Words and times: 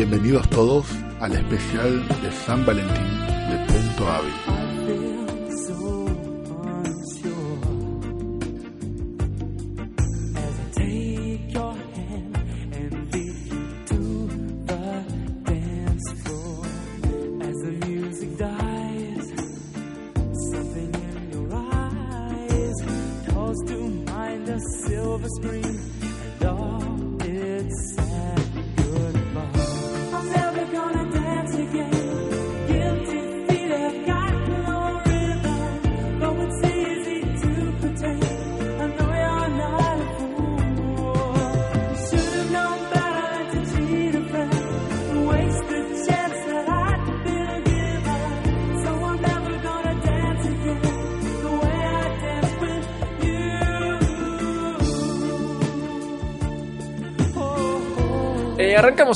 Bienvenidos 0.00 0.48
todos 0.48 0.86
al 1.20 1.34
especial 1.34 2.08
de 2.22 2.32
San 2.32 2.64
Valentín 2.64 3.20
de 3.50 3.58
Punto 3.70 4.08
Avi. 4.08 4.59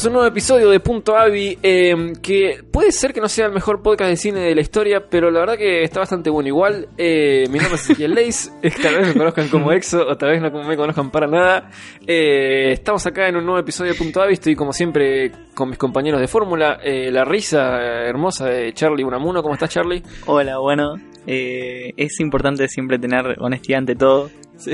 Un 0.02 0.12
nuevo 0.12 0.26
episodio 0.26 0.70
de 0.70 0.80
Punto 0.80 1.16
Avi, 1.16 1.56
em, 1.62 2.16
que 2.16 2.64
puede 2.68 2.90
ser 2.90 3.12
que 3.12 3.20
no 3.20 3.28
sea 3.28 3.46
el 3.46 3.52
mejor 3.52 3.80
podcast 3.80 4.10
de 4.10 4.16
cine 4.16 4.40
de 4.40 4.52
la 4.52 4.60
historia, 4.60 5.08
pero 5.08 5.30
la 5.30 5.38
verdad 5.38 5.56
que 5.56 5.84
está 5.84 6.00
bastante 6.00 6.30
bueno 6.30 6.48
igual. 6.48 6.88
Eh, 6.98 7.46
mi 7.48 7.60
nombre 7.60 7.76
es 7.76 7.84
Ezequiel 7.84 8.12
Leis, 8.14 8.52
tal 8.82 8.96
vez 8.96 9.06
me 9.06 9.14
conozcan 9.14 9.46
como 9.48 9.70
Exo, 9.70 10.04
o 10.04 10.16
tal 10.16 10.30
vez 10.30 10.42
no 10.42 10.50
me 10.64 10.76
conozcan 10.76 11.12
para 11.12 11.28
nada. 11.28 11.70
Eh, 12.04 12.72
estamos 12.72 13.06
acá 13.06 13.28
en 13.28 13.36
un 13.36 13.44
nuevo 13.44 13.60
episodio 13.60 13.92
de 13.92 13.98
Punto 13.98 14.20
Avi, 14.20 14.32
estoy 14.32 14.56
como 14.56 14.72
siempre 14.72 15.30
con 15.54 15.68
mis 15.68 15.78
compañeros 15.78 16.20
de 16.20 16.26
fórmula, 16.26 16.80
eh, 16.82 17.12
la 17.12 17.24
risa 17.24 17.78
hermosa 17.80 18.46
de 18.46 18.74
Charlie 18.74 19.04
Unamuno, 19.04 19.42
¿cómo 19.42 19.54
estás 19.54 19.70
Charlie? 19.70 20.02
Hola, 20.26 20.58
bueno, 20.58 20.96
es 21.24 22.18
importante 22.18 22.66
siempre 22.66 22.98
tener 22.98 23.36
honestidad 23.38 23.78
ante 23.78 23.94
todo. 23.94 24.28
Sí. 24.56 24.72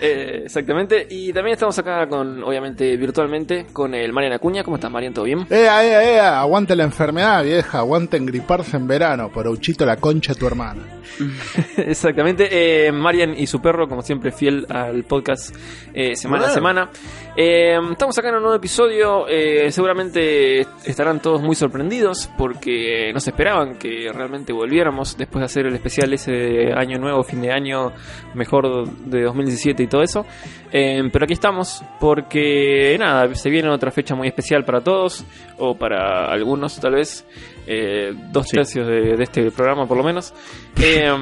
Eh, 0.00 0.42
exactamente. 0.44 1.06
Y 1.10 1.32
también 1.32 1.54
estamos 1.54 1.78
acá 1.78 2.06
con, 2.08 2.42
obviamente, 2.44 2.96
virtualmente, 2.96 3.66
con 3.72 3.94
el 3.94 4.12
Marian 4.12 4.32
Acuña. 4.32 4.62
¿Cómo 4.62 4.76
estás, 4.76 4.90
Marian? 4.90 5.12
¿Todo 5.12 5.24
bien? 5.24 5.46
¡Ea, 5.50 5.84
ea, 5.84 6.12
ea! 6.12 6.40
Aguante 6.40 6.76
la 6.76 6.84
enfermedad, 6.84 7.42
vieja. 7.42 7.78
Aguante 7.78 8.16
engriparse 8.16 8.76
en 8.76 8.86
verano. 8.86 9.30
Por 9.30 9.48
Uchito 9.48 9.84
la 9.84 9.96
concha 9.96 10.34
de 10.34 10.40
tu 10.40 10.46
hermana. 10.46 10.82
Exactamente. 11.76 12.48
Eh, 12.50 12.92
Marian 12.92 13.34
y 13.36 13.46
su 13.46 13.60
perro, 13.60 13.88
como 13.88 14.02
siempre, 14.02 14.30
fiel 14.30 14.66
al 14.68 15.04
podcast 15.04 15.54
eh, 15.92 16.14
semana 16.16 16.46
a 16.46 16.50
semana. 16.50 16.90
Eh, 17.36 17.78
estamos 17.90 18.18
acá 18.18 18.28
en 18.28 18.36
un 18.36 18.42
nuevo 18.42 18.56
episodio. 18.56 19.26
seguramente 19.70 20.60
estarán 20.84 21.20
todos 21.20 21.42
muy 21.42 21.54
sorprendidos 21.54 22.30
porque 22.36 23.10
no 23.12 23.20
se 23.20 23.30
esperaban 23.30 23.78
que 23.78 24.10
realmente 24.12 24.52
volviéramos 24.52 25.16
después 25.16 25.40
de 25.40 25.46
hacer 25.46 25.66
el 25.66 25.74
especial 25.74 26.12
ese 26.12 26.72
año 26.72 26.98
nuevo, 26.98 27.22
fin 27.22 27.40
de 27.40 27.52
año, 27.52 27.92
mejor 28.34 28.88
de 28.88 29.22
2017 29.22 29.82
y 29.82 29.86
todo 29.88 30.02
eso. 30.02 30.24
pero 30.70 31.24
aquí 31.24 31.32
estamos 31.32 31.82
porque, 31.98 32.96
nada, 32.98 33.34
se 33.34 33.50
viene 33.50 33.68
otra 33.68 33.90
fecha 33.90 34.14
muy 34.14 34.28
especial 34.28 34.64
para 34.64 34.80
todos 34.80 35.24
o 35.58 35.76
para 35.76 36.30
algunos, 36.30 36.78
tal 36.80 36.94
vez. 36.94 37.26
Eh, 37.70 38.14
dos 38.32 38.48
tercios 38.48 38.86
de, 38.86 39.22
este 39.22 39.50
programa 39.50 39.86
por 39.86 39.98
lo 39.98 40.02
menos. 40.02 40.32
Eh, 40.80 41.06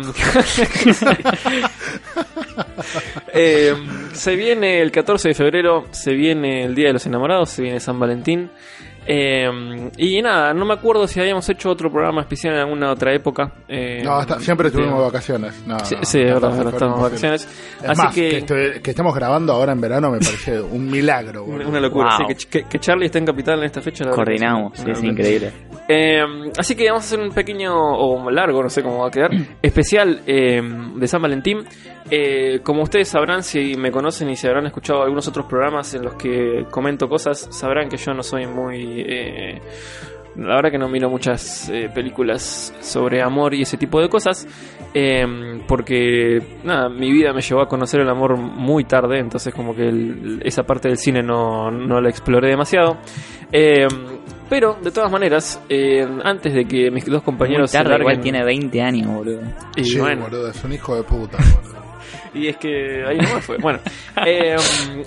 eh, 3.34 3.75
se 4.12 4.37
viene 4.37 4.81
el 4.81 4.93
14 4.93 5.31
de 5.31 5.34
febrero, 5.34 5.87
se 5.91 6.12
viene 6.12 6.62
el 6.62 6.76
Día 6.76 6.87
de 6.87 6.93
los 6.93 7.06
Enamorados, 7.06 7.50
se 7.50 7.62
viene 7.62 7.81
San 7.81 7.99
Valentín. 7.99 8.49
Eh, 9.09 9.91
y 9.97 10.21
nada, 10.21 10.53
no 10.53 10.65
me 10.65 10.75
acuerdo 10.75 11.06
si 11.06 11.21
habíamos 11.21 11.49
hecho 11.49 11.71
otro 11.71 11.91
programa 11.91 12.22
especial 12.22 12.55
en 12.55 12.61
alguna 12.61 12.91
otra 12.91 13.15
época. 13.15 13.53
Eh, 13.69 14.03
no, 14.05 14.22
siempre 14.41 14.71
tuvimos 14.71 15.00
vacaciones. 15.00 15.55
sí, 16.03 16.21
estamos 16.21 17.00
vacaciones. 17.00 17.49
Así 17.87 18.09
que, 18.15 18.81
que, 18.83 18.91
estemos 18.91 19.15
grabando 19.15 19.53
ahora 19.53 19.72
en 19.72 19.81
verano 19.81 20.11
me 20.11 20.19
parece 20.19 20.61
un 20.61 20.91
milagro. 20.91 21.44
Una 21.44 21.81
locura. 21.81 22.19
que, 22.27 22.78
Charlie 22.81 23.06
esté 23.06 23.19
en 23.19 23.27
capital 23.27 23.59
en 23.59 23.65
esta 23.67 23.81
fecha. 23.81 24.05
Coordinamos, 24.11 24.78
es 24.87 25.03
increíble. 25.03 25.53
Eh, 25.88 26.22
así 26.58 26.74
que 26.74 26.86
vamos 26.86 27.04
a 27.04 27.06
hacer 27.06 27.20
un 27.20 27.32
pequeño, 27.32 27.72
o 27.74 28.30
largo, 28.30 28.62
no 28.62 28.69
sé 28.69 28.82
cómo 28.82 28.98
va 28.98 29.08
a 29.08 29.10
quedar, 29.10 29.30
especial 29.62 30.24
de 30.24 31.08
San 31.08 31.22
Valentín. 31.22 31.64
como 32.62 32.82
ustedes 32.82 33.08
sabrán, 33.08 33.42
si 33.42 33.76
me 33.76 33.91
conocen 33.91 34.30
y 34.30 34.36
si 34.36 34.46
habrán 34.46 34.66
escuchado 34.66 35.02
algunos 35.02 35.28
otros 35.28 35.46
programas 35.46 35.94
en 35.94 36.02
los 36.02 36.14
que 36.14 36.66
comento 36.70 37.08
cosas, 37.08 37.48
sabrán 37.50 37.88
que 37.88 37.96
yo 37.96 38.14
no 38.14 38.22
soy 38.22 38.46
muy 38.46 39.04
eh, 39.06 39.60
la 40.38 40.56
verdad 40.56 40.70
que 40.70 40.78
no 40.78 40.88
miro 40.88 41.08
muchas 41.08 41.69
eh, 41.70 41.91
películas 41.94 42.75
sobre 42.80 43.22
amor 43.22 43.54
y 43.54 43.62
ese 43.62 43.78
tipo 43.78 44.00
de 44.00 44.08
cosas. 44.08 44.46
Em, 44.92 45.60
porque 45.66 46.42
nada, 46.64 46.88
mi 46.88 47.10
vida 47.10 47.32
me 47.32 47.41
llevó 47.41 47.62
a 47.62 47.69
conocer 47.69 48.00
el 48.00 48.08
amor 48.08 48.36
muy 48.36 48.84
tarde. 48.84 49.19
Entonces 49.19 49.54
como 49.54 49.75
que 49.75 50.41
esa 50.42 50.64
parte 50.64 50.88
del 50.88 50.98
cine 50.98 51.22
no, 51.22 51.70
la 51.70 52.08
exploré 52.08 52.50
demasiado. 52.50 52.98
Pero, 54.48 54.78
de 54.80 54.90
todas 54.90 55.10
maneras, 55.10 55.60
em, 55.68 56.20
antes 56.22 56.54
de 56.54 56.64
que 56.66 56.90
mis 56.90 57.04
dos 57.04 57.22
compañeros... 57.22 57.72
tarde, 57.72 57.96
igual 57.98 58.20
tiene 58.20 58.44
20 58.44 58.80
años, 58.80 59.12
boludo. 59.12 59.42
Y 59.76 59.98
bueno, 59.98 60.22
boludo, 60.22 60.50
es 60.50 60.64
un 60.64 60.72
hijo 60.72 60.94
de 60.94 61.02
puta, 61.02 61.38
y 62.36 62.48
es 62.48 62.56
que 62.56 63.04
ahí 63.04 63.18
no 63.18 63.40
fue. 63.40 63.56
Bueno, 63.58 63.80
eh, 64.24 64.56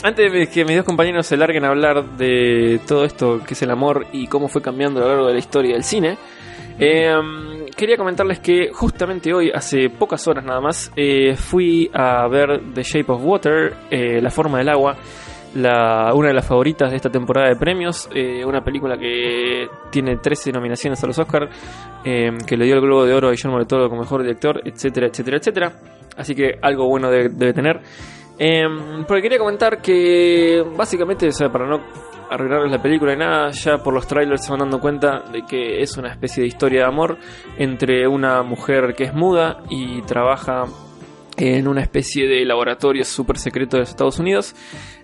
antes 0.04 0.34
de 0.34 0.48
que 0.48 0.66
mis 0.66 0.76
dos 0.76 0.86
compañeros 0.86 1.26
se 1.26 1.38
larguen 1.38 1.64
a 1.66 1.70
hablar 1.70 2.18
de 2.18 2.80
todo 2.88 3.06
esto 3.06 3.42
que 3.46 3.54
es 3.54 3.62
el 3.62 3.72
amor 3.72 4.08
y 4.12 4.28
cómo 4.28 4.48
fue 4.48 4.62
cambiando 4.62 5.00
a 5.00 5.04
lo 5.04 5.10
largo 5.10 5.28
de 5.28 5.34
la 5.34 5.40
historia 5.40 5.74
del 5.74 5.84
cine, 5.84 6.18
eh, 6.80 7.14
quería 7.76 7.98
comentarles 7.98 8.40
que 8.40 8.72
justamente 8.74 9.34
hoy, 9.34 9.52
hace 9.54 9.90
pocas 9.90 10.28
horas 10.28 10.44
nada 10.44 10.62
más, 10.62 10.92
eh, 10.96 11.36
fui 11.36 11.90
a 11.94 12.28
ver 12.28 12.62
The 12.74 12.84
Shape 12.84 13.12
of 13.12 13.22
Water, 13.24 13.74
La 13.90 14.30
forma 14.30 14.58
del 14.58 14.70
agua. 14.70 14.98
La, 15.56 16.14
una 16.14 16.28
de 16.28 16.34
las 16.34 16.46
favoritas 16.46 16.92
de 16.92 16.98
esta 16.98 17.10
temporada 17.10 17.50
de 17.50 17.56
premios, 17.56 18.08
una 18.46 18.64
película 18.64 18.98
que 18.98 19.68
tiene 19.90 20.18
13 20.18 20.52
nominaciones 20.52 21.04
a 21.04 21.08
los 21.08 21.18
Oscars, 21.18 21.50
que 22.04 22.58
le 22.58 22.66
dio 22.66 22.76
el 22.76 22.82
Globo 22.82 23.06
de 23.06 23.14
Oro 23.14 23.30
a 23.30 23.32
Guillermo 23.32 23.58
del 23.58 23.68
Toro 23.68 23.90
como 23.90 24.02
mejor 24.02 24.22
director, 24.22 24.62
etcétera, 24.64 25.08
etcétera, 25.08 25.38
etcétera. 25.38 25.74
Así 26.20 26.36
que 26.36 26.60
algo 26.62 26.88
bueno 26.88 27.10
debe, 27.10 27.54
tener. 27.54 27.80
Em, 28.38 29.06
porque 29.06 29.22
quería 29.22 29.40
comentar 29.40 29.82
que 29.82 30.64
básicamente, 30.76 31.28
o 31.28 31.32
sea, 31.32 31.50
para 31.50 31.66
no 31.66 31.82
arreglarles 32.30 32.72
la 32.72 32.82
película 32.82 33.14
y 33.14 33.18
nada, 33.18 33.50
ya 33.52 33.78
por 33.78 33.94
los 33.94 34.06
trailers 34.06 34.44
se 34.44 34.52
van 34.52 34.60
dando 34.60 34.80
cuenta 34.80 35.24
de 35.32 35.44
que 35.46 35.82
es 35.82 35.98
una 35.98 36.12
especie 36.12 36.42
de 36.42 36.48
historia 36.48 36.82
de 36.82 36.88
amor 36.88 37.18
entre 37.58 38.08
una 38.08 38.44
mujer 38.44 38.94
que 38.96 39.06
es 39.06 39.14
muda 39.14 39.64
y 39.70 40.02
trabaja 40.04 40.66
en 41.40 41.68
una 41.68 41.82
especie 41.82 42.28
de 42.28 42.46
laboratorio 42.46 43.04
súper 43.04 43.38
secreto 43.38 43.78
de 43.78 43.84
Estados 43.84 44.20
Unidos, 44.20 44.56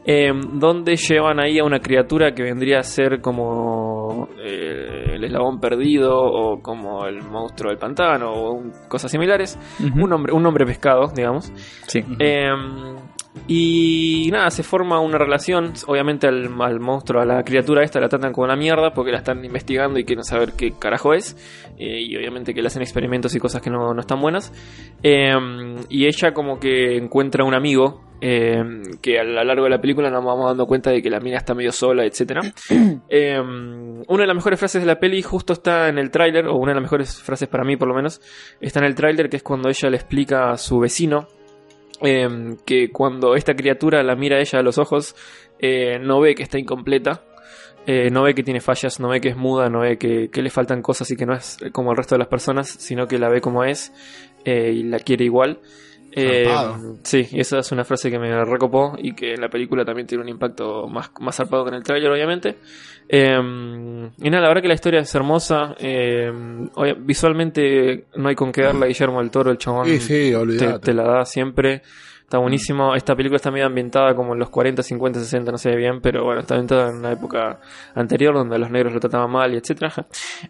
em, 0.06 0.60
donde 0.60 0.96
llevan 0.98 1.40
ahí 1.40 1.60
a 1.60 1.64
una 1.64 1.80
criatura 1.80 2.34
que 2.34 2.44
vendría 2.44 2.80
a 2.80 2.84
ser 2.84 3.22
como 3.22 4.28
eh, 4.44 5.14
el 5.14 5.24
eslabón 5.24 5.60
perdido 5.60 6.14
o 6.14 6.62
como 6.62 7.06
el 7.06 7.22
monstruo 7.24 7.72
del 7.72 7.80
pantano 7.80 8.32
o 8.34 8.64
cosas 8.88 9.12
similares, 9.12 9.58
un 9.80 10.12
hombre, 10.12 10.34
un 10.34 10.46
hombre 10.46 10.66
pescado, 10.66 11.12
digamos. 11.16 11.52
Sí. 11.88 12.00
Em, 12.20 12.98
y 13.48 14.30
nada, 14.32 14.50
se 14.50 14.64
forma 14.64 15.00
una 15.00 15.18
relación. 15.18 15.74
Obviamente 15.88 16.28
al, 16.28 16.50
monstruo, 16.80 17.22
a 17.22 17.26
la 17.26 17.44
criatura 17.44 17.84
esta 17.84 18.00
la 18.00 18.10
tratan 18.10 18.34
como 18.34 18.48
la 18.48 18.56
mierda 18.56 18.92
porque 18.92 19.12
la 19.12 19.20
están 19.20 19.44
investigando 19.46 20.00
y 20.00 20.04
quieren 20.04 20.24
saber 20.24 20.54
qué 20.54 20.74
carajo 20.80 21.14
es. 21.14 21.36
Eh, 21.78 22.02
y 22.02 22.16
obviamente 22.16 22.54
que 22.54 22.62
le 22.62 22.68
hacen 22.68 22.82
experimentos 22.82 23.36
y 23.36 23.40
cosas 23.40 23.62
que 23.62 23.70
no, 23.70 23.98
están 24.00 24.20
buenas. 24.20 24.52
Em, 25.04 25.76
y 25.90 26.08
ella 26.08 26.34
como 26.34 26.60
que 26.60 26.98
encuentra 26.98 27.44
un 27.44 27.54
amigo 27.54 28.02
em, 28.20 28.82
que 29.02 29.20
a 29.20 29.24
lo 29.24 29.44
largo 29.44 29.66
de 29.66 29.70
la 29.70 29.80
película 29.80 30.10
nos 30.10 30.26
vamos 30.26 30.48
dando 30.48 30.66
cuenta 30.66 30.90
de 30.90 31.04
que 31.04 31.12
la 31.12 31.20
mina 31.20 31.38
está 31.38 31.54
medio 31.54 31.72
sola, 31.72 32.04
etc. 32.04 32.40
Em, 33.10 34.02
una 34.08 34.22
de 34.22 34.28
las 34.28 34.36
mejores 34.36 34.58
frases 34.58 34.82
de 34.82 34.88
la 34.88 35.00
peli 35.00 35.22
justo 35.22 35.54
está 35.54 35.90
en 35.90 36.00
el 36.00 36.10
tráiler, 36.10 36.48
o 36.48 36.56
una 36.56 36.72
de 36.72 36.76
las 36.76 36.84
mejores 36.84 37.22
frases 37.22 37.48
para 37.48 37.64
mí 37.64 37.78
por 37.78 37.88
lo 37.88 37.94
menos, 37.94 38.22
está 38.60 38.80
en 38.80 38.86
el 38.86 38.96
tráiler 38.96 39.30
que 39.30 39.38
es 39.38 39.44
cuando 39.44 39.70
ella 39.70 39.90
le 39.90 39.98
explica 39.98 40.52
a 40.52 40.58
su 40.58 40.80
vecino 40.80 41.28
Em, 42.02 42.58
que 42.66 42.92
cuando 42.92 43.36
esta 43.36 43.56
criatura 43.56 44.04
la 44.04 44.16
mira 44.16 44.38
a 44.38 44.40
ella 44.40 44.60
a 44.60 44.64
los 44.64 44.78
ojos, 44.78 45.16
eh, 45.60 45.98
no 46.00 46.20
ve 46.20 46.36
que 46.36 46.44
está 46.44 46.60
incompleta, 46.60 47.24
eh, 47.88 48.10
no 48.12 48.24
ve 48.24 48.34
que 48.34 48.44
tiene 48.44 48.60
fallas, 48.60 49.00
no 49.00 49.10
ve 49.10 49.22
que 49.22 49.30
es 49.30 49.38
muda, 49.38 49.70
no 49.70 49.82
ve 49.82 49.98
que, 49.98 50.30
le 50.34 50.50
faltan 50.50 50.82
cosas 50.82 51.10
y 51.12 51.16
que 51.16 51.26
no 51.26 51.34
es 51.34 51.58
como 51.72 51.92
el 51.92 51.98
resto 51.98 52.16
de 52.16 52.20
las 52.20 52.28
personas, 52.28 52.68
sino 52.68 53.08
que 53.08 53.20
la 53.20 53.30
ve 53.30 53.42
como 53.42 53.64
es 53.64 53.94
eh, 54.44 54.72
y 54.74 54.84
la 54.84 55.00
quiere 55.00 55.26
igual. 55.26 55.60
Eh, 56.16 56.46
sí, 57.04 57.28
esa 57.34 57.60
es 57.60 57.72
una 57.72 57.84
frase 57.84 58.10
que 58.10 58.18
me 58.20 58.44
recopó 58.46 58.96
y 58.98 59.14
que 59.14 59.34
en 59.34 59.42
la 59.42 59.50
película 59.50 59.84
también 59.84 60.08
tiene 60.08 60.24
un 60.24 60.30
impacto 60.30 60.88
más, 60.88 61.12
más 61.20 61.36
zarpado 61.36 61.64
que 61.66 61.70
en 61.70 61.76
el 61.76 61.84
trailer, 61.84 62.12
obviamente. 62.12 62.58
Eh, 63.08 63.38
y 64.18 64.30
nada, 64.30 64.42
la 64.44 64.48
verdad 64.48 64.62
que 64.62 64.68
la 64.68 64.74
historia 64.74 65.00
es 65.02 65.14
hermosa. 65.14 65.76
eh, 65.80 66.32
obvia- 66.76 66.96
visualmente 66.98 68.06
no 68.16 68.30
hay 68.30 68.36
con 68.36 68.52
qué 68.52 68.62
darla 68.62 68.86
a 68.86 68.88
Guillermo 68.88 69.20
del 69.20 69.30
Toro, 69.32 69.52
el 69.52 69.58
chabón 69.58 69.86
Sí, 69.88 70.00
sí, 70.00 70.34
te, 70.58 70.80
te 70.80 70.94
la 70.94 71.04
da 71.04 71.26
siempre. 71.26 71.82
Está 72.26 72.40
buenísimo. 72.40 72.96
Esta 72.96 73.16
película 73.16 73.36
está 73.36 73.52
medio 73.52 73.68
ambientada 73.68 74.16
como 74.16 74.34
en 74.34 74.40
los 74.40 74.50
40, 74.50 74.82
50, 74.82 75.20
60, 75.20 75.52
no 75.52 75.60
sé 75.60 75.76
bien, 75.76 76.02
pero 76.02 76.24
bueno, 76.24 76.42
está 76.42 76.56
ambientada 76.56 76.90
en 76.90 76.96
una 76.98 77.12
época 77.12 77.60
anterior 77.94 78.34
donde 78.34 78.56
a 78.56 78.58
los 78.58 78.72
negros 78.72 78.94
lo 78.94 79.00
trataban 79.00 79.30
mal 79.30 79.54
y 79.54 79.58
etcétera. 79.58 79.94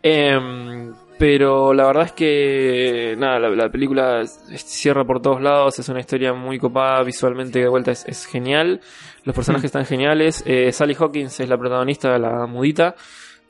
Em, 0.02 0.94
pero 1.20 1.74
la 1.74 1.86
verdad 1.88 2.06
es 2.06 2.12
que 2.14 3.16
nada, 3.18 3.40
la, 3.40 3.50
la 3.50 3.70
película 3.70 4.26
cierra 4.26 5.04
por 5.04 5.22
todos 5.22 5.42
lados, 5.42 5.78
es 5.78 5.90
una 5.90 6.00
historia 6.00 6.34
muy 6.34 6.58
copada, 6.60 7.04
visualmente 7.04 7.60
de 7.60 7.68
vuelta 7.68 7.92
es, 7.92 8.06
es 8.08 8.26
genial, 8.26 8.80
los 9.26 9.36
personajes 9.36 9.66
están 9.74 9.86
geniales, 9.86 10.44
eh, 10.48 10.72
Sally 10.72 10.96
Hawkins 10.98 11.42
es 11.42 11.50
la 11.50 11.58
protagonista, 11.58 12.18
la 12.18 12.46
mudita, 12.48 12.96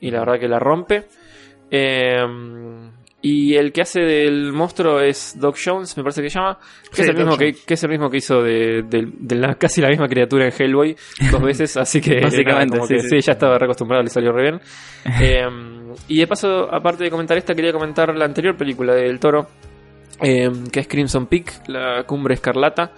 y 0.00 0.10
la 0.10 0.18
verdad 0.18 0.40
que 0.40 0.48
la 0.48 0.58
rompe. 0.58 1.06
Em, 1.70 2.90
y 3.28 3.54
el 3.56 3.72
que 3.72 3.80
hace 3.82 4.00
del 4.00 4.52
monstruo 4.52 5.00
es 5.00 5.34
Doc 5.38 5.56
Jones, 5.64 5.96
me 5.96 6.02
parece 6.02 6.22
que 6.22 6.30
se 6.30 6.38
llama, 6.38 6.58
que, 6.90 6.96
Sí, 6.96 7.02
es, 7.02 7.08
el 7.08 7.16
mismo 7.16 7.36
que, 7.36 7.54
que 7.66 7.74
es 7.74 7.82
el 7.82 7.90
mismo 7.90 8.08
que 8.10 8.18
hizo 8.18 8.42
de, 8.42 8.82
de- 8.82 9.08
de 9.12 9.34
la, 9.36 9.54
casi 9.58 9.80
la 9.80 9.88
misma 9.88 10.06
criatura 10.08 10.46
en 10.46 10.52
Hellboy 10.56 10.96
dos 11.30 11.42
veces, 11.42 11.76
así 11.76 12.00
que 12.00 12.20
Básicamente, 12.22 12.76
nada, 12.76 12.78
como 12.78 12.86
sí, 12.86 12.94
que 12.94 13.00
sí. 13.00 13.08
sí, 13.08 13.20
ya 13.20 13.32
estaba 13.32 13.58
reacostumbrado, 13.58 14.02
le 14.02 14.10
salió 14.10 14.32
re 14.32 14.42
bien. 14.42 14.60
Eh, 15.20 15.46
y 16.08 16.18
de 16.18 16.26
paso, 16.26 16.68
aparte 16.72 17.04
de 17.04 17.10
comentar 17.10 17.36
esta, 17.38 17.54
quería 17.54 17.72
comentar 17.72 18.14
la 18.14 18.24
anterior 18.24 18.56
película 18.56 18.92
del 18.94 19.18
toro, 19.20 19.46
eh, 20.20 20.50
que 20.72 20.80
es 20.80 20.88
Crimson 20.88 21.26
Peak, 21.26 21.68
la 21.68 22.02
cumbre 22.04 22.34
escarlata. 22.34 22.92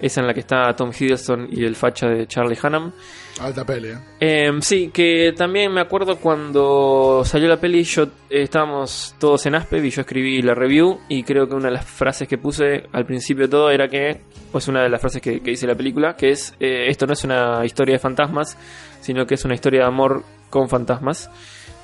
Esa 0.00 0.20
en 0.20 0.26
la 0.26 0.34
que 0.34 0.40
está 0.40 0.74
Tom 0.74 0.90
Hiddleston 0.98 1.48
y 1.50 1.64
el 1.64 1.76
facha 1.76 2.08
de 2.08 2.26
Charlie 2.26 2.58
Hunnam. 2.62 2.92
Alta 3.40 3.64
peli, 3.64 3.88
¿eh? 3.88 3.98
Eh, 4.20 4.50
sí, 4.60 4.90
que 4.92 5.32
también 5.36 5.72
me 5.72 5.80
acuerdo 5.80 6.16
cuando 6.16 7.22
salió 7.24 7.48
la 7.48 7.58
peli, 7.58 7.84
yo 7.84 8.04
eh, 8.04 8.42
estábamos 8.42 9.14
todos 9.18 9.46
en 9.46 9.54
Aspeb 9.54 9.84
y 9.84 9.90
yo 9.90 10.02
escribí 10.02 10.42
la 10.42 10.54
review 10.54 11.00
y 11.08 11.22
creo 11.22 11.48
que 11.48 11.54
una 11.54 11.68
de 11.68 11.74
las 11.74 11.86
frases 11.86 12.28
que 12.28 12.38
puse 12.38 12.84
al 12.92 13.06
principio 13.06 13.44
de 13.44 13.50
todo 13.50 13.70
era 13.70 13.88
que, 13.88 14.20
pues 14.52 14.68
una 14.68 14.82
de 14.82 14.90
las 14.90 15.00
frases 15.00 15.22
que, 15.22 15.40
que 15.40 15.50
dice 15.50 15.66
la 15.66 15.74
película, 15.74 16.16
que 16.16 16.30
es, 16.30 16.54
eh, 16.60 16.86
esto 16.88 17.06
no 17.06 17.14
es 17.14 17.24
una 17.24 17.64
historia 17.64 17.94
de 17.94 17.98
fantasmas, 17.98 18.58
sino 19.00 19.26
que 19.26 19.34
es 19.34 19.44
una 19.44 19.54
historia 19.54 19.80
de 19.80 19.86
amor 19.86 20.22
con 20.50 20.68
fantasmas. 20.68 21.30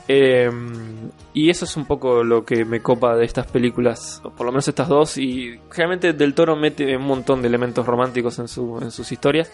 Eh, 0.09 0.49
y 1.35 1.51
eso 1.51 1.65
es 1.65 1.77
un 1.77 1.85
poco 1.85 2.23
lo 2.23 2.45
que 2.45 2.65
me 2.65 2.81
copa 2.81 3.17
de 3.17 3.25
estas 3.25 3.47
películas, 3.51 4.21
o 4.25 4.31
por 4.31 4.47
lo 4.47 4.53
menos 4.53 4.69
estas 4.69 4.89
dos, 4.89 5.19
y 5.19 5.59
generalmente 5.71 6.13
Del 6.13 6.33
Toro 6.35 6.55
mete 6.57 6.97
un 6.97 7.03
montón 7.05 7.43
de 7.43 7.49
elementos 7.49 7.85
románticos 7.85 8.39
en, 8.39 8.49
su, 8.49 8.79
en 8.81 8.91
sus 8.91 9.11
historias. 9.13 9.53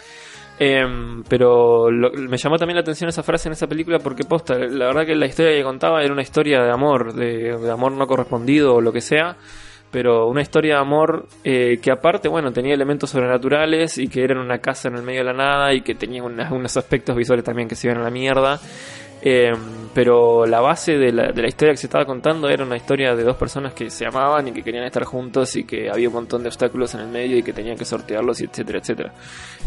Em, 0.59 1.25
pero 1.25 1.91
lo- 1.91 2.13
me 2.13 2.37
llamó 2.37 2.57
también 2.59 2.77
la 2.77 2.83
atención 2.83 3.09
esa 3.09 3.23
frase 3.23 3.49
en 3.49 3.55
esa 3.55 3.67
película 3.67 3.99
porque 3.99 4.23
posta, 4.25 4.55
la 4.59 4.87
verdad 4.87 5.07
que 5.07 5.15
la 5.15 5.27
historia 5.27 5.53
que 5.57 5.63
contaba 5.65 6.03
era 6.03 6.13
una 6.13 6.23
historia 6.23 6.63
de 6.63 6.71
amor, 6.71 7.15
de, 7.15 7.59
amor 7.73 7.93
no 7.93 8.07
correspondido 8.07 8.75
o 8.77 8.81
lo 8.83 8.93
que 8.93 9.01
sea, 9.01 9.37
pero 9.91 10.29
una 10.29 10.43
historia 10.43 10.75
de 10.75 10.81
amor 10.81 11.27
eh, 11.43 11.79
que 11.83 11.91
aparte, 11.91 12.29
bueno, 12.29 12.53
tenía 12.53 12.75
elementos 12.75 13.11
sobrenaturales 13.11 13.97
y 13.99 14.09
que 14.09 14.23
era 14.23 14.35
en 14.35 14.41
una 14.41 14.59
casa 14.59 14.89
en 14.89 14.97
el 14.97 15.03
medio 15.03 15.21
de 15.21 15.25
la 15.25 15.33
nada 15.33 15.73
y 15.73 15.81
que 15.81 15.95
tenía 15.95 16.23
unas- 16.23 16.53
unos 16.53 16.77
aspectos 16.77 17.17
visuales 17.17 17.45
también 17.45 17.67
que 17.67 17.75
se 17.75 17.89
iban 17.89 17.99
a 18.01 18.05
la 18.05 18.11
mierda. 18.11 18.61
Em, 19.25 19.89
pero 19.95 20.47
la 20.47 20.61
base 20.61 20.99
de 20.99 21.13
la, 21.13 21.31
de 21.31 21.43
la 21.43 21.49
historia 21.49 21.73
que 21.73 21.77
se 21.77 21.87
estaba 21.87 22.05
contando 22.05 22.49
era 22.49 22.65
una 22.65 22.77
historia 22.77 23.15
de 23.15 23.23
dos 23.23 23.37
personas 23.37 23.73
que 23.73 23.89
se 23.89 24.05
amaban 24.05 24.49
y 24.49 24.53
que 24.53 24.65
querían 24.65 24.83
estar 24.85 25.05
juntos 25.05 25.55
y 25.55 25.63
que 25.63 25.89
había 25.89 26.09
un 26.09 26.15
montón 26.15 26.43
de 26.43 26.49
obstáculos 26.49 26.95
en 26.95 27.03
el 27.03 27.09
medio 27.09 27.37
y 27.39 27.43
que 27.45 27.53
tenían 27.53 27.77
que 27.77 27.85
sortearlos 27.85 28.41
y 28.41 28.47
etcétera, 28.47 28.81
etcétera. 28.81 29.13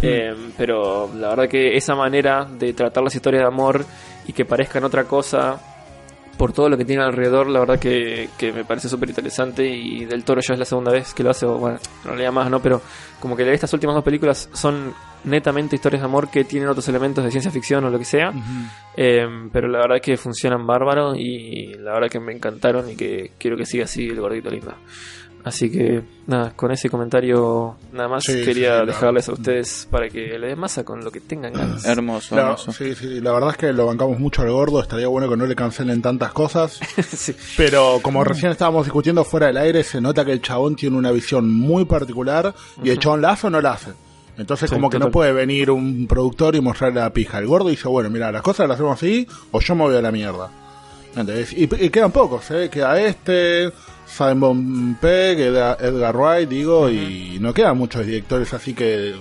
Eh, 0.02 0.36
pero 0.58 1.10
la 1.16 1.30
verdad 1.30 1.48
que 1.48 1.78
esa 1.78 1.96
manera 1.96 2.46
de 2.46 2.74
tratar 2.74 3.02
las 3.02 3.16
historias 3.16 3.44
de 3.44 3.48
amor 3.48 3.86
y 4.28 4.34
que 4.34 4.44
parezcan 4.44 4.84
otra 4.84 5.06
cosa 5.06 5.58
por 6.38 6.52
todo 6.52 6.68
lo 6.68 6.78
que 6.78 6.84
tiene 6.84 7.02
alrededor, 7.02 7.48
la 7.48 7.60
verdad 7.60 7.80
que, 7.80 8.28
que 8.38 8.52
me 8.52 8.66
parece 8.66 8.90
súper 8.90 9.08
interesante 9.08 9.66
y 9.66 10.04
Del 10.04 10.26
Toro 10.26 10.42
ya 10.42 10.54
es 10.54 10.60
la 10.60 10.66
segunda 10.66 10.92
vez 10.92 11.14
que 11.14 11.24
lo 11.24 11.30
hace, 11.30 11.46
o 11.46 11.58
bueno, 11.58 11.80
en 12.04 12.10
realidad 12.10 12.34
más, 12.34 12.50
¿no? 12.50 12.60
Pero 12.60 12.82
como 13.22 13.38
que 13.38 13.50
estas 13.54 13.72
últimas 13.72 13.96
dos 13.96 14.04
películas 14.04 14.50
son 14.52 14.94
netamente 15.26 15.76
historias 15.76 16.02
de 16.02 16.06
amor 16.06 16.30
que 16.30 16.44
tienen 16.44 16.70
otros 16.70 16.88
elementos 16.88 17.24
de 17.24 17.32
ciencia 17.32 17.52
ficción 17.52 17.84
o 17.86 17.90
lo 17.90 18.00
que 18.00 18.06
sea, 18.06 18.34
eh, 18.96 19.26
pero 19.52 19.68
la 19.68 19.80
verdad 19.80 20.02
que 20.02 20.18
funcionan 20.18 20.66
bárbaro 20.66 21.16
y 21.16 21.74
la 21.80 21.94
verdad 21.94 22.10
que 22.10 22.20
me 22.20 22.34
encantaron 22.34 22.90
y 22.90 22.96
que 22.96 23.32
quiero 23.38 23.58
que 23.58 23.66
siga 23.66 23.86
así 23.86 24.08
el 24.08 24.20
gordito 24.20 24.50
lindo. 24.50 24.74
Así 25.44 25.70
que 25.72 26.02
nada, 26.26 26.54
con 26.56 26.72
ese 26.72 26.90
comentario 26.90 27.76
nada 27.94 28.10
más 28.10 28.24
Sí, 28.24 28.44
quería 28.44 28.80
sí, 28.80 28.88
dejarles 28.88 29.30
a 29.30 29.34
ustedes 29.34 29.88
para 29.92 30.10
que 30.10 30.40
le 30.40 30.48
den 30.48 30.58
masa 30.58 30.84
con 30.84 31.04
lo 31.04 31.12
que 31.12 31.20
tengan 31.22 31.54
ganas. 31.54 31.86
Hermoso, 31.86 32.36
La, 32.36 32.42
hermoso. 32.42 32.72
sí, 32.72 32.96
sí, 32.96 33.22
la 33.22 33.32
verdad 33.32 33.52
es 33.52 33.58
que 33.58 33.72
lo 33.72 33.86
bancamos 33.86 34.18
mucho 34.20 34.42
al 34.42 34.50
gordo. 34.50 34.82
Estaría 34.82 35.08
bueno 35.08 35.30
que 35.30 35.38
no 35.38 35.46
le 35.46 35.56
cancelen 35.56 36.02
tantas 36.02 36.34
cosas. 36.34 36.80
Sí. 37.16 37.36
Pero 37.58 38.00
como 38.02 38.24
recién 38.24 38.52
estábamos 38.52 38.86
discutiendo 38.86 39.24
fuera 39.24 39.46
del 39.46 39.58
aire, 39.58 39.84
se 39.84 40.02
nota 40.02 40.26
que 40.26 40.32
el 40.32 40.42
chabón 40.42 40.76
tiene 40.76 40.98
una 40.98 41.12
visión 41.12 41.54
muy 41.54 41.86
particular 41.86 42.56
y 42.84 42.90
el 42.90 42.98
chabón 42.98 43.22
la 43.22 43.30
hace 43.34 43.46
o 43.46 43.50
no 43.52 43.62
la 43.62 43.74
hace. 43.74 43.92
Entonces, 44.38 44.70
Sí, 44.70 44.76
como 44.76 44.90
que 44.90 44.98
total. 44.98 45.08
no 45.10 45.12
puede 45.14 45.32
venir 45.34 45.72
un 45.72 46.08
productor 46.08 46.56
y 46.56 46.62
mostrarle 46.62 47.00
la 47.00 47.12
pija. 47.14 47.40
El 47.40 47.48
gordo 47.48 47.70
dice, 47.70 47.88
bueno, 47.88 48.10
mira, 48.10 48.32
las 48.32 48.42
cosas 48.42 48.68
las 48.68 48.76
hacemos 48.76 48.94
así 48.98 49.28
o 49.52 49.60
yo 49.62 49.76
me 49.76 49.84
voy 49.84 49.96
a 49.96 50.02
la 50.02 50.12
mierda. 50.12 50.50
¿Entendés? 51.16 51.54
Y, 51.54 51.64
y 51.64 51.90
quedan 51.90 52.12
pocos, 52.12 52.52
¿eh? 52.52 52.70
Queda 52.70 53.00
este, 53.02 53.72
Simon 54.06 54.98
Pegg, 55.00 55.40
Edgar, 55.40 55.78
Edgar 55.80 56.16
Wright, 56.18 56.50
digo, 56.50 56.90
y 56.90 57.38
no 57.40 57.54
quedan 57.54 57.78
muchos 57.78 58.06
directores 58.06 58.54
así 58.54 58.74
que 58.74 59.16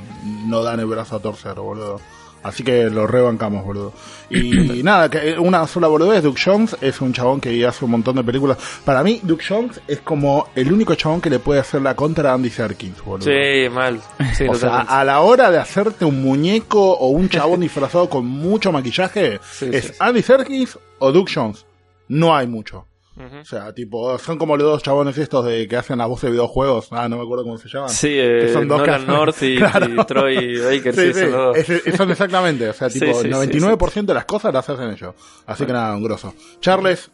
no 0.46 0.62
dan 0.64 0.80
el 0.80 0.86
brazo 0.86 1.16
a 1.16 1.20
torcer, 1.20 1.54
boludo. 1.54 2.00
Así 2.44 2.62
que 2.62 2.90
lo 2.90 3.06
rebancamos, 3.06 3.64
boludo. 3.64 3.94
Y, 4.28 4.82
nada, 4.84 5.08
que 5.08 5.38
una 5.38 5.66
sola 5.66 5.88
boludez, 5.88 6.22
Duke 6.22 6.40
Jones 6.44 6.76
es 6.80 7.00
un 7.00 7.12
chabón 7.14 7.40
que 7.40 7.66
hace 7.66 7.84
un 7.86 7.90
montón 7.90 8.16
de 8.16 8.22
películas. 8.22 8.58
Para 8.84 9.02
mí, 9.02 9.18
Duke 9.22 9.42
Jones 9.48 9.80
es 9.88 10.00
como 10.00 10.48
el 10.54 10.70
único 10.70 10.94
chabón 10.94 11.22
que 11.22 11.30
le 11.30 11.38
puede 11.38 11.60
hacer 11.60 11.80
la 11.80 11.96
contra 11.96 12.30
a 12.30 12.34
Andy 12.34 12.50
Serkins, 12.50 13.02
boludo. 13.02 13.24
Sí, 13.24 13.68
mal. 13.70 13.98
Sí, 14.34 14.46
O 14.46 14.54
sea, 14.54 14.80
a 14.80 15.02
la 15.04 15.20
hora 15.20 15.50
de 15.50 15.58
hacerte 15.58 16.04
un 16.04 16.22
muñeco 16.22 16.92
o 16.92 17.08
un 17.08 17.30
chabón 17.30 17.60
disfrazado 17.62 18.10
con 18.10 18.26
mucho 18.26 18.70
maquillaje, 18.72 19.40
Sí, 19.50 19.70
es 19.72 19.86
sí. 19.86 19.92
Andy 19.98 20.22
Serkis 20.22 20.78
o 20.98 21.12
Duke 21.12 21.32
Jones. 21.34 21.64
No 22.08 22.36
hay 22.36 22.46
mucho. 22.46 22.86
O 23.16 23.44
sea, 23.44 23.72
tipo, 23.72 24.18
son 24.18 24.38
como 24.38 24.56
los 24.56 24.66
dos 24.66 24.82
chabones 24.82 25.16
estos 25.18 25.44
de 25.46 25.68
que 25.68 25.76
hacen 25.76 25.98
la 25.98 26.06
voz 26.06 26.20
de 26.22 26.30
videojuegos. 26.32 26.88
Ah, 26.90 27.08
no 27.08 27.16
me 27.16 27.22
acuerdo 27.22 27.44
cómo 27.44 27.58
se 27.58 27.68
llaman. 27.68 27.88
Sí, 27.88 28.08
Que 28.08 28.46
eh, 28.46 28.52
son 28.52 28.66
dos 28.66 28.78
Nolan 28.80 29.02
que- 29.02 29.06
North 29.06 29.42
y, 29.42 29.56
Claro. 29.58 29.86
y 30.02 30.04
Troy 30.04 30.58
Baker, 30.58 30.94
sí, 30.94 31.00
Sí, 31.12 31.12
sí, 31.14 31.30
son 31.30 31.56
es- 31.56 31.70
es- 31.70 31.94
son 31.96 32.10
exactamente, 32.10 32.68
o 32.68 32.72
sea, 32.72 32.88
tipo, 32.90 33.04
sí, 33.06 33.28
el 33.28 33.34
sí, 33.52 33.58
99% 33.58 34.04
de 34.06 34.14
las 34.14 34.24
cosas 34.24 34.52
las 34.52 34.68
hacen 34.68 34.90
ellos. 34.90 35.14
Así 35.46 35.64
que 35.64 35.72
nada, 35.72 35.96
un 35.96 36.02
grosso. 36.02 36.34
Charles, 36.60 37.10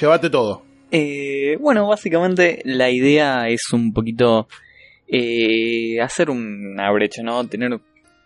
llévate 0.00 0.28
todo. 0.28 0.64
Eh, 0.90 1.56
bueno, 1.60 1.86
básicamente 1.86 2.60
la 2.64 2.90
idea 2.90 3.48
es 3.48 3.62
un 3.72 3.92
poquito 3.92 4.48
eh, 5.06 6.00
hacer 6.00 6.30
una 6.30 6.90
brecha, 6.90 7.22
¿no? 7.22 7.46
Tener, 7.46 7.78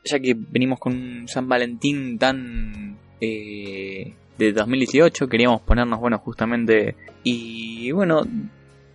ya 0.04 0.18
que 0.18 0.34
venimos 0.34 0.78
con 0.78 0.94
un 0.94 1.28
San 1.28 1.48
Valentín 1.48 2.18
tan 2.18 2.96
eh, 3.20 4.14
de 4.38 4.52
2018, 4.52 5.28
queríamos 5.28 5.60
ponernos, 5.62 6.00
bueno, 6.00 6.18
justamente 6.18 6.94
y 7.24 7.90
bueno, 7.92 8.22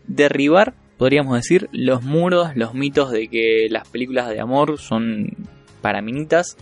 derribar, 0.08 0.74
podríamos 0.98 1.36
decir, 1.36 1.70
los 1.72 2.04
muros, 2.04 2.56
los 2.56 2.74
mitos 2.74 3.12
de 3.12 3.28
que 3.28 3.68
las 3.70 3.88
películas 3.88 4.30
de 4.30 4.40
amor 4.40 4.80
son 4.80 5.30
para 5.82 6.02
minitas. 6.02 6.58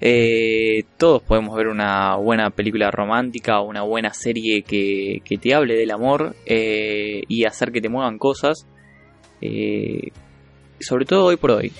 Eh, 0.00 0.82
todos 0.98 1.22
podemos 1.22 1.56
ver 1.56 1.68
una 1.68 2.16
buena 2.16 2.50
película 2.50 2.90
romántica 2.90 3.60
o 3.60 3.68
una 3.68 3.82
buena 3.82 4.12
serie 4.12 4.62
que, 4.62 5.22
que 5.24 5.38
te 5.38 5.54
hable 5.54 5.76
del 5.76 5.92
amor 5.92 6.34
eh, 6.44 7.22
y 7.28 7.44
hacer 7.44 7.70
que 7.70 7.80
te 7.80 7.88
muevan 7.88 8.18
cosas. 8.18 8.66
eh, 9.40 10.10
sobre 10.80 11.04
todo 11.04 11.26
hoy 11.26 11.36
por 11.36 11.52
hoy. 11.52 11.72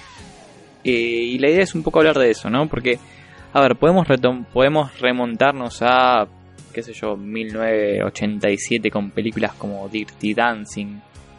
Y 0.85 1.39
la 1.39 1.49
idea 1.49 1.63
es 1.63 1.75
un 1.75 1.83
poco 1.83 1.99
hablar 1.99 2.19
de 2.19 2.31
eso, 2.31 2.51
¿no? 2.51 2.69
Porque, 2.69 2.99
a 3.53 3.61
ver, 3.61 3.77
podemos, 3.77 4.07
podemos 4.53 4.99
remontarnos 5.01 5.79
a, 5.83 6.27
qué 6.73 6.83
sé 6.83 6.93
yo, 6.93 7.17
1987 7.17 8.91
con 8.91 9.11
películas 9.11 9.53
como 9.55 9.89
Dirty 9.89 10.35
Dancing, 10.35 10.99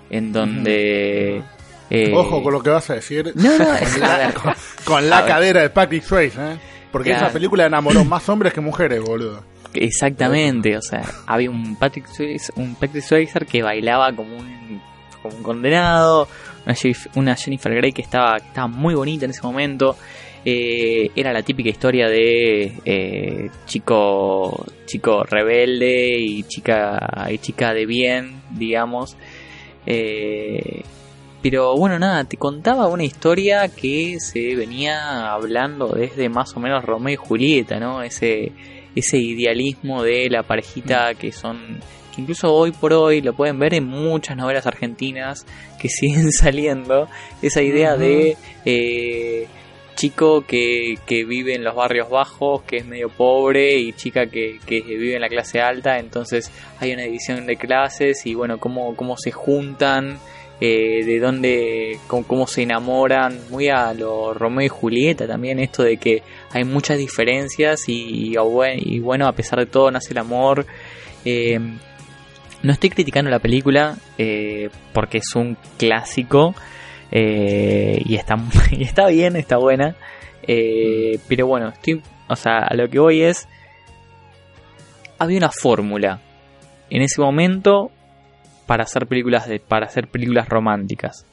en 0.10 0.32
donde... 0.34 1.42
eh, 1.90 2.14
Ojo 2.16 2.42
con 2.44 2.54
lo 2.54 2.62
que 2.62 2.70
vas 2.70 2.90
a 2.90 2.96
decir. 2.96 3.32
No, 3.36 3.58
no, 3.58 3.66
con, 4.44 4.54
con 4.86 5.10
la 5.10 5.26
cadera 5.26 5.62
de 5.62 5.70
Patrick 5.70 6.04
Swayze, 6.04 6.38
¿eh? 6.54 6.58
Porque 6.92 7.10
Claro. 7.10 7.26
esa 7.26 7.34
película 7.34 7.66
enamoró 7.66 8.06
más 8.06 8.28
hombres 8.30 8.54
que 8.54 8.62
mujeres, 8.62 9.02
boludo. 9.02 9.44
Exactamente, 9.74 10.78
o 10.78 10.82
sea, 10.84 11.02
había 11.26 11.50
un 11.50 11.76
Patrick 11.76 12.06
Swayze, 12.08 12.54
un 12.56 12.76
Patrick 12.76 13.04
Swayze 13.04 13.40
que 13.48 13.64
bailaba 13.64 14.14
como 14.16 14.38
un, 14.38 14.80
como 15.24 15.36
un 15.38 15.42
condenado, 15.42 16.28
una, 16.64 16.76
Jennifer- 16.76 17.12
una 17.16 17.36
Jennifer 17.36 17.74
Grey 17.74 17.92
que 17.92 18.04
estaba, 18.04 18.40
que 18.40 18.48
estaba 18.50 18.68
muy 18.68 18.94
bonita 18.94 19.26
en 19.26 19.32
ese 19.32 19.42
momento. 19.42 19.98
Eh, 20.46 21.10
era 21.16 21.32
la 21.32 21.42
típica 21.42 21.70
historia 21.70 22.10
de 22.10 22.74
eh, 22.84 23.50
chico 23.66 24.66
chico 24.86 25.24
rebelde 25.24 26.18
y 26.20 26.44
chica 26.44 27.28
y 27.32 27.38
chica 27.38 27.74
de 27.74 27.86
bien, 27.86 28.42
digamos. 28.52 29.16
Eh, 29.86 30.84
pero 31.42 31.76
bueno, 31.76 32.00
nada, 32.00 32.24
te 32.24 32.38
contaba 32.38 32.88
una 32.88 33.04
historia 33.04 33.68
que 33.68 34.20
se 34.20 34.56
venía 34.56 35.32
hablando 35.32 35.90
desde 35.90 36.30
más 36.30 36.56
o 36.56 36.60
menos 36.60 36.84
Romeo 36.86 37.14
y 37.14 37.18
Julieta, 37.18 37.80
¿no? 37.80 38.02
Ese, 38.02 38.52
ese 38.96 39.18
idealismo 39.18 40.04
de 40.04 40.30
la 40.30 40.44
parejita 40.44 41.14
que 41.16 41.32
son 41.32 41.80
que 42.16 42.22
incluso 42.22 42.54
hoy 42.54 42.72
por 42.72 42.94
hoy 42.94 43.22
lo 43.22 43.34
pueden 43.34 43.58
ver 43.60 43.74
en 43.74 43.88
muchas 43.88 44.38
novelas 44.38 44.68
argentinas 44.68 45.46
que 45.80 45.90
siguen 45.90 46.32
saliendo, 46.32 47.08
esa 47.42 47.62
idea 47.62 47.98
de 47.98 48.38
eh, 48.66 49.48
chico 50.04 50.42
que, 50.46 50.98
que, 51.06 51.24
vive 51.24 51.56
en 51.56 51.64
los 51.64 51.76
barrios 51.76 52.10
bajos, 52.10 52.64
que 52.64 52.78
es 52.78 52.86
medio 52.86 53.08
pobre, 53.08 53.78
y 53.78 53.94
chica 53.94 54.26
que, 54.26 54.60
que, 54.66 54.82
vive 54.82 55.16
en 55.16 55.22
la 55.22 55.30
clase 55.30 55.62
alta, 55.62 55.98
entonces 55.98 56.52
hay 56.82 56.92
una 56.92 57.04
división 57.04 57.46
de 57.46 57.56
clases 57.56 58.26
y 58.26 58.34
bueno, 58.34 58.60
cómo, 58.60 58.98
cómo 58.98 59.16
se 59.18 59.32
juntan. 59.32 60.20
Eh, 60.62 61.04
de 61.04 61.20
dónde, 61.20 62.00
cómo, 62.08 62.26
cómo, 62.26 62.48
se 62.48 62.62
enamoran, 62.62 63.38
muy 63.50 63.68
a 63.68 63.94
lo 63.94 64.34
Romeo 64.34 64.66
y 64.66 64.70
Julieta 64.70 65.28
también, 65.28 65.60
esto 65.60 65.84
de 65.84 65.98
que 65.98 66.24
hay 66.52 66.64
muchas 66.64 66.98
diferencias 67.00 67.84
y, 67.88 68.36
bueno, 69.00 69.28
a 69.28 69.34
pesar 69.34 69.60
de 69.60 69.66
todo 69.66 69.92
nace 69.92 70.12
el 70.12 70.20
amor. 70.20 70.66
Eh, 71.26 71.60
no 72.62 72.72
estoy 72.72 72.92
criticando 72.92 73.30
la 73.30 73.40
película 73.40 73.98
eh, 74.18 74.70
porque 74.94 75.18
es 75.18 75.36
un 75.36 75.58
clásico 75.78 76.56
eh, 77.16 78.02
y, 78.04 78.16
está, 78.16 78.38
y 78.72 78.84
está 78.84 79.08
bien, 79.08 79.36
está 79.36 79.58
buena. 79.58 79.96
Eh, 80.48 81.20
pero 81.28 81.46
bueno, 81.46 81.70
estoy, 81.70 82.02
o 82.28 82.36
sea, 82.36 82.60
a 82.60 82.76
lo 82.76 82.90
que 82.90 83.00
voy 83.00 83.22
es, 83.22 83.48
había 85.20 85.38
una 85.38 85.52
fórmula 85.52 86.20
en 86.90 87.04
ese 87.04 87.22
momento 87.22 87.92
para 88.66 88.84
hacer 88.84 89.06
películas 89.06 89.48
de, 89.48 89.60
para 89.60 89.86
hacer 89.86 90.08
películas 90.08 90.50
románticas. 90.50 91.28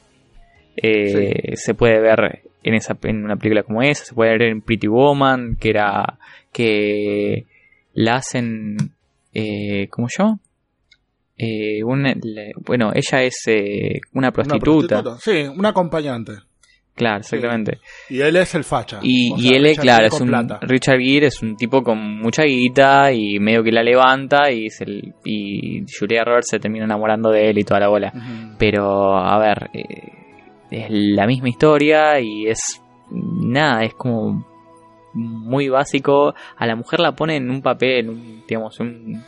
Se 0.75 1.73
puede 1.73 1.99
ver 1.99 2.43
en 2.63 2.73
esa 2.75 2.97
en 3.03 3.23
una 3.23 3.35
película 3.35 3.63
como 3.63 3.81
esa, 3.81 4.05
se 4.05 4.13
puede 4.13 4.31
ver 4.31 4.43
en 4.43 4.61
Pretty 4.61 4.87
Woman, 4.87 5.57
que 5.59 5.69
era 5.69 6.19
que 6.53 7.47
la 7.93 8.15
hacen 8.15 8.77
eh, 9.33 9.87
como 9.89 10.07
yo 10.15 10.39
eh, 11.43 11.81
bueno, 11.83 12.91
ella 12.93 13.23
es 13.23 13.43
eh, 13.47 13.99
una, 14.13 14.31
prostituta. 14.31 15.17
Sí, 15.19 15.41
un 15.41 15.65
acompañante. 15.65 16.33
Claro, 16.93 17.21
exactamente. 17.21 17.79
Y 18.09 18.21
él 18.21 18.35
es 18.35 18.53
el 18.53 18.63
facha. 18.63 18.99
Y, 19.01 19.55
él, 19.55 19.65
es, 19.65 19.79
claro, 19.79 20.05
es 20.05 20.21
un, 20.21 20.31
Richard 20.61 20.99
Gere 20.99 21.27
es 21.27 21.41
un 21.41 21.55
tipo 21.55 21.81
con 21.81 21.97
mucha 22.19 22.43
guita 22.43 23.11
y 23.11 23.39
medio 23.39 23.63
que 23.63 23.71
la 23.71 23.81
levanta 23.81 24.51
y, 24.51 24.69
se, 24.69 24.85
y 25.25 25.83
Julia 25.87 26.23
Roberts 26.23 26.49
se 26.51 26.59
termina 26.59 26.85
enamorando 26.85 27.31
de 27.31 27.49
él 27.49 27.57
y 27.57 27.63
toda 27.63 27.79
la 27.79 27.87
bola. 27.87 28.13
Pero, 28.59 29.17
a 29.17 29.39
ver, 29.39 29.71
eh, 29.73 30.11
es 30.69 30.85
la 30.89 31.25
misma 31.25 31.49
historia 31.49 32.19
y 32.19 32.47
es 32.47 32.83
nada, 33.09 33.83
es 33.83 33.95
como 33.95 34.45
muy 35.13 35.69
básico. 35.69 36.35
A 36.55 36.67
la 36.67 36.75
mujer 36.75 36.99
la 36.99 37.13
pone 37.13 37.37
en 37.37 37.49
un 37.49 37.63
papel, 37.63 38.43
digamos, 38.47 38.79
un 38.79 39.23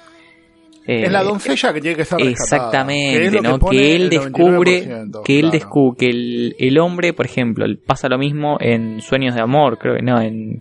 es 0.85 1.11
la 1.11 1.23
doncella 1.23 1.73
que 1.73 1.81
tiene 1.81 1.95
que 1.95 2.05
ser 2.05 2.21
Exactamente, 2.21 3.41
¿no? 3.41 3.59
Que, 3.59 3.95
él 3.95 4.09
descubre, 4.09 5.05
que 5.23 5.39
él 5.39 5.51
descubre, 5.51 5.97
que 5.97 6.55
el, 6.57 6.79
hombre, 6.79 7.13
por 7.13 7.25
ejemplo, 7.25 7.65
pasa 7.85 8.09
lo 8.09 8.17
mismo 8.17 8.57
en 8.59 8.99
Sueños 9.01 9.35
de 9.35 9.41
Amor, 9.41 9.77
creo 9.77 9.95
que 9.95 10.01
no, 10.01 10.21
en, 10.21 10.59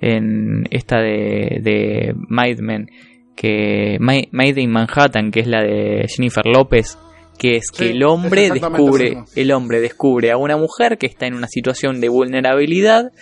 en 0.00 0.64
esta 0.70 0.98
de, 1.00 1.60
de 1.62 2.14
Men, 2.28 2.88
que 3.36 3.98
Made 4.00 4.60
in 4.60 4.70
Manhattan, 4.70 5.30
que 5.30 5.40
es 5.40 5.46
la 5.46 5.62
de 5.62 6.06
Jennifer 6.08 6.46
López, 6.46 6.98
que 7.38 7.56
es 7.56 7.70
que 7.70 7.90
el 7.90 8.04
hombre 8.04 8.50
descubre, 8.50 9.24
el 9.34 9.52
hombre 9.52 9.80
descubre 9.80 10.30
a 10.30 10.36
una 10.36 10.56
mujer 10.56 10.96
que 10.96 11.06
está 11.06 11.26
en 11.26 11.34
una 11.34 11.48
situación 11.48 12.00
de 12.00 12.08
vulnerabilidad, 12.08 13.12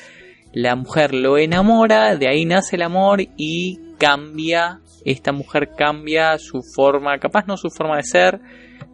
la 0.52 0.76
mujer 0.76 1.14
lo 1.14 1.38
enamora, 1.38 2.16
de 2.16 2.28
ahí 2.28 2.44
nace 2.44 2.76
el 2.76 2.82
amor 2.82 3.20
y 3.37 3.78
cambia 3.99 4.80
esta 5.04 5.33
mujer 5.33 5.71
cambia 5.76 6.38
su 6.38 6.61
forma, 6.75 7.19
capaz 7.19 7.47
no 7.47 7.57
su 7.57 7.69
forma 7.71 7.97
de 7.97 8.02
ser, 8.02 8.40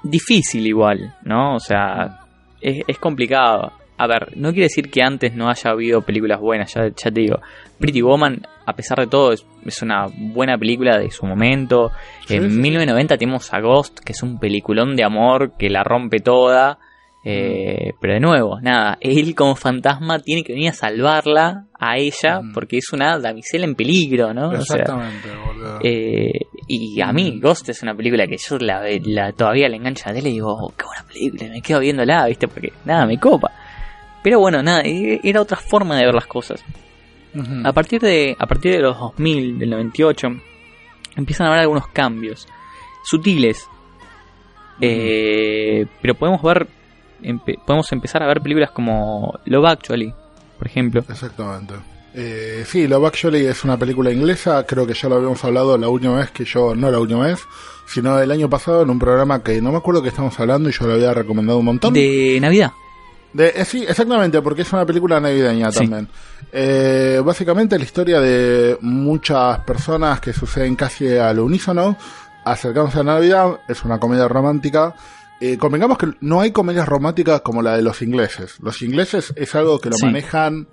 difícil 0.03 0.67
igual, 0.67 1.15
¿no? 1.23 1.55
O 1.55 1.59
sea, 1.59 2.19
es, 2.61 2.99
complicado. 2.99 3.71
A 3.97 4.05
ver, 4.05 4.37
no 4.37 4.51
quiere 4.51 4.65
decir 4.65 4.91
que 4.91 5.01
antes 5.01 5.33
no 5.33 5.49
haya 5.49 5.71
habido 5.71 6.03
películas 6.03 6.39
buenas, 6.39 6.71
ya, 6.71 6.89
ya 6.89 7.09
te 7.11 7.21
digo. 7.21 7.39
Pretty 7.79 8.03
Woman, 8.03 8.43
a 8.67 8.73
pesar 8.73 8.99
de 8.99 9.07
todo, 9.07 9.33
es, 9.33 9.43
una 9.81 10.05
buena 10.15 10.59
película 10.59 10.99
de 10.99 11.09
su 11.09 11.25
momento. 11.25 11.89
en 12.29 12.61
1990 12.61 13.17
tenemos 13.17 13.51
a 13.51 13.59
Ghost, 13.59 14.01
que 14.01 14.11
es 14.11 14.21
un 14.21 14.37
peliculón 14.37 14.95
de 14.95 15.03
amor 15.03 15.53
que 15.57 15.71
la 15.71 15.83
rompe 15.83 16.19
toda. 16.19 16.77
Eh, 17.23 17.93
pero 17.99 18.13
de 18.13 18.19
nuevo, 18.19 18.61
nada, 18.61 18.97
él 19.01 19.35
como 19.35 19.55
fantasma 19.55 20.19
tiene 20.19 20.43
que 20.43 20.53
venir 20.53 20.69
a 20.69 20.73
salvarla 20.73 21.65
a 21.77 21.97
ella 21.97 22.39
porque 22.53 22.77
es 22.77 22.93
una 22.93 23.19
damisela 23.19 23.65
en 23.65 23.75
peligro, 23.75 24.33
¿no? 24.33 24.53
Exactamente, 24.53 25.27
eh, 25.83 26.39
y 26.67 27.01
a 27.01 27.11
mí, 27.11 27.39
Ghost 27.41 27.67
es 27.69 27.83
una 27.83 27.95
película 27.95 28.27
que 28.27 28.37
yo 28.37 28.57
la, 28.59 28.81
la 29.03 29.33
todavía 29.33 29.67
le 29.67 29.75
engancha 29.75 30.09
a 30.09 30.13
tele 30.13 30.29
y 30.29 30.33
digo, 30.33 30.53
oh, 30.53 30.73
qué 30.77 30.85
buena 30.85 31.03
película, 31.05 31.49
me 31.49 31.61
quedo 31.61 31.79
viéndola, 31.79 32.27
¿viste? 32.27 32.47
Porque 32.47 32.71
nada, 32.85 33.05
me 33.05 33.19
copa. 33.19 33.51
Pero 34.23 34.39
bueno, 34.39 34.61
nada, 34.63 34.81
e, 34.83 35.19
era 35.23 35.41
otra 35.41 35.57
forma 35.57 35.97
de 35.97 36.05
ver 36.05 36.15
las 36.15 36.27
cosas. 36.27 36.63
A 37.63 37.71
partir 37.71 38.01
de 38.01 38.35
a 38.39 38.47
partir 38.47 38.71
de 38.71 38.79
los 38.79 38.97
2000, 38.97 39.59
del 39.59 39.69
98, 39.69 40.27
empiezan 41.17 41.45
a 41.45 41.49
haber 41.49 41.61
algunos 41.61 41.87
cambios 41.87 42.47
sutiles. 43.03 43.69
Eh, 44.81 45.85
pero 46.01 46.15
podemos 46.15 46.41
ver 46.41 46.67
podemos 47.65 47.91
empezar 47.91 48.23
a 48.23 48.27
ver 48.27 48.41
películas 48.41 48.71
como 48.71 49.39
Love 49.45 49.65
Actually, 49.65 50.13
por 50.57 50.67
ejemplo. 50.67 51.03
Exactamente. 51.07 51.75
Eh, 52.13 52.63
sí, 52.65 52.87
Love 52.87 53.05
Actually 53.05 53.45
es 53.45 53.63
una 53.63 53.77
película 53.77 54.11
inglesa, 54.11 54.65
creo 54.65 54.87
que 54.87 54.93
ya 54.93 55.07
lo 55.09 55.15
habíamos 55.15 55.43
hablado 55.43 55.77
la 55.77 55.87
última 55.89 56.15
vez 56.17 56.31
que 56.31 56.45
yo, 56.45 56.73
no 56.75 56.89
la 56.89 56.99
última 56.99 57.27
vez, 57.27 57.39
sino 57.85 58.19
el 58.19 58.31
año 58.31 58.49
pasado 58.49 58.81
en 58.81 58.89
un 58.89 58.97
programa 58.97 59.43
que 59.43 59.61
no 59.61 59.71
me 59.71 59.77
acuerdo 59.77 60.01
que 60.01 60.09
estamos 60.09 60.39
hablando 60.39 60.69
y 60.69 60.71
yo 60.71 60.87
lo 60.87 60.93
había 60.93 61.13
recomendado 61.13 61.59
un 61.59 61.65
montón. 61.65 61.93
De 61.93 62.37
Navidad. 62.41 62.71
De, 63.33 63.53
eh, 63.55 63.65
sí, 63.65 63.85
exactamente, 63.87 64.41
porque 64.41 64.63
es 64.63 64.73
una 64.73 64.85
película 64.85 65.19
navideña 65.19 65.71
Sí. 65.71 65.79
también. 65.79 66.07
Eh, 66.51 67.21
básicamente 67.23 67.77
la 67.77 67.83
historia 67.83 68.19
de 68.19 68.77
muchas 68.81 69.59
personas 69.59 70.19
que 70.19 70.33
suceden 70.33 70.75
casi 70.75 71.15
al 71.17 71.39
unísono, 71.39 71.97
acercándose 72.45 72.99
a 72.99 73.03
Navidad, 73.03 73.59
es 73.67 73.83
una 73.83 73.99
comedia 73.99 74.27
romántica. 74.27 74.95
Eh, 75.39 75.57
convengamos 75.57 75.97
que 75.97 76.07
no 76.21 76.41
hay 76.41 76.51
comedias 76.51 76.87
románticas 76.87 77.41
como 77.41 77.61
la 77.61 77.75
de 77.77 77.83
los 77.83 78.01
ingleses. 78.01 78.59
Los 78.61 78.81
ingleses 78.81 79.33
es 79.35 79.53
algo 79.55 79.79
que 79.79 79.89
lo 79.89 79.95
Sí. 79.95 80.05
manejan, 80.05 80.67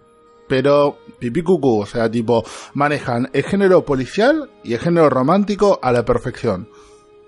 pero 0.48 0.98
pipí 1.18 1.42
cucú, 1.42 1.80
o 1.82 1.86
sea, 1.86 2.10
tipo, 2.10 2.44
manejan 2.72 3.28
el 3.34 3.42
género 3.44 3.84
policial 3.84 4.50
y 4.62 4.72
el 4.74 4.78
género 4.80 5.10
romántico 5.10 5.78
a 5.82 5.92
la 5.92 6.04
perfección. 6.04 6.68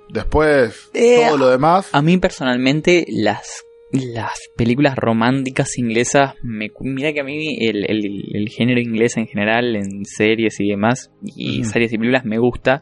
Después, 0.08 0.90
Eh, 0.94 1.24
todo 1.26 1.36
lo 1.36 1.48
demás. 1.50 1.88
A 1.92 2.00
mí 2.02 2.16
personalmente 2.18 3.04
las 3.08 3.62
las 3.92 4.32
películas 4.56 4.96
románticas 4.96 5.78
inglesas 5.78 6.34
me 6.42 6.70
mira 6.80 7.12
que 7.12 7.20
a 7.20 7.24
mí 7.24 7.56
el, 7.60 7.84
el- 7.88 8.24
el 8.34 8.48
género 8.48 8.80
inglés 8.80 9.16
en 9.16 9.26
general 9.28 9.76
en 9.76 10.04
series 10.04 10.58
y 10.58 10.68
demás 10.68 11.12
y 11.22 11.62
series 11.64 11.92
y 11.92 11.96
películas 11.96 12.24
me 12.24 12.38
gusta 12.38 12.80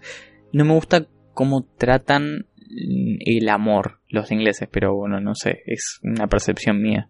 no 0.53 0.65
me 0.65 0.73
gusta 0.73 1.07
cómo 1.35 1.69
tratan 1.79 2.47
el 2.75 3.49
amor 3.49 4.01
los 4.09 4.31
ingleses 4.31 4.69
pero 4.71 4.95
bueno 4.95 5.21
no 5.21 5.35
sé 5.35 5.63
es 5.67 6.01
una 6.03 6.27
percepción 6.27 6.81
mía. 6.81 7.09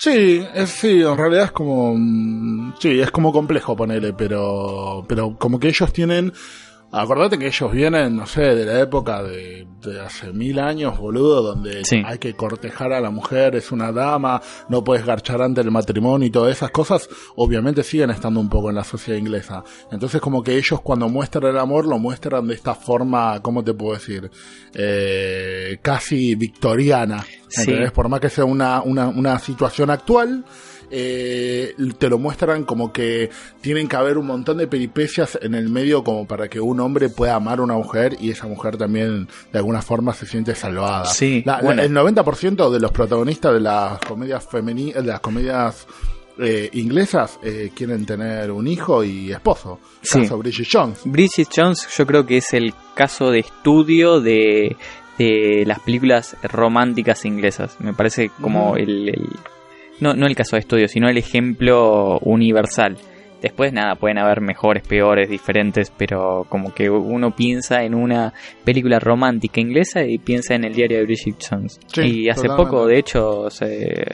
Sí, 0.00 0.40
es, 0.54 0.70
sí, 0.70 1.02
en 1.02 1.16
realidad 1.16 1.46
es 1.46 1.50
como, 1.50 1.92
mm, 1.96 2.74
sí, 2.78 3.00
es 3.00 3.10
como 3.10 3.32
complejo 3.32 3.74
ponerle, 3.74 4.12
pero, 4.12 5.04
pero 5.08 5.36
como 5.36 5.58
que 5.58 5.66
ellos 5.66 5.92
tienen, 5.92 6.32
acordate 6.92 7.38
que 7.38 7.46
ellos 7.48 7.70
vienen, 7.72 8.16
no 8.16 8.26
sé, 8.26 8.40
de 8.54 8.64
la 8.64 8.80
época 8.80 9.22
de, 9.22 9.66
de 9.82 10.00
hace 10.00 10.32
mil 10.32 10.58
años, 10.58 10.98
boludo, 10.98 11.42
donde 11.42 11.84
Sí. 11.84 12.02
hay 12.04 12.18
que 12.18 12.34
cortejar 12.34 12.92
a 12.92 13.00
la 13.00 13.10
mujer, 13.10 13.54
es 13.56 13.70
una 13.72 13.92
dama, 13.92 14.40
no 14.68 14.82
puedes 14.82 15.04
garchar 15.04 15.42
antes 15.42 15.64
del 15.64 15.72
matrimonio 15.72 16.26
y 16.26 16.30
todas 16.30 16.52
esas 16.56 16.70
cosas, 16.70 17.08
obviamente 17.36 17.82
siguen 17.82 18.10
estando 18.10 18.40
un 18.40 18.48
poco 18.48 18.70
en 18.70 18.76
la 18.76 18.84
sociedad 18.84 19.18
inglesa. 19.18 19.62
Entonces 19.90 20.20
como 20.20 20.42
que 20.42 20.56
ellos 20.56 20.80
cuando 20.80 21.08
muestran 21.08 21.44
el 21.50 21.58
amor 21.58 21.86
lo 21.86 21.98
muestran 21.98 22.46
de 22.46 22.54
esta 22.54 22.74
forma, 22.74 23.40
¿cómo 23.42 23.62
te 23.62 23.74
puedo 23.74 23.94
decir? 23.94 24.30
Eh, 24.74 25.78
casi 25.82 26.34
victoriana. 26.34 27.24
Sí. 27.48 27.72
Por 27.94 28.08
más 28.08 28.20
que 28.20 28.28
sea 28.30 28.44
una, 28.44 28.82
una, 28.82 29.08
una 29.08 29.38
situación 29.38 29.90
actual, 29.90 30.44
eh, 30.90 31.74
te 31.98 32.08
lo 32.08 32.18
muestran 32.18 32.64
como 32.64 32.92
que 32.92 33.30
tienen 33.60 33.88
que 33.88 33.96
haber 33.96 34.18
un 34.18 34.26
montón 34.26 34.58
de 34.58 34.66
peripecias 34.66 35.38
en 35.42 35.54
el 35.54 35.68
medio 35.68 36.02
como 36.04 36.26
para 36.26 36.48
que 36.48 36.60
un 36.60 36.80
hombre 36.80 37.08
pueda 37.08 37.34
amar 37.34 37.58
a 37.58 37.62
una 37.62 37.74
mujer 37.74 38.16
y 38.20 38.30
esa 38.30 38.46
mujer 38.46 38.76
también 38.76 39.28
de 39.52 39.58
alguna 39.58 39.82
forma 39.82 40.12
se 40.14 40.26
siente 40.26 40.54
salvada. 40.54 41.04
Sí, 41.06 41.42
La- 41.44 41.56
la- 41.58 41.62
bueno. 41.62 41.82
el 41.82 41.92
90% 41.92 42.70
de 42.70 42.80
los 42.80 42.90
protagonistas 42.92 43.52
de 43.54 43.60
las 43.60 43.98
comedias 44.00 44.46
femeninas, 44.50 45.02
de 45.02 45.08
las 45.10 45.20
comedias 45.20 45.86
eh, 46.40 46.70
inglesas 46.74 47.38
eh, 47.42 47.70
quieren 47.74 48.06
tener 48.06 48.50
un 48.52 48.66
hijo 48.68 49.02
y 49.02 49.32
esposo. 49.32 49.80
Sí. 50.02 50.20
Caso 50.22 50.38
Bridget 50.38 50.68
Jones. 50.70 51.00
Bridget 51.04 51.48
Jones 51.54 51.88
yo 51.96 52.06
creo 52.06 52.24
que 52.26 52.36
es 52.36 52.52
el 52.54 52.72
caso 52.94 53.30
de 53.32 53.40
estudio 53.40 54.20
de, 54.20 54.76
de 55.18 55.64
las 55.66 55.80
películas 55.80 56.36
románticas 56.44 57.24
inglesas. 57.24 57.76
Me 57.80 57.92
parece 57.92 58.30
como 58.40 58.76
el, 58.76 59.08
el- 59.08 59.28
no, 60.00 60.14
no 60.14 60.26
el 60.26 60.34
caso 60.36 60.56
de 60.56 60.60
estudio, 60.60 60.88
sino 60.88 61.08
el 61.08 61.18
ejemplo 61.18 62.18
universal. 62.20 62.96
Después 63.40 63.72
nada, 63.72 63.94
pueden 63.94 64.18
haber 64.18 64.40
mejores, 64.40 64.82
peores, 64.86 65.28
diferentes, 65.30 65.92
pero 65.96 66.44
como 66.48 66.74
que 66.74 66.90
uno 66.90 67.30
piensa 67.36 67.84
en 67.84 67.94
una 67.94 68.32
película 68.64 68.98
romántica 68.98 69.60
inglesa 69.60 70.02
y 70.04 70.18
piensa 70.18 70.56
en 70.56 70.64
el 70.64 70.74
diario 70.74 70.98
de 70.98 71.04
Bridget 71.04 71.36
Jones. 71.48 71.78
Sí, 71.86 72.22
y 72.22 72.28
hace 72.28 72.42
totalmente. 72.48 72.70
poco, 72.70 72.86
de 72.88 72.98
hecho, 72.98 73.48
se- 73.50 74.04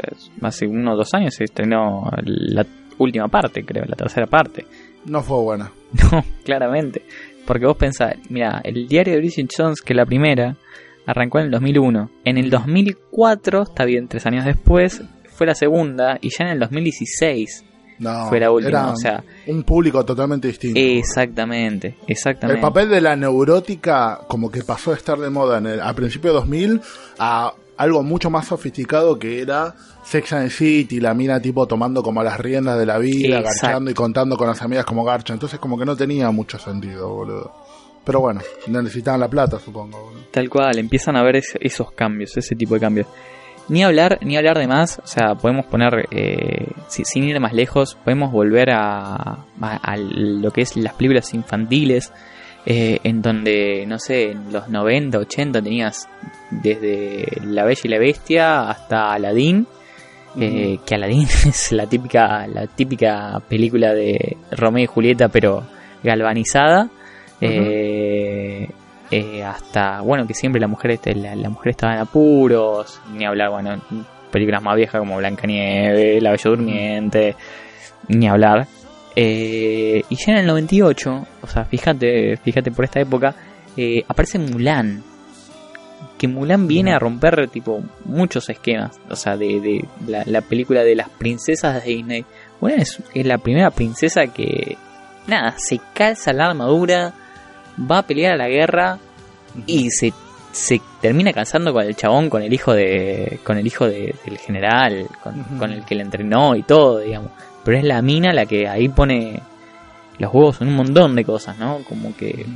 hace 0.42 0.66
uno 0.66 0.92
o 0.92 0.96
dos 0.96 1.14
años 1.14 1.34
se 1.34 1.44
estrenó 1.44 2.10
la 2.22 2.66
última 2.98 3.28
parte, 3.28 3.64
creo, 3.64 3.84
la 3.86 3.96
tercera 3.96 4.26
parte. 4.26 4.66
No 5.06 5.22
fue 5.22 5.38
buena. 5.40 5.70
No, 6.12 6.22
claramente. 6.44 7.02
Porque 7.46 7.64
vos 7.66 7.76
pensás, 7.76 8.16
mira, 8.28 8.60
el 8.62 8.86
diario 8.88 9.14
de 9.14 9.20
Bridget 9.20 9.48
Jones, 9.56 9.80
que 9.80 9.94
la 9.94 10.04
primera, 10.04 10.56
arrancó 11.06 11.38
en 11.38 11.46
el 11.46 11.50
2001. 11.50 12.10
En 12.24 12.36
el 12.38 12.50
2004, 12.50 13.62
está 13.62 13.84
bien, 13.84 14.08
tres 14.08 14.26
años 14.26 14.44
después, 14.44 15.02
fue 15.34 15.46
la 15.46 15.54
segunda. 15.54 16.18
Y 16.20 16.30
ya 16.30 16.44
en 16.46 16.52
el 16.52 16.58
2016 16.60 17.64
No, 17.98 18.28
fue 18.28 18.40
la 18.40 18.50
última. 18.50 18.68
era 18.70 18.88
O 18.92 18.96
sea, 18.96 19.22
un 19.46 19.62
público 19.64 20.04
totalmente 20.04 20.48
distinto. 20.48 20.78
exactamente, 20.80 21.88
El 22.06 22.12
exactamente. 22.12 22.60
papel 22.60 22.88
de 22.90 23.00
la 23.00 23.16
neurótica 23.16 24.20
como 24.28 24.50
que 24.50 24.62
pasó 24.62 24.90
de 24.90 24.96
estar 24.96 25.18
de 25.18 25.30
moda 25.30 25.58
en 25.58 25.66
el, 25.66 25.80
a 25.80 25.92
principios 25.94 26.32
de 26.34 26.40
2000 26.40 26.80
a 27.18 27.52
algo 27.76 28.02
mucho 28.02 28.30
más 28.30 28.46
sofisticado 28.46 29.18
que 29.18 29.40
era 29.40 29.74
Sex 30.04 30.32
and 30.32 30.44
the 30.48 30.50
City, 30.54 31.00
la 31.00 31.12
mina 31.14 31.40
tipo 31.40 31.66
tomando 31.66 32.02
como 32.02 32.22
las 32.22 32.38
riendas 32.38 32.78
de 32.78 32.86
la 32.86 32.98
vida, 32.98 33.38
Exacto. 33.40 33.60
garchando 33.66 33.90
y 33.90 33.94
contando 33.94 34.36
con 34.36 34.46
las 34.48 34.62
amigas 34.62 34.84
como 34.84 35.02
garcha. 35.04 35.32
Entonces 35.32 35.58
como 35.58 35.78
que 35.78 35.84
no 35.84 35.96
tenía 35.96 36.30
mucho 36.30 36.58
sentido, 36.58 37.08
boludo. 37.12 37.52
Pero 38.04 38.20
bueno, 38.20 38.42
necesitaban 38.68 39.20
la 39.20 39.28
plata, 39.28 39.58
supongo. 39.58 39.98
boludo. 40.04 40.20
Tal 40.30 40.48
cual, 40.50 40.78
empiezan 40.78 41.16
a 41.16 41.22
ver 41.22 41.36
es- 41.36 41.56
esos 41.60 41.90
cambios, 41.92 42.36
ese 42.36 42.54
tipo 42.54 42.74
de 42.74 42.80
cambios. 42.80 43.06
Ni 43.68 43.82
hablar, 43.82 44.18
ni 44.22 44.36
hablar 44.36 44.58
de 44.58 44.66
más, 44.68 44.98
o 45.02 45.06
sea, 45.06 45.34
podemos 45.36 45.64
poner, 45.66 46.06
eh, 46.10 46.66
si- 46.88 47.04
sin 47.04 47.24
ir 47.24 47.40
más 47.40 47.54
lejos, 47.54 47.96
podemos 48.04 48.30
volver 48.30 48.70
a, 48.70 49.14
a- 49.14 49.76
a 49.82 49.96
lo 49.96 50.50
que 50.50 50.60
es 50.62 50.76
las 50.76 50.92
películas 50.94 51.32
infantiles, 51.32 52.12
eh, 52.66 52.98
en 53.04 53.22
donde, 53.22 53.84
no 53.86 53.98
sé, 53.98 54.32
en 54.32 54.52
los 54.52 54.68
90, 54.68 55.18
80 55.18 55.62
tenías 55.62 56.08
desde 56.50 57.26
La 57.44 57.64
Bella 57.64 57.80
y 57.84 57.88
la 57.88 57.98
Bestia 57.98 58.68
hasta 58.68 59.12
Aladdin, 59.12 59.66
eh, 60.38 60.78
que 60.84 60.94
Aladdin 60.94 61.22
es 61.48 61.72
la 61.72 61.86
típica, 61.86 62.46
la 62.46 62.66
típica 62.66 63.40
película 63.48 63.94
de 63.94 64.36
Romeo 64.50 64.84
y 64.84 64.86
Julieta, 64.86 65.28
pero 65.28 65.62
galvanizada. 66.02 66.88
eh, 67.40 68.68
eh, 69.16 69.44
hasta, 69.44 70.00
bueno, 70.00 70.26
que 70.26 70.34
siempre 70.34 70.60
la 70.60 70.66
mujer, 70.66 70.90
este, 70.90 71.14
la, 71.14 71.36
la 71.36 71.48
mujer 71.48 71.70
estaba 71.70 71.94
en 71.94 72.00
apuros, 72.00 73.00
ni 73.12 73.24
hablar, 73.24 73.50
bueno, 73.50 73.80
películas 74.32 74.60
más 74.60 74.74
viejas 74.74 74.98
como 74.98 75.18
Blancanieves, 75.18 76.20
La 76.20 76.32
Bella 76.32 76.50
Durmiente, 76.50 77.36
ni 78.08 78.26
hablar. 78.26 78.66
Eh, 79.14 80.02
y 80.08 80.16
ya 80.16 80.32
en 80.32 80.38
el 80.38 80.46
98, 80.48 81.26
o 81.42 81.46
sea, 81.46 81.64
fíjate, 81.64 82.36
fíjate 82.38 82.72
por 82.72 82.86
esta 82.86 82.98
época, 82.98 83.36
eh, 83.76 84.02
aparece 84.08 84.40
Mulan. 84.40 85.04
Que 86.18 86.26
Mulan 86.26 86.66
viene 86.66 86.92
a 86.92 86.98
romper 86.98 87.48
tipo 87.48 87.84
muchos 88.04 88.50
esquemas. 88.50 88.98
O 89.08 89.14
sea, 89.14 89.36
de, 89.36 89.60
de 89.60 89.84
la, 90.08 90.24
la 90.26 90.40
película 90.40 90.82
de 90.82 90.96
las 90.96 91.08
princesas 91.08 91.84
de 91.84 91.90
Disney. 91.92 92.24
Mulan 92.60 92.80
es, 92.80 93.00
es 93.14 93.26
la 93.26 93.38
primera 93.38 93.70
princesa 93.70 94.26
que, 94.26 94.76
nada, 95.28 95.54
se 95.56 95.78
calza 95.94 96.32
la 96.32 96.46
armadura, 96.46 97.14
va 97.78 97.98
a 97.98 98.06
pelear 98.06 98.32
a 98.34 98.36
la 98.36 98.48
guerra 98.48 98.98
y 99.66 99.90
se, 99.90 100.12
se 100.52 100.80
termina 101.00 101.32
casando 101.32 101.72
con 101.72 101.84
el 101.84 101.96
chabón, 101.96 102.28
con 102.30 102.42
el 102.42 102.52
hijo 102.52 102.72
de, 102.72 103.40
con 103.44 103.56
el 103.58 103.66
hijo 103.66 103.86
de- 103.86 104.14
del 104.24 104.38
general, 104.38 105.06
con, 105.22 105.42
con 105.58 105.70
el 105.72 105.84
que 105.84 105.94
le 105.94 106.02
entrenó 106.02 106.54
y 106.56 106.62
todo, 106.62 106.98
digamos. 107.00 107.30
Pero 107.64 107.78
es 107.78 107.84
la 107.84 108.02
mina 108.02 108.32
la 108.32 108.46
que 108.46 108.68
ahí 108.68 108.88
pone 108.88 109.40
los 110.18 110.32
huevos 110.32 110.60
en 110.60 110.68
un 110.68 110.74
montón 110.76 111.14
de 111.16 111.24
cosas, 111.24 111.58
¿no? 111.58 111.78
Como 111.88 112.16
que 112.16 112.46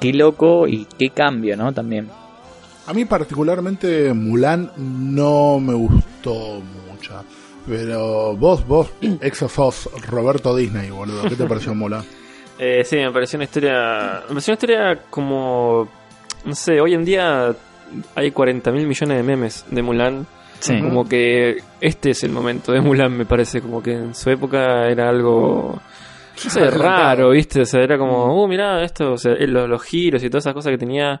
qué 0.00 0.12
loco 0.12 0.66
y 0.66 0.86
qué 0.98 1.10
cambio, 1.10 1.56
¿no? 1.56 1.72
También. 1.72 2.08
A 2.86 2.92
mí 2.94 3.04
particularmente 3.04 4.12
Mulan 4.14 4.72
no 4.76 5.60
me 5.60 5.74
gustó 5.74 6.62
mucho. 6.90 7.22
Pero 7.66 8.34
vos, 8.36 8.66
vos, 8.66 8.88
ex 9.20 9.44
Roberto 10.08 10.56
Disney, 10.56 10.88
boludo. 10.90 11.28
¿Qué 11.28 11.36
te 11.36 11.44
pareció 11.44 11.74
Mulan? 11.74 12.02
Eh, 12.58 12.82
sí, 12.84 12.96
me 12.96 13.10
pareció 13.12 13.36
una 13.36 13.44
historia. 13.44 14.22
Me 14.28 14.34
pareció 14.34 14.52
una 14.52 14.54
historia 14.54 14.98
como. 15.10 15.88
No 16.44 16.54
sé, 16.54 16.80
hoy 16.80 16.94
en 16.94 17.04
día 17.04 17.54
hay 18.14 18.30
40 18.30 18.70
mil 18.72 18.86
millones 18.86 19.16
de 19.16 19.22
memes 19.22 19.64
de 19.70 19.82
Mulan. 19.82 20.26
Sí. 20.60 20.80
Como 20.80 21.08
que 21.08 21.62
este 21.80 22.10
es 22.10 22.24
el 22.24 22.32
momento 22.32 22.72
de 22.72 22.80
Mulan, 22.80 23.16
me 23.16 23.24
parece. 23.24 23.60
Como 23.60 23.82
que 23.82 23.92
en 23.92 24.14
su 24.14 24.30
época 24.30 24.86
era 24.88 25.08
algo. 25.08 25.80
No 26.44 26.50
sé, 26.50 26.70
raro, 26.70 27.30
¿viste? 27.30 27.62
O 27.62 27.66
sea, 27.66 27.82
era 27.82 27.98
como, 27.98 28.42
uh, 28.42 28.46
mirá 28.46 28.84
esto, 28.84 29.12
o 29.12 29.18
sea, 29.18 29.34
los, 29.40 29.68
los 29.68 29.82
giros 29.82 30.22
y 30.22 30.30
todas 30.30 30.44
esas 30.44 30.54
cosas 30.54 30.70
que 30.70 30.78
tenía. 30.78 31.20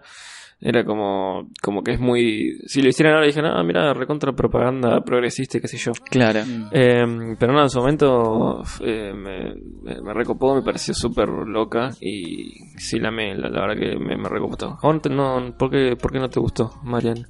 Era 0.60 0.84
como, 0.84 1.50
como 1.62 1.84
que 1.84 1.92
es 1.92 2.00
muy. 2.00 2.58
Si 2.66 2.82
lo 2.82 2.88
hicieran 2.88 3.14
ahora, 3.14 3.26
dije, 3.26 3.40
ah, 3.44 3.62
mira, 3.62 3.94
recontra 3.94 4.32
propaganda 4.32 5.00
progresista 5.02 5.58
y 5.58 5.60
qué 5.60 5.68
sé 5.68 5.76
yo. 5.76 5.92
Claro. 6.10 6.40
Eh, 6.72 7.04
pero 7.38 7.52
no, 7.52 7.62
en 7.62 7.70
su 7.70 7.78
momento 7.78 8.62
eh, 8.80 9.12
me, 9.14 9.54
me, 9.82 10.02
me 10.02 10.12
recopó, 10.14 10.56
me 10.56 10.62
pareció 10.62 10.94
súper 10.94 11.28
loca 11.28 11.90
y 12.00 12.54
sí 12.76 12.98
la 12.98 13.12
me, 13.12 13.36
la, 13.36 13.48
la 13.50 13.60
verdad 13.66 13.76
que 13.80 13.96
me, 13.98 14.16
me 14.16 14.28
recopó. 14.28 14.78
¿Aún 14.82 15.00
te- 15.00 15.10
no, 15.10 15.54
¿por, 15.56 15.70
qué, 15.70 15.94
¿Por 15.94 16.10
qué 16.10 16.18
no 16.18 16.28
te 16.28 16.40
gustó, 16.40 16.72
Marian? 16.82 17.24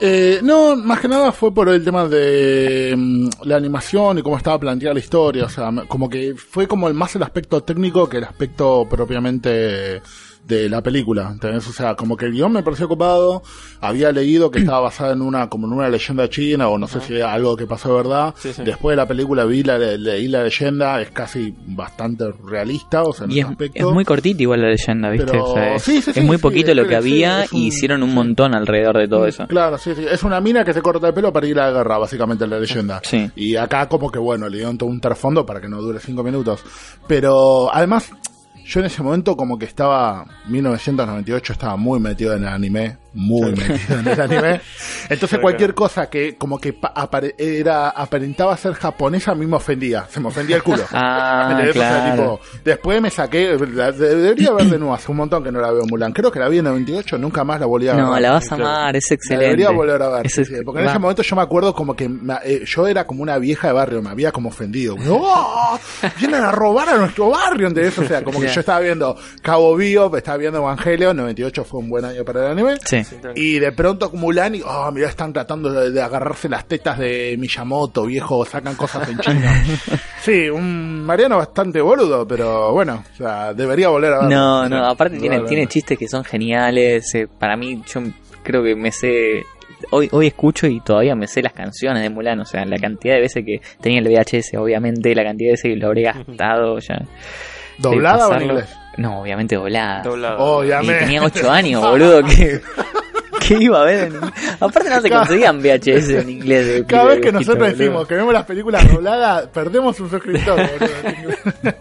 Eh, 0.00 0.38
no, 0.44 0.76
más 0.76 1.00
que 1.00 1.08
nada 1.08 1.32
fue 1.32 1.52
por 1.52 1.68
el 1.68 1.84
tema 1.84 2.06
de 2.06 2.94
mm, 2.96 3.28
la 3.46 3.56
animación 3.56 4.16
y 4.18 4.22
cómo 4.22 4.36
estaba 4.36 4.60
planteada 4.60 4.94
la 4.94 5.00
historia. 5.00 5.44
O 5.46 5.48
sea, 5.48 5.72
como 5.88 6.08
que 6.08 6.34
fue 6.36 6.68
como 6.68 6.86
el, 6.86 6.94
más 6.94 7.16
el 7.16 7.24
aspecto 7.24 7.64
técnico 7.64 8.08
que 8.08 8.18
el 8.18 8.24
aspecto 8.24 8.86
propiamente 8.88 10.00
de 10.48 10.68
la 10.68 10.82
película. 10.82 11.28
¿entendés? 11.30 11.68
O 11.68 11.72
sea, 11.72 11.94
como 11.94 12.16
que 12.16 12.24
el 12.26 12.32
guion 12.32 12.52
me 12.52 12.62
pareció 12.62 12.86
ocupado. 12.86 13.42
Había 13.80 14.10
leído 14.10 14.50
que 14.50 14.58
estaba 14.60 14.80
basada 14.80 15.12
en 15.12 15.22
una, 15.22 15.48
como 15.48 15.66
en 15.66 15.74
una 15.74 15.88
leyenda 15.88 16.28
china 16.28 16.68
o 16.68 16.78
no 16.78 16.88
sé 16.88 17.00
si 17.00 17.14
era 17.14 17.32
algo 17.32 17.56
que 17.56 17.66
pasó 17.66 17.90
de 17.90 17.94
verdad. 18.02 18.34
Sí, 18.36 18.52
sí. 18.52 18.62
Después 18.64 18.92
de 18.94 18.96
la 18.96 19.06
película 19.06 19.44
vi 19.44 19.62
la, 19.62 19.78
le- 19.78 19.98
leí 19.98 20.26
la 20.26 20.42
leyenda, 20.42 21.00
es 21.00 21.10
casi 21.10 21.54
bastante 21.66 22.24
realista, 22.44 23.02
o 23.04 23.12
sea, 23.12 23.26
en 23.26 23.32
Y 23.32 23.38
es, 23.40 23.44
ese 23.44 23.52
aspecto. 23.52 23.88
es 23.88 23.94
muy 23.94 24.04
cortita 24.04 24.42
igual 24.42 24.62
la 24.62 24.68
leyenda, 24.70 25.10
¿viste? 25.10 25.26
Pero- 25.30 25.44
O 25.44 25.54
sea, 25.54 25.74
es, 25.76 25.82
sí, 25.82 26.02
sí, 26.02 26.10
es 26.10 26.14
sí, 26.16 26.20
muy 26.22 26.36
sí, 26.36 26.42
poquito 26.42 26.74
lo 26.74 26.82
que 26.84 26.88
sí, 26.90 26.94
había 26.94 27.44
un- 27.52 27.58
y 27.58 27.66
hicieron 27.68 28.02
un 28.02 28.14
montón 28.14 28.54
alrededor 28.54 28.96
de 28.98 29.06
todo 29.08 29.26
eso. 29.26 29.46
Claro, 29.46 29.78
sí, 29.78 29.94
sí. 29.94 30.04
Es 30.10 30.22
una 30.22 30.40
mina 30.40 30.64
que 30.64 30.72
se 30.72 30.82
corta 30.82 31.06
el 31.08 31.14
pelo 31.14 31.32
para 31.32 31.46
ir 31.46 31.58
a 31.60 31.66
la 31.70 31.78
guerra, 31.78 31.98
básicamente, 31.98 32.46
la 32.46 32.58
leyenda. 32.58 33.00
Sí. 33.04 33.30
Y 33.36 33.54
acá 33.56 33.88
como 33.88 34.10
que, 34.10 34.18
bueno, 34.18 34.48
le 34.48 34.56
dieron 34.56 34.76
todo 34.78 34.88
un 34.88 35.00
trasfondo 35.00 35.44
para 35.44 35.60
que 35.60 35.68
no 35.68 35.80
dure 35.82 36.00
cinco 36.00 36.22
minutos. 36.22 36.62
Pero, 37.06 37.72
además, 37.72 38.10
yo 38.68 38.80
en 38.80 38.86
ese 38.86 39.02
momento 39.02 39.34
como 39.34 39.58
que 39.58 39.64
estaba, 39.64 40.26
1998, 40.46 41.54
estaba 41.54 41.76
muy 41.76 41.98
metido 42.00 42.34
en 42.34 42.42
el 42.42 42.48
anime, 42.48 42.98
muy 43.18 43.50
metido 43.50 43.98
en 43.98 44.08
el 44.08 44.20
anime. 44.20 44.60
Entonces 45.08 45.38
cualquier 45.40 45.74
cosa 45.74 46.08
que 46.08 46.36
como 46.36 46.58
que 46.60 46.72
pa- 46.72 46.92
apare- 46.94 47.34
era 47.38 47.88
aparentaba 47.90 48.56
ser 48.56 48.74
japonesa, 48.74 49.32
a 49.32 49.34
mí 49.34 49.44
me 49.44 49.56
ofendía, 49.56 50.06
se 50.08 50.20
me 50.20 50.28
ofendía 50.28 50.56
el 50.56 50.62
culo. 50.62 50.84
Ah. 50.92 51.58
O 51.68 51.72
sea, 51.72 52.12
tipo, 52.12 52.40
después 52.64 53.00
me 53.02 53.10
saqué, 53.10 53.56
la- 53.74 53.92
de- 53.92 54.14
debería 54.16 54.52
ver 54.52 54.66
de 54.66 54.78
nuevo, 54.78 54.94
hace 54.94 55.10
un 55.10 55.16
montón 55.18 55.42
que 55.42 55.50
no 55.50 55.60
la 55.60 55.70
veo 55.72 55.84
Mulan. 55.86 56.12
Creo 56.12 56.30
que 56.30 56.38
la 56.38 56.48
vi 56.48 56.58
en 56.58 56.64
98, 56.64 57.18
nunca 57.18 57.42
más 57.44 57.58
la 57.60 57.66
volví 57.66 57.88
a 57.88 57.94
ver. 57.94 58.04
No, 58.04 58.18
la 58.20 58.30
vas 58.32 58.50
a 58.52 58.54
amar, 58.54 58.94
es 58.96 59.10
La 59.10 59.14
excelente. 59.16 59.44
debería 59.46 59.70
volver 59.70 60.00
a 60.02 60.08
ver. 60.08 60.26
Es 60.26 60.34
sí, 60.34 60.44
porque 60.64 60.80
en 60.80 60.86
va. 60.86 60.90
ese 60.90 60.98
momento 60.98 61.22
yo 61.22 61.36
me 61.36 61.42
acuerdo 61.42 61.74
como 61.74 61.94
que 61.96 62.08
me- 62.08 62.34
eh, 62.44 62.62
yo 62.64 62.86
era 62.86 63.06
como 63.06 63.22
una 63.22 63.38
vieja 63.38 63.68
de 63.68 63.74
barrio, 63.74 64.00
me 64.02 64.10
había 64.10 64.30
como 64.32 64.48
ofendido. 64.50 64.94
¡Oh! 65.08 65.78
Vienen 66.18 66.42
a 66.42 66.52
robar 66.52 66.88
a 66.90 66.96
nuestro 66.96 67.30
barrio, 67.30 67.66
¿entendés? 67.68 67.98
O 67.98 68.04
sea, 68.06 68.22
como 68.22 68.40
que 68.40 68.48
yo 68.54 68.60
estaba 68.60 68.80
viendo 68.80 69.16
Cabo 69.42 69.74
Vivo, 69.76 70.14
estaba 70.16 70.36
viendo 70.38 70.58
Evangelio, 70.58 71.12
98 71.14 71.64
fue 71.64 71.80
un 71.80 71.88
buen 71.88 72.04
año 72.04 72.24
para 72.24 72.46
el 72.46 72.52
anime. 72.52 72.76
Sí. 72.84 73.02
Y 73.34 73.58
de 73.58 73.72
pronto 73.72 74.10
como 74.10 74.22
Mulan 74.28 74.54
y, 74.54 74.62
oh, 74.62 74.90
mira, 74.92 75.08
están 75.08 75.32
tratando 75.32 75.72
de, 75.72 75.90
de 75.90 76.02
agarrarse 76.02 76.48
las 76.48 76.66
tetas 76.66 76.98
de 76.98 77.36
Miyamoto, 77.38 78.04
viejo, 78.06 78.44
sacan 78.44 78.74
cosas 78.74 79.08
en 79.08 79.18
chino. 79.18 79.48
sí, 80.22 80.48
un 80.48 81.04
Mariano 81.04 81.38
bastante 81.38 81.80
boludo, 81.80 82.26
pero 82.26 82.72
bueno, 82.72 83.04
o 83.12 83.16
sea, 83.16 83.54
debería 83.54 83.88
volver 83.88 84.12
a 84.12 84.18
ver. 84.20 84.28
No, 84.30 84.68
no, 84.68 84.84
aparte 84.86 85.18
tiene, 85.18 85.40
tiene 85.40 85.66
chistes 85.66 85.98
que 85.98 86.08
son 86.08 86.24
geniales. 86.24 87.14
eh, 87.14 87.28
para 87.38 87.56
mí, 87.56 87.82
yo 87.86 88.00
creo 88.42 88.62
que 88.62 88.74
me 88.74 88.92
sé. 88.92 89.44
Hoy, 89.90 90.08
hoy 90.10 90.26
escucho 90.26 90.66
y 90.66 90.80
todavía 90.80 91.14
me 91.14 91.28
sé 91.28 91.40
las 91.40 91.52
canciones 91.52 92.02
de 92.02 92.10
Mulan. 92.10 92.40
O 92.40 92.44
sea, 92.44 92.64
la 92.64 92.78
cantidad 92.78 93.14
de 93.14 93.20
veces 93.20 93.44
que 93.44 93.60
tenía 93.80 94.00
el 94.00 94.08
VHS, 94.08 94.54
obviamente, 94.58 95.14
la 95.14 95.22
cantidad 95.22 95.48
de 95.48 95.52
veces 95.52 95.70
que 95.72 95.76
lo 95.76 95.86
habré 95.86 96.02
gastado 96.02 96.78
ya. 96.80 97.00
¿Doblada 97.78 98.28
o 98.28 98.34
en 98.34 98.42
inglés? 98.42 98.68
No, 98.96 99.20
obviamente 99.20 99.54
doblada. 99.54 100.02
Doblado. 100.02 100.36
Oh, 100.40 100.64
ya 100.64 100.82
Y 100.82 100.88
tenía 100.88 101.22
8 101.22 101.48
años, 101.50 101.80
boludo. 101.88 102.24
que 102.24 102.60
¿Qué 103.48 103.56
iba 103.58 103.80
a 103.80 103.84
ver? 103.84 104.08
en- 104.08 104.20
Aparte 104.60 104.90
no 104.90 105.00
se 105.00 105.08
Cada- 105.08 105.20
conseguían 105.22 105.58
VHS 105.60 106.10
en 106.20 106.28
inglés. 106.36 106.84
Cada 106.86 107.04
vez 107.06 107.20
que 107.20 107.32
nosotros 107.32 107.58
boludo. 107.58 107.76
decimos 107.78 108.06
que 108.08 108.14
vemos 108.14 108.32
las 108.34 108.44
películas 108.44 108.92
dobladas, 108.92 109.46
perdemos 109.48 109.98
un 110.00 110.10
suscriptor. 110.10 110.56
boludo. 110.60 111.72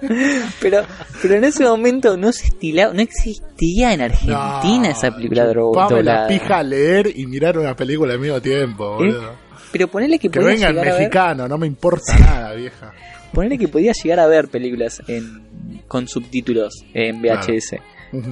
Pero, 0.62 0.82
pero 1.21 1.36
en 1.36 1.43
ese 1.43 1.63
momento 1.65 2.15
no 2.17 2.32
se 2.32 2.47
estilaba, 2.47 2.93
no 2.93 3.01
existía 3.01 3.93
en 3.93 4.01
Argentina 4.01 4.39
No, 4.62 4.86
esa 4.86 5.12
película 5.12 5.45
doblada. 5.45 6.03
la 6.21 6.27
pija 6.27 6.63
leer 6.63 7.12
y 7.15 7.25
mirar 7.27 7.58
una 7.58 7.75
película 7.75 8.13
al 8.13 8.19
mismo 8.19 8.41
tiempo, 8.41 8.95
boludo. 8.95 9.34
Pero 9.71 9.88
ponele 9.89 10.17
que, 10.17 10.30
Que 10.30 10.39
venga 10.39 10.69
el 10.69 10.75
ver, 10.75 10.86
mexicano, 10.93 11.47
no 11.47 11.58
me 11.58 11.67
importa 11.67 12.17
nada, 12.17 12.53
vieja. 12.53 12.93
ponele 13.34 13.58
que 13.58 13.67
podía 13.67 13.91
llegar 13.91 14.19
a 14.21 14.27
ver 14.27 14.47
películas 14.47 15.01
en, 15.08 15.82
con 15.88 16.08
subtítulos 16.08 16.86
en 16.93 17.21
VHS. 17.21 17.75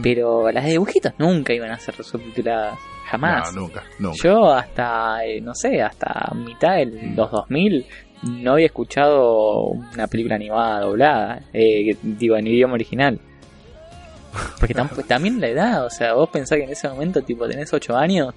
Pero 0.01 0.49
las 0.51 0.63
de 0.63 0.71
dibujitos 0.71 1.11
nunca 1.19 1.53
iban 1.53 1.69
a 1.71 1.77
ser 1.77 1.95
subtituladas. 2.01 2.79
Jamás. 3.05 3.53
No, 3.53 3.61
nunca, 3.61 3.83
nunca. 3.99 4.17
Yo 4.23 4.51
hasta, 4.53 5.25
eh, 5.25 5.39
no 5.41 5.53
sé, 5.53 5.81
hasta 5.81 6.31
mitad 6.35 6.75
de 6.77 6.85
los 7.15 7.29
2000 7.31 7.85
no 8.23 8.53
había 8.53 8.65
escuchado 8.67 9.67
una 9.67 10.07
película 10.07 10.35
animada 10.35 10.81
doblada, 10.81 11.41
eh, 11.53 11.95
digo, 12.01 12.35
en 12.37 12.47
idioma 12.47 12.73
original. 12.73 13.19
Porque 14.59 14.73
tam- 14.75 14.89
también 15.07 15.39
la 15.39 15.47
edad, 15.47 15.85
o 15.85 15.89
sea, 15.89 16.13
vos 16.13 16.29
pensás 16.29 16.57
que 16.57 16.63
en 16.63 16.71
ese 16.71 16.89
momento, 16.89 17.21
tipo, 17.21 17.47
tenés 17.47 17.71
8 17.73 17.95
años, 17.95 18.33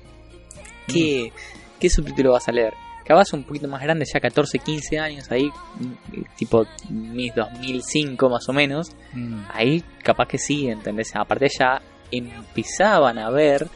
¿qué, 0.87 1.33
¿qué 1.81 1.89
subtítulo 1.91 2.33
vas 2.33 2.49
a 2.49 2.53
leer? 2.53 2.75
Capaz 3.05 3.33
un 3.33 3.45
poquito 3.45 3.67
más 3.69 3.81
grande, 3.81 4.05
ya 4.13 4.21
14, 4.21 4.59
15 4.59 4.99
años, 4.99 5.31
ahí, 5.33 5.47
mm, 5.79 6.23
tipo, 6.37 6.67
mis 6.91 7.35
2005 7.35 8.29
más 8.29 8.47
o 8.49 8.53
menos, 8.53 8.93
Mm. 9.15 9.41
ahí 9.55 9.83
capaz 10.03 10.29
que 10.29 10.37
sí, 10.37 10.69
¿entendés? 10.69 11.17
Aparte 11.17 11.49
ya 11.59 11.81
empezaban 12.11 13.19
a 13.19 13.31
ver 13.31 13.67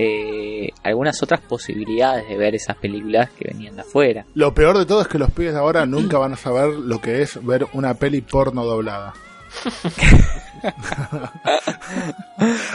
eh, 0.00 0.70
algunas 0.84 1.20
otras 1.24 1.40
posibilidades 1.40 2.28
de 2.28 2.36
ver 2.36 2.54
esas 2.54 2.76
películas 2.76 3.30
que 3.30 3.48
venían 3.48 3.74
de 3.74 3.82
afuera. 3.82 4.24
Lo 4.34 4.54
peor 4.54 4.78
de 4.78 4.86
todo 4.86 5.02
es 5.02 5.08
que 5.08 5.18
los 5.18 5.32
pibes 5.32 5.54
de 5.54 5.58
ahora 5.58 5.86
nunca 5.86 6.18
van 6.18 6.34
a 6.34 6.36
saber 6.36 6.68
lo 6.68 7.00
que 7.00 7.22
es 7.22 7.44
ver 7.44 7.66
una 7.72 7.94
peli 7.94 8.20
porno 8.20 8.64
doblada. 8.64 9.12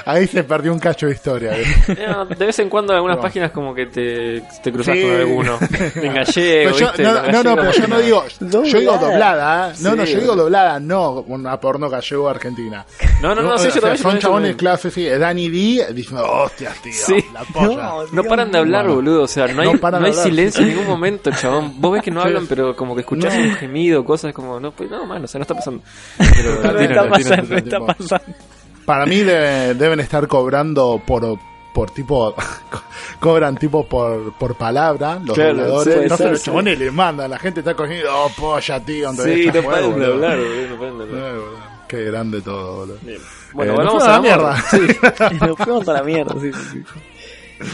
Ahí 0.06 0.28
se 0.28 0.44
perdió 0.44 0.74
un 0.74 0.80
cacho 0.80 1.08
de 1.08 1.14
historia. 1.14 1.58
Eh, 1.58 1.66
no, 2.08 2.26
de 2.26 2.46
vez 2.46 2.60
en 2.60 2.70
cuando 2.70 2.94
en 2.94 2.98
algunas 2.98 3.18
No. 3.18 3.22
páginas 3.22 3.52
como 3.52 3.74
que 3.74 3.86
te, 3.86 4.42
te 4.62 4.72
cruzas 4.72 4.96
Sí. 4.96 5.02
con 5.04 5.12
alguno. 5.12 5.58
En 5.96 6.14
gallego, 6.14 6.26
Pero 6.36 6.72
yo- 6.78 6.88
¿viste? 6.88 7.04
no, 7.04 7.14
no, 7.14 7.22
no, 7.44 7.56
pero 7.56 7.58
gallegos, 7.72 7.78
yo 7.78 7.88
no 7.88 8.00
digo, 8.00 8.24
yo 8.66 8.80
digo 8.80 8.98
Doblada. 8.98 9.72
¿eh? 9.72 9.76
no, 9.82 9.96
no, 9.96 10.04
yo 10.04 10.20
digo 10.20 10.36
doblada, 10.36 10.80
no 10.80 11.12
una 11.28 11.60
porno 11.60 11.90
gallego 11.90 12.30
argentina. 12.30 12.86
No, 13.22 13.34
no, 13.34 13.42
no, 13.42 13.58
sí, 13.58 13.66
yo 13.68 13.72
sea, 13.72 13.82
también. 13.82 14.04
son 14.04 14.20
chabones 14.20 14.52
yo 14.52 14.58
clase, 14.58 14.92
sí, 14.92 15.08
Danny 15.08 15.50
D 15.50 15.94
diciendo, 15.94 16.26
hostias, 16.30 16.82
tío, 16.82 16.92
Sí. 16.94 17.26
la 17.34 17.44
polla. 17.46 17.92
No 18.12 18.24
paran 18.24 18.52
de 18.52 18.58
hablar, 18.60 18.88
boludo. 18.88 19.24
O 19.24 19.28
sea, 19.28 19.48
no 19.48 19.62
hay, 19.62 19.74
No 19.74 20.06
hay 20.06 20.14
silencio 20.14 20.62
en 20.64 20.70
ningún 20.70 20.88
momento, 20.88 21.32
chabón. 21.32 21.74
Vos 21.80 21.94
ves 21.94 22.04
que 22.04 22.12
no 22.12 22.22
hablan, 22.22 22.48
pero 22.48 22.76
como 22.76 22.96
que 22.96 23.02
escuchás 23.02 23.34
No. 23.36 23.42
un 23.44 23.52
gemido, 23.56 24.04
cosas 24.04 24.34
como, 24.34 24.60
no, 24.60 24.72
pues 24.72 24.90
no, 24.90 25.06
mano, 25.06 25.26
o 25.26 25.28
sea, 25.28 25.40
no 25.40 25.44
está 25.44 25.56
pasando. 25.56 25.82
Pero, 26.18 26.74
No 26.74 26.80
está 26.80 27.10
pasando, 27.10 27.56
está 27.74 27.94
tipo- 27.94 28.08
pasando. 28.10 28.38
Para 28.86 29.06
mí 29.06 29.18
de- 29.18 29.74
deben 29.76 30.00
estar 30.00 30.28
cobrando 30.28 31.02
por 31.06 31.38
por 31.74 31.90
tipo 31.92 32.36
cobran 33.20 33.58
tipo 33.58 33.86
por 33.88 34.34
por 34.34 34.56
palabra 34.56 35.20
los 35.24 35.34
Claro, 35.36 35.54
no 35.56 35.80
se 35.82 36.08
los 36.08 36.40
sí. 36.40 36.46
chabones 36.46 36.78
le 36.78 36.92
mandan, 36.92 37.32
la 37.32 37.40
gente 37.40 37.62
está 37.62 37.74
cogiendo, 37.74 38.10
oh 38.14 38.30
polla, 38.38 38.80
tío, 38.84 39.12
Sí, 39.14 39.48
no 39.54 39.62
boludo. 39.64 40.14
hablar, 40.14 40.38
no 40.38 40.86
hablar. 41.04 41.08
Eh, 41.12 41.40
Qué 41.88 42.04
grande 42.06 42.42
todo, 42.42 42.78
boludo. 42.78 42.98
Bien. 43.02 43.20
Bueno, 43.54 43.74
Eh, 43.74 43.76
volvamos 43.76 44.04
a 44.04 44.08
la 44.10 44.20
mierda. 44.22 44.64
Nos 45.48 45.58
fuimos 45.58 45.88
a 45.88 45.94
la 45.94 46.04
mierda, 46.04 46.36
sí, 46.42 46.52
sí, 46.54 46.60
sí. 46.74 46.84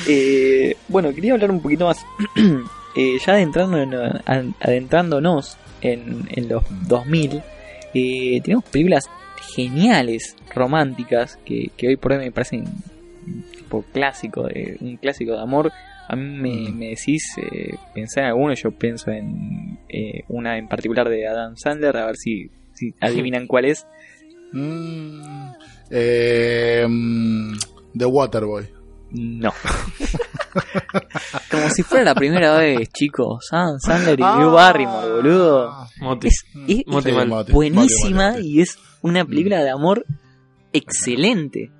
Eh, 0.08 0.76
bueno, 0.88 1.14
quería 1.14 1.34
hablar 1.34 1.52
un 1.52 1.62
poquito 1.62 1.86
más. 1.86 2.06
eh, 2.96 3.18
ya 3.26 3.34
adentrándonos, 3.34 4.22
adentrándonos 4.60 5.58
en, 5.82 6.28
en 6.32 6.50
los 6.50 6.64
2000, 6.88 7.42
eh, 7.94 8.42
tenemos 8.44 8.64
películas 8.66 9.10
geniales, 9.54 10.36
románticas, 10.54 11.38
que, 11.46 11.72
que 11.78 11.88
hoy 11.90 11.96
por 11.98 12.12
hoy 12.14 12.20
me 12.20 12.32
parecen 12.32 12.66
tipo 13.52 13.84
clásico, 13.94 14.44
de, 14.48 14.78
un 14.82 14.98
clásico 14.98 15.34
de 15.34 15.42
amor. 15.42 15.72
A 16.08 16.16
mí 16.16 16.24
me, 16.40 16.70
Mm. 16.72 16.78
me 16.78 16.86
decís, 16.90 17.24
eh, 17.38 17.76
pensá 17.94 18.22
en 18.22 18.28
alguno, 18.28 18.54
yo 18.54 18.72
pienso 18.72 19.12
en 19.12 19.78
eh, 19.90 20.24
una 20.28 20.58
en 20.58 20.68
particular 20.68 21.08
de 21.08 21.28
Adam 21.28 21.56
Sandler, 21.56 21.96
a 21.98 22.06
ver 22.08 22.16
si, 22.18 22.50
si 22.74 22.94
adivinan 23.02 23.46
cuál 23.48 23.66
es. 23.66 23.86
Mm, 24.54 25.52
eh, 25.92 26.86
mm, 26.90 27.54
The 27.98 28.06
Waterboy. 28.06 28.70
No. 29.12 29.52
Como 31.52 31.70
si 31.70 31.84
fuera 31.84 32.06
la 32.06 32.16
primera 32.16 32.58
vez, 32.58 32.90
chicos. 32.90 33.48
Adam 33.52 33.80
Sandler 33.80 34.20
y 34.20 34.24
Ah. 34.24 34.36
Drew 34.38 34.52
Barrymore, 34.52 35.10
boludo. 35.10 35.72
Moti. 36.02 36.28
Es, 36.28 36.46
es 36.68 36.88
Moti 36.88 37.10
Sí, 37.10 37.16
mal. 37.16 37.28
Moti, 37.28 37.52
buenísima 37.52 38.30
Moti, 38.32 38.38
Moti. 38.44 38.48
y 38.58 38.62
es 38.62 38.78
una 39.02 39.26
película 39.26 39.64
de 39.64 39.70
amor 39.70 40.06
excelente. 40.74 41.72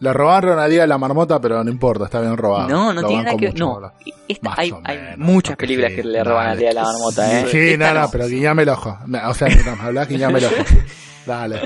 Le 0.00 0.12
robaron 0.14 0.58
a 0.58 0.66
Día 0.66 0.82
de 0.82 0.86
la 0.86 0.96
Marmota, 0.98 1.40
pero 1.40 1.62
no 1.62 1.70
importa, 1.70 2.06
está 2.06 2.20
bien 2.20 2.36
robado. 2.36 2.68
No, 2.68 2.92
no 2.92 3.02
Lo 3.02 3.06
tiene 3.08 3.22
nada 3.24 3.36
que 3.36 3.46
ver. 3.46 3.58
No, 3.58 3.92
esta- 4.28 4.54
hay, 4.56 4.72
hay 4.84 4.96
menos, 4.98 5.18
muchas 5.18 5.56
películas 5.56 5.90
sí, 5.90 5.96
que 5.96 6.04
le 6.04 6.24
roban 6.24 6.48
al 6.48 6.58
día 6.58 6.68
de 6.68 6.74
la 6.74 6.84
marmota, 6.84 7.40
¿eh? 7.40 7.46
Sí, 7.50 7.58
Esta 7.72 7.92
nada, 7.92 8.02
no. 8.02 8.08
pero 8.10 8.26
guiñame 8.26 8.62
el 8.62 8.68
ojo. 8.70 8.98
O 9.28 9.34
sea, 9.34 9.48
mientras 9.48 9.76
me 9.78 9.84
hablas, 9.84 10.08
guiñame 10.08 10.38
el 10.38 10.44
ojo. 10.46 10.54
Dale. 11.26 11.60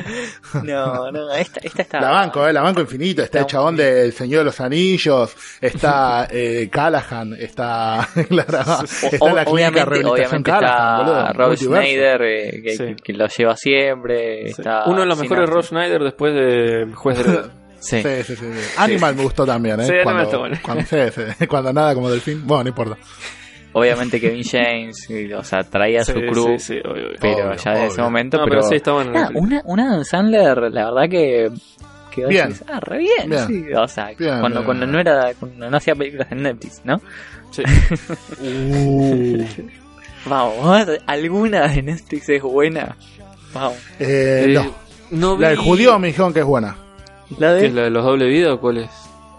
No, 0.65 1.13
no, 1.13 1.33
esta, 1.33 1.61
esta 1.63 1.83
está. 1.83 2.01
La 2.01 2.11
banco, 2.11 2.47
eh, 2.47 2.53
la 2.53 2.61
banco 2.61 2.81
infinito. 2.81 3.23
Está 3.23 3.39
el 3.39 3.43
Está 3.43 3.53
chabón 3.53 3.77
del 3.77 4.13
Señor 4.13 4.41
de 4.41 4.45
los 4.47 4.61
Anillos, 4.61 5.35
está 5.61 6.27
eh, 6.31 6.69
Callahan, 6.71 7.35
está, 7.39 8.07
claro, 8.29 8.59
O- 8.83 8.85
está 8.85 9.33
la 9.33 9.45
clínica 9.45 9.85
obviamente, 9.85 9.85
rehabilitación 9.85 10.43
Callahan, 10.43 11.07
boludo. 11.07 11.21
está 11.21 11.33
Rob. 11.35 11.57
Schneider, 11.57 12.23
eh, 12.23 12.63
que, 12.65 12.77
Sí. 12.77 12.97
que 13.03 13.13
lo 13.13 13.29
lleva 13.29 13.57
siempre. 13.57 14.49
Está 14.51 14.85
Uno 14.87 15.01
de 15.03 15.07
los 15.07 15.19
mejores. 15.21 15.49
Rob 15.49 15.63
Schneider 15.63 16.03
después 16.03 16.35
de 16.35 16.93
Juez 16.93 17.19
de 17.25 17.64
Sí. 17.85 18.03
Sí, 18.03 18.09
sí, 18.25 18.37
sí. 18.37 18.47
sí. 18.53 18.61
Animal 18.79 19.15
me 19.17 19.23
gustó 19.25 19.45
también, 19.47 19.81
¿eh? 19.81 19.87
Sí, 19.87 19.93
cuando, 20.03 20.23
está 20.23 20.39
bueno. 20.39 20.57
cuando, 20.63 20.85
sí, 20.85 20.97
sí. 21.39 21.47
cuando 21.49 21.73
nada 21.73 21.95
como 21.95 22.11
delfín. 22.11 22.47
Bueno, 22.47 22.65
no 22.65 22.69
importa. 22.71 22.97
Obviamente 23.77 24.21
Kevin 24.21 24.45
James, 24.45 25.11
y, 25.11 25.33
o 25.33 25.43
sea, 25.43 25.65
traía 25.65 26.05
Sí, 26.05 26.13
su 26.13 26.19
crew, 26.21 26.59
sí, 26.59 26.75
sí, 26.75 26.75
obvio, 26.85 27.07
obvio. 27.09 27.19
pero 27.21 27.49
Obvio, 27.49 27.57
ya 27.57 27.71
desde 27.73 27.87
ese 27.87 27.95
obvio. 27.95 28.05
momento, 28.05 28.37
No, 28.39 28.45
pero... 28.45 28.57
pero 28.61 28.69
sí, 28.69 28.75
está 28.77 28.93
bueno. 28.93 29.13
Ah, 29.17 29.31
una, 29.35 29.63
una 29.65 30.05
Sandler, 30.05 30.59
la 30.73 30.91
verdad 30.93 31.11
que... 31.11 31.51
que 32.13 32.21
vos 32.23 32.31
Bien. 32.31 32.49
decís, 32.51 32.65
ah, 32.69 32.79
re 32.81 32.99
bien, 32.99 33.29
Bien. 33.31 33.47
sí. 33.49 33.65
O 33.77 33.89
sea, 33.89 34.07
Bien, 34.17 34.39
cuando, 34.41 34.61
bien, 34.61 34.65
cuando 34.65 34.87
bien. 34.87 34.93
no 34.93 35.01
era, 35.01 35.35
cuando 35.35 35.69
no 35.71 35.77
hacía 35.77 35.95
películas 35.97 36.29
en 36.31 36.43
Netflix, 36.45 36.81
¿no? 36.85 37.01
Sí. 37.51 37.63
Uh. 38.41 39.45
Vamos, 40.27 40.89
alguna 41.07 41.69
de 41.69 41.83
Netflix 41.83 42.29
es 42.29 42.43
buena. 42.43 42.97
Vamos. 43.53 43.77
Eh, 43.99 44.45
Eh, 44.47 44.55
no. 44.55 44.75
no 45.11 45.37
La 45.39 45.49
del 45.51 45.59
judío 45.59 45.99
me 45.99 46.07
dijeron 46.09 46.33
que 46.33 46.41
es 46.41 46.47
buena. 46.47 46.77
La 47.39 47.49
¿Qué 47.55 47.61
de... 47.61 47.67
es 47.67 47.75
la 47.75 47.83
de 47.83 47.91
los 47.91 48.05
doble 48.05 48.27
vida 48.27 48.55
o 48.55 48.61
cuál 48.61 48.79
es? 48.79 48.91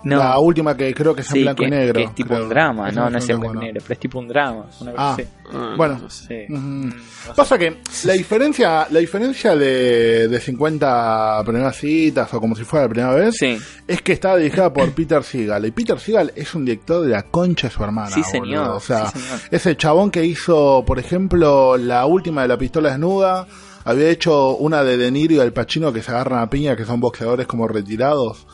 No, 0.04 0.17
La 0.19 0.38
última 0.38 0.78
que 0.78 0.93
creo 0.93 1.15
que 1.15 1.21
es 1.21 1.28
en 1.30 1.34
sí, 1.34 1.41
blanco 1.41 1.62
que, 1.63 1.67
y 1.67 1.71
negro. 1.71 1.93
que 1.95 2.04
es 2.04 2.13
tipo 2.13 2.30
creo. 2.30 2.43
un 2.43 2.50
drama, 2.50 2.91
no, 2.91 3.10
no 3.10 3.17
es 3.17 3.28
en 3.28 3.39
blanco 3.39 3.58
y 3.58 3.65
negro, 3.65 3.82
pero 3.82 3.93
es 3.93 4.00
tipo 4.00 4.19
un 4.19 4.28
drama. 4.28 4.65
Una 4.82 4.93
Ah. 4.95 5.17
Ah, 5.52 5.74
Bueno. 5.76 5.98
no 6.00 6.10
sé. 6.12 6.45
Sí. 6.48 6.54
Mm. 6.54 6.91
Pasa 7.36 7.58
que 7.58 7.78
la 8.04 8.13
diferencia, 8.13 8.88
la 8.91 9.00
diferencia 9.00 9.56
de, 9.56 10.28
de 10.28 10.39
50 10.39 11.41
primeras 11.43 11.76
citas 11.78 12.32
o 12.36 12.39
como 12.39 12.56
si 12.56 12.63
fuera 12.63 12.86
la 12.86 12.89
primera 12.89 13.13
vez 13.15 13.36
Sí, 13.36 13.58
es 13.88 14.02
que 14.04 14.13
está 14.13 14.36
dirigida 14.38 14.71
por 14.71 14.91
Peter 14.91 15.24
Seagal. 15.24 15.65
Y 15.65 15.71
Peter 15.71 16.00
Seagal 16.00 16.34
es 16.36 16.54
un 16.54 16.65
director 16.65 17.02
de 17.04 17.10
la 17.10 17.24
concha 17.24 17.67
de 17.69 17.74
su 17.74 17.84
hermana. 17.84 18.12
sí 18.12 18.21
boludo. 18.21 18.45
señor. 18.45 18.69
O 18.76 18.80
sea, 18.80 19.08
sí, 19.08 19.17
señor. 19.19 19.39
ese 19.50 19.76
chabón 19.76 20.12
que 20.12 20.24
hizo, 20.24 20.84
por 20.86 21.00
ejemplo, 21.00 21.78
la 21.78 22.06
última 22.06 22.43
de 22.43 22.48
la 22.50 22.58
pistola 22.60 22.89
desnuda, 22.91 23.48
había 23.86 24.10
hecho 24.10 24.56
una 24.58 24.84
de 24.84 24.98
De 24.98 25.10
Niro 25.12 25.36
y 25.36 25.39
Al 25.39 25.54
Pacino 25.54 25.93
que 25.93 26.02
se 26.02 26.12
agarran 26.12 26.39
a 26.41 26.50
piña, 26.50 26.76
que 26.76 26.84
son 26.84 27.00
boxeadores 27.00 27.48
como 27.48 27.67
retirados. 27.69 28.45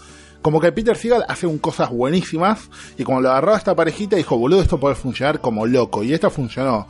Como 0.44 0.60
que 0.60 0.72
Peter 0.72 0.96
Seagal 0.96 1.26
hace 1.28 1.48
un 1.48 1.58
cosas 1.60 1.90
buenísimas 1.90 2.70
y 2.98 3.04
como 3.04 3.22
lo 3.22 3.30
agarró 3.32 3.54
a 3.54 3.58
esta 3.58 3.76
parejita 3.76 4.16
dijo, 4.16 4.38
boludo, 4.38 4.62
esto 4.62 4.80
puede 4.80 4.96
funcionar 4.96 5.40
como 5.40 5.66
loco. 5.66 6.04
Y 6.04 6.14
esta 6.14 6.30
funcionó. 6.30 6.88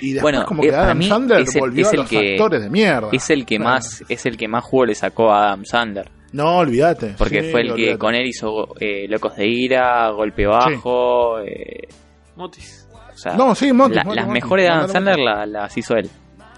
Y 0.00 0.12
después 0.14 0.34
Bueno, 0.34 0.46
como 0.46 0.62
eh, 0.64 0.68
que 0.70 0.74
Adam 0.74 1.02
Sandler 1.02 1.40
es 1.42 1.54
el- 1.54 1.60
volvió 1.60 1.82
es 1.82 1.88
a 1.88 1.90
el 1.92 1.96
los 2.00 2.08
que- 2.08 2.32
actores 2.32 2.62
de 2.62 2.70
mierda. 2.70 3.08
Es 3.12 3.30
el 3.30 3.46
que 3.46 3.56
Claro. 3.56 3.70
más, 3.74 4.04
es 4.08 4.26
el 4.26 4.36
que 4.36 4.48
más 4.48 4.64
juego 4.64 4.86
le 4.86 4.94
sacó 4.94 5.30
a 5.32 5.46
Adam 5.48 5.64
Sandler. 5.64 6.10
No, 6.32 6.56
olvídate. 6.58 7.14
Porque 7.18 7.42
Sí, 7.44 7.50
fue 7.50 7.60
el 7.62 7.74
que 7.74 7.98
con 7.98 8.14
él 8.14 8.26
hizo 8.26 8.74
eh, 8.80 9.06
Locos 9.08 9.36
de 9.36 9.46
Ira, 9.46 10.08
Golpe 10.10 10.46
Bajo. 10.46 11.38
eh, 11.40 11.88
Motis. 12.36 12.88
o 13.14 13.16
sea, 13.18 13.34
No, 13.34 13.54
sí, 13.54 13.72
Monty, 13.72 13.96
la- 13.96 14.04
las 14.04 14.28
mejores 14.28 14.64
de 14.66 14.70
Adam 14.70 14.90
Sandler 14.90 15.18
la- 15.18 15.46
las 15.46 15.76
hizo 15.76 15.94
él. 15.96 16.10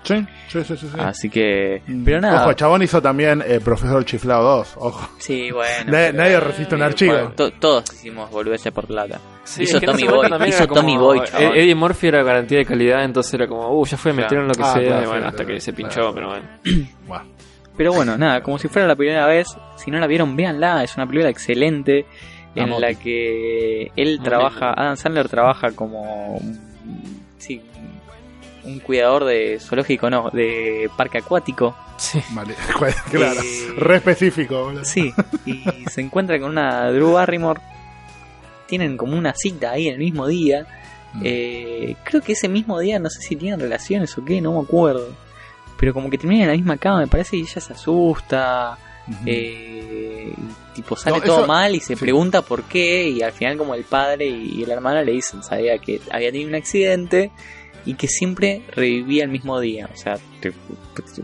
Sí, 0.05 0.25
sí, 0.49 0.63
sí, 0.65 0.77
sí. 0.77 0.87
sí. 0.93 1.01
Así 1.01 1.31
que. 1.31 1.83
Pero 2.05 2.21
nada. 2.21 2.43
Ojo, 2.43 2.51
el 2.51 2.57
chabón 2.57 2.83
hizo 2.83 3.01
también 3.03 3.43
eh, 3.47 3.59
Profesor 3.65 4.05
Chiflado 4.05 4.59
2. 4.59 4.75
Ojo. 4.77 5.09
Sí, 5.19 5.51
bueno. 5.51 5.91
Nadie, 5.91 6.07
pero- 6.13 6.19
nadie 6.19 6.41
resiste 6.41 6.75
un 6.75 6.83
archivo. 6.83 7.13
bueno, 7.15 7.31
to- 7.33 7.51
todos 7.53 7.85
hicimos 7.93 8.31
boludeces 8.31 8.73
por 8.73 8.87
plata. 8.87 9.19
Sí, 9.45 9.63
hizo 9.65 9.79
es 9.79 9.81
que 9.81 9.87
en 9.87 9.93
Tommy 9.93 10.07
Boy. 10.07 10.49
Hizo 10.49 10.69
como- 10.69 10.81
Tommy 10.81 10.97
Boy. 10.97 11.21
Eddie 11.39 11.75
Murphy 11.75 12.07
era 12.09 12.23
garantía 12.23 12.59
de 12.59 12.65
calidad, 12.67 13.03
entonces 13.05 13.35
era 13.35 13.47
como, 13.49 13.69
uh, 13.81 13.85
ya 13.87 13.97
fue, 13.97 14.13
Claro. 14.13 14.25
metieron 14.25 14.49
lo 14.49 14.55
que 14.55 14.63
Ah, 14.63 14.73
sea, 14.75 14.83
claro, 14.83 15.03
y 15.03 15.07
bueno, 15.07 15.23
sí, 15.23 15.29
hasta 15.29 15.45
que 15.47 15.61
se 15.61 15.73
pinchó, 15.73 16.13
claro. 16.13 16.15
pero 16.15 16.29
bueno. 16.29 16.45
Bueno. 17.07 17.25
Pero 17.77 17.93
bueno, 17.93 18.17
nada, 18.17 18.41
como 18.43 18.57
si 18.59 18.69
fuera 18.69 18.87
la 18.87 18.95
primera 18.95 19.27
vez. 19.27 19.49
Si 19.77 19.91
no 19.91 19.99
la 19.99 20.07
vieron, 20.07 20.37
véanla. 20.37 20.85
Es 20.85 20.95
una 20.97 21.07
película 21.07 21.29
excelente. 21.31 22.07
En 22.55 22.81
la 22.81 22.95
que 22.95 23.91
él 23.97 24.21
trabaja. 24.23 24.73
Adam 24.77 24.97
Sandler 24.97 25.29
trabaja 25.29 25.73
como. 25.73 26.41
Sí, 27.39 27.61
un 28.65 28.81
cuidador 28.81 29.25
de 29.25 29.59
zoológico, 29.61 30.09
no, 30.11 30.31
de 30.31 30.91
parque 30.97 31.19
acuático. 31.19 31.77
Sí. 31.97 32.21
Vale, 32.31 32.55
claro. 33.11 33.41
Eh, 33.43 33.69
Re 33.77 33.97
específico, 33.97 34.65
boludo. 34.65 34.85
Sí, 34.85 35.13
y 35.47 35.63
se 35.91 36.01
encuentra 36.01 36.39
con 36.41 36.51
una 36.51 36.91
Drew 36.91 37.13
Barrymore. 37.13 37.61
Tienen 38.67 38.97
como 38.97 39.17
una 39.17 39.35
cita 39.35 39.73
ahí 39.73 39.89
el 39.89 39.99
mismo 39.99 40.27
día. 40.27 40.67
Mm. 41.13 41.21
Eh, 41.25 41.97
creo 42.05 42.23
que 42.23 42.33
ese 42.33 42.49
mismo 42.49 42.81
día, 42.81 42.99
no 42.99 43.11
sé 43.11 43.21
si 43.21 43.37
tienen 43.37 43.61
relaciones 43.61 44.17
o 44.19 44.25
qué, 44.25 44.41
no 44.41 44.53
me 44.55 44.61
acuerdo. 44.65 45.09
Pero 45.79 45.93
como 45.93 46.09
que 46.11 46.19
terminan 46.19 46.43
en 46.45 46.49
la 46.49 46.57
misma 46.57 46.77
cama, 46.79 47.01
me 47.01 47.07
parece, 47.07 47.37
y 47.37 47.41
ella 47.43 47.61
se 47.61 47.73
asusta. 47.73 48.79
Ujú. 49.07 49.19
eh, 49.27 50.33
y 50.33 50.75
tipo 50.77 50.97
sale 50.97 51.19
No, 51.19 51.23
todo 51.23 51.39
eso- 51.41 51.47
mal 51.47 51.75
y 51.75 51.81
se 51.81 51.95
sí. 51.95 52.01
pregunta 52.01 52.41
por 52.41 52.63
qué. 52.65 53.07
Y 53.09 53.21
al 53.23 53.33
final, 53.33 53.59
como 53.59 53.75
el 53.75 53.85
padre 53.85 54.27
y 54.27 54.63
el 54.63 54.71
hermano 54.71 55.03
le 55.03 55.13
dicen, 55.13 55.43
sabía 55.43 55.79
que 55.79 56.01
había 56.11 56.33
tenido 56.33 56.49
un 56.49 56.55
accidente 56.55 57.31
y 57.87 57.95
que 57.95 58.07
siempre 58.09 58.63
revivía 58.75 59.25
el 59.25 59.31
mismo 59.31 59.61
día. 59.61 59.89
O 59.93 59.97
sea, 59.97 60.17
te- 60.41 60.53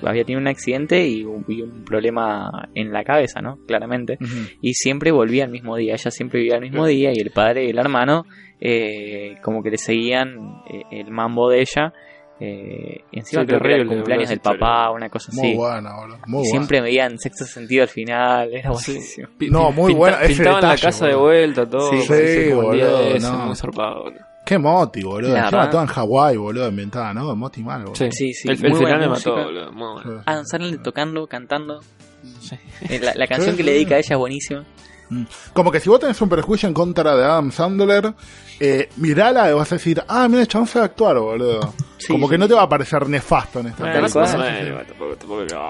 había 0.04 0.24
tenido 0.24 0.40
un 0.40 0.48
accidente 0.48 1.06
y 1.06 1.20
y 1.48 1.62
un 1.62 1.84
problema 1.84 2.68
en 2.74 2.92
la 2.92 3.02
cabeza, 3.04 3.40
¿no? 3.40 3.58
Claramente 3.66 4.18
y 4.60 4.74
siempre 4.74 5.10
volvía 5.12 5.44
al 5.44 5.50
mismo 5.50 5.76
día. 5.76 5.94
Ella 5.94 6.10
siempre 6.10 6.40
vivía 6.40 6.56
al 6.56 6.62
mismo 6.62 6.86
día 6.86 7.10
y 7.12 7.18
el 7.20 7.30
padre 7.30 7.64
y 7.64 7.70
el 7.70 7.78
hermano 7.78 8.24
eh, 8.60 9.36
como 9.42 9.62
que 9.62 9.70
le 9.70 9.78
seguían 9.78 10.62
eh, 10.70 10.82
el 10.90 11.10
mambo 11.10 11.48
de 11.50 11.60
ella. 11.60 11.92
Eh, 12.42 13.02
y 13.12 13.18
encima 13.18 13.42
Sí, 13.42 13.46
creo 13.48 13.60
que 13.60 13.66
era 13.66 13.74
el 13.76 13.80
terrible, 13.82 13.96
cumpleaños 13.96 14.28
del 14.30 14.36
historia. 14.38 14.60
papá, 14.60 14.90
una 14.92 15.10
cosa 15.10 15.30
Muy 15.34 15.48
así. 15.48 15.56
buena, 15.56 15.94
boludo. 15.94 16.16
Muy 16.26 16.26
y 16.26 16.30
buena. 16.32 16.50
siempre 16.50 16.80
veían 16.80 17.18
sexto 17.18 17.44
sentido 17.44 17.82
al 17.82 17.88
final. 17.90 18.54
Era 18.54 18.70
buenísimo. 18.70 19.28
No, 19.50 19.70
muy 19.72 19.88
pinta- 19.92 19.98
buena, 19.98 20.18
Pintaban 20.26 20.62
la 20.62 20.76
casa 20.78 21.06
de 21.06 21.14
vuelta, 21.16 21.68
todo. 21.68 21.90
Sí, 21.90 22.00
sí, 22.00 22.12
el 22.14 22.54
boludo, 22.54 23.18
no. 23.20 23.46
muy 23.46 23.56
zarpado, 23.56 24.04
boludo. 24.04 24.20
Qué 24.50 24.58
moti, 24.58 25.00
boludo. 25.04 25.32
Verdad. 25.32 25.70
todo 25.70 25.80
en 25.82 25.86
Hawái, 25.86 26.36
boludo, 26.36 26.68
inventada, 26.68 27.14
¿no? 27.14 27.36
Moti 27.36 27.62
mal, 27.62 27.82
boludo. 27.82 27.94
Sí, 27.94 28.08
Sí, 28.10 28.32
sí, 28.34 28.48
El, 28.48 28.64
el 28.66 28.74
final 28.76 28.98
me 28.98 29.08
mató, 29.08 29.32
boludo. 29.32 29.70
Muy 29.72 30.02
bueno. 30.02 30.22
Adam 30.26 30.44
Sandler 30.44 30.82
tocando, 30.82 31.28
cantando. 31.28 31.78
Sí. 32.40 32.56
Eh, 32.88 32.98
La, 33.00 33.12
la 33.14 33.28
canción 33.28 33.56
que 33.56 33.62
le 33.62 33.74
dedica 33.74 33.94
a 33.94 33.98
ella 33.98 34.14
es 34.16 34.18
buenísima. 34.18 34.64
Como 35.52 35.70
que 35.72 35.80
si 35.80 35.88
vos 35.88 36.00
tenés 36.00 36.20
un 36.20 36.28
prejuicio 36.28 36.68
en 36.68 36.74
contra 36.74 37.16
de 37.16 37.24
Adam 37.24 37.50
Sandler, 37.50 38.12
eh, 38.60 38.88
mirala 38.96 39.50
y 39.50 39.54
vas 39.54 39.70
a 39.72 39.74
decir, 39.76 40.02
ah, 40.06 40.28
mira, 40.28 40.42
el 40.42 40.48
chabón 40.48 40.66
sabe 40.68 40.84
actuar, 40.86 41.18
boludo. 41.18 41.74
Sí, 41.98 42.08
como 42.08 42.26
sí. 42.26 42.30
que 42.32 42.38
no 42.38 42.48
te 42.48 42.54
va 42.54 42.62
a 42.62 42.68
parecer 42.68 43.06
nefasto 43.08 43.60
en 43.60 43.66
esta 43.68 43.82
Bueno, 43.84 44.00
no 44.00 44.06
película. 44.06 44.26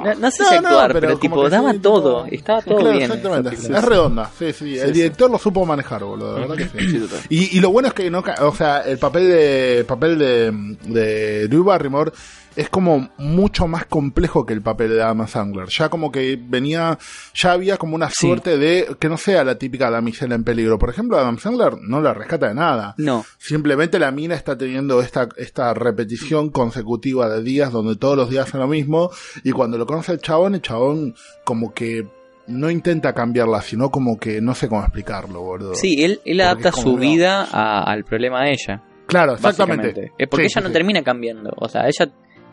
No, 0.05 0.14
no 0.14 0.31
sé 0.31 0.42
No, 0.42 0.48
si 0.48 0.55
no, 0.61 0.68
actuar, 0.68 0.92
pero 0.92 1.00
pero, 1.09 1.18
tipo, 1.18 1.48
daba 1.48 1.72
sí, 1.72 1.79
todo. 1.79 2.26
Estaba 2.26 2.62
todo 2.62 2.76
claro, 2.79 2.96
bien. 2.96 3.11
Exactamente. 3.11 3.55
Es 3.55 3.85
redonda, 3.85 4.31
sí, 4.38 4.53
sí. 4.53 4.79
El 4.79 4.88
Sí, 4.88 4.92
director 4.92 5.31
lo 5.31 5.38
supo 5.38 5.64
manejar, 5.66 6.05
boludo. 6.05 6.38
La 6.38 6.46
verdad 6.46 6.57
que 6.72 6.81
sí. 6.81 7.07
Y, 7.29 7.57
y 7.57 7.61
lo 7.61 7.70
bueno 7.70 7.88
es 7.88 7.94
que 7.94 8.11
no, 8.11 8.22
o 8.42 8.55
sea, 8.55 8.81
el 8.83 8.98
papel 8.98 9.29
de 9.29 9.85
papel 9.87 10.18
de, 10.18 10.50
de 10.85 11.48
Drew 11.48 11.64
Barrymore 11.64 12.12
es 12.56 12.68
como 12.68 13.10
mucho 13.18 13.66
más 13.66 13.86
complejo 13.86 14.44
que 14.44 14.52
el 14.54 14.62
papel 14.62 14.90
de 14.90 15.02
Adam 15.02 15.26
Sandler. 15.28 15.68
Ya 15.68 15.88
como 15.88 16.10
que 16.10 16.38
venía, 16.40 16.98
ya 17.34 17.52
había 17.52 17.76
como 17.76 17.94
una 17.94 18.08
Sí. 18.10 18.26
suerte 18.26 18.58
de 18.58 18.96
que 18.98 19.08
no 19.08 19.16
sea 19.16 19.44
la 19.44 19.56
típica 19.56 19.90
damisela 19.90 20.34
en 20.34 20.44
peligro. 20.44 20.78
Por 20.78 20.90
ejemplo, 20.90 21.16
Adam 21.18 21.38
Sandler 21.38 21.74
no 21.80 22.00
la 22.00 22.12
rescata 22.14 22.48
de 22.48 22.54
nada. 22.54 22.94
No, 22.98 23.24
Simplemente 23.38 23.98
la 23.98 24.10
mina 24.10 24.34
está 24.34 24.56
teniendo 24.58 25.00
esta, 25.00 25.28
esta 25.36 25.74
repetición 25.74 26.50
consecutiva 26.50 27.28
de 27.28 27.42
días 27.42 27.72
donde 27.72 27.96
todos 27.96 28.16
los 28.16 28.30
días 28.30 28.46
hacen 28.48 28.60
lo 28.60 28.68
mismo 28.68 29.10
y 29.44 29.50
cuando 29.52 29.78
lo 29.78 29.86
conoce 29.86 30.12
el 30.12 30.18
chabón, 30.20 30.54
el 30.54 30.62
chabón 30.62 31.14
como 31.44 31.72
que 31.72 32.06
no 32.46 32.68
intenta 32.68 33.12
cambiarla, 33.14 33.62
sino 33.62 33.90
como 33.90 34.18
que 34.18 34.40
no 34.40 34.54
sé 34.56 34.68
cómo 34.68 34.80
explicarlo, 34.82 35.40
boludo. 35.42 35.74
sí, 35.74 36.02
él, 36.02 36.20
él 36.24 36.40
adapta 36.40 36.72
su 36.72 36.90
una- 36.94 37.00
vida 37.00 37.48
a- 37.50 37.84
al 37.84 38.02
problema 38.04 38.42
de 38.44 38.50
ella. 38.52 38.82
Claro, 39.06 39.34
exactamente. 39.34 40.12
porque 40.30 40.48
Sí, 40.48 40.52
ella 40.54 40.60
sí, 40.62 40.68
no 40.68 40.72
termina 40.72 41.02
cambiando. 41.02 41.50
O 41.56 41.68
sea, 41.68 41.82
ella 41.88 42.10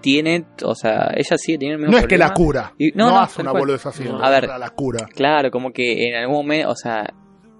tiene, 0.07 0.45
o 0.63 0.73
sea, 0.73 1.11
ella 1.17 1.37
sigue 1.37 1.57
teniendo 1.57 1.83
el 1.83 1.89
mismo 1.89 1.91
No 1.91 1.97
es 1.97 2.07
que 2.07 2.17
la 2.17 2.33
cura. 2.33 2.71
Y- 2.77 2.91
no, 2.93 3.07
no, 3.09 3.15
no, 3.15 3.19
hace 3.19 3.41
una 3.41 3.51
boludez 3.51 3.85
así. 3.87 4.05
No. 4.05 4.23
A 4.23 4.29
ver. 4.29 4.47
La 4.47 4.69
cura. 4.69 5.05
Claro, 5.13 5.51
como 5.51 5.73
que 5.73 6.07
en 6.07 6.15
algún 6.15 6.37
momento, 6.37 6.69
o 6.69 6.75
sea, 6.77 7.13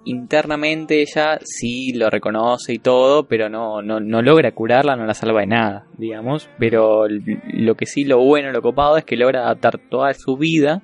internamente 0.06 1.02
ella 1.02 1.38
sí 1.44 1.92
lo 1.92 2.08
reconoce 2.08 2.72
y 2.72 2.78
todo, 2.78 3.28
pero 3.28 3.50
no, 3.50 3.82
no, 3.82 4.00
no 4.00 4.22
logra 4.22 4.52
curarla, 4.52 4.96
no 4.96 5.04
la 5.04 5.12
salva 5.12 5.40
de 5.42 5.46
nada, 5.48 5.84
digamos. 5.98 6.48
Pero 6.58 7.06
lo 7.06 7.74
que 7.74 7.84
sí, 7.84 8.04
lo 8.04 8.24
bueno, 8.24 8.50
lo 8.50 8.62
copado 8.62 8.96
es 8.96 9.04
que 9.04 9.16
logra 9.18 9.42
adaptar 9.44 9.78
toda 9.90 10.14
su 10.14 10.38
vida 10.38 10.80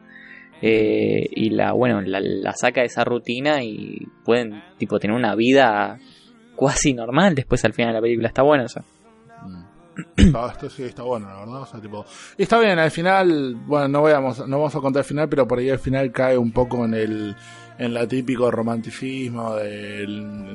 eh, 0.60 1.26
y 1.30 1.48
la, 1.48 1.72
bueno, 1.72 2.02
la, 2.02 2.20
la 2.20 2.52
saca 2.52 2.82
de 2.82 2.88
esa 2.88 3.04
rutina 3.04 3.62
y 3.64 4.06
pueden, 4.26 4.62
tipo, 4.76 4.98
tener 4.98 5.16
una 5.16 5.34
vida 5.34 5.98
cuasi 6.56 6.92
normal 6.92 7.34
después 7.34 7.64
al 7.64 7.72
final 7.72 7.92
de 7.92 7.98
la 8.00 8.02
película. 8.02 8.28
Está 8.28 8.42
bueno 8.42 8.66
eso. 8.66 8.82
No, 10.32 10.46
esto 10.48 10.68
sí 10.70 10.82
está 10.82 11.02
bueno, 11.02 11.28
la 11.28 11.36
verdad. 11.40 11.62
O 11.62 11.66
sea, 11.66 11.80
tipo, 11.80 12.04
y 12.36 12.42
está 12.42 12.58
bien, 12.58 12.78
al 12.78 12.90
final, 12.90 13.54
bueno, 13.66 13.88
no 13.88 14.02
vamos, 14.02 14.38
no 14.48 14.58
vamos 14.58 14.74
a 14.74 14.80
contar 14.80 15.00
el 15.00 15.04
final, 15.06 15.28
pero 15.28 15.46
por 15.46 15.58
ahí 15.58 15.70
al 15.70 15.78
final 15.78 16.10
cae 16.10 16.36
un 16.36 16.50
poco 16.52 16.84
en 16.84 16.94
el, 16.94 17.36
en 17.78 17.94
la 17.94 18.06
típico 18.08 18.50
romanticismo 18.50 19.54
de 19.54 20.04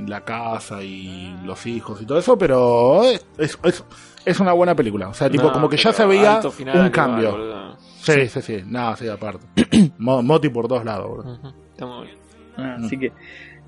la 0.08 0.22
casa 0.22 0.84
y 0.84 1.36
los 1.46 1.66
hijos 1.66 2.02
y 2.02 2.06
todo 2.06 2.20
eso, 2.20 2.38
pero 2.38 3.04
es, 3.04 3.26
es, 3.38 3.58
es, 3.64 3.84
es 4.26 4.40
una 4.40 4.54
buena 4.54 4.76
película. 4.76 5.08
O 5.10 5.14
sea, 5.14 5.30
tipo, 5.30 5.44
No, 5.46 5.54
como 5.54 5.70
que 5.70 5.78
ya 5.78 5.94
se 5.94 6.06
veía 6.06 6.42
un 6.74 6.90
cambio. 6.90 7.78
sí, 8.02 8.28
sí, 8.28 8.42
sí, 8.42 8.62
nada, 8.66 8.96
sí, 8.98 9.08
aparte. 9.08 9.46
Mo- 10.00 10.22
Moti 10.24 10.50
por 10.50 10.68
todos 10.68 10.84
lados, 10.84 11.10
bro. 11.24 11.32
Ujú, 11.34 11.48
Está 11.72 11.86
muy 11.86 12.06
bien. 12.08 12.18
Así 12.86 12.98
que, 13.00 13.14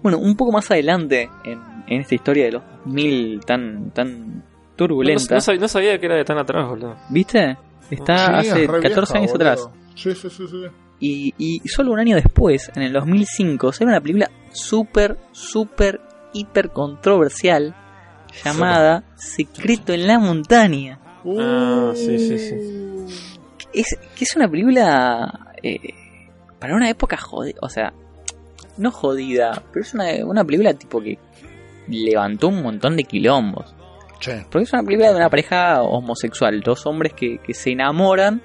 bueno, 0.01 0.17
un 0.17 0.35
poco 0.35 0.51
más 0.51 0.69
adelante 0.69 1.29
en, 1.45 1.59
en 1.87 2.01
esta 2.01 2.15
historia 2.15 2.45
de 2.45 2.51
los 2.53 2.63
2000 2.85 3.39
tan, 3.45 3.91
tan 3.91 4.43
turbulenta. 4.87 5.35
no 5.35 5.41
sabía, 5.41 5.61
no 5.61 5.67
sabía 5.67 5.99
que 5.99 6.05
era 6.05 6.15
de 6.15 6.23
tan 6.25 6.37
atrás, 6.37 6.67
boludo. 6.67 6.95
¿Viste? 7.09 7.57
Está 7.89 8.41
Sí, 8.43 8.49
hace 8.49 8.63
es 8.63 8.69
re 8.69 8.81
14 8.81 9.13
vieja, 9.13 9.17
años 9.17 9.31
boludo. 9.31 9.49
atrás. 9.49 9.69
Sí, 9.95 10.15
sí, 10.15 10.29
sí, 10.29 10.47
sí. 10.47 10.65
Y, 10.99 11.33
y 11.37 11.67
solo 11.67 11.91
un 11.93 11.99
año 11.99 12.15
después, 12.15 12.71
en 12.75 12.83
el 12.83 12.93
2005, 12.93 13.71
sale 13.73 13.89
una 13.89 14.01
película 14.01 14.29
súper, 14.51 15.17
súper, 15.31 15.99
hiper 16.33 16.69
controversial 16.69 17.75
llamada 18.45 19.03
Secreto 19.15 19.93
en 19.93 20.07
la 20.07 20.19
Montaña. 20.19 20.99
Ah, 21.25 21.91
sí, 21.95 22.17
sí, 22.19 22.37
sí. 22.37 22.55
Es, 23.73 23.97
que 24.15 24.23
es 24.25 24.35
una 24.35 24.47
película 24.47 25.51
eh, 25.63 25.79
para 26.59 26.75
una 26.75 26.89
época 26.89 27.17
jodida, 27.17 27.57
o 27.61 27.69
sea, 27.69 27.93
no 28.77 28.91
jodida, 28.91 29.61
pero 29.73 29.83
es 29.83 29.93
una, 29.93 30.05
una 30.25 30.43
película 30.45 30.73
tipo 30.73 31.01
que 31.01 31.17
levantó 31.87 32.47
un 32.49 32.61
montón 32.61 32.95
de 32.95 33.03
quilombos. 33.05 33.73
Porque 34.49 34.63
es 34.63 34.73
una 34.73 34.83
película 34.83 35.09
de 35.11 35.15
una 35.15 35.29
pareja 35.29 35.81
homosexual, 35.81 36.61
dos 36.61 36.85
hombres 36.85 37.13
que, 37.13 37.39
que 37.39 37.53
se 37.53 37.71
enamoran 37.71 38.41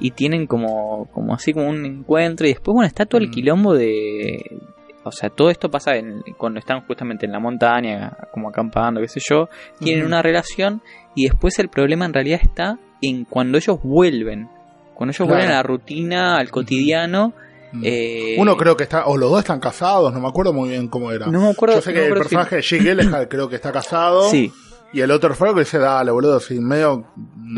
y 0.00 0.12
tienen 0.12 0.46
como, 0.46 1.06
como 1.12 1.34
así 1.34 1.52
como 1.52 1.68
un 1.68 1.84
encuentro 1.84 2.46
y 2.46 2.50
después, 2.50 2.74
bueno, 2.74 2.86
está 2.86 3.06
todo 3.06 3.20
el 3.20 3.28
Mm. 3.28 3.32
quilombo 3.32 3.74
de... 3.74 4.58
O 5.04 5.10
sea, 5.12 5.30
todo 5.30 5.48
esto 5.50 5.70
pasa 5.70 5.96
en- 5.96 6.20
cuando 6.36 6.58
están 6.58 6.82
justamente 6.86 7.24
en 7.24 7.32
la 7.32 7.38
montaña, 7.38 8.16
como 8.32 8.48
acampando, 8.50 9.00
qué 9.00 9.08
sé 9.08 9.20
yo, 9.26 9.48
tienen 9.78 10.04
una 10.04 10.20
relación 10.22 10.82
y 11.14 11.24
después 11.24 11.58
el 11.58 11.68
problema 11.68 12.04
en 12.04 12.12
realidad 12.12 12.40
está 12.42 12.78
en 13.00 13.24
cuando 13.24 13.56
ellos 13.58 13.78
vuelven. 13.82 14.48
Cuando 14.94 15.12
ellos 15.12 15.16
Claro. 15.26 15.32
vuelven 15.34 15.50
a 15.50 15.54
la 15.54 15.62
rutina, 15.62 16.36
al 16.38 16.50
cotidiano. 16.50 17.32
Mm. 17.72 17.82
eh, 17.84 18.36
Uno 18.38 18.56
creo 18.56 18.76
que 18.76 18.82
está, 18.84 19.06
o 19.06 19.16
los 19.16 19.30
dos 19.30 19.40
están 19.40 19.60
casados, 19.60 20.12
no 20.12 20.20
me 20.20 20.28
acuerdo 20.28 20.52
muy 20.52 20.68
bien 20.70 20.88
cómo 20.88 21.10
era. 21.12 21.26
No 21.26 21.40
me 21.40 21.48
acuerdo. 21.50 21.76
Yo 21.76 21.82
sé 21.82 21.92
que 21.94 22.06
el 22.06 22.14
personaje 22.14 22.56
de 22.56 22.62
Jake 22.62 22.82
Gyllenhaal 22.84 23.28
creo 23.28 23.48
que 23.48 23.56
está 23.56 23.72
casado. 23.72 24.28
Sí, 24.30 24.52
Y 24.92 25.00
el 25.00 25.10
otro 25.10 25.34
fue 25.34 25.52
que 25.52 25.60
dice, 25.60 25.78
dale, 25.78 26.10
boludo, 26.10 26.40
si 26.40 26.58
medio, 26.60 27.04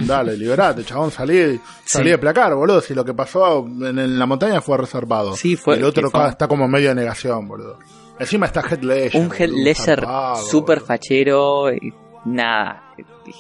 dale, 0.05 0.37
liberate, 0.37 0.83
chabón, 0.85 1.11
salí, 1.13 1.61
salí 1.85 2.05
Sí. 2.07 2.11
de 2.11 2.19
placar, 2.19 2.55
boludo, 2.55 2.81
si 2.81 2.93
lo 2.95 3.05
que 3.05 3.15
pasó 3.15 3.65
en, 3.67 3.99
en 3.99 4.19
la 4.19 4.27
montaña 4.27 4.61
fue 4.61 4.77
reservado. 4.79 5.37
Sí, 5.37 5.55
fue- 5.55 5.77
Y 5.77 5.79
el 5.79 5.85
otro 5.85 6.11
fue- 6.11 6.29
está 6.29 6.49
como 6.49 6.67
medio 6.67 6.89
de 6.89 6.97
negación, 6.97 7.47
boludo. 7.47 7.79
Encima 8.19 8.47
está 8.47 8.61
Head 8.69 8.83
Ledger. 8.83 9.21
un 9.21 9.31
Head 9.33 9.51
Ledger 9.51 10.01
boludo. 10.01 10.81
fachero, 10.87 11.73
y 11.73 11.95
nada, 12.25 12.83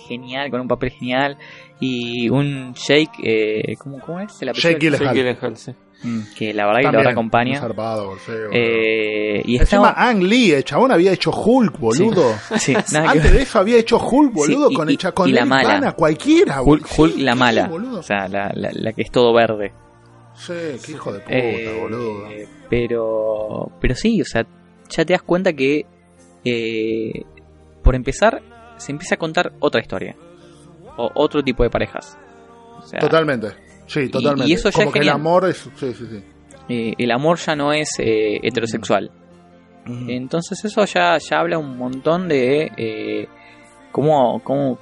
genial, 0.06 0.50
con 0.50 0.60
un 0.60 0.68
papel 0.68 0.90
genial. 0.90 1.36
Y 1.80 2.28
un 2.28 2.74
Jake, 2.74 3.10
eh, 3.24 3.76
¿cómo, 3.76 3.98
cómo 4.00 4.20
es? 4.20 4.40
El? 4.40 4.52
Jake 4.52 4.78
Gyllenhaal. 4.78 5.14
Jake 5.16 5.18
Gyllenhaal, 5.18 5.56
sí. 5.56 5.72
Mm. 6.02 6.20
Que 6.34 6.54
la 6.54 6.64
verdad 6.66 6.80
que 6.80 6.84
También, 6.86 7.08
acompaña. 7.08 7.60
zarpado, 7.60 8.06
boludo, 8.06 8.20
sí, 8.24 8.32
boludo. 8.32 8.50
Eh, 8.54 9.42
y 9.44 9.58
Encima. 9.58 9.90
Ang 9.96 10.22
Lee, 10.22 10.52
el 10.52 10.64
chabón 10.64 10.92
había 10.92 11.12
hecho 11.12 11.30
Hulk, 11.30 11.78
boludo. 11.78 12.34
Sí, 12.58 12.72
nada 12.72 13.12
que 13.12 13.18
Antes 13.18 13.32
de 13.34 13.42
eso 13.42 13.58
había 13.58 13.76
hecho 13.76 13.98
Hulk, 13.98 14.32
boludo, 14.32 14.68
Sí, 14.68 14.72
y- 14.72 14.76
con, 14.76 14.90
y- 14.90 14.94
hecha, 14.94 15.12
con 15.12 15.28
y 15.28 15.32
la 15.32 15.44
mala. 15.44 15.92
Cualquiera, 15.92 16.62
Hulk, 16.62 16.86
la 17.18 17.34
mala, 17.34 17.70
o 17.70 18.02
sea, 18.02 18.28
la, 18.28 18.50
la, 18.54 18.70
la 18.72 18.92
que 18.94 19.02
es 19.02 19.10
todo 19.10 19.34
verde. 19.34 19.72
Sí, 20.34 20.54
qué 20.86 20.92
hijo 20.92 21.12
de 21.12 21.18
puta, 21.20 21.34
Eh, 21.36 21.78
boludo. 21.82 22.24
pero, 22.70 23.70
pero 23.80 23.94
sí, 23.94 24.22
o 24.22 24.24
sea, 24.24 24.46
ya 24.88 25.04
te 25.04 25.12
das 25.12 25.22
cuenta 25.22 25.52
que, 25.52 25.84
eh, 26.46 27.24
por 27.82 27.94
empezar, 27.94 28.40
se 28.78 28.92
empieza 28.92 29.16
a 29.16 29.18
contar 29.18 29.52
otra 29.60 29.80
historia. 29.82 30.16
O 30.96 31.10
otro 31.14 31.42
tipo 31.42 31.62
de 31.62 31.68
parejas. 31.70 32.16
O 32.78 32.82
sea, 32.86 32.98
Totalmente. 33.00 33.48
Sí, 33.90 34.08
totalmente. 34.08 34.50
y 34.50 34.54
eso 34.54 34.70
ya 34.70 34.74
Como 34.76 34.88
es 34.88 34.92
que 34.94 34.98
el 35.00 35.08
amor 35.08 35.48
es. 35.48 35.68
Sí, 35.74 35.92
sí, 35.92 36.06
sí. 36.08 36.22
eh, 36.68 36.94
el 36.96 37.10
amor 37.10 37.38
ya 37.38 37.56
no 37.56 37.72
es 37.72 37.88
eh, 37.98 38.38
heterosexual. 38.42 39.10
Entonces 39.86 40.64
eso 40.64 40.84
ya, 40.84 41.16
ya 41.18 41.40
habla 41.40 41.58
un 41.58 41.76
montón 41.76 42.28
de 42.28 42.70
eh, 42.76 43.26
cómo, 43.90 44.40
cómo 44.44 44.78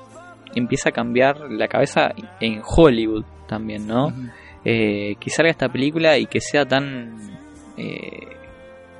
empieza 0.54 0.90
a 0.90 0.92
cambiar 0.92 1.38
la 1.50 1.68
cabeza 1.68 2.10
en 2.40 2.60
Hollywood 2.64 3.24
también, 3.48 3.86
¿no? 3.86 4.12
Eh, 4.64 5.14
que 5.18 5.30
salga 5.30 5.50
esta 5.50 5.68
película 5.70 6.18
y 6.18 6.26
que 6.26 6.40
sea 6.40 6.66
tan... 6.66 7.16
eh, 7.78 8.26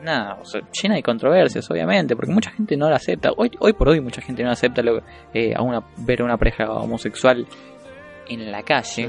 nada, 0.03 0.39
o 0.41 0.45
sea, 0.47 0.63
llena 0.81 0.95
de 0.95 1.03
controversias, 1.03 1.69
obviamente, 1.71 2.15
porque 2.17 2.33
mucha 2.33 2.53
gente 2.53 2.77
no 2.77 2.89
la 2.89 2.97
acepta. 2.97 3.31
Hoy, 3.37 3.51
hoy 3.59 3.73
por 3.75 3.89
hoy 3.91 4.01
mucha 4.01 4.23
gente 4.23 4.43
no 4.45 4.51
acepta 4.51 4.81
lo- 4.83 5.03
eh, 5.35 5.53
a 5.55 5.61
una, 5.63 5.83
ver 5.99 6.23
a 6.23 6.25
una 6.25 6.39
pareja 6.39 6.71
homosexual 6.73 7.45
en 8.29 8.51
la 8.51 8.63
calle. 8.63 9.09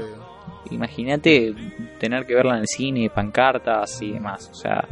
Imagínate 0.70 1.54
tener 1.98 2.26
que 2.26 2.34
verla 2.34 2.54
en 2.54 2.60
el 2.60 2.66
cine, 2.66 3.10
pancartas 3.10 4.00
y 4.02 4.12
demás. 4.12 4.48
O 4.52 4.54
sea, 4.54 4.86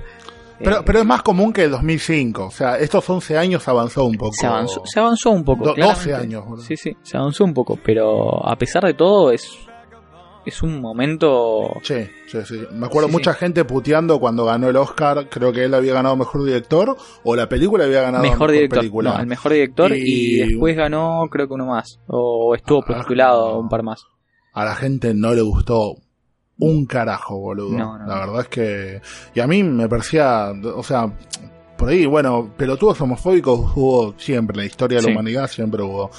Pero, 0.59 0.79
eh, 0.79 0.83
pero 0.85 0.99
es 1.01 1.05
más 1.07 1.23
común 1.23 1.53
que 1.53 1.65
el 1.65 1.71
2005. 1.71 2.47
O 2.47 2.51
sea, 2.51 2.79
estos 2.79 3.09
11 3.09 3.37
años 3.39 3.67
avanzó 3.69 4.05
un 4.07 4.17
poco. 4.17 4.33
se, 4.33 4.47
avanzó, 4.47 4.83
se 4.85 4.99
avanzó 5.01 5.31
un 5.31 5.45
poco. 5.45 5.65
Do- 5.65 5.75
12 5.75 5.83
claramente. 5.83 6.15
años, 6.15 6.45
boludo. 6.47 6.65
Sí, 6.65 6.77
sí, 6.77 6.97
se 7.03 7.17
avanzó 7.17 7.45
un 7.45 7.55
poco, 7.55 7.79
pero 7.85 8.45
a 8.47 8.57
pesar 8.57 8.83
de 8.85 8.95
todo 8.95 9.31
es, 9.31 9.49
es 10.45 10.63
un 10.63 10.81
momento... 10.81 11.75
Sí, 11.83 12.09
sí, 12.27 12.39
sí. 12.45 12.61
Me 12.73 12.87
acuerdo 12.87 13.09
Sí, 13.09 13.13
mucha 13.13 13.35
sí. 13.35 13.39
gente 13.41 13.65
puteando 13.67 14.19
cuando 14.19 14.47
ganó 14.47 14.69
el 14.71 14.77
Oscar. 14.77 15.29
Creo 15.29 15.53
que 15.53 15.65
él 15.65 15.75
había 15.75 15.93
ganado 15.95 16.17
mejor 16.17 16.43
director. 16.45 16.97
O 17.23 17.37
la 17.37 17.49
película 17.49 17.85
había 17.85 18.01
ganado 18.01 18.25
Mejor 18.25 18.51
director, 18.51 18.79
película. 18.79 19.13
no, 19.15 19.21
el 19.21 19.27
mejor 19.27 19.53
director 19.53 19.93
y... 19.95 20.01
Y- 20.03 20.37
después 20.49 20.75
ganó 20.77 21.29
creo 21.31 21.47
que 21.47 21.55
uno 21.55 21.67
más, 21.67 22.01
o 22.09 22.55
estuvo 22.55 22.83
Ah, 22.83 22.95
postulado 22.97 23.51
no. 23.53 23.59
un 23.61 23.69
par 23.69 23.83
más. 23.83 24.03
A 24.53 24.65
la 24.65 24.75
gente 24.75 25.15
no 25.15 25.35
le 25.35 25.43
gustó 25.43 25.97
un 26.59 26.87
carajo, 26.87 27.39
boludo. 27.39 27.77
No, 27.79 27.99
no. 27.99 28.07
La 28.07 28.19
verdad 28.21 28.41
es 28.41 28.49
que... 28.49 29.01
Y 29.35 29.41
a 29.41 29.47
mí 29.47 29.63
me 29.63 29.89
parecía, 29.89 30.53
o 30.75 30.83
sea, 30.83 31.11
por 31.77 31.89
ahí, 31.91 32.05
bueno, 32.07 32.53
pelotudos 32.57 33.01
homofóbicos 33.01 33.73
hubo 33.77 34.15
siempre, 34.19 34.55
en 34.55 34.61
la 34.61 34.67
historia 34.67 34.99
de 34.99 35.05
la 35.07 35.13
humanidad 35.13 35.49
siempre 35.49 35.83
hubo. 35.83 36.11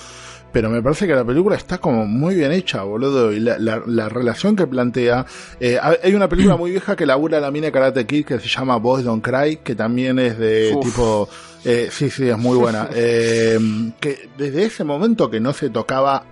Pero 0.51 0.69
me 0.71 0.81
parece 0.81 1.05
que 1.05 1.13
la 1.13 1.23
película 1.25 1.55
está 1.55 1.77
como 1.77 2.05
muy 2.07 2.33
bien 2.35 2.51
hecha, 2.51 2.81
boludo. 2.83 3.31
Y 3.31 3.39
la, 3.39 3.59
la, 3.59 3.83
la 3.85 4.09
relación 4.09 4.55
que 4.55 4.65
plantea. 4.65 5.25
eh, 5.59 5.77
hay 6.01 6.15
una 6.15 6.27
película 6.27 6.55
muy 6.55 6.71
vieja 6.71 6.95
que 6.95 7.05
labura 7.05 7.39
la 7.39 7.51
mina 7.51 7.67
de 7.67 7.71
Karate 7.71 8.07
Kid 8.07 8.25
que 8.25 8.39
se 8.39 8.47
llama 8.47 8.77
Boys 8.77 9.03
Don't 9.05 9.23
Cry, 9.23 9.57
que 9.57 9.75
también 9.75 10.17
es 10.17 10.39
de 10.39 10.73
Uf. 10.75 10.85
tipo. 10.85 11.29
eh, 11.65 11.89
sí, 11.91 12.09
sí, 12.09 12.27
es 12.29 12.37
muy 12.37 12.57
buena. 12.57 12.89
Eh, 12.95 13.59
que 13.99 14.29
desde 14.39 14.63
ese 14.63 14.83
momento 14.83 15.29
que 15.29 15.39
no 15.39 15.53
se 15.53 15.69
tocaba 15.69 16.25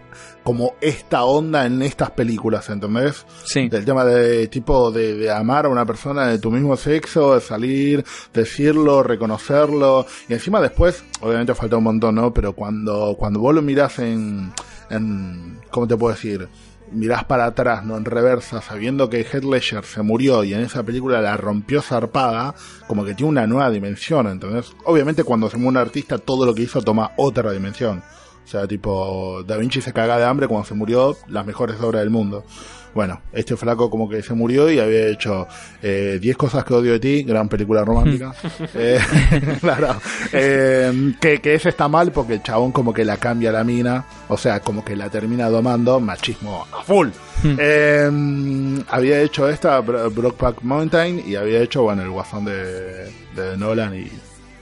como 0.44 0.76
esta 0.80 1.26
onda 1.26 1.66
en 1.66 1.82
estas 1.82 2.12
películas, 2.12 2.70
¿entendés? 2.70 3.26
Sí, 3.44 3.68
Del 3.68 3.84
tema 3.84 4.06
de 4.06 4.48
tipo 4.48 4.92
de, 4.92 5.16
de 5.16 5.30
amar 5.30 5.66
a 5.66 5.70
una 5.70 5.86
persona 5.86 6.28
de 6.28 6.40
tu 6.40 6.52
mismo 6.52 6.78
sexo, 6.78 7.36
de 7.36 7.42
salir, 7.42 8.06
decirlo, 8.34 9.04
reconocerlo. 9.04 10.06
Y 10.30 10.34
encima 10.34 10.62
después, 10.62 11.04
obviamente 11.22 11.54
falta 11.54 11.78
un 11.78 11.84
montón, 11.84 12.16
¿no? 12.16 12.34
Pero 12.34 12.54
cuando, 12.54 13.16
cuando 13.18 13.40
vos 13.40 13.54
lo 13.54 13.62
mirás 13.62 14.00
en, 14.00 14.54
en, 14.90 15.60
¿cómo 15.70 15.88
te 15.88 15.98
puedo 15.98 16.14
decir? 16.14 16.48
Mirás 16.92 17.26
para 17.26 17.46
atrás, 17.46 17.84
¿no? 17.84 17.98
En 17.98 18.06
reversa, 18.06 18.62
sabiendo 18.62 19.10
que 19.10 19.26
Heath 19.26 19.44
Ledger 19.44 19.84
se 19.84 20.02
murió 20.02 20.46
y 20.46 20.54
en 20.54 20.62
esa 20.62 20.84
película 20.84 21.20
la 21.20 21.36
rompió 21.36 21.82
zarpada, 21.82 22.56
como 22.88 23.04
que 23.04 23.14
tiene 23.14 23.32
una 23.32 23.48
nueva 23.48 23.70
dimensión, 23.70 24.28
¿entendés? 24.28 24.72
Obviamente 24.86 25.26
cuando 25.26 25.50
se 25.50 25.58
muere 25.58 25.72
un 25.72 25.78
artista, 25.78 26.18
todo 26.18 26.46
lo 26.46 26.56
que 26.56 26.62
hizo 26.62 26.82
toma 26.82 27.12
otra 27.18 27.52
dimensión. 27.52 28.02
O 28.48 28.50
sea, 28.50 28.66
tipo, 28.66 29.44
Da 29.46 29.58
Vinci 29.58 29.82
se 29.82 29.92
caga 29.92 30.18
de 30.18 30.24
hambre 30.24 30.48
cuando 30.48 30.66
se 30.66 30.74
murió 30.74 31.18
las 31.28 31.46
mejores 31.46 31.82
obras 31.82 32.00
del 32.02 32.10
mundo. 32.10 32.46
Bueno, 32.96 33.20
este 33.34 33.58
flaco 33.58 33.90
como 33.90 34.08
que 34.10 34.24
se 34.24 34.34
murió 34.34 34.72
y 34.72 34.80
había 34.80 35.08
hecho 35.10 35.46
eh, 35.84 36.18
10 36.22 36.38
cosas 36.38 36.64
que 36.64 36.74
odio 36.74 36.94
de 36.94 37.00
ti, 37.00 37.24
gran 37.24 37.50
película 37.50 37.84
romántica. 37.84 38.34
Eh, 38.74 39.00
claro. 39.62 39.98
Eh, 40.32 41.14
que, 41.20 41.40
que 41.42 41.56
ese 41.56 41.68
está 41.70 41.90
mal 41.90 42.14
porque 42.14 42.36
el 42.36 42.42
chabón 42.44 42.72
como 42.72 42.94
que 42.94 43.04
la 43.04 43.18
cambia 43.18 43.52
la 43.52 43.66
mina, 43.66 44.06
o 44.30 44.38
sea, 44.38 44.62
como 44.62 44.84
que 44.86 44.96
la 44.96 45.10
termina 45.10 45.50
domando, 45.50 46.00
machismo 46.00 46.66
a 46.72 46.84
full. 46.84 47.10
Eh, 47.44 48.10
había 48.88 49.22
hecho 49.22 49.50
esta, 49.50 49.78
Bro- 49.82 50.10
Brokeback 50.10 50.62
Mountain, 50.62 51.22
y 51.28 51.36
había 51.36 51.60
hecho, 51.62 51.84
bueno, 51.84 52.02
el 52.04 52.10
guasón 52.12 52.46
de, 52.46 53.12
de 53.36 53.58
Nolan 53.58 53.94
y, 53.94 54.10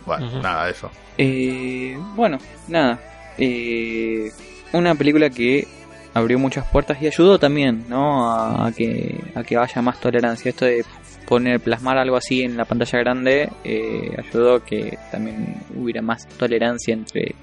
bueno, 0.08 0.26
Ujú. 0.28 0.40
nada, 0.42 0.70
eso. 0.70 0.90
Eh, 1.20 1.98
bueno, 2.16 2.40
nada. 2.68 3.00
Eh, 3.38 4.32
una 4.74 4.96
película 4.96 5.30
que 5.30 5.68
abrió 6.14 6.40
muchas 6.40 6.66
puertas 6.70 7.02
y 7.02 7.08
ayudó 7.08 7.40
también, 7.40 7.86
¿no? 7.90 8.30
A, 8.32 8.68
a 8.68 8.72
que 8.72 9.20
a 9.36 9.44
que 9.44 9.58
haya 9.58 9.82
más 9.82 10.00
tolerancia. 10.00 10.50
Esto 10.50 10.66
de 10.66 10.86
poner 11.26 11.60
plasmar 11.60 11.98
algo 11.98 12.16
así 12.16 12.44
en 12.44 12.56
la 12.56 12.66
pantalla 12.66 13.00
grande 13.00 13.50
eh, 13.64 14.16
ayudó 14.18 14.56
a 14.56 14.64
que 14.64 14.98
también 15.12 15.56
hubiera 15.76 16.02
más 16.02 16.28
tolerancia 16.28 16.94
entre 16.94 17.36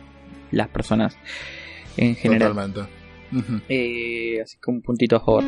las 0.50 0.68
personas 0.68 1.16
en 1.96 2.14
general. 2.14 2.50
Totalmente. 2.52 2.92
Eh, 3.68 4.40
así 4.42 4.56
que 4.62 4.70
un 4.70 4.82
puntito 4.82 5.16
a 5.16 5.20
favor. 5.20 5.44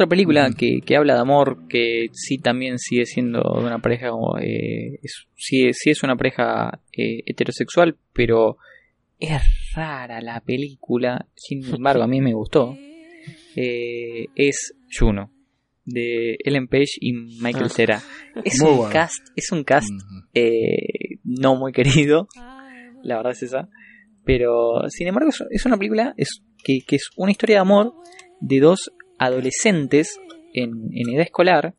Otra 0.00 0.08
película 0.08 0.50
que, 0.56 0.80
que 0.80 0.96
habla 0.96 1.12
de 1.12 1.20
amor, 1.20 1.68
que 1.68 2.06
sí 2.14 2.38
también 2.38 2.78
sigue 2.78 3.04
siendo 3.04 3.42
de 3.42 3.66
una 3.66 3.80
pareja, 3.80 4.08
eh, 4.40 4.98
es, 5.02 5.26
sí, 5.36 5.74
sí 5.74 5.90
es 5.90 6.02
una 6.02 6.16
pareja 6.16 6.80
eh, 6.96 7.22
heterosexual, 7.26 7.98
pero 8.14 8.56
es 9.18 9.42
rara 9.74 10.22
la 10.22 10.40
película, 10.40 11.26
sin 11.34 11.62
embargo 11.74 12.02
a 12.02 12.06
mí 12.06 12.22
me 12.22 12.32
gustó, 12.32 12.78
eh, 13.56 14.28
es 14.36 14.72
Juno, 14.90 15.30
de 15.84 16.38
Ellen 16.46 16.66
Page 16.66 16.92
y 16.98 17.12
Michael 17.12 17.66
Ah, 17.66 17.68
Cera. 17.68 18.02
Es 18.42 18.58
muy 18.62 18.70
un 18.70 18.76
bueno. 18.78 18.92
cast, 18.94 19.20
es 19.36 19.52
un 19.52 19.64
cast 19.64 19.90
eh, 20.32 21.18
no 21.24 21.56
muy 21.56 21.72
querido, 21.72 22.26
la 23.02 23.18
verdad 23.18 23.32
es 23.32 23.42
esa. 23.42 23.68
Pero, 24.24 24.80
sin 24.88 25.08
embargo, 25.08 25.28
es, 25.28 25.44
es 25.50 25.66
una 25.66 25.76
película 25.76 26.14
es, 26.16 26.42
que, 26.64 26.78
que 26.86 26.96
es 26.96 27.10
una 27.18 27.32
historia 27.32 27.56
de 27.56 27.60
amor 27.60 27.92
de 28.40 28.60
dos 28.60 28.90
adolescentes 29.20 30.18
en, 30.54 30.90
en 30.92 31.10
edad 31.10 31.22
escolar 31.22 31.74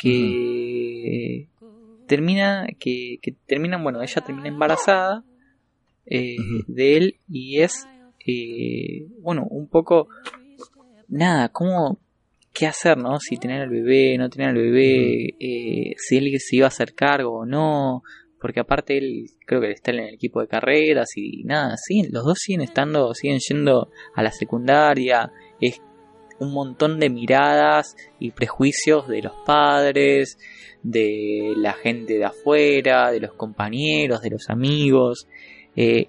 que 0.00 1.48
termina 2.06 2.66
que, 2.80 3.18
que 3.20 3.34
terminan, 3.46 3.84
bueno, 3.84 4.02
ella 4.02 4.22
termina 4.22 4.48
embarazada 4.48 5.22
eh, 6.06 6.36
de 6.66 6.96
él 6.96 7.16
y 7.28 7.60
es, 7.60 7.86
eh, 8.26 9.06
bueno, 9.20 9.46
un 9.50 9.68
poco, 9.68 10.08
nada, 11.08 11.50
cómo, 11.50 12.00
qué 12.54 12.66
hacer, 12.66 12.96
¿no? 12.96 13.20
Si 13.20 13.36
tener 13.36 13.60
al 13.60 13.68
bebé, 13.68 14.16
no 14.16 14.30
tener 14.30 14.48
al 14.48 14.56
bebé, 14.56 15.34
eh, 15.38 15.94
si 15.98 16.16
él 16.16 16.34
se 16.40 16.56
iba 16.56 16.66
a 16.66 16.68
hacer 16.68 16.94
cargo 16.94 17.40
o 17.40 17.46
no, 17.46 18.02
porque 18.40 18.60
aparte 18.60 18.96
él 18.96 19.26
creo 19.46 19.60
que 19.60 19.72
está 19.72 19.90
en 19.90 19.98
el 19.98 20.14
equipo 20.14 20.40
de 20.40 20.48
carreras 20.48 21.08
y 21.16 21.44
nada, 21.44 21.76
siguen, 21.76 22.12
los 22.12 22.24
dos 22.24 22.38
siguen 22.38 22.62
estando, 22.62 23.12
siguen 23.12 23.40
yendo 23.46 23.90
a 24.14 24.22
la 24.22 24.32
secundaria, 24.32 25.30
es 25.60 25.82
un 26.40 26.52
montón 26.52 27.00
de 27.00 27.10
miradas 27.10 27.96
y 28.18 28.30
prejuicios 28.30 29.08
de 29.08 29.22
los 29.22 29.32
padres, 29.44 30.38
de 30.82 31.54
la 31.56 31.72
gente 31.72 32.14
de 32.14 32.24
afuera, 32.24 33.10
de 33.10 33.20
los 33.20 33.32
compañeros, 33.34 34.22
de 34.22 34.30
los 34.30 34.48
amigos. 34.48 35.26
Eh, 35.76 36.08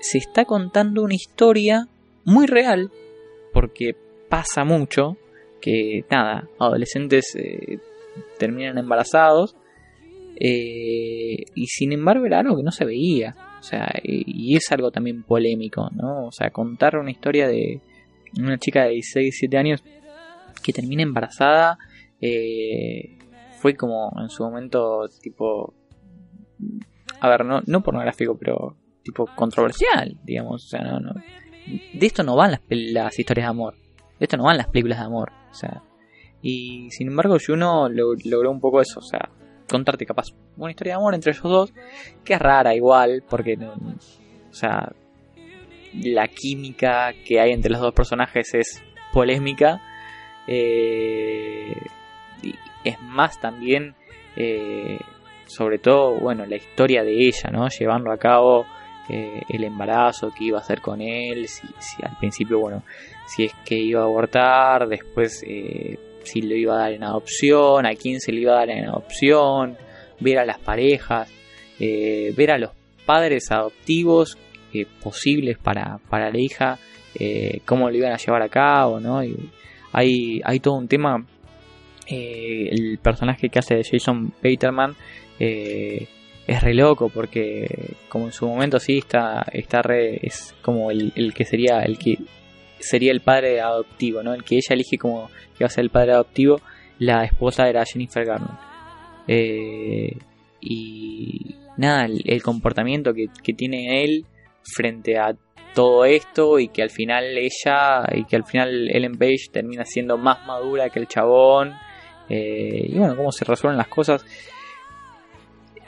se 0.00 0.18
está 0.18 0.44
contando 0.44 1.02
una 1.02 1.14
historia 1.14 1.88
muy 2.24 2.46
real, 2.46 2.90
porque 3.52 3.96
pasa 4.28 4.64
mucho, 4.64 5.16
que 5.60 6.04
nada, 6.10 6.48
adolescentes 6.58 7.34
eh, 7.36 7.78
terminan 8.38 8.78
embarazados, 8.78 9.56
eh, 10.38 11.44
y 11.54 11.66
sin 11.66 11.92
embargo 11.92 12.26
era 12.26 12.40
algo 12.40 12.56
que 12.56 12.62
no 12.62 12.70
se 12.70 12.84
veía, 12.84 13.34
o 13.58 13.62
sea, 13.62 13.88
y, 14.02 14.54
es 14.54 14.70
algo 14.70 14.90
también 14.90 15.22
polémico, 15.22 15.88
¿no? 15.94 16.26
O 16.26 16.32
sea, 16.32 16.50
contar 16.50 16.96
una 16.98 17.10
historia 17.10 17.48
de 17.48 17.80
una 18.38 18.58
chica 18.58 18.84
de 18.84 18.90
16, 18.90 19.24
17 19.24 19.58
años 19.58 19.84
que 20.62 20.72
termina 20.72 21.02
embarazada, 21.02 21.78
eh, 22.20 23.18
fue 23.58 23.74
como 23.74 24.12
en 24.20 24.28
su 24.28 24.42
momento 24.42 25.08
tipo, 25.22 25.74
a 27.20 27.28
ver, 27.28 27.44
no, 27.44 27.62
no 27.66 27.82
pornográfico, 27.82 28.36
pero 28.38 28.76
tipo 29.02 29.26
controversial, 29.36 30.18
digamos, 30.24 30.64
o 30.64 30.68
sea, 30.68 30.82
no, 30.82 31.00
no, 31.00 31.12
de 31.14 32.06
esto 32.06 32.22
no 32.22 32.36
van 32.36 32.52
las, 32.52 32.60
las 32.68 33.18
historias 33.18 33.46
de 33.46 33.50
amor, 33.50 33.74
de 34.18 34.24
esto 34.24 34.36
no 34.36 34.44
van 34.44 34.56
las 34.58 34.68
películas 34.68 34.98
de 34.98 35.04
amor, 35.04 35.30
o 35.50 35.54
sea, 35.54 35.82
y 36.42 36.90
sin 36.90 37.08
embargo 37.08 37.36
Juno 37.44 37.88
lo- 37.88 38.14
logró 38.24 38.50
un 38.50 38.60
poco 38.60 38.80
eso, 38.80 39.00
o 39.00 39.02
sea, 39.02 39.28
contarte 39.68 40.06
capaz 40.06 40.26
una 40.56 40.70
historia 40.70 40.92
de 40.94 40.98
amor 40.98 41.14
entre 41.14 41.32
ellos 41.32 41.42
dos, 41.44 41.72
que 42.24 42.34
es 42.34 42.38
rara 42.40 42.74
igual, 42.74 43.24
porque, 43.28 43.56
o 43.56 44.54
sea, 44.54 44.92
la 45.94 46.28
química 46.28 47.12
que 47.24 47.40
hay 47.40 47.52
entre 47.52 47.70
los 47.70 47.80
dos 47.80 47.92
personajes 47.92 48.54
es 48.54 48.82
polémica, 49.12 49.80
eh, 50.46 51.74
y 52.42 52.54
es 52.84 53.00
más 53.00 53.40
también, 53.40 53.94
eh, 54.36 54.98
sobre 55.46 55.78
todo, 55.78 56.18
bueno, 56.20 56.46
la 56.46 56.56
historia 56.56 57.02
de 57.02 57.26
ella, 57.26 57.50
¿no? 57.50 57.68
Llevando 57.68 58.12
a 58.12 58.18
cabo 58.18 58.66
eh, 59.08 59.42
el 59.48 59.64
embarazo 59.64 60.32
que 60.36 60.44
iba 60.44 60.58
a 60.58 60.60
hacer 60.60 60.80
con 60.80 61.00
él, 61.00 61.46
si, 61.46 61.66
si 61.78 62.02
al 62.04 62.16
principio, 62.18 62.58
bueno, 62.58 62.82
si 63.26 63.44
es 63.44 63.52
que 63.64 63.76
iba 63.76 64.00
a 64.00 64.04
abortar, 64.04 64.88
después 64.88 65.44
eh, 65.46 65.98
si 66.24 66.42
lo 66.42 66.56
iba 66.56 66.74
a 66.74 66.78
dar 66.78 66.92
en 66.92 67.04
adopción, 67.04 67.86
a 67.86 67.94
quién 67.94 68.20
se 68.20 68.32
le 68.32 68.40
iba 68.40 68.54
a 68.54 68.58
dar 68.58 68.70
en 68.70 68.88
adopción, 68.88 69.76
ver 70.18 70.38
a 70.38 70.44
las 70.44 70.58
parejas, 70.58 71.30
eh, 71.78 72.32
ver 72.36 72.50
a 72.50 72.58
los 72.58 72.70
padres 73.04 73.50
adoptivos 73.52 74.36
eh, 74.72 74.86
posibles 75.02 75.58
para, 75.58 75.98
para 76.08 76.30
la 76.30 76.38
hija, 76.38 76.78
eh, 77.14 77.60
cómo 77.64 77.88
lo 77.90 77.96
iban 77.96 78.12
a 78.12 78.18
llevar 78.18 78.42
a 78.42 78.48
cabo, 78.48 79.00
¿no? 79.00 79.18
Hay, 79.18 80.40
hay 80.44 80.60
todo 80.60 80.74
un 80.74 80.88
tema, 80.88 81.24
eh, 82.06 82.68
el 82.70 82.98
personaje 82.98 83.48
que 83.48 83.58
hace 83.58 83.76
de 83.76 83.84
Jason 83.84 84.32
Bateman, 84.42 84.94
eh, 85.38 86.06
es 86.46 86.62
re 86.62 86.74
loco 86.74 87.08
porque 87.08 87.94
como 88.08 88.26
en 88.26 88.32
su 88.32 88.46
momento 88.46 88.78
sí 88.78 88.98
está 88.98 89.44
está 89.52 89.82
re 89.82 90.20
es 90.22 90.54
como 90.62 90.90
el, 90.90 91.12
el 91.16 91.34
que 91.34 91.44
sería 91.44 91.80
el 91.80 91.98
que 91.98 92.18
sería 92.78 93.10
el 93.10 93.20
padre 93.20 93.60
adoptivo 93.60 94.22
no 94.22 94.32
el 94.32 94.44
que 94.44 94.56
ella 94.56 94.74
elige 94.74 94.96
como 94.96 95.28
que 95.56 95.64
va 95.64 95.66
a 95.66 95.70
ser 95.70 95.84
el 95.84 95.90
padre 95.90 96.12
adoptivo 96.12 96.60
la 96.98 97.24
esposa 97.24 97.68
era 97.68 97.84
Jennifer 97.84 98.24
Garner 98.24 98.56
Eh, 99.28 100.16
y 100.60 101.56
nada 101.76 102.04
el, 102.06 102.22
el 102.24 102.42
comportamiento 102.42 103.12
que, 103.12 103.26
que 103.42 103.52
tiene 103.52 104.04
él 104.04 104.24
frente 104.74 105.18
a 105.18 105.36
todo 105.74 106.04
esto 106.04 106.58
y 106.58 106.68
que 106.68 106.82
al 106.82 106.90
final 106.90 107.36
ella 107.36 108.04
y 108.12 108.24
que 108.24 108.36
al 108.36 108.44
final 108.44 108.88
Ellen 108.90 109.18
Page 109.18 109.50
termina 109.52 109.84
siendo 109.84 110.16
más 110.16 110.46
madura 110.46 110.88
que 110.88 110.98
el 110.98 111.06
chabón 111.06 111.74
eh, 112.28 112.86
y 112.88 112.98
bueno 112.98 113.14
cómo 113.14 113.30
se 113.30 113.44
resuelven 113.44 113.76
las 113.76 113.88
cosas 113.88 114.24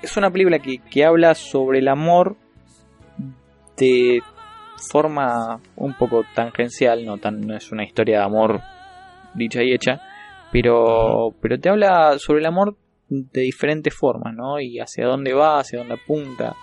es 0.03 0.16
una 0.16 0.31
película 0.31 0.59
que, 0.59 0.79
que 0.79 1.05
habla 1.05 1.35
sobre 1.35 1.79
el 1.79 1.89
amor 1.89 2.37
de 3.76 4.20
forma 4.91 5.61
un 5.76 5.95
poco 5.95 6.24
tangencial, 6.35 7.05
no 7.05 7.18
tan 7.18 7.41
no 7.41 7.57
es 7.57 7.72
una 7.72 7.85
historia 7.85 8.18
de 8.18 8.24
amor 8.24 8.61
dicha 9.35 9.62
y 9.62 9.72
hecha, 9.72 10.01
pero 10.53 11.35
pero 11.41 11.59
te 11.59 11.68
habla 11.68 12.18
sobre 12.18 12.41
el 12.41 12.47
amor 12.47 12.76
de 13.09 13.41
diferentes 13.41 13.95
formas, 13.95 14.35
¿no? 14.35 14.61
Y 14.61 14.79
hacia 14.79 15.07
dónde 15.07 15.33
va, 15.33 15.61
hacia 15.61 15.79
dónde 15.79 15.95
apunta, 15.95 16.55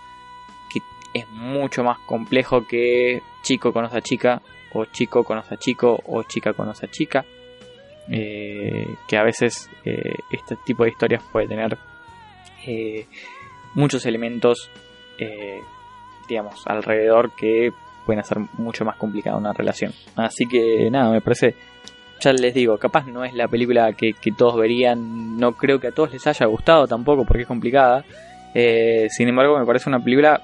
es 1.15 1.27
mucho 1.29 1.83
más 1.83 1.97
complejo 2.05 2.67
que 2.67 3.23
chico 3.41 3.71
conoce 3.73 3.97
a 3.97 4.01
chica 4.01 4.41
o 4.73 4.85
chico 4.85 5.23
conoce 5.23 5.55
a 5.55 5.57
chico 5.57 5.99
o 6.05 6.21
chica 6.23 6.53
conoce 6.53 6.85
a 6.85 6.91
chica. 6.91 7.25
eh, 8.09 8.87
que 9.07 9.17
a 9.17 9.23
veces 9.23 9.69
eh, 9.83 10.13
este 10.31 10.55
tipo 10.65 10.83
de 10.83 10.91
historias 10.91 11.23
puede 11.31 11.47
tener 11.47 11.77
eh, 12.67 13.07
muchos 13.73 14.05
elementos, 14.05 14.69
digamos, 16.27 16.61
alrededor 16.67 17.31
que 17.35 17.71
pueden 18.05 18.19
hacer 18.19 18.37
mucho 18.57 18.85
más 18.85 18.95
complicada 18.97 19.37
una 19.37 19.53
relación. 19.53 19.91
Así 20.15 20.45
que 20.45 20.89
nada, 20.91 21.11
me 21.11 21.21
parece, 21.21 21.55
ya 22.19 22.33
les 22.33 22.53
digo, 22.53 22.77
capaz 22.77 23.07
no 23.07 23.23
es 23.23 23.33
la 23.33 23.47
película 23.47 23.93
que, 23.93 24.13
que 24.13 24.31
todos 24.31 24.57
verían, 24.57 25.37
no 25.37 25.53
creo 25.53 25.79
que 25.79 25.87
a 25.87 25.91
todos 25.91 26.11
les 26.13 26.27
haya 26.27 26.45
gustado 26.45 26.87
tampoco 26.87 27.25
porque 27.25 27.43
es 27.43 27.47
complicada. 27.47 28.03
Sin 29.09 29.27
embargo, 29.27 29.57
me 29.59 29.65
parece 29.65 29.89
una 29.89 29.99
película, 30.03 30.41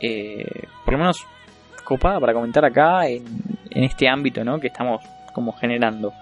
eh, 0.00 0.44
por 0.84 0.94
lo 0.94 0.98
menos 0.98 1.24
copada 1.84 2.20
para 2.20 2.32
comentar 2.34 2.64
acá 2.64 3.08
en, 3.08 3.24
en 3.70 3.84
este 3.84 4.08
ámbito 4.08 4.44
¿no? 4.44 4.60
que 4.60 4.66
estamos 4.68 5.02
como 5.34 5.52
generando. 5.52 6.12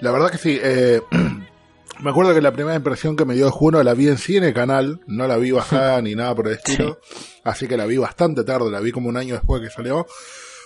La 0.00 0.10
verdad 0.12 0.30
que 0.30 0.38
sí. 0.38 0.58
eh, 0.62 1.00
me 2.00 2.10
acuerdo 2.10 2.34
que 2.34 2.40
la 2.40 2.52
primera 2.52 2.76
impresión 2.76 3.16
que 3.16 3.24
me 3.24 3.34
dio 3.34 3.46
de 3.46 3.50
Juno 3.50 3.82
la 3.82 3.94
vi 3.94 4.08
en 4.08 4.18
cine 4.18 4.52
canal, 4.52 5.00
no 5.06 5.26
la 5.26 5.36
vi 5.36 5.50
bajada 5.50 6.00
ni 6.02 6.14
nada 6.14 6.34
por 6.34 6.48
el 6.48 6.54
estilo, 6.54 6.98
así 7.44 7.66
que 7.66 7.76
la 7.76 7.86
vi 7.86 7.96
bastante 7.96 8.44
tarde, 8.44 8.70
la 8.70 8.80
vi 8.80 8.92
como 8.92 9.08
un 9.08 9.16
año 9.16 9.34
después 9.34 9.62
que 9.62 9.70
salió. 9.70 10.06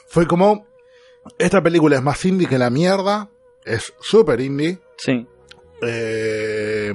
Fue 0.09 0.27
como, 0.27 0.67
esta 1.39 1.63
película 1.63 1.97
es 1.97 2.03
más 2.03 2.25
indie 2.25 2.49
que 2.49 2.59
la 2.59 2.71
mierda, 2.71 3.31
es 3.65 3.93
súper 4.01 4.41
indie, 4.41 4.79
Sí, 4.97 5.27
eh, 5.83 6.93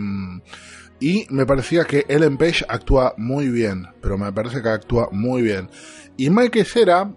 y 1.08 1.28
me 1.30 1.46
parecía 1.46 1.84
que 1.86 2.06
Ellen 2.08 2.38
Page 2.38 2.66
actúa 2.68 3.14
muy 3.18 3.50
bien, 3.50 3.86
pero 4.02 4.18
me 4.18 4.32
parece 4.34 4.62
que 4.64 4.70
actúa 4.70 5.10
muy 5.12 5.42
bien. 5.44 5.70
Y 6.18 6.30
Michael 6.32 6.66
Cera 6.66 7.12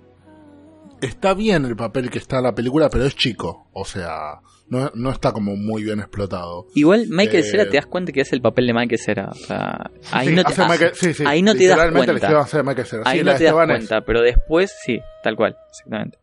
está 1.00 1.32
bien 1.34 1.64
el 1.64 1.76
papel 1.76 2.10
que 2.10 2.18
está 2.18 2.38
en 2.38 2.42
la 2.44 2.54
película, 2.54 2.90
pero 2.90 3.04
es 3.04 3.14
chico, 3.16 3.68
o 3.72 3.84
sea, 3.84 4.40
no, 4.68 4.90
no 4.94 5.10
está 5.10 5.32
como 5.32 5.56
muy 5.56 5.84
bien 5.84 6.00
explotado. 6.00 6.66
Igual 6.74 7.06
Michael 7.08 7.44
Eh, 7.44 7.50
Cera 7.50 7.68
te 7.70 7.76
das 7.76 7.86
cuenta 7.86 8.12
que 8.12 8.20
es 8.20 8.32
el 8.34 8.42
papel 8.42 8.66
de 8.66 8.74
Michael 8.74 8.98
Cera. 9.00 9.28
O 9.30 9.34
sea, 9.34 9.90
ahí 10.12 10.28
Sí, 10.28 10.34
no 10.34 10.42
te, 10.44 10.52
hace 10.52 10.64
Michael- 10.68 10.92
sí, 10.94 11.14
sí, 11.14 11.24
ahí 11.26 11.40
no 11.42 11.54
te 11.54 11.66
das 11.68 11.78
cuenta. 11.92 12.12
le 12.12 12.18
Esteban 12.18 12.42
hace 12.42 12.62
Michael 12.62 12.86
Cera. 12.86 13.02
ahí 13.06 13.18
no 13.22 13.34
te 13.36 13.44
das 13.44 13.54
es- 13.54 13.66
cuenta, 13.66 14.00
pero 14.04 14.20
después 14.20 14.74
sí, 14.84 15.00
tal 15.22 15.36
cual, 15.36 15.56
exactamente. 15.70 16.18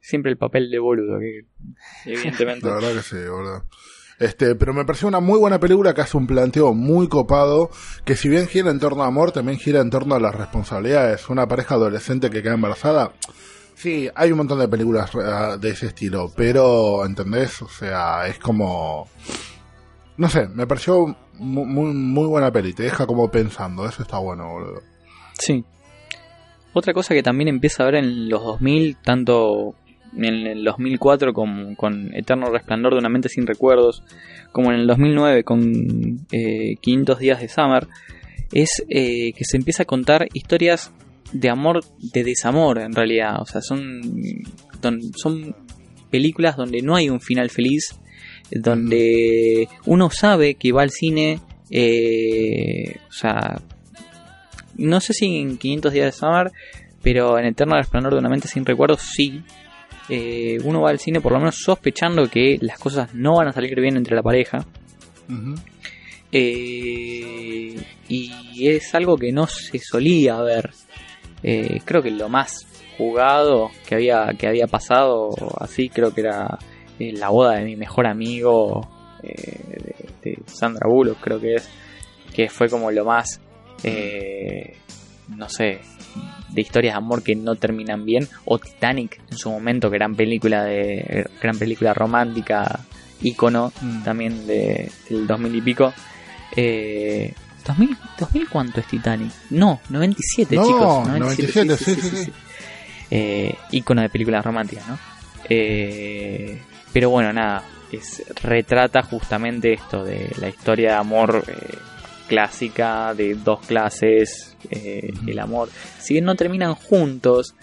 Siempre 0.00 0.30
el 0.32 0.38
papel 0.38 0.70
de 0.70 0.78
boludo, 0.80 1.18
que 1.20 1.42
evidentemente. 2.06 2.66
La 2.66 2.74
verdad 2.74 2.94
que 2.94 3.02
sí, 3.02 3.16
boludo. 3.28 3.64
Este, 4.18 4.54
pero 4.54 4.72
me 4.72 4.84
pareció 4.84 5.08
una 5.08 5.20
muy 5.20 5.38
buena 5.38 5.60
película 5.60 5.92
que 5.92 6.00
hace 6.00 6.16
un 6.16 6.26
planteo 6.26 6.72
muy 6.72 7.06
copado, 7.08 7.70
que 8.04 8.16
si 8.16 8.28
bien 8.30 8.46
gira 8.48 8.70
en 8.70 8.80
torno 8.80 9.02
a 9.02 9.06
amor, 9.08 9.30
también 9.32 9.58
gira 9.58 9.80
en 9.80 9.90
torno 9.90 10.14
a 10.14 10.20
las 10.20 10.34
responsabilidades. 10.34 11.28
Una 11.28 11.46
pareja 11.46 11.74
adolescente 11.74 12.30
que 12.30 12.42
queda 12.42 12.54
embarazada, 12.54 13.12
Sí, 13.74 14.08
hay 14.14 14.32
un 14.32 14.38
montón 14.38 14.58
de 14.58 14.68
películas 14.68 15.10
eh, 15.14 15.58
de 15.60 15.68
ese 15.68 15.88
estilo, 15.88 16.32
pero, 16.34 17.04
¿entendés? 17.04 17.60
O 17.60 17.68
sea, 17.68 18.26
es 18.26 18.38
como... 18.38 19.06
No 20.16 20.30
sé, 20.30 20.48
me 20.48 20.66
pareció 20.66 21.14
mu- 21.34 21.66
muy, 21.66 21.92
muy 21.92 22.26
buena 22.26 22.50
peli, 22.50 22.72
te 22.72 22.84
deja 22.84 23.06
como 23.06 23.30
pensando, 23.30 23.86
eso 23.86 24.00
está 24.02 24.16
bueno, 24.16 24.48
boludo. 24.50 24.80
Sí. 25.34 25.62
Otra 26.72 26.94
cosa 26.94 27.12
que 27.12 27.22
también 27.22 27.48
empieza 27.48 27.82
a 27.82 27.86
ver 27.86 27.96
en 27.96 28.30
los 28.30 28.42
2000, 28.42 28.96
tanto 29.04 29.74
en 30.16 30.46
el 30.46 30.64
2004 30.64 31.32
con, 31.32 31.74
con 31.74 32.14
Eterno 32.14 32.50
Resplandor 32.50 32.94
de 32.94 33.00
una 33.00 33.08
mente 33.08 33.28
sin 33.28 33.46
recuerdos, 33.46 34.02
como 34.52 34.72
en 34.72 34.80
el 34.80 34.86
2009 34.86 35.44
con 35.44 36.26
eh, 36.32 36.76
500 36.80 37.18
días 37.18 37.40
de 37.40 37.48
Summer, 37.48 37.86
es 38.52 38.84
eh, 38.88 39.32
que 39.32 39.44
se 39.44 39.56
empieza 39.56 39.82
a 39.82 39.86
contar 39.86 40.28
historias 40.32 40.92
de 41.32 41.50
amor, 41.50 41.80
de 41.98 42.24
desamor 42.24 42.78
en 42.78 42.94
realidad. 42.94 43.40
O 43.40 43.46
sea, 43.46 43.60
son, 43.60 44.00
son 45.16 45.54
películas 46.10 46.56
donde 46.56 46.82
no 46.82 46.96
hay 46.96 47.10
un 47.10 47.20
final 47.20 47.50
feliz, 47.50 47.98
donde 48.50 49.68
uno 49.86 50.10
sabe 50.10 50.54
que 50.54 50.72
va 50.72 50.82
al 50.82 50.90
cine, 50.90 51.40
eh, 51.70 52.96
o 53.08 53.12
sea, 53.12 53.60
no 54.76 55.00
sé 55.00 55.12
si 55.12 55.38
en 55.38 55.58
500 55.58 55.92
días 55.92 56.06
de 56.06 56.12
Summer, 56.12 56.52
pero 57.02 57.38
en 57.38 57.46
Eterno 57.46 57.76
Resplandor 57.76 58.14
de 58.14 58.20
una 58.20 58.28
mente 58.28 58.48
sin 58.48 58.64
recuerdos 58.64 59.02
sí. 59.02 59.42
Eh, 60.08 60.58
uno 60.62 60.82
va 60.82 60.90
al 60.90 61.00
cine 61.00 61.20
por 61.20 61.32
lo 61.32 61.38
menos 61.38 61.56
sospechando 61.56 62.28
que 62.28 62.58
las 62.60 62.78
cosas 62.78 63.14
no 63.14 63.36
van 63.36 63.48
a 63.48 63.52
salir 63.52 63.80
bien 63.80 63.96
entre 63.96 64.14
la 64.14 64.22
pareja. 64.22 64.64
Eh, 66.32 67.76
y 68.08 68.68
es 68.68 68.94
algo 68.94 69.16
que 69.16 69.32
no 69.32 69.46
se 69.46 69.78
solía 69.78 70.40
ver. 70.42 70.70
Eh, 71.42 71.80
creo 71.84 72.02
que 72.02 72.10
lo 72.10 72.28
más 72.28 72.66
jugado 72.96 73.70
que 73.86 73.94
había, 73.94 74.28
que 74.38 74.46
había 74.46 74.66
pasado 74.66 75.30
así, 75.60 75.88
creo 75.88 76.14
que 76.14 76.22
era 76.22 76.58
eh, 76.98 77.12
la 77.12 77.28
boda 77.28 77.56
de 77.56 77.64
mi 77.64 77.76
mejor 77.76 78.06
amigo 78.06 78.88
eh, 79.22 79.60
de, 79.68 80.30
de 80.30 80.38
Sandra 80.46 80.88
Bullock, 80.88 81.18
creo 81.20 81.40
que 81.40 81.54
es. 81.54 81.68
Que 82.34 82.48
fue 82.48 82.68
como 82.68 82.90
lo 82.90 83.04
más, 83.04 83.40
eh, 83.82 84.76
no 85.28 85.48
sé, 85.48 85.80
de 86.48 86.60
historias 86.60 86.94
de 86.94 86.98
amor 86.98 87.22
que 87.22 87.34
no 87.34 87.54
terminan 87.56 88.04
bien. 88.04 88.28
O 88.44 88.58
Titanic 88.58 89.20
en 89.30 89.38
su 89.38 89.50
momento, 89.50 89.90
gran 89.90 90.14
película 90.14 90.64
de 90.64 91.26
gran 91.40 91.58
película 91.58 91.94
romántica, 91.94 92.80
ícono 93.22 93.72
Mm. 93.80 94.02
también 94.04 94.46
de, 94.46 94.90
del 95.08 95.26
2000 95.26 95.54
y 95.56 95.60
pico. 95.60 95.92
Eh, 96.54 97.32
2000, 97.66 97.96
¿2000 98.18 98.48
cuánto 98.48 98.80
es 98.80 98.86
Titanic? 98.86 99.32
No, 99.50 99.80
97 99.88 100.54
No, 100.56 100.66
chicos. 100.66 101.08
97, 101.08 101.76
sí, 101.76 101.94
sí, 101.94 102.24
sí. 102.24 102.32
Eh, 103.10 103.54
ícono 103.72 104.02
de 104.02 104.08
películas 104.08 104.44
románticas, 104.44 104.86
¿no? 104.88 104.98
Eh, 105.48 106.60
pero 106.92 107.10
bueno, 107.10 107.32
nada, 107.32 107.62
es, 107.92 108.22
retrata 108.42 109.02
justamente 109.02 109.72
esto 109.72 110.04
de 110.04 110.30
la 110.40 110.48
historia 110.48 110.90
de 110.92 110.96
amor 110.96 111.44
eh, 111.46 111.78
clásica 112.26 113.14
de 113.14 113.34
dos 113.34 113.60
clases, 113.60 114.56
eh, 114.70 115.12
el 115.26 115.38
amor. 115.38 115.68
Si 115.98 116.14
bien 116.14 116.24
no 116.24 116.34
terminan 116.34 116.74
juntos, 116.74 117.54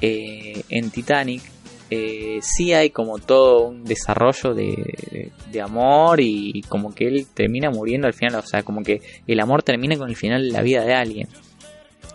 eh, 0.00 0.62
en 0.68 0.90
Titanic 0.90 1.42
eh, 1.88 2.38
sí 2.42 2.74
hay 2.74 2.90
como 2.90 3.18
todo 3.18 3.68
un 3.68 3.84
desarrollo 3.84 4.54
de, 4.54 5.30
de 5.50 5.60
amor 5.60 6.20
y 6.20 6.62
como 6.68 6.94
que 6.94 7.06
él 7.06 7.26
termina 7.32 7.70
muriendo 7.70 8.06
al 8.06 8.14
final, 8.14 8.34
o 8.36 8.46
sea, 8.46 8.62
como 8.62 8.82
que 8.82 9.00
el 9.26 9.40
amor 9.40 9.62
termina 9.62 9.96
con 9.96 10.08
el 10.08 10.16
final 10.16 10.42
de 10.42 10.52
la 10.52 10.62
vida 10.62 10.84
de 10.84 10.94
alguien. 10.94 11.28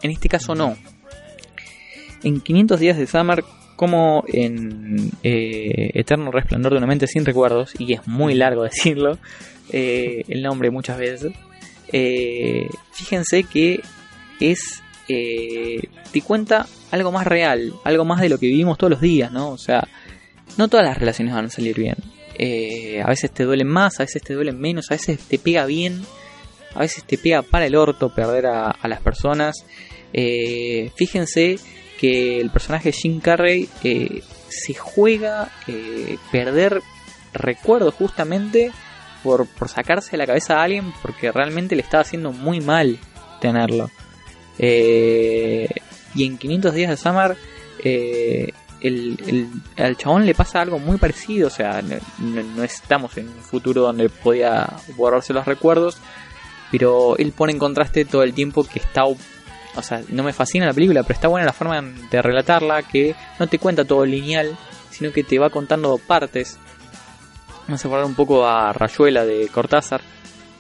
En 0.01 0.11
este 0.11 0.27
caso 0.29 0.55
no. 0.55 0.75
En 2.23 2.41
500 2.41 2.79
días 2.79 2.97
de 2.97 3.07
Summer, 3.07 3.43
como 3.81 4.23
en 4.27 5.09
eh, 5.23 5.89
Eterno 5.95 6.29
Resplandor 6.29 6.73
de 6.73 6.77
una 6.77 6.85
mente 6.85 7.07
sin 7.07 7.25
recuerdos, 7.25 7.73
y 7.79 7.93
es 7.93 8.07
muy 8.07 8.35
largo 8.35 8.61
decirlo, 8.71 9.17
eh, 9.71 10.21
el 10.27 10.43
nombre 10.43 10.69
muchas 10.69 10.99
veces, 10.99 11.31
eh, 11.91 12.67
fíjense 12.91 13.43
que 13.43 13.81
es 14.39 14.83
te 15.07 16.21
cuenta 16.21 16.67
algo 16.91 17.11
más 17.11 17.25
real, 17.25 17.73
algo 17.83 18.05
más 18.05 18.21
de 18.21 18.29
lo 18.29 18.37
que 18.37 18.45
vivimos 18.45 18.77
todos 18.77 18.91
los 18.91 19.01
días, 19.01 19.31
¿no? 19.31 19.49
O 19.49 19.57
sea, 19.57 19.85
no 20.57 20.67
todas 20.67 20.85
las 20.85 20.99
relaciones 20.99 21.33
van 21.33 21.45
a 21.45 21.49
salir 21.49 21.75
bien. 21.75 21.95
A 23.03 23.09
veces 23.09 23.31
te 23.31 23.43
duelen 23.43 23.67
más, 23.67 23.99
a 23.99 24.03
veces 24.03 24.21
te 24.21 24.35
duelen 24.35 24.59
menos, 24.59 24.91
a 24.91 24.93
veces 24.93 25.19
te 25.19 25.37
pega 25.37 25.65
bien, 25.65 26.03
a 26.75 26.79
veces 26.79 27.03
te 27.03 27.17
pega 27.17 27.41
para 27.41 27.65
el 27.65 27.75
orto 27.75 28.13
perder 28.13 28.45
a, 28.45 28.69
a 28.69 28.87
las 28.87 29.01
personas. 29.01 29.65
Fíjense 30.13 31.57
que 32.01 32.41
el 32.41 32.49
personaje 32.49 32.89
de 32.91 32.97
Jim 32.97 33.19
Carrey 33.21 33.69
eh, 33.83 34.23
se 34.49 34.73
juega 34.73 35.49
eh, 35.67 36.17
perder 36.31 36.81
recuerdos 37.31 37.93
justamente 37.93 38.71
por, 39.23 39.45
por 39.45 39.69
sacarse 39.69 40.11
de 40.11 40.17
la 40.17 40.25
cabeza 40.25 40.55
a 40.59 40.63
alguien 40.63 40.91
porque 41.03 41.31
realmente 41.31 41.75
le 41.75 41.83
estaba 41.83 42.01
haciendo 42.01 42.31
muy 42.33 42.59
mal 42.59 42.97
tenerlo. 43.39 43.91
Eh, 44.57 45.67
y 46.15 46.25
en 46.25 46.37
500 46.37 46.73
días 46.73 46.89
de 46.89 46.97
Summer, 46.97 47.37
eh, 47.83 48.51
el, 48.81 49.17
el- 49.27 49.83
al 49.83 49.95
chabón 49.95 50.25
le 50.25 50.33
pasa 50.35 50.61
algo 50.61 50.79
muy 50.79 50.97
parecido. 50.97 51.47
O 51.47 51.51
sea, 51.51 51.81
no, 51.83 52.63
estamos 52.63 53.15
en 53.17 53.27
un 53.29 53.41
futuro 53.43 53.81
donde 53.83 54.09
podía 54.09 54.67
borrarse 54.97 55.33
los 55.33 55.45
recuerdos. 55.45 55.97
Pero 56.71 57.17
él 57.17 57.31
pone 57.33 57.51
en 57.53 57.59
contraste 57.59 58.05
todo 58.05 58.23
el 58.23 58.33
tiempo 58.33 58.63
que 58.63 58.79
está. 58.79 59.03
O 59.75 59.81
sea, 59.81 60.01
no 60.09 60.23
me 60.23 60.33
fascina 60.33 60.65
la 60.65 60.73
película, 60.73 61.03
pero 61.03 61.13
está 61.13 61.27
buena 61.27 61.45
la 61.45 61.53
forma 61.53 61.81
de 61.81 62.21
relatarla. 62.21 62.83
Que 62.83 63.15
no 63.39 63.47
te 63.47 63.59
cuenta 63.59 63.85
todo 63.85 64.05
lineal, 64.05 64.57
sino 64.89 65.11
que 65.11 65.23
te 65.23 65.39
va 65.39 65.49
contando 65.49 65.97
partes. 65.97 66.57
Vamos 67.67 67.83
a 67.83 67.87
acordar 67.87 68.05
un 68.05 68.15
poco 68.15 68.45
a 68.45 68.73
Rayuela 68.73 69.25
de 69.25 69.47
Cortázar. 69.47 70.01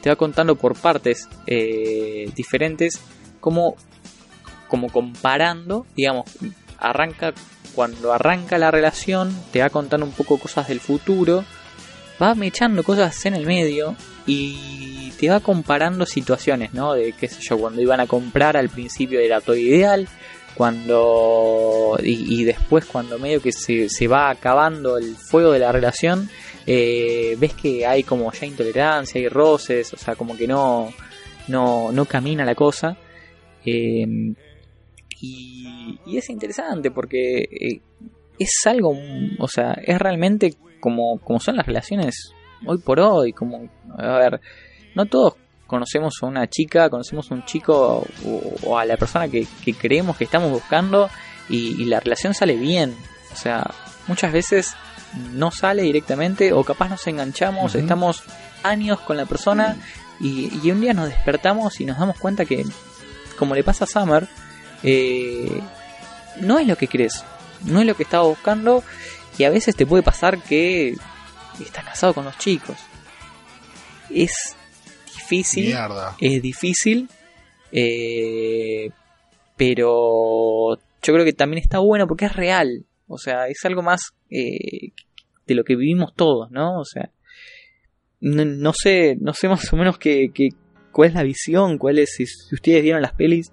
Te 0.01 0.09
va 0.09 0.15
contando 0.15 0.55
por 0.55 0.75
partes 0.75 1.27
eh, 1.45 2.31
diferentes, 2.35 3.01
como, 3.39 3.75
como 4.67 4.89
comparando, 4.89 5.85
digamos, 5.95 6.25
arranca 6.79 7.33
cuando 7.75 8.11
arranca 8.11 8.57
la 8.57 8.71
relación, 8.71 9.35
te 9.51 9.61
va 9.61 9.69
contando 9.69 10.05
un 10.05 10.11
poco 10.11 10.37
cosas 10.37 10.67
del 10.67 10.79
futuro, 10.79 11.45
va 12.21 12.35
echando 12.41 12.83
cosas 12.83 13.25
en 13.25 13.35
el 13.35 13.45
medio 13.45 13.95
y 14.25 15.11
te 15.19 15.29
va 15.29 15.39
comparando 15.39 16.05
situaciones, 16.05 16.73
¿no? 16.73 16.93
De 16.93 17.13
qué 17.13 17.27
sé 17.27 17.41
yo, 17.41 17.57
cuando 17.57 17.81
iban 17.81 17.99
a 17.99 18.07
comprar 18.07 18.57
al 18.57 18.69
principio 18.69 19.19
era 19.19 19.41
todo 19.41 19.55
ideal, 19.55 20.07
cuando 20.55 21.97
y, 22.03 22.41
y 22.41 22.43
después 22.43 22.85
cuando 22.85 23.17
medio 23.17 23.41
que 23.41 23.51
se, 23.51 23.89
se 23.89 24.07
va 24.07 24.29
acabando 24.29 24.97
el 24.97 25.15
fuego 25.15 25.51
de 25.51 25.59
la 25.59 25.71
relación, 25.71 26.29
eh, 26.65 27.35
ves 27.39 27.53
que 27.53 27.85
hay 27.85 28.03
como 28.03 28.31
ya 28.31 28.45
intolerancia, 28.45 29.19
hay 29.19 29.27
roces, 29.27 29.93
o 29.93 29.97
sea, 29.97 30.15
como 30.15 30.35
que 30.37 30.47
no, 30.47 30.93
no, 31.47 31.91
no 31.91 32.05
camina 32.05 32.45
la 32.45 32.55
cosa. 32.55 32.97
Eh, 33.65 34.05
y, 35.19 35.99
y 36.05 36.17
es 36.17 36.29
interesante 36.29 36.91
porque 36.91 37.41
eh, 37.41 37.81
es 38.39 38.51
algo, 38.65 38.97
o 39.39 39.47
sea, 39.47 39.73
es 39.73 39.99
realmente 39.99 40.55
como, 40.79 41.19
como 41.19 41.39
son 41.39 41.57
las 41.57 41.65
relaciones 41.65 42.33
hoy 42.65 42.77
por 42.79 42.99
hoy, 42.99 43.33
como, 43.33 43.69
a 43.97 44.17
ver, 44.17 44.41
no 44.95 45.05
todos 45.05 45.35
conocemos 45.67 46.15
a 46.21 46.25
una 46.25 46.47
chica, 46.47 46.89
conocemos 46.89 47.31
a 47.31 47.35
un 47.35 47.45
chico 47.45 48.05
o, 48.25 48.53
o 48.63 48.77
a 48.77 48.85
la 48.85 48.97
persona 48.97 49.27
que, 49.27 49.47
que 49.63 49.73
creemos 49.73 50.17
que 50.17 50.25
estamos 50.25 50.51
buscando 50.51 51.09
y, 51.49 51.81
y 51.81 51.85
la 51.85 51.99
relación 51.99 52.33
sale 52.33 52.55
bien, 52.55 52.95
o 53.31 53.35
sea, 53.35 53.71
muchas 54.07 54.33
veces 54.33 54.75
no 55.33 55.51
sale 55.51 55.83
directamente 55.83 56.53
o 56.53 56.63
capaz 56.63 56.89
nos 56.89 57.07
enganchamos, 57.07 57.75
estamos 57.75 58.23
años 58.63 58.99
con 58.99 59.17
la 59.17 59.25
persona 59.25 59.77
y, 60.19 60.51
y 60.63 60.71
un 60.71 60.81
día 60.81 60.93
nos 60.93 61.09
despertamos 61.09 61.79
y 61.81 61.85
nos 61.85 61.97
damos 61.97 62.17
cuenta 62.17 62.45
que, 62.45 62.65
como 63.37 63.55
le 63.55 63.63
pasa 63.63 63.85
a 63.85 63.87
Summer, 63.87 64.27
eh, 64.83 65.61
no 66.39 66.59
es 66.59 66.67
lo 66.67 66.75
que 66.75 66.87
crees, 66.87 67.23
no 67.65 67.79
es 67.79 67.85
lo 67.85 67.95
que 67.95 68.03
estaba 68.03 68.23
buscando 68.23 68.83
y 69.37 69.43
a 69.43 69.49
veces 69.49 69.75
te 69.75 69.85
puede 69.85 70.03
pasar 70.03 70.41
que 70.41 70.95
estás 71.63 71.85
casado 71.85 72.13
con 72.13 72.25
los 72.25 72.37
chicos. 72.37 72.77
Es 74.09 74.31
difícil, 75.15 75.67
Mierda. 75.67 76.15
es 76.19 76.41
difícil, 76.41 77.07
eh, 77.71 78.89
pero 79.57 80.75
yo 81.01 81.13
creo 81.13 81.25
que 81.25 81.33
también 81.33 81.61
está 81.63 81.79
bueno 81.79 82.07
porque 82.07 82.25
es 82.25 82.35
real, 82.35 82.85
o 83.07 83.17
sea, 83.17 83.47
es 83.47 83.57
algo 83.65 83.81
más 83.81 84.01
eh, 84.29 84.91
de 85.47 85.55
lo 85.55 85.63
que 85.63 85.75
vivimos 85.75 86.13
todos, 86.15 86.51
¿no? 86.51 86.79
O 86.79 86.85
sea, 86.85 87.11
no, 88.19 88.45
no 88.45 88.73
sé, 88.73 89.17
no 89.19 89.33
sé 89.33 89.47
más 89.49 89.71
o 89.73 89.77
menos 89.77 89.97
qué, 89.97 90.31
qué- 90.33 90.49
cuál 90.91 91.09
es 91.09 91.15
la 91.15 91.23
visión, 91.23 91.77
cuál 91.77 91.99
es, 91.99 92.13
si, 92.15 92.25
si 92.25 92.53
ustedes 92.55 92.83
vieron 92.83 93.01
las 93.01 93.13
pelis. 93.13 93.51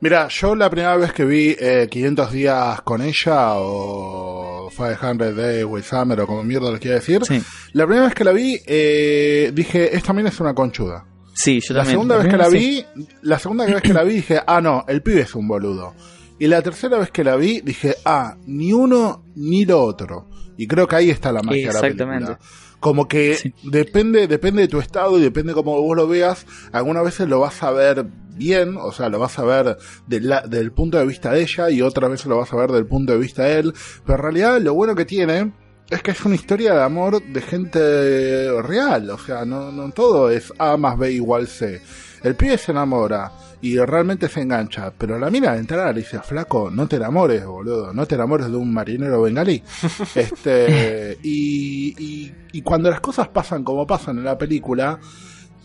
Mira, 0.00 0.28
yo 0.28 0.54
la 0.56 0.68
primera 0.70 0.96
vez 0.96 1.12
que 1.12 1.24
vi 1.24 1.54
eh, 1.58 1.86
500 1.90 2.32
días 2.32 2.80
con 2.82 3.02
ella 3.02 3.52
o 3.56 4.61
500 4.76 5.36
Days 5.36 5.64
with 5.64 5.82
Summer 5.84 6.20
o 6.20 6.26
como 6.26 6.42
mierda 6.44 6.70
le 6.72 6.78
quiero 6.78 6.96
decir, 6.96 7.24
Sí, 7.24 7.42
la 7.72 7.84
primera 7.86 8.06
vez 8.06 8.14
que 8.14 8.24
la 8.24 8.32
vi 8.32 8.58
eh, 8.66 9.50
dije, 9.54 9.94
esta 9.96 10.08
también 10.08 10.26
es 10.28 10.38
una 10.40 10.54
conchuda. 10.54 11.04
sí 11.34 11.60
yo 11.60 11.74
La 11.74 11.80
también. 11.80 11.94
segunda 11.94 12.16
vez 12.18 12.28
que 12.28 12.36
la 12.36 12.50
Sí. 12.50 12.58
vi, 12.58 12.84
la 13.22 13.38
segunda 13.38 13.64
vez 13.66 13.82
que 13.82 13.92
la 13.92 14.02
vi 14.04 14.14
dije, 14.14 14.40
ah 14.46 14.60
no, 14.60 14.84
el 14.88 15.02
pibe 15.02 15.20
es 15.22 15.34
un 15.34 15.46
boludo. 15.48 15.94
Y 16.38 16.46
la 16.48 16.60
tercera 16.60 16.98
vez 16.98 17.10
que 17.12 17.22
la 17.22 17.36
vi, 17.36 17.60
dije, 17.60 17.94
ah, 18.04 18.36
ni 18.46 18.72
uno 18.72 19.24
ni 19.36 19.64
lo 19.64 19.80
otro. 19.82 20.28
Y 20.58 20.66
creo 20.66 20.88
que 20.88 20.96
ahí 20.96 21.10
está 21.10 21.30
la 21.32 21.40
magia 21.42 21.68
de 21.68 21.72
la 21.72 21.78
Exactamente. 21.80 22.26
película. 22.26 22.48
Como 22.82 23.06
que 23.08 23.36
Sí. 23.36 23.54
depende, 23.62 24.26
depende 24.26 24.60
de 24.62 24.68
tu 24.68 24.78
estado 24.80 25.16
y 25.18 25.22
depende 25.22 25.54
cómo 25.54 25.80
vos 25.80 25.96
lo 25.96 26.06
veas. 26.08 26.44
Algunas 26.72 27.04
veces 27.04 27.28
lo 27.28 27.38
vas 27.40 27.62
a 27.62 27.70
ver 27.70 28.04
bien, 28.34 28.76
o 28.76 28.90
sea, 28.92 29.08
lo 29.08 29.18
vas 29.20 29.38
a 29.38 29.44
ver 29.44 29.76
del, 30.08 30.28
la- 30.28 30.42
del 30.42 30.72
punto 30.72 30.98
de 30.98 31.06
vista 31.06 31.30
de 31.32 31.42
ella 31.42 31.70
y 31.70 31.80
otras 31.80 32.10
veces 32.10 32.26
lo 32.26 32.38
vas 32.38 32.52
a 32.52 32.56
ver 32.56 32.72
del 32.72 32.86
punto 32.86 33.12
de 33.12 33.18
vista 33.18 33.44
de 33.44 33.60
él. 33.60 33.72
Pero 34.04 34.18
en 34.18 34.22
realidad 34.22 34.60
lo 34.60 34.74
bueno 34.74 34.94
que 34.96 35.04
tiene 35.04 35.52
es 35.90 36.02
que 36.02 36.10
es 36.10 36.24
una 36.24 36.34
historia 36.34 36.74
de 36.74 36.82
amor 36.82 37.22
de 37.22 37.40
gente 37.40 38.62
real. 38.62 39.10
O 39.10 39.18
sea, 39.18 39.44
no, 39.44 39.70
no 39.70 39.90
todo 39.92 40.28
es 40.30 40.52
A 40.58 40.76
más 40.76 40.98
B 40.98 41.12
igual 41.12 41.46
C. 41.46 41.80
El 42.22 42.34
pibe 42.36 42.58
se 42.58 42.72
enamora 42.72 43.30
y 43.62 43.78
realmente 43.78 44.28
se 44.28 44.42
engancha, 44.42 44.92
pero 44.96 45.18
la 45.18 45.30
mina 45.30 45.52
de 45.52 45.60
entrada 45.60 45.92
le 45.92 46.00
dice, 46.00 46.20
flaco, 46.20 46.70
no 46.70 46.88
te 46.88 46.96
enamores, 46.96 47.46
boludo, 47.46 47.92
no 47.92 48.06
te 48.06 48.16
enamores 48.16 48.48
de 48.48 48.56
un 48.56 48.72
marinero 48.74 49.22
bengalí. 49.22 49.62
este, 50.14 51.16
y, 51.22 51.94
y, 51.96 52.34
y 52.52 52.62
cuando 52.62 52.90
las 52.90 53.00
cosas 53.00 53.28
pasan 53.28 53.62
como 53.62 53.86
pasan 53.86 54.18
en 54.18 54.24
la 54.24 54.36
película, 54.36 54.98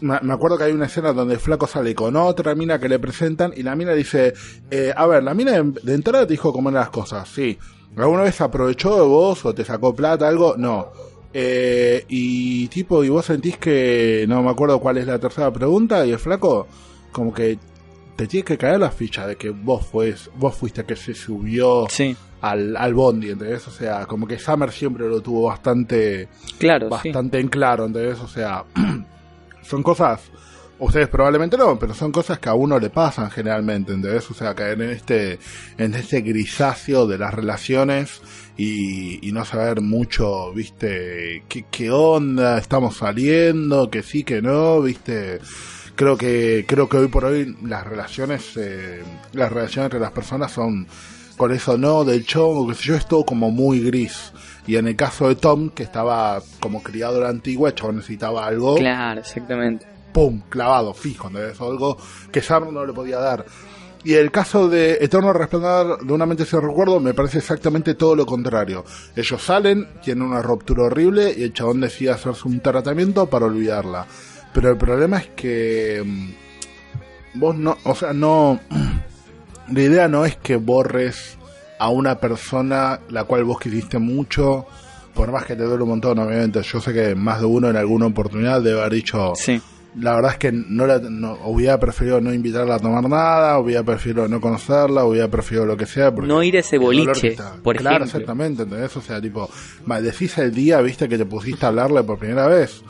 me 0.01 0.19
me 0.21 0.33
acuerdo 0.33 0.57
que 0.57 0.65
hay 0.65 0.73
una 0.73 0.85
escena 0.85 1.11
donde 1.11 1.33
el 1.33 1.39
flaco 1.39 1.65
sale 1.65 1.95
con 1.95 2.15
otra 2.15 2.53
mina 2.53 2.79
que 2.79 2.87
le 2.87 2.99
presentan 2.99 3.51
y 3.57 3.63
la 3.63 3.75
mina 3.75 3.93
dice, 3.93 4.33
eh, 4.69 4.93
a 4.95 5.07
ver, 5.07 5.23
la 5.23 5.33
mina 5.33 5.53
de, 5.53 5.63
de 5.81 5.93
entrada 5.93 6.27
te 6.27 6.33
dijo 6.33 6.53
cómo 6.53 6.69
eran 6.69 6.81
las 6.81 6.91
cosas, 6.91 7.27
sí. 7.27 7.57
¿Alguna 7.97 8.21
vez 8.21 8.39
aprovechó 8.41 8.95
de 8.95 9.07
vos 9.07 9.43
o 9.43 9.55
te 9.55 9.65
sacó 9.65 9.95
plata, 9.95 10.27
algo? 10.27 10.55
No. 10.55 10.89
Eh, 11.33 12.05
y 12.07 12.67
tipo, 12.67 13.03
¿y 13.03 13.09
vos 13.09 13.25
sentís 13.25 13.57
que 13.57 14.25
no 14.27 14.43
me 14.43 14.51
acuerdo 14.51 14.79
cuál 14.79 14.97
es 14.97 15.07
la 15.07 15.17
tercera 15.17 15.51
pregunta? 15.51 16.05
Y 16.05 16.11
el 16.11 16.19
flaco, 16.19 16.67
como 17.11 17.33
que 17.33 17.57
te 18.17 18.27
tiene 18.27 18.43
que 18.43 18.57
caer 18.57 18.79
la 18.79 18.89
ficha 18.89 19.27
de 19.27 19.35
que 19.35 19.51
vos, 19.51 19.85
fues, 19.85 20.29
vos 20.35 20.55
fuiste 20.55 20.83
que 20.83 20.95
se 20.95 21.13
subió 21.13 21.85
Sí, 21.87 22.17
al, 22.41 22.75
al 22.75 22.93
bondi, 22.93 23.29
¿entendés? 23.29 23.67
O 23.67 23.71
sea, 23.71 24.05
como 24.07 24.27
que 24.27 24.39
Summer 24.39 24.71
siempre 24.71 25.07
lo 25.07 25.21
tuvo 25.21 25.43
bastante 25.47 26.27
claro, 26.57 26.87
sí. 26.87 27.09
bastante 27.09 27.39
en 27.39 27.47
claro, 27.47 27.85
¿entendés? 27.85 28.19
O 28.19 28.27
sea, 28.27 28.65
son 29.61 29.83
cosas, 29.83 30.21
ustedes 30.79 31.07
probablemente 31.09 31.57
no, 31.57 31.77
pero 31.77 31.93
son 31.93 32.11
cosas 32.11 32.39
que 32.39 32.49
a 32.49 32.55
uno 32.55 32.79
le 32.79 32.89
pasan 32.89 33.29
generalmente, 33.29 33.93
¿entendés? 33.93 34.29
O 34.31 34.33
sea, 34.33 34.55
caer 34.55 34.81
en 34.81 34.89
este, 34.89 35.37
en 35.77 35.93
este 35.93 36.21
grisáceo 36.21 37.05
de 37.05 37.19
las 37.19 37.35
relaciones 37.35 38.19
y, 38.57 39.27
y 39.27 39.31
no 39.31 39.45
saber 39.45 39.81
mucho, 39.81 40.51
¿viste? 40.53 41.43
¿Qué, 41.47 41.65
qué 41.69 41.91
onda? 41.91 42.57
¿Estamos 42.57 42.97
saliendo? 42.97 43.91
¿Que 43.91 44.01
sí, 44.01 44.23
que 44.23 44.41
no? 44.41 44.81
¿Viste? 44.81 45.39
Creo 45.97 46.15
que, 46.15 46.63
creo 46.67 46.87
que 46.87 46.97
hoy 46.97 47.07
por 47.07 47.25
hoy 47.25 47.57
las 47.63 47.85
relaciones, 47.85 48.55
eh, 48.55 49.03
las 49.33 49.51
relaciones 49.51 49.87
entre 49.87 49.99
las 49.99 50.11
personas 50.11 50.51
son 50.51 50.87
con 51.37 51.51
eso 51.51 51.75
no, 51.77 52.05
del 52.05 52.23
chongo, 52.23 52.67
que 52.67 52.75
sé 52.75 52.83
yo, 52.83 52.95
es 52.95 53.07
todo 53.07 53.25
como 53.25 53.49
muy 53.49 53.79
gris. 53.81 54.31
Y 54.67 54.75
en 54.75 54.87
el 54.87 54.95
caso 54.95 55.27
de 55.27 55.35
Tom, 55.35 55.71
que 55.71 55.81
estaba 55.83 56.39
como 56.59 56.83
criado 56.83 57.17
a 57.17 57.23
la 57.23 57.29
antigua, 57.29 57.69
el 57.69 57.75
chabón 57.75 57.95
necesitaba 57.97 58.45
algo, 58.45 58.75
Claro, 58.75 59.21
exactamente. 59.21 59.87
pum, 60.13 60.41
clavado, 60.49 60.93
fijo, 60.93 61.29
¿entendés? 61.29 61.59
Algo 61.59 61.97
que 62.31 62.41
Sam 62.43 62.71
no 62.71 62.85
le 62.85 62.93
podía 62.93 63.17
dar. 63.17 63.43
Y 64.03 64.13
el 64.13 64.29
caso 64.31 64.69
de 64.69 64.99
Eterno 65.01 65.33
Resplandor 65.33 66.05
de 66.05 66.13
una 66.13 66.27
mente 66.27 66.45
sin 66.45 66.61
recuerdo 66.61 66.99
me 66.99 67.15
parece 67.15 67.39
exactamente 67.39 67.95
todo 67.95 68.15
lo 68.15 68.25
contrario. 68.27 68.85
Ellos 69.15 69.41
salen, 69.41 69.87
tienen 70.03 70.23
una 70.23 70.43
ruptura 70.43 70.83
horrible 70.83 71.33
y 71.35 71.43
el 71.43 71.53
chabón 71.53 71.81
decide 71.81 72.11
hacerse 72.11 72.47
un 72.47 72.59
tratamiento 72.59 73.25
para 73.25 73.47
olvidarla. 73.47 74.05
Pero 74.57 74.71
el 74.71 74.77
problema 74.77 75.19
es 75.19 75.27
que 75.35 76.01
mm, 76.03 77.39
vos 77.39 77.55
no, 77.55 77.77
o 77.83 77.93
sea, 77.93 78.11
no, 78.11 78.59
la 79.71 79.81
idea 79.83 80.07
no 80.07 80.25
es 80.25 80.35
que 80.37 80.55
borres 80.55 81.37
a 81.77 81.89
una 81.89 82.19
persona 82.19 82.99
la 83.11 83.25
cual 83.25 83.43
vos 83.43 83.59
quisiste 83.59 83.99
mucho, 83.99 84.65
por 85.13 85.31
más 85.31 85.45
que 85.45 85.55
te 85.55 85.61
duele 85.61 85.83
un 85.83 85.89
montón, 85.89 86.17
obviamente. 86.17 86.63
Yo 86.63 86.81
sé 86.81 86.91
que 86.91 87.13
más 87.13 87.39
de 87.39 87.45
uno 87.45 87.69
en 87.69 87.75
alguna 87.75 88.07
oportunidad 88.07 88.59
debe 88.63 88.79
haber 88.79 88.93
dicho, 88.93 89.33
Sí, 89.35 89.61
la 89.95 90.15
verdad 90.15 90.31
es 90.31 90.37
que 90.39 90.51
no, 90.51 90.87
la, 90.87 90.97
no 90.97 91.37
hubiera 91.45 91.79
preferido 91.79 92.19
no 92.19 92.33
invitarla 92.33 92.77
a 92.77 92.79
tomar 92.79 93.07
nada, 93.07 93.59
hubiera 93.59 93.83
preferido 93.83 94.27
no 94.27 94.41
conocerla, 94.41 95.05
hubiera 95.05 95.27
preferido 95.27 95.67
lo 95.67 95.77
que 95.77 95.85
sea. 95.85 96.09
No 96.09 96.41
ir 96.41 96.57
a 96.57 96.61
ese 96.61 96.79
boliche, 96.79 97.37
por 97.61 97.75
claro, 97.77 97.97
ejemplo. 97.97 98.05
exactamente, 98.05 98.63
¿entendés? 98.63 98.97
O 98.97 99.01
sea, 99.01 99.21
tipo, 99.21 99.47
maldecís 99.85 100.35
el 100.39 100.51
día, 100.51 100.81
viste, 100.81 101.07
que 101.07 101.19
te 101.19 101.27
pusiste 101.27 101.63
a 101.63 101.69
hablarle 101.69 102.01
por 102.01 102.17
primera 102.17 102.47
vez. 102.47 102.81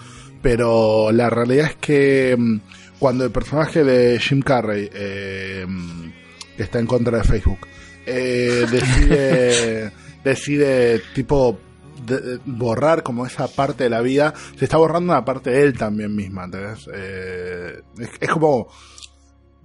Pero 0.48 1.12
la 1.12 1.30
realidad 1.30 1.66
es 1.72 1.76
que 1.76 2.34
mm, 2.40 2.60
cuando 3.00 3.26
el 3.26 3.32
personaje 3.32 3.84
de 3.84 4.18
Jim 4.18 4.42
Carrey, 4.42 4.90
eh, 4.94 5.66
mm, 5.68 6.10
que 6.56 6.64
está 6.64 6.80
en 6.80 6.86
contra 6.86 7.18
de 7.18 7.26
Facebook, 7.26 7.68
eh, 8.06 8.66
decide, 8.72 9.92
decide, 10.24 11.02
tipo, 11.14 11.60
de- 12.06 12.22
de 12.22 12.40
borrar 12.46 13.04
como 13.04 13.26
esa 13.26 13.50
parte 13.50 13.84
de 13.84 13.90
la 13.90 14.00
vida, 14.00 14.34
se 14.58 14.64
está 14.64 14.78
borrando 14.78 15.12
una 15.12 15.26
parte 15.26 15.50
de 15.50 15.64
él 15.64 15.78
también 15.78 16.16
misma, 16.16 16.46
¿entendés? 16.46 16.88
Eh, 16.94 17.82
es, 18.00 18.10
es 18.18 18.30
como... 18.30 18.70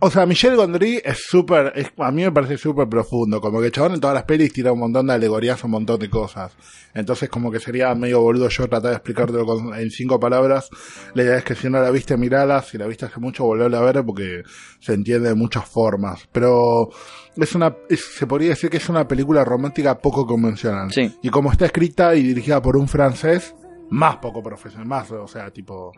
O 0.05 0.11
sea, 0.11 0.27
Michelle 0.27 0.57
Gondry 0.57 1.01
es 1.05 1.27
súper, 1.29 1.73
a 1.99 2.11
mí 2.11 2.23
me 2.25 2.33
parece 2.33 2.59
súper 2.59 2.89
profundo, 2.89 3.41
como 3.41 3.61
que 3.61 3.67
el 3.67 3.73
chabón 3.73 3.95
en 3.95 4.01
todas 4.01 4.15
las 4.15 4.25
pelis 4.25 4.53
tira 4.53 4.73
un 4.73 4.81
montón 4.81 5.07
de 5.07 5.13
alegorías, 5.13 5.63
un 5.63 5.71
montón 5.71 6.01
de 6.01 6.11
cosas. 6.11 6.53
Entonces 6.93 7.29
como 7.29 7.53
que 7.53 7.61
sería 7.61 7.95
medio 7.95 8.21
boludo 8.21 8.49
yo 8.49 8.67
tratar 8.69 8.91
de 8.91 8.97
explicártelo 8.97 9.47
con- 9.47 9.75
en 9.79 9.91
cinco 9.91 10.19
palabras. 10.19 10.71
La 11.15 11.23
idea 11.23 11.37
es 11.39 11.45
que 11.45 11.55
si 11.55 11.71
no 11.71 11.81
la 11.81 11.91
viste, 11.93 12.17
mirala, 12.17 12.63
si 12.63 12.79
la 12.79 12.89
viste 12.89 13.07
hace 13.07 13.21
mucho, 13.21 13.45
volverla 13.45 13.79
a 13.79 13.83
ver 13.83 14.05
porque 14.05 14.43
se 14.81 14.93
entiende 14.95 15.29
de 15.29 15.35
muchas 15.37 15.67
formas. 15.69 16.29
Pero 16.33 16.89
es 17.37 17.55
una, 17.55 17.77
es- 17.89 18.05
se 18.17 18.27
podría 18.27 18.49
decir 18.51 18.71
que 18.71 18.79
es 18.79 18.89
una 18.89 19.07
película 19.07 19.45
romántica 19.45 19.97
poco 19.99 20.27
convencional. 20.27 20.91
Sí. 20.91 21.17
Y 21.23 21.29
como 21.31 21.53
está 21.53 21.67
escrita 21.67 22.17
y 22.17 22.25
dirigida 22.25 22.61
por 22.61 22.77
un 22.77 22.89
francés, 22.89 23.55
más 23.91 24.17
poco 24.17 24.43
profesional, 24.43 24.89
más, 24.89 25.13
o 25.13 25.29
sea, 25.29 25.53
tipo, 25.53 25.93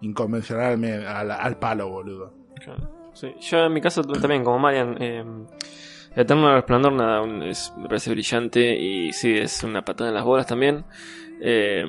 inconvencional 0.00 0.84
al, 1.06 1.30
al 1.32 1.58
palo, 1.58 1.88
boludo. 1.88 2.32
Claro. 2.64 2.97
Sí, 3.20 3.34
Yo 3.40 3.64
en 3.64 3.72
mi 3.72 3.80
caso 3.80 4.02
también, 4.02 4.44
como 4.44 4.58
Marian, 4.58 4.96
eh, 5.00 5.24
Eterno 6.14 6.54
Resplandor, 6.54 6.92
nada, 6.92 7.20
un- 7.22 7.42
es, 7.42 7.72
me 7.76 7.88
parece 7.88 8.10
brillante 8.10 8.76
y 8.78 9.12
sí, 9.12 9.36
es 9.36 9.62
una 9.64 9.82
patada 9.84 10.10
en 10.10 10.14
las 10.14 10.24
bolas 10.24 10.46
también. 10.46 10.84
Eh, 11.40 11.84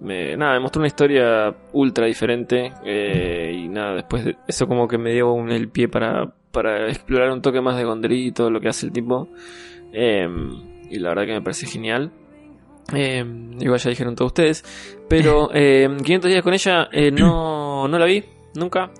me, 0.00 0.36
nada, 0.36 0.54
me 0.54 0.60
mostró 0.60 0.80
una 0.80 0.88
historia 0.88 1.54
ultra 1.72 2.06
diferente 2.06 2.72
eh, 2.84 3.52
y 3.54 3.68
nada, 3.68 3.94
después 3.94 4.24
de 4.24 4.36
eso 4.48 4.66
como 4.66 4.88
que 4.88 4.98
me 4.98 5.12
dio 5.12 5.32
un, 5.32 5.50
el 5.50 5.68
pie 5.68 5.88
para, 5.88 6.32
para 6.50 6.88
explorar 6.88 7.30
un 7.30 7.40
toque 7.42 7.60
más 7.60 7.76
de 7.76 7.84
Gondry 7.84 8.26
y 8.28 8.32
todo 8.32 8.50
lo 8.50 8.60
que 8.60 8.68
hace 8.68 8.86
el 8.86 8.92
tipo. 8.92 9.28
Eh, 9.92 10.28
y 10.90 10.98
la 10.98 11.10
verdad 11.10 11.26
que 11.26 11.32
me 11.34 11.42
parece 11.42 11.66
genial. 11.66 12.10
Igual 13.60 13.78
ya 13.78 13.90
dijeron 13.90 14.14
todos 14.16 14.30
ustedes. 14.30 14.64
Pero 15.08 15.50
eh, 15.54 15.88
500 16.02 16.30
días 16.30 16.42
con 16.42 16.54
ella 16.54 16.88
eh, 16.92 17.10
no, 17.12 17.86
no 17.88 17.98
la 17.98 18.06
vi, 18.06 18.24
nunca. 18.54 18.90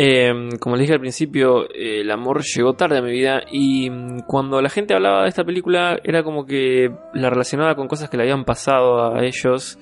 Eh, 0.00 0.32
como 0.60 0.76
les 0.76 0.82
dije 0.82 0.94
al 0.94 1.00
principio, 1.00 1.68
el 1.74 2.08
amor 2.12 2.44
llegó 2.44 2.74
tarde 2.74 2.98
a 2.98 3.02
mi 3.02 3.10
vida 3.10 3.42
y 3.50 3.90
mm, 3.90 4.20
cuando 4.28 4.62
la 4.62 4.68
gente 4.68 4.94
hablaba 4.94 5.24
de 5.24 5.28
esta 5.28 5.42
película 5.42 5.98
era 6.04 6.22
como 6.22 6.46
que 6.46 6.88
la 7.14 7.30
relacionaba 7.30 7.74
con 7.74 7.88
cosas 7.88 8.08
que 8.08 8.16
le 8.16 8.22
habían 8.22 8.44
pasado 8.44 9.12
a 9.12 9.24
ellos, 9.24 9.76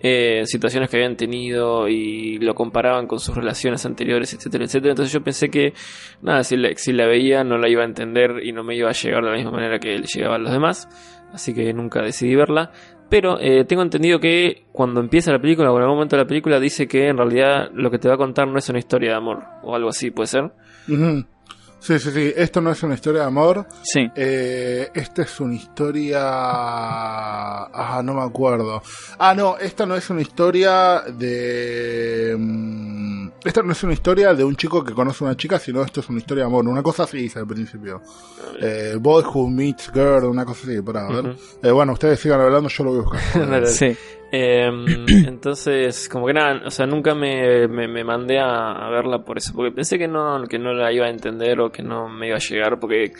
eh, 0.00 0.42
situaciones 0.46 0.90
que 0.90 0.96
habían 0.96 1.16
tenido 1.16 1.86
y 1.86 2.38
lo 2.38 2.56
comparaban 2.56 3.06
con 3.06 3.20
sus 3.20 3.36
relaciones 3.36 3.86
anteriores, 3.86 4.34
etcétera, 4.34 4.64
etcétera. 4.64 4.90
Entonces 4.90 5.12
yo 5.12 5.22
pensé 5.22 5.48
que, 5.50 5.72
nada, 6.20 6.42
si 6.42 6.56
la, 6.56 6.70
si 6.74 6.92
la 6.92 7.06
veía 7.06 7.44
no 7.44 7.56
la 7.56 7.68
iba 7.68 7.82
a 7.82 7.86
entender 7.86 8.40
y 8.42 8.50
no 8.50 8.64
me 8.64 8.74
iba 8.74 8.88
a 8.88 8.92
llegar 8.92 9.22
de 9.22 9.30
la 9.30 9.36
misma 9.36 9.52
manera 9.52 9.78
que 9.78 9.96
le 9.96 10.06
llegaba 10.12 10.34
a 10.34 10.38
los 10.38 10.50
demás, 10.50 10.88
así 11.32 11.54
que 11.54 11.72
nunca 11.72 12.02
decidí 12.02 12.34
verla. 12.34 12.72
Pero 13.14 13.38
eh, 13.38 13.64
tengo 13.64 13.82
entendido 13.82 14.18
que 14.18 14.64
cuando 14.72 14.98
empieza 14.98 15.30
la 15.30 15.38
película 15.40 15.70
o 15.70 15.76
en 15.76 15.82
algún 15.82 15.98
momento 15.98 16.16
de 16.16 16.22
la 16.24 16.26
película 16.26 16.58
dice 16.58 16.88
que 16.88 17.06
en 17.06 17.16
realidad 17.16 17.70
lo 17.72 17.88
que 17.88 18.00
te 18.00 18.08
va 18.08 18.14
a 18.14 18.16
contar 18.16 18.48
no 18.48 18.58
es 18.58 18.68
una 18.68 18.80
historia 18.80 19.10
de 19.10 19.16
amor 19.16 19.44
o 19.62 19.72
algo 19.76 19.90
así, 19.90 20.10
puede 20.10 20.26
ser. 20.26 20.50
Sí, 20.88 21.98
sí, 22.00 22.10
sí. 22.10 22.32
Esto 22.34 22.60
no 22.60 22.72
es 22.72 22.82
una 22.82 22.94
historia 22.94 23.20
de 23.20 23.26
amor. 23.28 23.68
sí. 23.84 24.10
Eh, 24.16 24.88
esta 24.92 25.22
es 25.22 25.38
una 25.38 25.54
historia. 25.54 26.22
Ah, 26.24 28.02
no 28.04 28.14
me 28.14 28.22
acuerdo. 28.22 28.82
Ah, 29.16 29.32
no, 29.32 29.58
esta 29.58 29.86
no 29.86 29.94
es 29.94 30.10
una 30.10 30.22
historia 30.22 31.02
de. 31.02 32.34
Esta 33.44 33.62
no 33.62 33.72
es 33.72 33.82
una 33.82 33.92
historia 33.92 34.32
de 34.32 34.42
un 34.42 34.56
chico 34.56 34.82
que 34.82 34.94
conoce 34.94 35.22
a 35.22 35.26
una 35.28 35.36
chica, 35.36 35.58
sino 35.58 35.82
esto 35.82 36.00
es 36.00 36.08
una 36.08 36.18
historia 36.18 36.44
de 36.44 36.48
amor. 36.48 36.66
Una 36.66 36.82
cosa 36.82 37.02
así 37.02 37.18
dice 37.18 37.40
al 37.40 37.46
principio. 37.46 38.00
Eh, 38.58 38.96
boy 38.98 39.22
who 39.22 39.50
meets 39.50 39.92
girl, 39.92 40.24
una 40.24 40.46
cosa 40.46 40.66
así. 40.66 40.80
Para 40.80 41.06
ver. 41.08 41.36
Eh, 41.62 41.70
bueno, 41.70 41.92
ustedes 41.92 42.18
sigan 42.18 42.40
hablando, 42.40 42.70
yo 42.70 42.84
lo 42.84 42.90
voy 42.90 43.00
a 43.00 43.02
buscar. 43.02 43.48
Dale. 43.50 43.66
Sí. 43.66 43.94
Eh, 44.32 44.66
entonces, 45.26 46.08
como 46.08 46.26
que 46.26 46.32
nada, 46.32 46.62
o 46.66 46.70
sea, 46.70 46.86
nunca 46.86 47.14
me, 47.14 47.68
me, 47.68 47.86
me 47.86 48.02
mandé 48.02 48.38
a, 48.38 48.72
a 48.72 48.90
verla 48.90 49.22
por 49.22 49.36
eso, 49.36 49.52
porque 49.54 49.72
pensé 49.72 49.98
que 49.98 50.08
no, 50.08 50.42
que 50.48 50.58
no 50.58 50.72
la 50.72 50.90
iba 50.90 51.06
a 51.06 51.10
entender 51.10 51.60
o 51.60 51.70
que 51.70 51.82
no 51.82 52.08
me 52.08 52.28
iba 52.28 52.36
a 52.36 52.40
llegar, 52.40 52.80
porque 52.80 53.12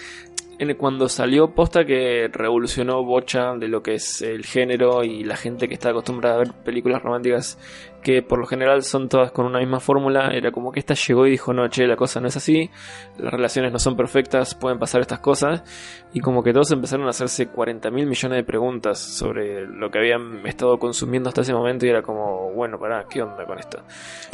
cuando 0.79 1.09
salió 1.09 1.49
posta 1.55 1.85
que 1.85 2.29
revolucionó 2.33 3.05
bocha 3.05 3.55
de 3.57 3.69
lo 3.69 3.83
que 3.83 3.95
es 3.95 4.23
el 4.23 4.45
género 4.45 5.05
y 5.05 5.25
la 5.25 5.37
gente 5.37 5.69
que 5.69 5.75
está 5.75 5.91
acostumbrada 5.91 6.37
a 6.37 6.39
ver 6.39 6.53
películas 6.65 7.03
románticas 7.03 7.59
que 8.05 8.23
por 8.23 8.39
lo 8.39 8.47
general 8.47 8.85
son 8.85 9.09
todas 9.09 9.33
con 9.33 9.47
una 9.47 9.59
misma 9.59 9.81
fórmula, 9.81 10.29
era 10.33 10.53
como 10.53 10.71
que 10.71 10.79
esta 10.79 10.95
llegó 10.95 11.27
y 11.27 11.31
dijo, 11.31 11.53
no, 11.53 11.67
che, 11.69 11.87
la 11.89 11.97
cosa 11.97 12.21
no 12.21 12.29
es 12.29 12.37
así, 12.37 12.71
las 13.19 13.33
relaciones 13.33 13.73
no 13.73 13.81
son 13.81 13.97
perfectas, 13.97 14.55
pueden 14.55 14.79
pasar 14.79 15.01
estas 15.01 15.19
cosas, 15.19 15.65
y 16.13 16.21
como 16.21 16.43
que 16.43 16.53
todos 16.53 16.71
empezaron 16.71 17.07
a 17.07 17.11
hacerse 17.11 17.49
40 17.49 17.91
mil 17.91 18.07
millones 18.07 18.37
de 18.37 18.45
preguntas 18.45 19.01
sobre 19.01 19.67
lo 19.67 19.91
que 19.91 19.99
habían 19.99 20.47
estado 20.47 20.79
consumiendo 20.79 21.31
hasta 21.31 21.41
ese 21.41 21.55
momento 21.55 21.87
y 21.87 21.89
era 21.89 22.03
como, 22.03 22.53
bueno, 22.53 22.79
pará, 22.79 23.07
¿qué 23.11 23.23
onda 23.23 23.45
con 23.47 23.59
esto? 23.59 23.83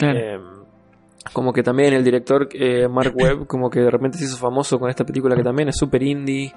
Eh, 0.03 0.39
como 1.33 1.53
que 1.53 1.62
también 1.62 1.93
el 1.93 2.03
director 2.03 2.49
eh, 2.53 2.89
Mark 2.89 3.12
Webb 3.14 3.47
como 3.49 3.71
que 3.71 3.81
de 3.81 3.91
repente 3.91 4.18
se 4.18 4.25
hizo 4.25 4.37
famoso 4.37 4.79
con 4.79 4.89
esta 4.89 5.05
película 5.05 5.37
que 5.37 5.43
también 5.43 5.68
es 5.68 5.77
super 5.77 6.03
indie 6.03 6.53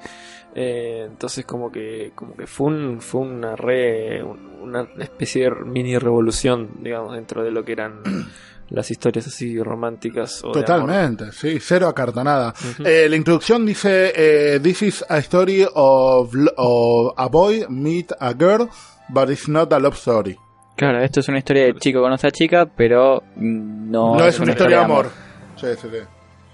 eh, 0.56 1.06
entonces 1.10 1.46
como 1.46 1.72
que 1.72 2.12
como 2.16 2.36
que 2.36 2.48
fue 2.48 2.68
un, 2.68 3.02
fue 3.02 3.22
una 3.22 3.56
re 3.56 4.24
una 4.24 4.88
especie 5.00 5.50
de 5.50 5.66
mini 5.66 5.98
revolución 5.98 6.70
digamos 6.80 7.14
dentro 7.14 7.44
de 7.44 7.52
lo 7.52 7.64
que 7.66 7.74
eran 7.74 8.02
las 8.70 8.90
historias 8.90 9.28
así 9.28 9.62
románticas 9.62 10.44
o 10.44 10.48
de 10.48 10.60
amor. 10.60 10.66
Totalmente, 10.66 11.32
sí, 11.32 11.60
cero 11.60 11.88
acartonada. 11.88 12.54
Eh, 12.84 13.08
la 13.08 13.16
introducción 13.16 13.66
dice, 13.66 14.14
eh, 14.16 14.60
This 14.62 14.82
is 14.82 15.06
a 15.08 15.18
story 15.20 15.64
of, 15.74 16.34
of 16.58 17.14
a 17.18 17.28
boy 17.28 17.66
meet 17.70 18.12
a 18.20 18.34
girl, 18.34 18.70
but 19.10 19.30
it's 19.30 19.48
not 19.48 19.72
a 19.74 19.80
love 19.80 19.96
story. 19.96 20.38
Claro, 20.76 21.00
esto 21.04 21.20
es 21.20 21.28
una 21.28 21.38
historia 21.38 21.66
de 21.66 21.76
chico 21.76 22.02
conoce 22.02 22.28
a 22.28 22.32
chica, 22.32 22.66
pero 22.66 23.24
mm, 23.36 23.92
no, 23.92 24.16
No, 24.16 24.26
es 24.26 24.40
una 24.40 24.52
historia 24.52 24.78
de 24.80 24.84
amor. 24.84 25.10
Sí, 25.56 25.68
sí, 25.80 25.88
sí. 25.92 25.98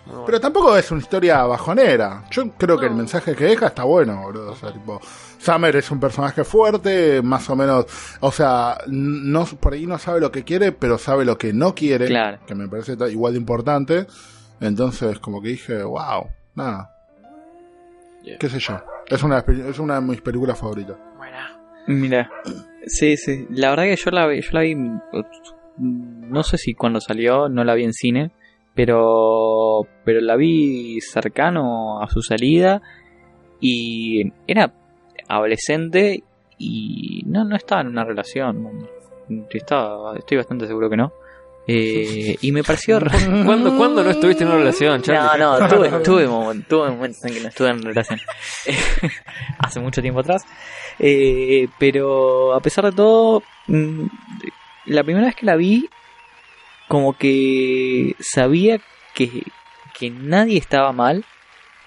No, 0.06 0.12
bueno. 0.14 0.26
Pero 0.26 0.40
tampoco 0.42 0.76
es 0.76 0.90
una 0.92 1.02
historia 1.02 1.44
bajonera. 1.44 2.24
Yo 2.32 2.52
creo 2.58 2.78
que 2.80 2.88
el 2.88 2.94
mensaje 2.96 3.36
que 3.36 3.46
deja 3.46 3.68
está 3.68 3.84
bueno, 3.84 4.22
boludo. 4.24 4.52
O 4.52 4.56
sea, 4.56 4.74
tipo, 4.74 5.00
Summer 5.38 5.76
es 5.76 5.90
un 5.92 6.00
personaje 6.00 6.44
fuerte, 6.44 7.22
más 7.22 7.50
o 7.50 7.56
menos. 7.56 7.86
O 8.20 8.32
sea, 8.32 8.78
no, 8.88 9.46
por 9.46 9.74
ahí 9.74 9.86
no 9.86 9.98
sabe 10.00 10.20
lo 10.20 10.32
que 10.32 10.44
quiere, 10.44 10.72
pero 10.72 10.98
sabe 10.98 11.26
lo 11.26 11.38
que 11.38 11.54
no 11.54 11.76
quiere. 11.76 12.08
Claro. 12.08 12.40
Que 12.48 12.56
me 12.56 12.68
parece 12.68 12.98
igual 13.12 13.34
de 13.34 13.40
importante. 13.40 14.08
Entonces, 14.60 15.20
como 15.20 15.42
que 15.42 15.50
dije, 15.50 15.84
wow, 15.84 16.28
nada, 16.56 16.96
Yeah. 18.22 18.38
qué 18.38 18.50
sé 18.50 18.60
yo. 18.60 18.82
Es 19.08 19.24
una, 19.24 19.40
es 19.48 19.80
una 19.80 19.96
de 19.96 20.02
mis 20.02 20.20
películas 20.22 20.60
favoritas. 20.60 20.98
Buena. 21.18 21.58
Mira, 21.88 22.30
sí, 22.86 23.18
sí. 23.18 23.46
La 23.50 23.70
verdad 23.70 23.84
que 23.86 23.96
yo 23.96 24.12
la 24.12 24.28
vi, 24.28 24.42
yo 24.42 24.50
la 24.52 24.62
vi, 24.62 24.76
mm, 24.76 25.00
no 25.78 26.44
sé 26.44 26.58
si 26.58 26.74
cuando 26.74 27.00
salió, 27.00 27.50
no 27.50 27.64
la 27.64 27.76
vi 27.76 27.84
en 27.84 27.94
cine, 27.94 28.32
pero, 28.74 29.88
pero 30.04 30.22
la 30.22 30.36
vi 30.36 31.00
cercano 31.02 32.02
a 32.02 32.10
su 32.10 32.22
salida 32.22 32.82
y 33.60 34.32
era 34.48 34.74
adolescente 35.28 36.24
y 36.58 37.24
no, 37.26 37.46
no 37.46 37.56
estaba 37.56 37.82
en 37.82 37.88
una 37.88 38.04
relación. 38.04 38.88
Estaba, 39.52 40.18
estoy 40.18 40.38
bastante 40.38 40.68
seguro 40.68 40.90
que 40.90 40.98
no. 40.98 41.14
Eh, 41.72 42.36
y 42.42 42.52
me 42.52 42.64
pareció 42.64 43.00
re- 43.02 43.44
¿Cuándo, 43.46 43.76
¿Cuándo 43.78 44.04
no 44.04 44.10
estuviste 44.10 44.44
en 44.44 44.50
una 44.50 44.58
relación, 44.58 45.02
Charlie? 45.04 45.40
no, 45.40 45.60
no, 45.60 45.68
tuve, 45.68 45.90
tuve, 46.04 46.28
momen- 46.28 46.66
tuve 46.68 46.90
momentos 46.90 47.24
en 47.26 47.34
que 47.36 47.40
no 47.42 47.48
estuve 47.50 47.70
en 47.70 47.82
relación. 47.84 48.20
Hace 49.60 49.80
mucho 49.80 50.02
tiempo 50.02 50.22
atrás. 50.22 50.44
Eh, 50.98 51.68
pero 51.78 52.54
a 52.54 52.60
pesar 52.60 52.86
de 52.86 52.92
todo, 52.92 53.44
mm, 53.68 54.06
la 54.86 55.04
primera 55.04 55.28
vez 55.28 55.36
que 55.36 55.46
la 55.46 55.56
vi, 55.56 55.88
como 56.88 57.14
que 57.18 58.16
sabía 58.20 58.80
que, 59.14 59.44
que 59.98 60.10
nadie 60.10 60.58
estaba 60.58 60.92
mal. 60.92 61.24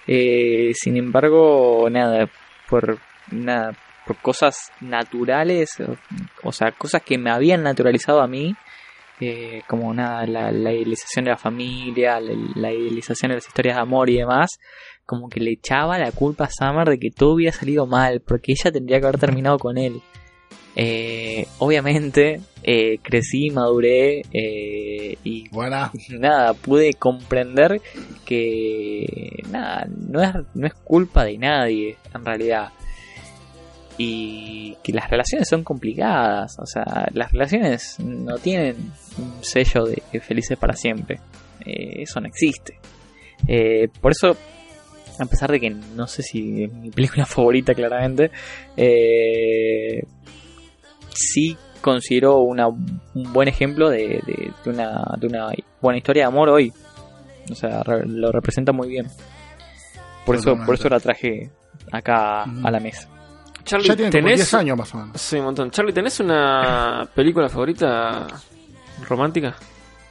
Eh, 0.07 0.71
sin 0.75 0.97
embargo, 0.97 1.87
nada, 1.89 2.29
por 2.69 2.99
nada, 3.31 3.73
por 4.05 4.17
cosas 4.17 4.71
naturales, 4.81 5.71
o, 5.79 5.95
o 6.47 6.51
sea, 6.51 6.71
cosas 6.71 7.01
que 7.03 7.17
me 7.17 7.29
habían 7.31 7.63
naturalizado 7.63 8.21
a 8.21 8.27
mí, 8.27 8.55
eh, 9.19 9.61
como 9.67 9.93
nada, 9.93 10.25
la, 10.25 10.51
la 10.51 10.73
idealización 10.73 11.25
de 11.25 11.31
la 11.31 11.37
familia, 11.37 12.19
la, 12.19 12.33
la 12.55 12.73
idealización 12.73 13.29
de 13.29 13.35
las 13.35 13.47
historias 13.47 13.75
de 13.75 13.81
amor 13.81 14.09
y 14.09 14.17
demás, 14.17 14.49
como 15.05 15.29
que 15.29 15.39
le 15.39 15.51
echaba 15.51 15.97
la 15.97 16.11
culpa 16.11 16.45
a 16.45 16.49
Summer 16.49 16.87
de 16.87 16.99
que 16.99 17.11
todo 17.11 17.33
hubiera 17.33 17.51
salido 17.51 17.85
mal, 17.85 18.21
porque 18.21 18.53
ella 18.53 18.71
tendría 18.71 18.99
que 18.99 19.07
haber 19.07 19.19
terminado 19.19 19.57
con 19.57 19.77
él. 19.77 20.01
Eh, 20.75 21.45
obviamente, 21.59 22.41
eh, 22.63 22.97
crecí, 23.01 23.51
maduré 23.51 24.23
eh, 24.31 25.17
y 25.23 25.45
nada, 26.19 26.53
pude 26.53 26.93
comprender 26.93 27.79
que 28.25 29.43
nada, 29.51 29.87
no 30.09 30.21
es, 30.21 30.31
no 30.55 30.65
es 30.65 30.73
culpa 30.73 31.25
de 31.25 31.37
nadie, 31.37 31.97
en 32.13 32.25
realidad. 32.25 32.69
Y 33.97 34.75
que 34.83 34.91
las 34.91 35.09
relaciones 35.09 35.47
son 35.47 35.63
complicadas, 35.63 36.57
o 36.59 36.65
sea, 36.65 37.07
las 37.13 37.31
relaciones 37.31 37.99
no 37.99 38.37
tienen 38.37 38.75
un 39.19 39.43
sello 39.43 39.85
de 39.85 40.01
felices 40.19 40.57
para 40.57 40.73
siempre. 40.73 41.19
Eh, 41.65 42.01
eso 42.01 42.19
no 42.19 42.27
existe. 42.27 42.79
Eh, 43.47 43.87
por 44.01 44.11
eso, 44.13 44.35
a 45.19 45.25
pesar 45.25 45.51
de 45.51 45.59
que 45.59 45.69
no 45.69 46.07
sé 46.07 46.23
si 46.23 46.63
es 46.63 46.73
mi 46.73 46.89
película 46.89 47.25
favorita 47.27 47.73
claramente, 47.75 48.31
eh, 48.75 50.01
sí 51.13 51.55
considero 51.81 52.39
una, 52.39 52.67
un 52.67 53.33
buen 53.33 53.47
ejemplo 53.47 53.89
de, 53.89 54.21
de- 54.25 54.51
de 54.63 54.69
una, 54.69 55.03
de 55.19 55.27
una 55.27 55.49
buena 55.81 55.97
historia 55.97 56.23
de 56.23 56.27
amor 56.27 56.49
hoy. 56.49 56.73
O 57.51 57.55
sea, 57.55 57.83
re- 57.83 58.05
lo 58.07 58.31
representa 58.31 58.71
muy 58.71 58.87
bien. 58.87 59.07
Por 60.25 60.35
eso, 60.35 60.55
por 60.65 60.75
eso 60.75 60.89
la 60.89 60.99
traje 60.99 61.51
acá 61.91 62.43
a 62.43 62.71
la 62.71 62.79
mesa. 62.79 63.09
Charlie, 63.65 63.87
Ya 63.87 63.95
tiene 63.95 64.11
¿tenés... 64.11 64.35
10 64.39 64.53
años 64.55 64.77
más 64.77 64.93
o 64.93 64.97
menos. 64.97 65.21
Sí, 65.21 65.37
un 65.37 65.45
montón. 65.45 65.71
Charlie, 65.71 65.93
¿tenés 65.93 66.19
una 66.19 67.07
película 67.15 67.49
favorita 67.49 68.27
romántica? 69.07 69.55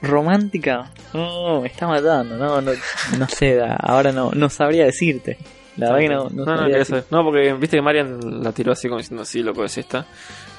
Romántica, 0.01 0.91
no, 1.15 1.61
me 1.61 1.69
está 1.69 1.87
matando, 1.87 2.37
no, 2.37 2.61
no, 2.61 2.73
no 3.19 3.29
sé, 3.29 3.61
ahora 3.79 4.11
no, 4.11 4.33
no 4.35 4.51
sabría 4.51 4.85
decirte. 4.85 5.39
La 5.77 5.93
verdad 5.93 6.01
que 6.01 6.09
no, 6.09 6.29
no, 6.31 6.45
no, 6.45 6.57
no, 6.57 6.67
decir. 6.69 6.87
saber. 6.87 7.05
No, 7.11 7.23
porque 7.23 7.53
viste 7.55 7.77
que 7.77 7.83
Marian 7.83 8.43
la 8.43 8.51
tiró 8.53 8.73
así 8.73 8.89
como 8.89 8.99
diciendo, 8.99 9.25
sí, 9.25 9.43
loco, 9.45 9.65
es 9.65 9.79
esta. 9.79 10.05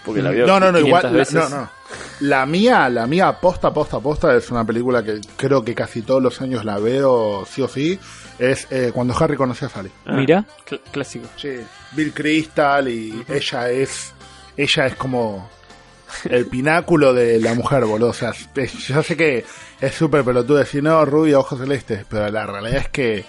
Porque 0.05 0.21
la 0.21 0.31
vio 0.31 0.47
No, 0.47 0.59
no, 0.61 0.71
no, 0.71 0.79
500 0.79 0.87
igual. 0.87 1.13
veces. 1.13 1.35
no, 1.35 1.49
no. 1.49 1.69
La 2.19 2.45
mía, 2.45 2.89
la 2.89 3.05
mía, 3.07 3.33
posta, 3.39 3.73
posta, 3.73 3.99
posta, 3.99 4.35
es 4.35 4.49
una 4.51 4.63
película 4.63 5.03
que 5.03 5.19
creo 5.35 5.63
que 5.63 5.75
casi 5.75 6.01
todos 6.03 6.21
los 6.21 6.39
años 6.41 6.63
la 6.63 6.77
veo, 6.79 7.45
sí 7.49 7.61
o 7.61 7.67
sí. 7.67 7.99
Es 8.39 8.67
eh, 8.71 8.91
cuando 8.93 9.15
Harry 9.17 9.35
conoció 9.35 9.67
a 9.67 9.69
Sally. 9.69 9.91
Ah, 10.05 10.13
Mira, 10.13 10.45
cl- 10.67 10.79
clásico. 10.91 11.27
Sí. 11.37 11.49
Bill 11.91 12.13
Crystal 12.13 12.87
y 12.87 13.23
ella 13.27 13.69
es. 13.69 14.13
Ella 14.57 14.87
es 14.87 14.95
como. 14.95 15.49
El 16.25 16.45
pináculo 16.45 17.11
de 17.13 17.39
la 17.39 17.55
mujer, 17.55 17.85
boludo. 17.85 18.09
O 18.09 18.13
sea, 18.13 18.33
es- 18.55 18.73
yo 18.87 19.01
sé 19.03 19.17
que 19.17 19.43
es 19.81 19.93
súper 19.95 20.23
pelotudo 20.23 20.57
decir, 20.57 20.83
no, 20.83 21.03
rubia, 21.05 21.39
ojos 21.39 21.59
celestes, 21.59 22.05
pero 22.07 22.29
la 22.29 22.45
realidad 22.45 22.77
es 22.81 22.89
que. 22.89 23.25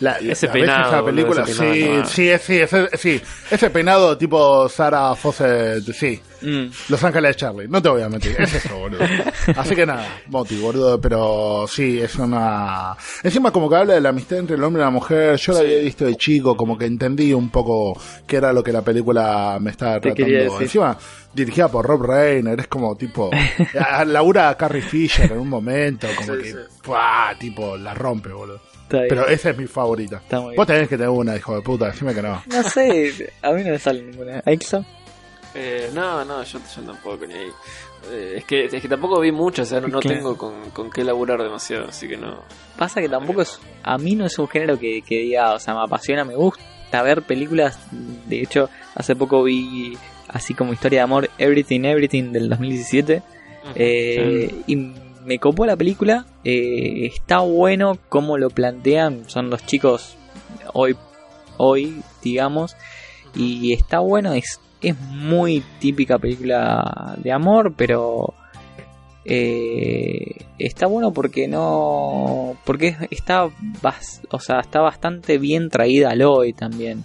La, 0.00 0.18
Ese 0.18 0.48
peinado, 0.48 0.88
esa 0.88 1.04
película, 1.04 1.42
ese 1.44 1.62
peinado 1.62 2.04
sí, 2.06 2.14
sí, 2.14 2.38
sí, 2.42 2.58
ese, 2.60 2.88
sí, 2.96 3.22
ese 3.50 3.70
peinado 3.70 4.18
tipo 4.18 4.68
Sarah 4.68 5.14
Fawcett, 5.14 5.84
sí, 5.92 6.20
mm, 6.42 6.64
Los 6.88 7.04
Ángeles 7.04 7.30
de 7.30 7.34
Charlie, 7.36 7.68
no 7.68 7.80
te 7.80 7.88
voy 7.88 8.02
a 8.02 8.08
mentir, 8.08 8.34
es 8.38 8.54
eso, 8.54 8.76
boludo. 8.76 9.04
Así 9.56 9.74
que 9.76 9.86
nada, 9.86 10.06
Moti, 10.26 10.58
boludo, 10.60 11.00
pero 11.00 11.66
sí, 11.68 12.00
es 12.00 12.16
una... 12.16 12.96
Encima 13.22 13.52
como 13.52 13.70
que 13.70 13.76
habla 13.76 13.94
de 13.94 14.00
la 14.00 14.08
amistad 14.08 14.38
entre 14.38 14.56
el 14.56 14.64
hombre 14.64 14.82
y 14.82 14.84
la 14.84 14.90
mujer, 14.90 15.36
yo 15.36 15.52
la 15.52 15.60
había 15.60 15.78
visto 15.78 16.04
de 16.04 16.16
chico, 16.16 16.56
como 16.56 16.76
que 16.76 16.86
entendí 16.86 17.32
un 17.32 17.50
poco 17.50 17.96
qué 18.26 18.36
era 18.36 18.52
lo 18.52 18.64
que 18.64 18.72
la 18.72 18.82
película 18.82 19.58
me 19.60 19.70
estaba 19.70 20.00
Te 20.00 20.12
tratando. 20.12 20.60
Encima, 20.60 20.98
dirigida 21.32 21.68
por 21.68 21.86
Rob 21.86 22.02
Reiner, 22.02 22.58
es 22.58 22.66
como 22.66 22.96
tipo... 22.96 23.30
Laura 24.06 24.54
Carrie 24.56 24.82
Fisher 24.82 25.30
en 25.30 25.38
un 25.38 25.48
momento, 25.48 26.08
como 26.16 26.34
Sí, 26.34 26.42
que... 26.42 26.50
sí. 26.50 26.58
¡pua! 26.82 27.32
tipo, 27.38 27.76
la 27.76 27.94
rompe, 27.94 28.30
boludo. 28.30 28.60
Pero 28.88 29.26
esa 29.28 29.50
es 29.50 29.58
mi 29.58 29.66
favorita. 29.66 30.16
Está 30.16 30.40
muy 30.40 30.56
Vos 30.56 30.66
tenés 30.66 30.88
que 30.88 30.96
tener 30.96 31.10
una, 31.10 31.36
hijo 31.36 31.54
de 31.54 31.62
puta, 31.62 31.86
decime 31.86 32.14
que 32.14 32.22
no. 32.22 32.42
No 32.46 32.62
sé, 32.62 33.32
a 33.42 33.52
mí 33.52 33.62
no 33.64 33.70
me 33.70 33.78
sale 33.78 34.02
ninguna. 34.02 34.42
¿Aixo? 34.44 34.84
Eh, 35.54 35.90
no, 35.94 36.24
no, 36.24 36.42
yo, 36.42 36.58
yo 36.58 36.82
tampoco 36.82 37.26
ni 37.26 37.34
ahí. 37.34 37.48
Eh, 38.10 38.34
es, 38.38 38.44
que, 38.44 38.64
es 38.66 38.82
que 38.82 38.88
tampoco 38.88 39.20
vi 39.20 39.32
mucho, 39.32 39.62
o 39.62 39.64
sea, 39.64 39.80
no, 39.80 40.00
tengo 40.00 40.36
con, 40.36 40.70
con 40.70 40.90
qué 40.90 41.04
laburar 41.04 41.42
demasiado, 41.42 41.88
así 41.88 42.08
que 42.08 42.16
no. 42.16 42.42
Pasa 42.76 43.00
que 43.00 43.08
tampoco 43.08 43.42
es. 43.42 43.60
A 43.82 43.96
mí 43.96 44.14
no 44.14 44.26
es 44.26 44.38
un 44.38 44.48
género 44.48 44.78
que, 44.78 45.02
que 45.02 45.18
diga, 45.20 45.54
o 45.54 45.58
sea, 45.58 45.74
me 45.74 45.82
apasiona, 45.82 46.24
me 46.24 46.34
gusta 46.34 47.02
ver 47.02 47.22
películas. 47.22 47.78
De 48.26 48.40
hecho, 48.42 48.68
hace 48.94 49.14
poco 49.16 49.44
vi, 49.44 49.96
así 50.28 50.54
como 50.54 50.72
historia 50.72 51.00
de 51.00 51.04
amor, 51.04 51.30
Everything, 51.38 51.84
Everything 51.84 52.32
del 52.32 52.48
2017. 52.48 53.22
Eh, 53.76 54.62
Y 54.66 54.92
me 55.24 55.38
copó 55.38 55.66
la 55.66 55.76
película. 55.76 56.26
eh, 56.44 57.06
está 57.06 57.38
bueno 57.40 57.98
cómo 58.08 58.38
lo 58.38 58.50
plantean. 58.50 59.28
Son 59.28 59.50
los 59.50 59.64
chicos 59.66 60.16
hoy, 60.72 60.96
hoy 61.56 62.02
digamos. 62.22 62.76
Y 63.34 63.72
está 63.72 63.98
bueno. 64.00 64.32
Es, 64.34 64.60
es 64.82 64.98
muy 65.00 65.62
típica 65.80 66.18
película 66.18 67.14
de 67.18 67.32
amor, 67.32 67.74
pero 67.76 68.34
eh, 69.24 70.44
está 70.58 70.86
bueno 70.86 71.12
porque 71.12 71.48
no 71.48 72.56
porque 72.64 72.94
está 73.10 73.48
bas- 73.82 74.20
o 74.30 74.38
sea 74.38 74.60
está 74.60 74.80
bastante 74.80 75.38
bien 75.38 75.70
traída 75.70 76.10
a 76.10 76.14
Loy 76.14 76.52
también 76.52 77.04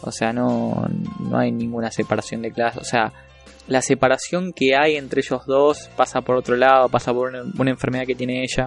o 0.00 0.10
sea 0.10 0.32
no 0.32 0.88
no 1.20 1.36
hay 1.38 1.52
ninguna 1.52 1.90
separación 1.90 2.40
de 2.40 2.52
clases 2.52 2.80
o 2.80 2.84
sea 2.84 3.12
la 3.68 3.80
separación 3.82 4.52
que 4.52 4.74
hay 4.76 4.96
entre 4.96 5.20
ellos 5.20 5.46
dos 5.46 5.88
pasa 5.96 6.20
por 6.20 6.36
otro 6.36 6.56
lado 6.56 6.88
pasa 6.88 7.12
por 7.12 7.28
una, 7.28 7.42
una 7.58 7.70
enfermedad 7.70 8.06
que 8.06 8.14
tiene 8.14 8.42
ella 8.42 8.66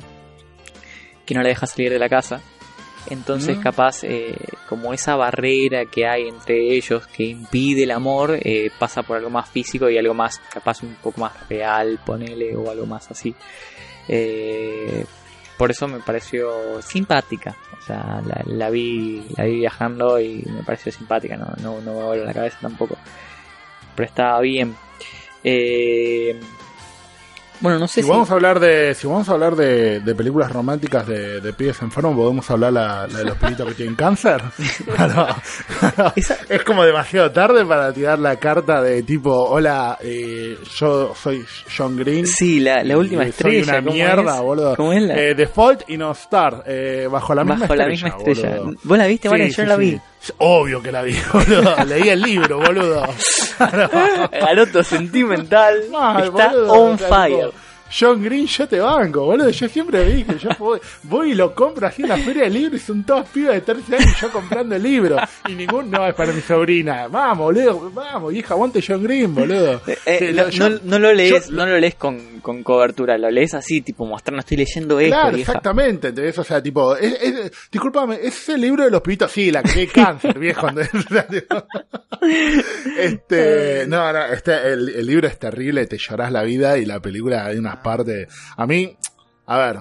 que 1.25 1.33
no 1.33 1.41
la 1.41 1.49
deja 1.49 1.65
salir 1.65 1.91
de 1.91 1.99
la 1.99 2.07
casa. 2.09 2.41
Entonces 3.09 3.57
Mm. 3.57 3.61
capaz 3.61 4.03
eh, 4.03 4.35
como 4.67 4.91
esa 4.93 5.15
barrera 5.15 5.85
que 5.85 6.07
hay 6.07 6.27
entre 6.27 6.73
ellos 6.75 7.05
que 7.07 7.23
impide 7.23 7.83
el 7.83 7.91
amor 7.91 8.39
eh, 8.41 8.71
pasa 8.79 9.03
por 9.03 9.17
algo 9.17 9.29
más 9.29 9.47
físico 9.49 9.89
y 9.89 9.97
algo 9.97 10.15
más 10.15 10.39
capaz 10.51 10.81
un 10.81 10.95
poco 10.95 11.21
más 11.21 11.47
real 11.47 11.99
ponele 12.03 12.55
o 12.55 12.71
algo 12.71 12.87
más 12.87 13.11
así. 13.11 13.35
Eh, 14.07 15.05
por 15.57 15.69
eso 15.71 15.87
me 15.87 15.99
pareció 15.99 16.81
simpática. 16.81 17.55
O 17.77 17.81
sea 17.81 18.21
la, 18.25 18.41
la 18.45 18.69
vi 18.71 19.23
la 19.37 19.43
vi 19.45 19.57
viajando 19.57 20.19
y 20.19 20.43
me 20.47 20.63
pareció 20.63 20.91
simpática. 20.91 21.37
No 21.37 21.53
no, 21.61 21.81
no 21.81 22.09
me 22.09 22.17
la 22.17 22.33
cabeza 22.33 22.57
tampoco 22.61 22.97
pero 23.95 24.07
estaba 24.07 24.39
bien 24.41 24.75
Eh, 25.43 26.39
bueno 27.61 27.79
no 27.79 27.87
sé 27.87 28.01
Si 28.01 28.03
si 28.03 28.09
vamos 28.11 28.29
a 28.29 28.33
hablar 28.33 28.59
de, 28.59 28.93
si 28.95 29.07
vamos 29.07 29.29
a 29.29 29.31
hablar 29.31 29.55
de, 29.55 30.01
de 30.01 30.13
películas 30.15 30.51
románticas 30.51 31.07
de, 31.07 31.39
de 31.39 31.53
pibes 31.53 31.81
enfermos, 31.81 32.15
podemos 32.15 32.49
hablar 32.51 32.73
la, 32.73 33.07
la 33.07 33.17
de 33.19 33.23
los 33.25 33.37
pibitos 33.37 33.67
que 33.69 33.73
tienen 33.75 33.95
cáncer. 33.95 34.41
Claro. 34.95 35.27
Esa- 36.15 36.37
Es 36.49 36.63
como 36.63 36.83
demasiado 36.83 37.31
tarde 37.31 37.65
para 37.65 37.93
tirar 37.93 38.19
la 38.19 38.35
carta 38.37 38.81
de 38.81 39.03
tipo, 39.03 39.31
hola, 39.33 39.97
eh, 40.01 40.57
yo 40.77 41.13
soy 41.15 41.45
John 41.75 41.95
Green. 41.95 42.27
sí 42.27 42.59
la, 42.59 42.83
la 42.83 42.97
última 42.97 43.23
estrella 43.23 43.63
Soy 43.63 43.69
una 43.73 43.81
¿cómo 43.83 43.93
mierda, 43.93 44.35
es? 44.35 44.41
boludo. 44.41 44.75
¿Cómo 44.75 44.93
es 44.93 45.01
la- 45.03 45.15
Eh, 45.17 45.33
Default 45.35 45.83
y 45.89 45.97
no 45.97 46.11
Star, 46.11 46.63
eh, 46.67 47.07
bajo 47.09 47.33
la 47.33 47.43
misma 47.45 47.61
bajo 47.61 47.75
la 47.75 47.83
estrella. 47.87 47.91
misma 48.15 48.17
estrella 48.31 48.57
boludo. 48.59 48.79
vos 48.83 48.97
la 48.97 49.07
viste 49.07 49.27
Sí, 49.29 49.31
Valen? 49.31 49.47
yo 49.47 49.53
sí, 49.55 49.61
no 49.61 49.67
la 49.67 49.75
sí. 49.77 49.81
Vi 50.27 50.35
Obvio 50.39 50.81
que 50.81 50.91
la 50.91 51.01
vi, 51.01 51.15
boludo. 51.33 51.75
Leí 51.85 52.09
el 52.09 52.21
libro, 52.21 52.59
boludo. 52.59 53.05
Garoto 54.31 54.83
sentimental 54.83 55.89
Mal, 55.91 56.23
está 56.25 56.47
boludo, 56.49 56.73
on 56.73 56.99
fire. 56.99 57.51
John 57.97 58.21
Green, 58.23 58.45
yo 58.47 58.67
te 58.67 58.79
banco, 58.79 59.25
boludo. 59.25 59.49
Yo 59.49 59.67
siempre 59.69 60.03
dije, 60.05 60.37
yo 60.39 60.49
voy, 60.59 60.79
voy 61.03 61.31
y 61.31 61.35
lo 61.35 61.53
compro 61.55 61.87
así 61.87 62.01
en 62.01 62.09
la 62.09 62.17
feria 62.17 62.43
de 62.43 62.49
libros 62.49 62.81
y 62.81 62.85
son 62.85 63.03
todos 63.05 63.27
pibes 63.29 63.53
de 63.53 63.61
13 63.61 63.95
años 63.95 64.15
y 64.17 64.21
yo 64.21 64.31
comprando 64.31 64.75
el 64.75 64.83
libro. 64.83 65.17
Y 65.47 65.53
ningún, 65.53 65.89
no, 65.91 66.05
es 66.07 66.13
para 66.13 66.33
mi 66.33 66.41
sobrina. 66.41 67.07
Vamos, 67.07 67.37
boludo, 67.37 67.91
vamos, 67.91 68.33
hija, 68.33 68.53
aguante 68.53 68.83
John 68.85 69.03
Green, 69.03 69.33
boludo. 69.33 69.81
Eh, 69.87 69.97
eh, 70.05 70.31
no, 70.33 70.43
lo- 70.43 70.49
yo- 70.49 70.69
no- 70.69 70.79
no 70.83 70.99
lo 70.99 71.13
lees, 71.13 71.47
yo- 71.47 71.51
no 71.55 71.65
lo 71.65 71.77
lees 71.77 71.95
con, 71.95 72.39
con 72.41 72.63
cobertura, 72.63 73.17
lo 73.17 73.29
lees 73.31 73.53
así, 73.53 73.81
tipo 73.81 74.05
mostrando, 74.05 74.39
estoy 74.41 74.57
leyendo 74.57 74.99
esto, 74.99 75.15
Claro, 75.15 75.35
vieja. 75.35 75.51
exactamente, 75.51 76.07
¿entendés? 76.09 76.37
O 76.37 76.43
sea, 76.43 76.61
tipo, 76.61 76.95
es, 76.97 77.13
es, 77.21 77.51
discúlpame, 77.71 78.19
es 78.21 78.49
el 78.49 78.61
libro 78.61 78.83
de 78.83 78.91
los 78.91 79.01
pibitos, 79.01 79.31
sí, 79.31 79.51
la 79.51 79.63
que 79.63 79.87
cáncer, 79.87 80.37
viejo. 80.37 80.67
este, 82.97 83.85
no, 83.87 84.11
no, 84.11 84.25
este, 84.25 84.73
el, 84.73 84.89
el 84.89 85.05
libro 85.05 85.27
es 85.27 85.37
terrible, 85.39 85.85
te 85.87 85.97
llorás 85.97 86.31
la 86.31 86.43
vida 86.43 86.77
y 86.77 86.85
la 86.85 86.99
película 86.99 87.45
hay 87.45 87.57
unas 87.57 87.77
partes. 87.85 88.27
A 88.57 88.65
mí, 88.67 88.97
a 89.45 89.57
ver, 89.57 89.79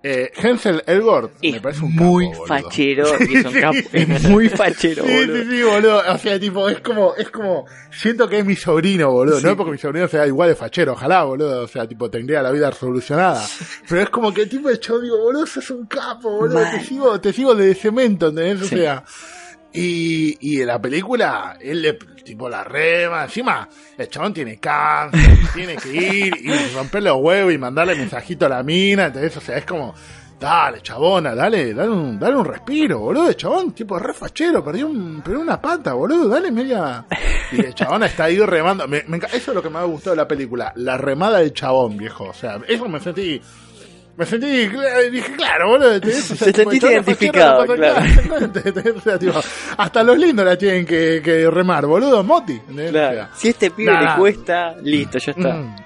eh, 0.00 0.30
Hensel 0.36 0.82
Elgort 0.86 1.32
me 1.42 1.48
Es 1.56 1.60
parece 1.60 1.82
un 1.84 1.94
muy 1.96 2.30
capo, 2.30 2.46
fachero, 2.46 3.04
y 3.28 3.36
es, 3.36 3.44
un 3.44 3.52
Sí, 3.52 3.60
capo, 3.60 3.74
sí, 3.74 3.88
es 3.92 4.22
muy 4.30 4.48
fachero, 4.48 5.04
Sí, 5.04 5.12
boludo. 5.12 5.36
sí, 5.42 5.50
sí, 5.50 5.62
boludo. 5.64 6.02
O 6.14 6.18
sea, 6.18 6.38
tipo, 6.40 6.68
es 6.68 6.80
como, 6.80 7.14
es 7.16 7.30
como, 7.30 7.66
siento 7.90 8.28
que 8.28 8.38
es 8.38 8.44
mi 8.44 8.54
sobrino, 8.54 9.10
boludo. 9.10 9.40
No 9.40 9.56
porque 9.56 9.72
mi 9.72 9.78
sobrino 9.78 10.06
sea 10.06 10.24
igual 10.26 10.50
de 10.50 10.54
fachero, 10.54 10.92
ojalá, 10.92 11.24
boludo. 11.24 11.64
O 11.64 11.68
sea, 11.68 11.86
tipo, 11.88 12.08
tendría 12.08 12.42
la 12.42 12.52
vida 12.52 12.70
resolucionada. 12.70 13.44
Pero 13.88 14.00
es 14.02 14.10
como 14.10 14.32
que 14.32 14.42
el 14.42 14.48
tipo 14.48 14.68
de 14.68 14.78
show, 14.78 15.00
digo, 15.00 15.18
boludo, 15.18 15.46
sos 15.46 15.68
un 15.72 15.86
capo, 15.86 16.30
boludo. 16.30 16.60
Mal. 16.60 16.70
Te 16.78 16.84
sigo, 16.84 17.20
te 17.20 17.32
sigo 17.32 17.54
de 17.56 17.74
cemento, 17.74 18.28
¿entendés? 18.28 18.62
O 18.62 18.66
Sí. 18.66 18.76
sea. 18.76 19.04
Y, 19.72 20.36
y 20.40 20.60
en 20.62 20.68
la 20.68 20.80
película, 20.80 21.58
él 21.60 21.82
le, 21.82 21.98
tipo, 22.28 22.48
la 22.48 22.62
rema. 22.64 23.24
Encima, 23.24 23.68
el 23.96 24.08
chabón 24.08 24.32
tiene 24.34 24.58
cáncer, 24.58 25.38
tiene 25.54 25.76
que 25.76 25.88
ir 25.88 26.34
y 26.40 26.74
romperle 26.74 27.08
los 27.10 27.18
huevos 27.20 27.52
y 27.52 27.58
mandarle 27.58 27.94
mensajito 27.94 28.46
a 28.46 28.50
la 28.50 28.62
mina, 28.62 29.06
¿entendés? 29.06 29.36
O 29.36 29.40
sea, 29.40 29.56
es 29.58 29.64
como, 29.64 29.94
Dale, 30.38 30.80
chabona, 30.82 31.34
dale, 31.34 31.74
dale 31.74 31.90
un, 31.90 32.16
dale 32.16 32.36
un 32.36 32.44
respiro, 32.44 33.00
boludo. 33.00 33.28
El 33.28 33.34
chabón, 33.34 33.72
tipo, 33.72 33.98
re 33.98 34.14
fachero, 34.14 34.62
perdió, 34.64 34.86
un, 34.86 35.20
perdió 35.20 35.40
una 35.40 35.60
pata, 35.60 35.94
boludo. 35.94 36.28
Dale 36.28 36.52
media. 36.52 37.04
Y 37.50 37.60
el 37.64 37.74
chabón 37.74 38.04
está 38.04 38.24
ahí 38.24 38.38
remando. 38.38 38.86
Me- 38.86 39.02
me 39.08 39.16
eso 39.16 39.36
es 39.36 39.48
lo 39.48 39.60
que 39.60 39.68
me 39.68 39.80
ha 39.80 39.82
gustado 39.82 40.14
de 40.14 40.22
la 40.22 40.28
película. 40.28 40.72
La 40.76 40.96
remada 40.96 41.38
del 41.38 41.52
chabón, 41.52 41.96
viejo. 41.96 42.26
O 42.26 42.32
sea, 42.34 42.60
eso 42.68 42.88
me 42.88 43.00
sentí. 43.00 43.42
Me 44.18 44.26
sentí, 44.26 44.46
cl- 44.46 45.10
dije, 45.12 45.32
claro, 45.36 45.68
boludo. 45.68 46.00
te- 46.00 46.08
o 46.10 46.12
sea, 46.12 46.52
Te 46.52 46.62
es 46.62 46.82
identificado, 46.82 47.64
claro. 47.66 48.04
exactamente, 48.04 48.72
te- 48.72 48.90
o 48.90 49.00
sea, 49.00 49.16
tipo, 49.18 49.40
hasta 49.76 50.02
los 50.02 50.18
lindos 50.18 50.44
la 50.44 50.58
tienen 50.58 50.84
que, 50.84 51.20
que 51.24 51.48
remar, 51.48 51.86
boludo. 51.86 52.24
Moti. 52.24 52.54
¿entendés? 52.54 52.90
O 52.90 52.92
sea, 52.92 53.10
Claro. 53.12 53.28
Si 53.36 53.48
este 53.48 53.70
pibe 53.70 53.92
Nah. 53.92 54.14
le 54.14 54.20
cuesta, 54.20 54.74
listo, 54.82 55.18
ya 55.18 55.30
está. 55.32 55.54
Mm. 55.54 55.76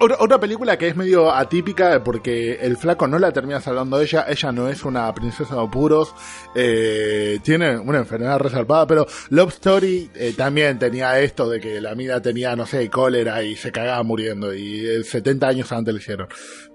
Otra, 0.00 0.16
otra 0.18 0.40
película 0.40 0.76
que 0.76 0.88
es 0.88 0.96
medio 0.96 1.30
atípica 1.32 2.02
porque 2.02 2.54
el 2.54 2.76
flaco 2.76 3.06
no 3.06 3.18
la 3.20 3.30
termina 3.32 3.60
salvando 3.60 4.00
ella, 4.00 4.26
ella 4.28 4.50
no 4.50 4.68
es 4.68 4.84
una 4.84 5.12
princesa 5.14 5.54
de 5.54 5.62
apuros, 5.62 6.12
eh, 6.56 7.38
tiene 7.44 7.78
una 7.78 7.98
enfermedad 7.98 8.38
reservada, 8.40 8.86
pero 8.86 9.06
Love 9.30 9.50
Story 9.52 10.10
eh, 10.14 10.34
también 10.36 10.78
tenía 10.80 11.20
esto 11.20 11.48
de 11.48 11.60
que 11.60 11.80
la 11.80 11.94
mina 11.94 12.20
tenía, 12.20 12.56
no 12.56 12.66
sé, 12.66 12.88
cólera 12.90 13.44
y 13.44 13.54
se 13.54 13.70
cagaba 13.70 14.02
muriendo 14.02 14.52
y 14.52 14.84
eh, 14.86 15.04
70 15.04 15.46
años 15.46 15.70
antes 15.70 15.94
le 15.94 16.00
hicieron. 16.00 16.26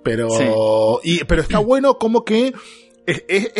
Pero, 0.04 0.30
y, 1.04 1.24
pero 1.26 1.42
está 1.42 1.60
bueno 1.60 1.98
como 1.98 2.24
que 2.24 2.54
es- 3.06 3.24
es- 3.28 3.52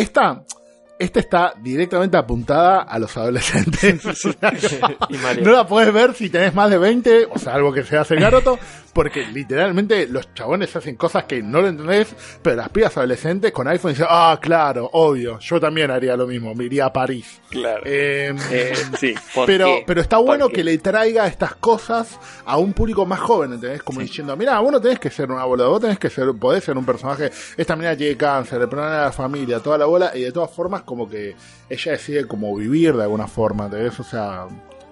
esta, 0.98 1.20
está 1.20 1.54
directamente 1.60 2.16
apuntada 2.16 2.82
a 2.82 2.98
los 2.98 3.16
adolescentes. 3.16 4.00
No 5.42 5.52
la 5.52 5.66
puedes 5.66 5.92
ver 5.92 6.14
si 6.14 6.28
tenés 6.30 6.54
más 6.54 6.70
de 6.70 6.78
20, 6.78 7.26
o 7.34 7.38
sea, 7.38 7.54
algo 7.54 7.72
que 7.72 7.84
se 7.84 7.96
hace 7.96 8.16
garoto, 8.16 8.58
porque 8.92 9.26
literalmente 9.26 10.06
los 10.08 10.32
chabones 10.34 10.74
hacen 10.74 10.96
cosas 10.96 11.24
que 11.24 11.42
no 11.42 11.60
lo 11.60 11.68
entendés, 11.68 12.14
pero 12.42 12.56
las 12.56 12.68
pibas 12.70 12.96
adolescentes 12.96 13.52
con 13.52 13.68
iPhone 13.68 13.92
dicen, 13.92 14.06
ah, 14.08 14.38
claro, 14.40 14.88
obvio, 14.92 15.38
yo 15.38 15.60
también 15.60 15.90
haría 15.90 16.16
lo 16.16 16.26
mismo, 16.26 16.54
me 16.54 16.64
iría 16.64 16.86
a 16.86 16.92
París. 16.92 17.40
Claro. 17.50 17.82
Eh, 17.84 18.34
Eh, 18.50 18.74
sí, 18.98 19.14
¿por 19.34 19.46
pero, 19.46 19.66
qué? 19.66 19.84
pero 19.86 20.00
está 20.00 20.16
¿Por 20.16 20.26
bueno 20.26 20.48
que 20.48 20.64
le 20.64 20.76
traiga 20.78 21.26
estas 21.26 21.54
cosas 21.56 22.18
a 22.44 22.56
un 22.58 22.72
público 22.72 23.06
más 23.06 23.20
joven, 23.20 23.54
¿entendés? 23.54 23.82
Como 23.82 24.00
diciendo, 24.00 24.36
mira, 24.36 24.58
vos 24.60 24.72
no 24.72 24.80
tenés 24.80 24.98
que 24.98 25.10
ser 25.10 25.30
una 25.30 25.44
bola, 25.44 25.66
vos 25.66 25.80
tenés 25.80 25.98
que 25.98 26.10
ser, 26.10 26.28
podés 26.38 26.64
ser 26.64 26.76
un 26.76 26.84
personaje, 26.84 27.30
esta 27.56 27.76
mina 27.76 27.96
tiene 27.96 28.16
cáncer, 28.16 28.60
el 28.62 28.68
problema 28.68 28.96
de 28.96 29.02
la 29.02 29.12
familia, 29.12 29.60
toda 29.60 29.78
la 29.78 29.86
bola, 29.86 30.10
y 30.14 30.22
de 30.22 30.32
todas 30.32 30.50
formas 30.50 30.82
como 30.88 31.08
que 31.08 31.36
ella 31.68 31.92
decide 31.92 32.26
como 32.26 32.56
vivir 32.56 32.96
de 32.96 33.02
alguna 33.04 33.28
forma, 33.28 33.66
¿entendés? 33.66 33.98
O 34.00 34.04
sea, 34.04 34.46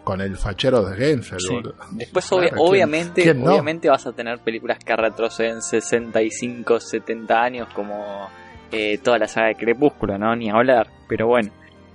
con 0.04 0.20
el 0.20 0.36
fachero 0.36 0.84
de 0.84 0.96
Gensel, 0.96 1.40
Sí. 1.40 1.56
Después, 1.92 2.26
Claro, 2.28 2.42
obvia- 2.44 2.50
¿quién- 2.50 2.68
obviamente, 2.68 3.22
quién 3.22 3.42
no? 3.44 3.50
obviamente 3.52 3.88
vas 3.88 4.06
a 4.06 4.12
tener 4.12 4.38
películas 4.38 4.78
que 4.78 4.94
retroceden 4.94 5.62
65, 5.62 6.78
70 6.78 7.42
años, 7.42 7.68
como 7.74 8.28
eh, 8.70 8.98
toda 8.98 9.18
la 9.18 9.26
saga 9.28 9.48
de 9.48 9.54
Crepúsculo, 9.56 10.16
¿no? 10.18 10.36
Ni 10.36 10.50
hablar. 10.50 10.88
Pero 11.08 11.26
bueno, 11.28 11.50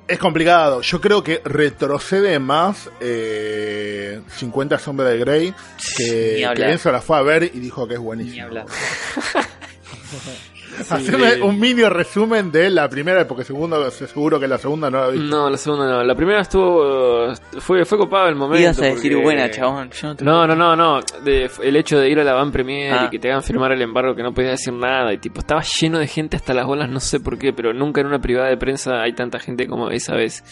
Es 0.08 0.18
complicado. 0.20 0.82
Yo 0.82 1.00
creo 1.00 1.24
que 1.24 1.42
retrocede 1.46 2.38
más 2.40 2.90
eh, 3.00 4.20
50 4.36 4.78
sombras 4.80 5.10
de 5.12 5.18
Grey 5.20 5.54
que, 5.96 6.36
que 6.40 6.46
hablar. 6.46 6.72
Enzo 6.72 6.92
la 6.92 7.00
fue 7.02 7.18
a 7.18 7.22
ver 7.22 7.44
y 7.44 7.60
dijo 7.60 7.88
que 7.88 7.94
es 7.94 8.00
ni 8.00 8.06
buenísimo. 8.06 8.48
Haceme 10.90 11.42
un 11.42 11.60
mini 11.60 11.84
resumen 11.84 12.52
de 12.52 12.70
la 12.70 12.90
primera, 12.90 13.28
porque 13.28 13.44
segundo, 13.44 13.90
seguro 13.92 14.40
que 14.40 14.48
la 14.48 14.58
segunda 14.58 14.90
no 14.90 15.00
la 15.02 15.08
vi. 15.10 15.20
No, 15.20 15.50
la 15.50 15.58
segunda 15.58 15.88
no. 15.90 16.04
La 16.04 16.16
primera 16.16 16.42
estuvo. 16.42 17.34
Fue, 17.60 17.86
fue 17.86 17.98
copado 17.98 18.28
el 18.28 18.36
momento. 18.36 18.62
Ibas 18.64 18.80
a 18.80 18.82
decir, 18.86 19.12
porque- 19.14 19.24
buena, 19.24 19.50
chabón. 19.52 19.90
Yo 19.92 20.08
no 20.08 20.16
te 20.16 20.24
No, 20.26 20.48
no, 20.48 20.56
no, 20.56 20.76
no. 20.76 21.00
De- 21.24 21.50
el 21.64 21.76
hecho 21.76 21.98
de 22.00 22.10
ir 22.10 22.20
a 22.20 22.24
la 22.24 22.34
van 22.34 22.52
premier 22.52 22.94
Ah. 22.94 23.04
y 23.08 23.10
que 23.10 23.20
te 23.20 23.30
hagan 23.30 23.44
firmar 23.44 23.72
el 23.72 23.82
embargo 23.82 24.16
que 24.16 24.24
no 24.24 24.34
podías 24.34 24.52
decir 24.60 24.74
nada. 24.74 25.14
Y 25.14 25.18
tipo, 25.18 25.40
estaba 25.40 25.62
lleno 25.62 26.00
de 26.00 26.08
gente 26.08 26.36
hasta 26.38 26.54
las 26.54 26.66
bolas, 26.66 26.90
no 26.90 27.00
sé 27.00 27.20
por 27.20 27.38
qué, 27.38 27.54
pero 27.54 27.74
nunca 27.74 28.02
en 28.02 28.08
una 28.08 28.20
privada 28.20 28.50
de 28.50 28.58
prensa 28.58 29.02
hay 29.02 29.14
tanta 29.14 29.40
gente 29.40 29.68
como 29.68 29.90
esa 29.90 30.16
vez. 30.16 30.44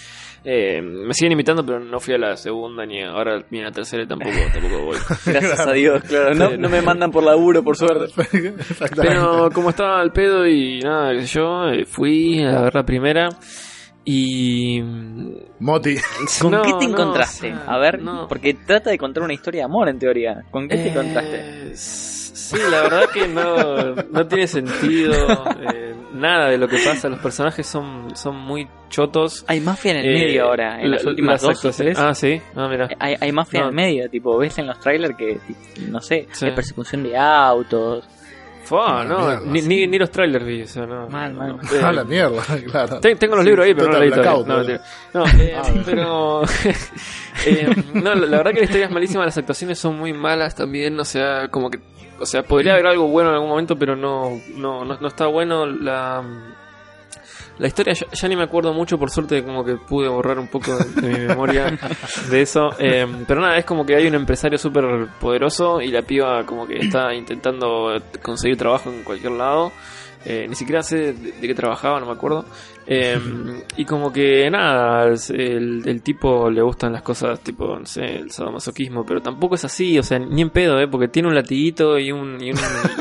Eh, 0.46 0.82
me 0.82 1.14
siguen 1.14 1.34
invitando, 1.34 1.66
pero 1.66 1.82
no 1.82 2.00
fui 2.00 2.14
a 2.14 2.18
la 2.18 2.38
segunda 2.38 2.86
ni 2.86 3.04
ahora 3.04 3.44
ni 3.50 3.60
a 3.60 3.66
la 3.66 3.72
tercera 3.72 4.04
y 4.04 4.08
tampoco, 4.08 4.32
tampoco 4.54 4.86
voy. 4.86 4.98
Gracias 5.26 5.60
a 5.60 5.72
Dios, 5.74 6.02
claro. 6.06 6.34
No, 6.34 6.56
no 6.56 6.70
me 6.70 6.82
mandan 6.82 7.12
por 7.12 7.24
laburo, 7.24 7.62
por 7.62 7.76
suerte. 7.76 8.06
Pero 8.96 9.50
como 9.54 9.70
estaba 9.72 10.00
al 10.00 10.12
pedo 10.20 10.48
y 10.48 10.80
nada, 10.80 11.14
qué 11.14 11.22
sé 11.28 11.40
yo, 11.40 11.70
eh, 11.70 11.86
fui 11.86 12.44
a 12.44 12.62
ver 12.64 12.76
la 12.76 12.84
primera 12.84 13.30
y... 14.06 14.82
Moti. 15.60 15.96
¿Con 16.42 16.52
No, 16.52 16.62
qué 16.62 16.74
te 16.80 16.88
no, 16.88 16.94
encontraste? 16.94 17.54
o 17.54 17.56
sea, 17.58 17.66
a 17.74 17.78
ver, 17.78 18.02
no. 18.02 18.28
porque 18.28 18.54
trata 18.54 18.90
de 18.90 18.98
contar 18.98 19.24
una 19.24 19.34
historia 19.34 19.62
de 19.62 19.66
amor 19.66 19.88
en 19.90 20.00
teoría. 20.00 20.44
¿Con 20.52 20.68
qué 20.68 20.76
te 20.76 20.88
Eh, 20.88 20.90
encontraste? 20.90 21.72
Sí, 21.76 22.58
la 22.72 22.82
verdad 22.82 23.04
que 23.14 23.28
no, 23.28 23.94
no 24.12 24.28
tiene 24.28 24.48
sentido. 24.48 25.14
eh, 25.74 25.94
nada 26.14 26.50
de 26.50 26.58
lo 26.58 26.68
que 26.68 26.78
pasa. 26.84 27.08
Los 27.10 27.20
personajes 27.20 27.68
son, 27.68 28.16
son 28.16 28.36
muy 28.38 28.68
chotos. 28.90 29.46
Hay 29.48 29.60
mafia 29.60 29.92
en 29.92 29.98
el 29.98 30.06
Eh, 30.16 30.26
medio 30.26 30.46
ahora, 30.46 30.82
en 30.82 30.90
la- 30.90 30.98
las 30.98 31.06
últimas 31.06 31.42
dos 31.42 31.64
o 31.66 31.72
tres. 31.72 32.00
Ah, 32.00 32.14
sí. 32.16 32.42
Ah, 32.56 32.68
mira. 32.68 32.90
Hay, 33.00 33.16
hay 33.22 33.32
mafia 33.32 33.60
No. 33.60 33.66
en 33.68 33.70
el 33.70 33.76
medio, 33.76 34.10
tipo, 34.10 34.36
ves 34.38 34.58
en 34.58 34.66
los 34.68 34.80
trailers 34.80 35.16
que, 35.16 35.38
no 35.90 36.02
sé, 36.02 36.28
Sí. 36.32 36.46
hay 36.46 36.52
persecución 36.56 37.04
de 37.04 37.16
autos. 37.16 38.06
Fua, 38.70 39.04
no, 39.04 39.18
mierda, 39.20 39.42
ni, 39.46 39.62
ni, 39.64 39.88
ni 39.88 39.98
los 39.98 40.12
trailers 40.12 40.46
vi. 40.46 40.62
O 40.62 40.68
sea, 40.68 40.86
no, 40.86 41.10
Mal, 41.10 41.34
mal, 41.34 41.58
eh, 41.74 41.82
A 41.84 41.92
la 41.92 42.04
mierda, 42.04 42.42
claro. 42.72 43.00
Ten- 43.00 43.18
tengo 43.18 43.36
los 43.36 43.44
libros 43.44 43.66
ahí, 43.66 43.74
pero 43.74 43.88
no 43.88 43.94
Total 43.94 44.10
los 44.10 44.18
leí 44.18 44.24
todavía. 44.24 44.44
blackout, 44.46 45.14
No. 45.14 45.26
No, 45.26 45.42
eh, 45.44 45.56
Ah, 45.58 45.82
pero. 45.86 46.42
eh, 47.46 47.76
no, 47.94 48.16
la 48.16 48.26
la 48.28 48.38
verdad 48.38 48.52
que 48.52 48.60
la 48.60 48.66
historia 48.66 48.86
es 48.86 48.92
malísima, 48.92 49.26
las 49.26 49.38
actuaciones 49.38 49.80
son 49.80 49.98
muy 49.98 50.14
malas 50.14 50.54
también. 50.56 51.00
O 51.00 51.06
sea, 51.06 51.48
como 51.50 51.70
que. 51.70 51.80
O 52.20 52.26
sea, 52.26 52.44
podría 52.44 52.74
haber 52.74 52.86
algo 52.88 53.08
bueno 53.08 53.30
en 53.30 53.36
algún 53.36 53.50
momento, 53.50 53.76
pero 53.78 53.96
no, 53.96 54.40
no, 54.56 54.86
no, 54.86 54.98
no 55.00 55.08
está 55.08 55.26
bueno. 55.28 55.66
La. 55.66 56.22
La 57.60 57.68
historia 57.68 57.94
ya, 57.94 58.08
ya 58.12 58.28
ni 58.28 58.36
me 58.36 58.44
acuerdo 58.44 58.74
mucho, 58.74 58.98
por 58.98 59.12
suerte 59.12 59.44
como 59.44 59.64
que 59.64 59.76
pude 59.76 60.08
borrar 60.08 60.40
un 60.40 60.48
poco 60.48 60.76
de, 60.78 61.02
mi 61.02 61.28
memoria 61.28 61.78
de 62.32 62.42
eso. 62.42 62.70
Eh, 62.80 63.06
pero 63.28 63.42
nada, 63.42 63.58
es 63.58 63.66
como 63.66 63.86
que 63.86 63.96
hay 63.96 64.08
un 64.08 64.16
empresario 64.16 64.58
súper 64.58 65.08
poderoso 65.20 65.82
y 65.82 65.90
la 65.90 66.02
piba 66.02 66.46
como 66.46 66.66
que 66.66 66.78
está 66.78 67.14
intentando 67.14 67.94
conseguir 68.22 68.58
trabajo 68.58 68.90
en 68.90 69.04
cualquier 69.04 69.34
lado. 69.34 69.72
Eh, 70.26 70.46
ni 70.50 70.56
siquiera 70.56 70.84
sé 70.84 71.14
de 71.14 71.48
qué 71.48 71.54
trabajaba, 71.54 72.00
no 72.00 72.06
me 72.06 72.14
acuerdo. 72.14 72.46
Eh, 72.92 73.20
y 73.78 73.86
como 73.86 74.12
que 74.12 74.50
nada, 74.50 75.06
el, 75.30 75.84
el 75.86 76.02
tipo 76.02 76.50
le 76.50 76.62
gustan 76.64 76.92
las 76.92 77.04
cosas 77.04 77.40
tipo, 77.42 77.78
no 77.78 77.86
sé, 77.86 78.16
el 78.16 78.32
sadomasoquismo, 78.32 79.06
pero 79.06 79.22
tampoco 79.22 79.54
es 79.56 79.64
así, 79.66 80.00
o 80.00 80.04
sea, 80.04 80.18
ni 80.18 80.42
en 80.42 80.50
pedo, 80.50 80.80
¿eh? 80.80 80.88
Porque 80.88 81.08
tiene 81.08 81.28
un 81.28 81.36
latiguito 81.36 82.00
y, 82.00 82.12
un, 82.12 82.42
y, 82.44 82.52
un- 82.52 82.58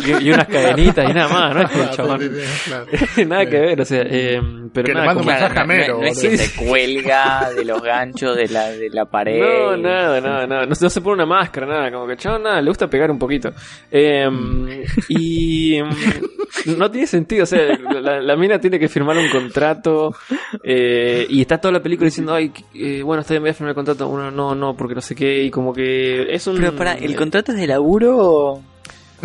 y- 0.07 0.25
y 0.27 0.31
unas 0.31 0.47
cadenitas 0.47 1.09
y 1.09 1.15
nada 1.15 1.29
más, 1.33 1.55
¿no? 1.55 1.63
Es 1.63 1.71
que 1.73 1.81
el 1.81 1.89
chabón- 1.91 3.29
nada 3.29 3.47
que 3.47 3.59
ver, 3.59 3.81
o 3.81 3.85
sea, 3.87 4.03
eh, 4.05 4.43
pero 4.75 4.87
Que 4.89 4.93
le 4.93 5.01
nada, 5.01 5.13
un 5.17 5.27
mensaje 5.27 5.59
a 5.59 5.65
no, 5.65 6.03
es 6.03 6.21
que 6.21 6.37
se 6.37 6.65
cuelga 6.67 7.51
de 7.51 7.65
los 7.65 7.83
ganchos 7.83 8.37
de 8.37 8.49
la, 8.49 8.69
de 8.69 8.91
la 8.91 9.07
pared. 9.07 9.41
No, 9.41 9.77
nada, 9.79 10.21
nada, 10.21 10.47
nada. 10.47 10.67
No, 10.67 10.75
se- 10.75 10.85
no 10.85 10.91
se 10.91 11.01
pone 11.01 11.15
una 11.15 11.27
máscara, 11.27 11.67
nada. 11.67 11.91
Como 11.91 12.07
que 12.07 12.13
el 12.13 12.19
chabón, 12.19 12.43
nada, 12.43 12.61
le 12.61 12.69
gusta 12.69 12.89
pegar 12.89 13.11
un 13.11 13.19
poquito. 13.19 13.53
Eh, 13.91 14.29
y 15.09 15.81
mm, 15.83 16.77
no 16.79 16.91
tiene 16.91 17.07
sentido. 17.07 17.45
O 17.45 17.47
sea, 17.47 17.61
la, 18.01 18.21
la 18.21 18.37
mina 18.37 18.59
tiene 18.61 18.79
que 18.79 18.89
firmar 18.89 19.17
un 19.17 19.29
contrato. 19.83 20.15
eh, 20.63 21.27
y 21.29 21.41
está 21.41 21.59
toda 21.59 21.73
la 21.73 21.83
película 21.83 22.07
diciendo, 22.07 22.35
ay, 22.35 22.53
eh, 22.75 23.03
bueno, 23.03 23.23
está 23.23 23.35
bien, 23.35 23.43
voy 23.43 23.51
a 23.51 23.55
firmar 23.55 23.71
el 23.71 23.75
contrato. 23.75 24.09
Uno, 24.09 24.31
no, 24.31 24.55
no, 24.55 24.77
porque 24.77 24.95
no 24.95 25.01
sé 25.01 25.15
qué. 25.15 25.43
Y 25.45 25.51
como 25.51 25.73
que 25.73 26.33
es 26.33 26.47
un. 26.47 26.57
Pero 26.57 26.77
para, 26.77 26.95
¿el 26.95 27.17
contrato 27.17 27.53
es 27.53 27.59
de 27.59 27.67
laburo 27.67 28.17
o...? 28.19 28.63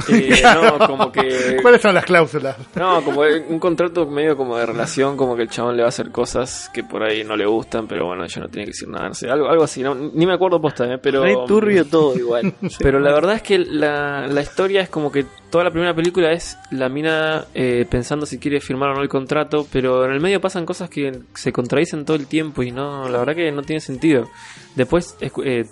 Eh, 0.10 0.42
no, 0.80 0.88
como 0.88 1.12
que. 1.12 1.58
¿Cuáles 1.62 1.82
son 1.82 1.94
las 1.96 2.06
cláusulas? 2.06 2.56
No, 2.76 3.04
como 3.04 3.22
un 3.22 3.60
contrato 3.60 4.06
medio 4.08 4.36
como 4.36 4.58
de 4.58 4.66
relación, 4.66 5.16
como 5.18 5.36
que 5.36 5.44
el 5.44 5.50
chabón 5.50 5.76
le 5.78 5.84
va 5.84 5.88
a 5.88 5.90
hacer 5.90 6.12
cosas 6.12 6.70
que 6.74 6.84
por 6.84 7.04
ahí 7.04 7.24
no 7.24 7.36
le 7.36 7.46
gustan, 7.46 7.88
pero 7.88 8.06
bueno, 8.08 8.24
ella 8.24 8.42
no 8.42 8.48
tiene 8.50 8.66
que 8.66 8.72
decir 8.72 8.88
nada, 8.90 9.10
no 9.10 9.14
sé, 9.14 9.30
algo, 9.30 9.48
algo 9.50 9.64
así, 9.64 9.82
no, 9.84 9.94
ni 9.96 10.26
me 10.26 10.34
acuerdo 10.34 10.62
posta, 10.62 10.86
¿eh? 10.92 10.98
pero... 10.98 11.24
Re 11.24 11.36
turbio 11.48 11.86
todo 11.90 12.16
igual. 12.18 12.54
Pero 12.80 13.00
la 13.00 13.14
verdad 13.14 13.36
es 13.36 13.42
que 13.42 13.58
la, 13.60 14.28
la 14.28 14.42
historia 14.42 14.82
es 14.82 14.90
como 14.90 15.12
que 15.12 15.26
toda 15.50 15.64
la 15.64 15.72
primera 15.72 15.94
película 15.96 16.32
es 16.32 16.58
la 16.72 16.90
mina 16.90 17.46
eh, 17.54 17.86
pensando 17.90 18.26
si 18.26 18.40
quiere 18.40 18.60
firmar 18.60 18.90
o 18.90 18.96
no 18.96 19.02
el 19.02 19.10
contrato, 19.10 19.68
pero 19.72 20.04
en 20.06 20.12
el 20.12 20.20
medio 20.20 20.42
pasan 20.42 20.66
cosas 20.66 20.90
que 20.90 21.20
se 21.34 21.52
contradicen 21.54 22.04
todo 22.06 22.18
el 22.18 22.28
tiempo 22.28 22.64
y 22.64 22.72
no, 22.72 23.08
la 23.08 23.20
verdad 23.20 23.36
que 23.36 23.52
no 23.52 23.62
tiene 23.62 23.80
sentido. 23.80 24.28
Después 24.76 25.16
escu- 25.22 25.44
eh, 25.46 25.66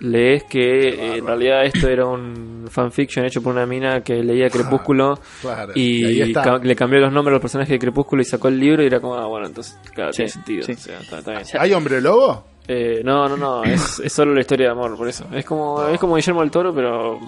lees 0.00 0.44
que 0.44 0.88
eh, 0.88 1.16
en 1.16 1.26
realidad 1.26 1.64
esto 1.64 1.88
era 1.88 2.04
un 2.06 2.66
fanfiction 2.70 3.24
hecho 3.24 3.42
por 3.42 3.54
una 3.54 3.64
mina 3.66 4.02
que 4.02 4.22
leía 4.22 4.50
Crepúsculo 4.50 5.18
Claro, 5.40 5.72
ahí 5.74 6.22
y 6.22 6.32
ca- 6.32 6.58
le 6.58 6.76
cambió 6.76 7.00
los 7.00 7.12
nombres 7.12 7.32
a 7.32 7.34
los 7.36 7.40
personajes 7.40 7.70
de 7.72 7.78
Crepúsculo 7.78 8.20
y 8.22 8.24
sacó 8.24 8.48
el 8.48 8.58
libro 8.60 8.82
y 8.82 8.86
era 8.86 9.00
como, 9.00 9.14
ah, 9.14 9.26
bueno, 9.26 9.46
entonces, 9.46 9.78
claro, 9.94 10.12
Sí, 10.12 10.16
tiene 10.18 10.30
sentido. 10.30 10.62
sí. 10.64 10.72
o 10.72 10.76
sea, 10.76 11.00
está- 11.00 11.18
está 11.18 11.30
bien. 11.32 11.44
¿Hay 11.58 11.72
hombre 11.72 12.00
lobo? 12.00 12.44
Eh, 12.68 13.00
no, 13.04 13.28
no, 13.28 13.36
no, 13.36 13.64
es, 13.64 14.00
es 14.00 14.12
solo 14.12 14.34
la 14.34 14.40
historia 14.40 14.66
de 14.66 14.72
amor, 14.72 14.96
por 14.96 15.08
eso. 15.08 15.24
Es 15.32 15.44
como, 15.44 15.86
es 15.88 15.98
como 16.00 16.16
Guillermo 16.16 16.40
del 16.42 16.50
Toro, 16.50 16.74
pero... 16.74 17.20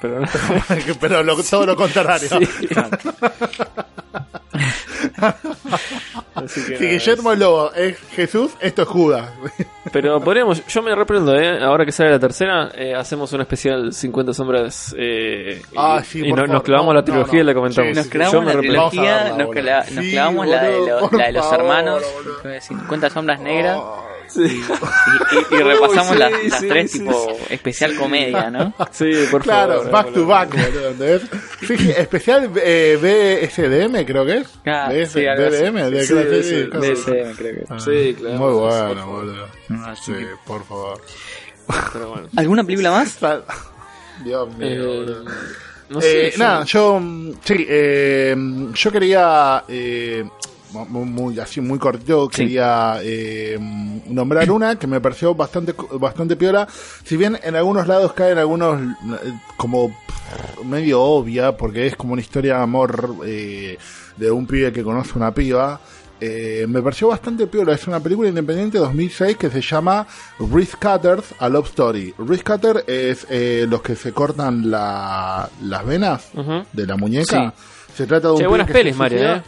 pero 0.00 0.20
no. 0.20 0.26
Pero 1.00 1.22
lo- 1.22 1.42
todo 1.42 1.66
lo 1.66 1.74
contrario. 1.76 2.28
Sí. 4.54 4.60
Así 6.34 6.60
que 6.66 6.76
Guillermo 6.92 7.32
el 7.32 7.38
Lobo 7.40 7.72
es 7.74 7.98
Jesús, 8.10 8.52
esto 8.60 8.82
es 8.82 8.88
Judas. 8.88 9.30
Pero 9.92 10.20
podríamos, 10.20 10.66
yo 10.66 10.82
me 10.82 10.94
reprendo, 10.94 11.34
¿eh? 11.36 11.62
ahora 11.62 11.84
que 11.84 11.92
sale 11.92 12.10
la 12.10 12.18
tercera, 12.18 12.70
eh, 12.74 12.94
hacemos 12.94 13.32
un 13.32 13.40
especial 13.42 13.92
50 13.92 14.32
sombras 14.34 14.94
eh, 14.98 15.62
y, 15.70 15.74
Ah, 15.76 16.02
sí, 16.04 16.20
y 16.24 16.30
por 16.30 16.40
no- 16.46 16.54
nos 16.54 16.62
clavamos 16.62 16.88
No, 16.88 16.94
la 16.94 17.00
no, 17.00 17.04
trilogía 17.04 17.40
y 17.40 17.42
no. 17.42 17.46
la 17.48 17.54
comentamos. 17.54 17.90
Sí, 17.92 17.96
Nos 17.96 18.06
clavamos 18.08 18.44
me 18.44 18.54
la 18.54 18.60
trilogía, 18.60 19.34
nos, 19.36 19.50
clavamos 20.10 20.46
la 20.48 20.62
de, 20.64 20.78
los- 20.86 21.00
por 21.02 21.14
la 21.18 21.26
de 21.26 21.32
los 21.32 21.44
favor, 21.44 21.60
hermanos, 21.60 22.02
boludo. 22.14 22.60
50 22.60 23.10
sombras 23.10 23.40
negras, 23.40 23.78
Sí. 24.34 24.42
y, 24.42 25.54
y- 25.54 25.58
y 25.58 25.62
repasamos 25.62 26.10
Uy, 26.10 26.16
sí, 26.16 26.18
las, 26.18 26.44
las 26.50 26.60
sí, 26.60 26.68
tres 26.68 26.90
sí, 26.90 26.98
tipo 26.98 27.36
especial 27.50 27.94
comedia, 27.96 28.50
¿no? 28.50 28.74
Sí, 28.90 29.12
por 29.30 29.42
Claro, 29.42 29.74
favor. 29.84 29.90
back 29.92 30.12
to 30.12 30.26
back, 30.26 30.50
boludo. 30.50 30.88
¿entendés? 30.90 31.22
Sí, 31.66 31.78
sí, 31.78 31.90
especial 31.96 32.50
eh, 32.56 32.98
BSDM, 33.00 34.04
creo 34.04 34.26
que 34.26 34.38
es. 34.38 34.48
Ah, 34.66 34.88
BS. 34.90 35.14
BDM, 35.20 35.90
de 35.90 36.04
Sí, 36.04 36.12
claro, 36.12 36.30
sí, 36.30 36.42
sí, 36.42 36.48
sí, 36.64 36.68
claro. 36.70 36.80
DSM, 36.86 37.36
creo 37.36 37.54
que. 37.54 37.64
Ah, 37.68 37.78
Sí, 37.78 38.16
claro. 38.18 38.38
Muy 38.38 38.52
bueno, 38.52 39.06
boludo. 39.06 39.48
Así 39.86 40.02
Sí, 40.06 40.12
que- 40.18 40.26
por 40.46 40.64
favor. 40.64 41.00
Pero 41.92 42.08
bueno. 42.10 42.28
¿Alguna 42.36 42.64
película 42.64 42.90
más? 42.90 43.18
Dios 44.24 44.48
mío, 44.56 44.66
Eh, 44.68 44.78
boludo. 44.80 45.24
no 45.90 46.00
sé, 46.00 46.26
Eh, 46.28 46.30
yo- 46.32 46.38
nada, 46.38 46.64
yo 46.64 47.00
mm, 47.00 47.32
sí, 47.44 47.66
eh, 47.68 48.36
yo 48.74 48.92
quería 48.92 49.64
eh, 49.68 50.24
mu- 50.74 51.04
muy, 51.04 51.38
así 51.40 51.60
muy 51.60 51.78
cortito 51.78 52.28
Sí. 52.32 52.42
quería 52.42 52.98
eh, 53.02 53.58
nombrar 54.08 54.50
una 54.50 54.76
que 54.78 54.86
me 54.86 55.00
pareció 55.00 55.34
bastante 55.34 55.74
bastante 55.98 56.36
piola, 56.36 56.66
si 57.04 57.16
bien 57.16 57.38
en 57.42 57.54
algunos 57.56 57.86
lados 57.86 58.12
caen 58.12 58.38
algunos 58.38 58.80
eh, 58.80 59.32
como 59.56 59.88
pff, 59.88 60.64
medio 60.64 61.00
obvia 61.02 61.56
porque 61.56 61.86
es 61.86 61.96
como 61.96 62.12
una 62.14 62.22
historia 62.22 62.56
de 62.56 62.62
amor 62.62 63.14
eh, 63.26 63.78
de 64.16 64.30
un 64.30 64.46
pibe 64.46 64.72
que 64.72 64.82
conoce 64.82 65.12
una 65.16 65.32
piba. 65.32 65.80
eh, 66.20 66.64
me 66.68 66.80
pareció 66.80 67.08
bastante 67.08 67.46
piola. 67.48 67.74
Es 67.74 67.86
una 67.88 68.00
película 68.00 68.28
independiente 68.28 68.78
de 68.78 68.84
2006 68.84 69.36
que 69.36 69.50
se 69.50 69.60
llama 69.60 70.06
Wrist 70.38 70.74
Cutters, 70.76 71.34
A 71.40 71.48
Love 71.48 71.66
Story. 71.68 72.14
Wrist 72.18 72.48
Cutter 72.48 72.84
es 72.86 73.26
eh, 73.28 73.66
los 73.68 73.82
que 73.82 73.94
se 73.96 74.12
cortan 74.12 74.70
la- 74.70 75.50
las 75.62 75.84
venas 75.84 76.28
de 76.72 76.86
la 76.86 76.96
muñeca. 76.96 77.52
Se 77.94 78.06
trata 78.06 78.28
de 78.28 78.34
un 78.34 78.40
Che, 78.40 78.46
buenas 78.46 78.70
pelis, 78.70 78.96
Mario. 78.96 79.34
¿eh? 79.34 79.42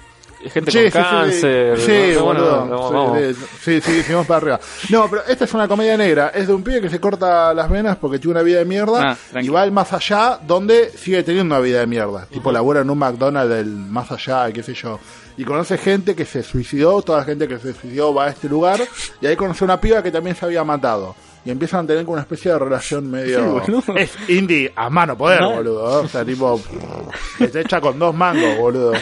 Gente 0.51 0.71
Sí, 0.71 0.79
con 0.79 0.85
sí, 0.85 0.91
sí, 0.91 0.93
cáncer. 0.93 1.81
Sí, 1.81 2.15
¿no? 2.15 2.25
Boludo. 2.25 2.67
vamos, 2.69 3.19
Sí, 3.63 3.81
sí, 3.81 3.81
sí, 3.81 4.03
sí, 4.03 4.13
vamos 4.13 4.27
para 4.27 4.39
arriba. 4.39 4.61
No, 4.91 5.09
pero 5.11 5.23
esta 5.27 5.45
es 5.45 5.55
una 5.55 5.69
comedia 5.69 5.97
negra. 5.97 6.29
Es 6.35 6.47
de 6.47 6.55
un 6.55 6.63
pibe 6.63 6.81
que 6.81 6.91
se 6.91 7.01
corta 7.01 7.53
las 7.55 7.69
venas 7.71 7.97
porque 7.97 8.19
tiene 8.19 8.33
una 8.33 8.43
vida 8.43 8.59
de 8.59 8.65
mierda 8.65 9.17
Ah, 9.35 9.41
y 9.41 9.49
va 9.49 9.63
al 9.63 9.73
más 9.73 9.93
allá 9.93 10.39
donde 10.47 10.91
sigue 10.91 11.23
teniendo 11.23 11.55
una 11.55 11.63
vida 11.63 11.81
de 11.81 11.87
mierda. 11.87 12.27
Tipo, 12.27 12.51
labura 12.53 12.81
en 12.81 12.91
un 12.91 12.99
McDonald's 12.99 13.55
del 13.55 13.67
más 13.67 14.11
allá, 14.13 14.51
qué 14.53 14.63
sé 14.63 14.75
yo. 14.75 14.99
Y 15.37 15.45
conoce 15.45 15.77
gente 15.77 16.15
que 16.15 16.25
se 16.25 16.43
suicidó, 16.43 17.03
toda 17.03 17.19
la 17.19 17.25
gente 17.25 17.47
que 17.47 17.59
se 17.59 17.75
suicidó 17.75 18.15
va 18.15 18.25
a 18.27 18.29
este 18.31 18.49
lugar 18.49 18.81
y 19.21 19.27
ahí 19.27 19.37
conoce 19.37 19.65
una 19.65 19.79
piba 19.81 20.03
que 20.03 20.11
también 20.11 20.35
se 20.35 20.45
había 20.47 20.65
matado. 20.65 21.15
Y 21.45 21.51
empiezan 21.51 21.85
a 21.85 21.89
tener 21.89 22.05
como 22.05 22.15
una 22.15 22.23
especie 22.23 22.51
de 22.51 22.59
relación 22.59 23.09
medio... 23.09 23.63
es 23.97 24.11
indie 24.29 24.73
a 24.75 24.91
mano 24.91 25.17
poder, 25.17 25.41
Mal. 25.43 25.55
boludo. 25.57 26.03
O 26.03 26.09
sea, 26.09 26.25
tipo... 26.25 26.61
Está 27.39 27.61
hecha 27.61 27.81
con 27.81 27.99
dos 27.99 28.13
mangos, 28.15 28.57
boludo. 28.59 28.95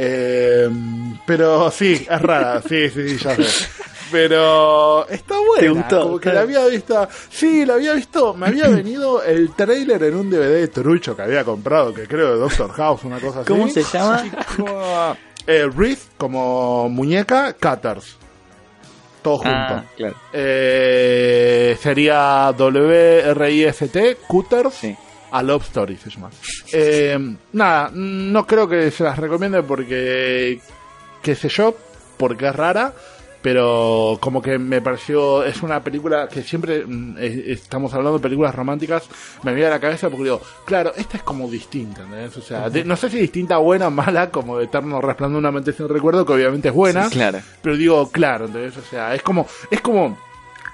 Eh, 0.00 0.68
pero 1.26 1.72
sí, 1.72 2.06
es 2.08 2.22
rara, 2.22 2.62
sí, 2.62 2.88
sí, 2.88 3.08
sí, 3.08 3.24
ya 3.24 3.34
sé. 3.34 3.66
Pero 4.12 5.06
está 5.08 5.34
buena. 5.38 5.60
¿Te 5.60 5.68
gustó? 5.68 6.02
Como 6.02 6.20
que 6.20 6.32
la 6.32 6.42
había 6.42 6.64
visto. 6.66 7.08
Sí, 7.28 7.66
la 7.66 7.74
había 7.74 7.94
visto. 7.94 8.32
Me 8.34 8.46
había 8.46 8.68
venido 8.68 9.22
el 9.24 9.52
trailer 9.54 10.02
en 10.04 10.14
un 10.14 10.30
DVD 10.30 10.60
de 10.60 10.68
trucho 10.68 11.16
que 11.16 11.22
había 11.22 11.44
comprado, 11.44 11.92
que 11.92 12.06
creo 12.06 12.34
de 12.34 12.38
Doctor 12.38 12.70
House, 12.72 13.04
una 13.04 13.18
cosa 13.18 13.40
así. 13.40 13.48
¿Cómo 13.48 13.68
se 13.68 13.82
llama? 13.82 14.24
Como, 14.56 15.16
eh, 15.46 15.96
como 16.16 16.88
muñeca, 16.88 17.54
Cutters. 17.54 18.16
Todo 19.22 19.38
junto. 19.38 19.50
Ah, 19.50 19.84
claro. 19.96 20.14
Eh, 20.32 21.76
sería 21.80 22.52
W-R-I-S-T, 22.56 24.18
Cutters. 24.28 24.74
Sí. 24.74 24.96
A 25.30 25.42
Love 25.42 25.64
Story 25.64 25.96
se 25.96 26.10
llama. 26.10 26.30
Eh, 26.72 27.18
nada, 27.52 27.90
no 27.92 28.46
creo 28.46 28.68
que 28.68 28.90
se 28.90 29.04
las 29.04 29.18
recomiende 29.18 29.62
porque, 29.62 30.60
qué 31.22 31.34
sé 31.34 31.48
yo, 31.48 31.74
porque 32.16 32.46
es 32.48 32.56
rara, 32.56 32.92
pero 33.42 34.18
como 34.20 34.42
que 34.42 34.58
me 34.58 34.80
pareció, 34.82 35.44
es 35.44 35.62
una 35.62 35.82
película 35.82 36.28
que 36.28 36.42
siempre 36.42 36.84
mm, 36.84 37.16
estamos 37.20 37.94
hablando 37.94 38.18
de 38.18 38.22
películas 38.22 38.54
románticas, 38.54 39.04
me 39.44 39.52
viene 39.54 39.68
a 39.68 39.70
la 39.74 39.80
cabeza 39.80 40.08
porque 40.10 40.24
digo, 40.24 40.40
claro, 40.64 40.92
esta 40.96 41.18
es 41.18 41.22
como 41.22 41.48
distinta, 41.48 42.02
¿entendés? 42.02 42.36
O 42.36 42.42
sea, 42.42 42.68
de- 42.68 42.84
no 42.84 42.96
sé 42.96 43.08
si 43.08 43.18
distinta, 43.18 43.58
buena 43.58 43.86
o 43.86 43.90
mala, 43.92 44.30
como 44.30 44.58
de 44.58 44.64
Eterno 44.64 45.00
Resplandor 45.00 45.36
de 45.36 45.48
una 45.48 45.52
mente 45.52 45.72
sin 45.72 45.88
recuerdo, 45.88 46.26
que 46.26 46.32
obviamente 46.32 46.68
es 46.68 46.74
buena, 46.74 47.04
Sí, 47.08 47.14
claro. 47.14 47.38
pero 47.62 47.76
digo, 47.76 48.10
claro, 48.10 48.46
¿entendés? 48.46 48.76
O 48.76 48.82
sea, 48.82 49.14
es 49.14 49.22
como, 49.22 49.46
es 49.70 49.80
como, 49.80 50.18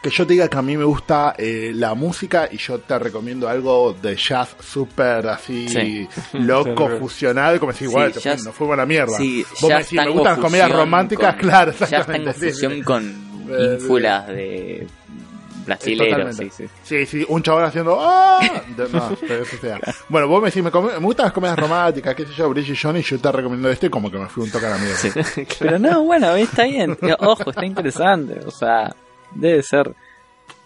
que 0.04 0.10
yo 0.10 0.26
te 0.26 0.34
diga 0.34 0.48
que 0.48 0.56
a 0.58 0.62
mí 0.62 0.76
me 0.76 0.84
gusta 0.84 1.34
eh, 1.38 1.72
la 1.74 1.94
música 1.94 2.48
y 2.52 2.58
yo 2.58 2.78
te 2.78 2.98
recomiendo 2.98 3.48
algo 3.48 3.94
de 4.00 4.14
jazz 4.16 4.54
súper 4.60 5.26
así 5.26 5.66
Sí. 5.68 6.08
loco, 6.34 6.88
Sí, 6.90 6.96
fusional, 6.98 7.58
como 7.58 7.72
si 7.72 7.84
igual 7.84 8.12
Sí, 8.12 8.20
te 8.20 8.28
jazz- 8.28 8.44
nos 8.44 8.54
fuimos 8.54 8.74
a 8.74 8.76
la 8.76 8.86
mierda. 8.86 9.16
Sí, 9.16 9.44
Vos 9.62 9.70
me 9.70 9.78
decís, 9.78 9.92
me 9.98 10.08
gustan 10.10 10.32
las 10.32 10.38
comedias 10.38 10.66
fusión 10.68 10.80
románticas, 10.84 11.34
con- 11.34 11.40
claro, 11.48 11.72
Ya 11.72 11.84
exactamente. 11.84 12.32
tengo 12.34 12.46
sí, 12.46 12.50
fusión 12.52 12.72
sí. 12.74 12.82
con 12.82 13.24
Eh, 13.50 13.76
ínfulas 13.80 14.26
de 14.28 14.86
brasileros, 15.66 16.36
sí, 16.36 16.50
sí. 16.54 16.64
Sí, 16.82 17.06
sí, 17.06 17.24
un 17.28 17.42
chabón 17.42 17.64
haciendo 17.64 17.96
¡Ah! 17.98 18.38
De- 18.76 18.88
no, 18.90 19.16
pero 19.26 19.42
eso 19.44 19.56
sea. 19.58 19.80
Bueno, 20.10 20.28
vos 20.28 20.42
me 20.42 20.48
decís, 20.48 20.62
me, 20.62 20.70
come- 20.70 20.92
me 20.92 20.98
gustan 21.06 21.24
las 21.24 21.32
comedias 21.32 21.58
románticas, 21.58 22.14
qué 22.14 22.26
sé 22.26 22.32
yo, 22.34 22.50
Bridget 22.50 22.76
Johnny, 22.80 23.00
yo 23.02 23.18
te 23.18 23.32
recomiendo 23.32 23.70
este 23.70 23.88
como 23.88 24.10
que 24.10 24.18
me 24.18 24.26
fui 24.28 24.44
un 24.44 24.50
toque 24.50 24.66
a 24.66 24.70
la 24.70 24.78
mierda. 24.78 24.96
Sí. 25.24 25.46
Pero 25.58 25.78
no, 25.78 26.02
bueno, 26.04 26.34
está 26.36 26.64
bien. 26.64 26.96
Ojo, 27.20 27.48
está 27.50 27.64
interesante. 27.64 28.40
O 28.46 28.50
sea, 28.50 28.94
debe 29.34 29.62
ser, 29.62 29.94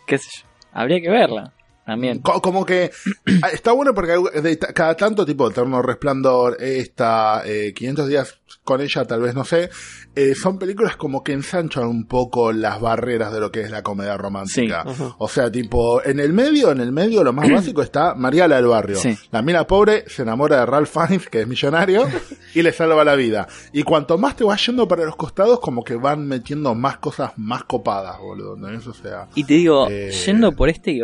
qué 0.07 0.19
sé 0.19 0.29
yo. 0.43 0.49
Habría 0.73 1.01
que 1.01 1.11
verla 1.11 1.53
también. 1.87 2.21
Co- 2.21 2.41
Como 2.43 2.65
que 2.67 2.91
ah, 3.43 3.49
está 3.51 3.73
bueno 3.73 3.95
porque 3.95 4.59
cada 4.75 4.97
tanto 4.97 5.25
tipo 5.27 5.49
Eterno 5.51 5.81
Resplandor, 5.83 6.57
esta, 6.61 7.43
eh, 7.47 7.73
500 7.75 8.09
días 8.09 8.38
con 8.65 8.81
ella, 8.81 9.05
tal 9.05 9.21
vez 9.23 9.35
no 9.35 9.45
sé, 9.45 9.71
eh, 10.15 10.35
son 10.35 10.59
películas 10.59 10.97
como 10.97 11.23
que 11.23 11.33
ensanchan 11.33 11.85
un 11.87 12.07
poco 12.07 12.53
las 12.53 12.81
barreras 12.81 13.33
de 13.33 13.41
lo 13.41 13.51
que 13.51 13.61
es 13.63 13.71
la 13.71 13.83
comedia 13.83 14.17
romántica. 14.17 14.85
Sí. 14.95 15.03
O 15.19 15.29
sea, 15.29 15.51
tipo, 15.51 16.03
en 16.05 16.21
el 16.21 16.33
medio, 16.33 16.71
en 16.71 16.81
el 16.81 16.93
medio 16.93 17.23
lo 17.25 17.33
más 17.33 17.49
básico 17.53 17.83
está 17.83 18.15
Mariala 18.15 18.57
del 18.57 18.67
Barrio. 18.67 18.97
Sí. 18.99 19.17
La 19.31 19.43
mina 19.43 19.67
pobre 19.67 20.05
se 20.09 20.23
enamora 20.23 20.61
de 20.61 20.67
Ralph 20.67 20.91
Fiennes, 20.91 21.29
que 21.29 21.43
es 21.43 21.47
millonario, 21.49 22.07
y 22.55 22.63
le 22.63 22.73
salva 22.73 23.05
la 23.05 23.15
vida. 23.15 23.47
Y 23.73 23.83
cuanto 23.83 24.19
más 24.19 24.37
te 24.37 24.45
vas 24.45 24.65
yendo 24.67 24.89
para 24.89 25.05
los 25.05 25.17
costados, 25.17 25.61
como 25.61 25.85
que 25.85 25.95
van 25.97 26.27
metiendo 26.27 26.75
más 26.75 26.99
cosas 26.99 27.33
más 27.37 27.65
copadas, 27.65 28.19
boludo. 28.19 28.57
sea, 28.95 29.29
Y 29.35 29.45
te 29.45 29.55
digo, 29.55 29.89
Eh. 29.91 30.11
yendo 30.27 30.53
por 30.53 30.69
este 30.69 30.99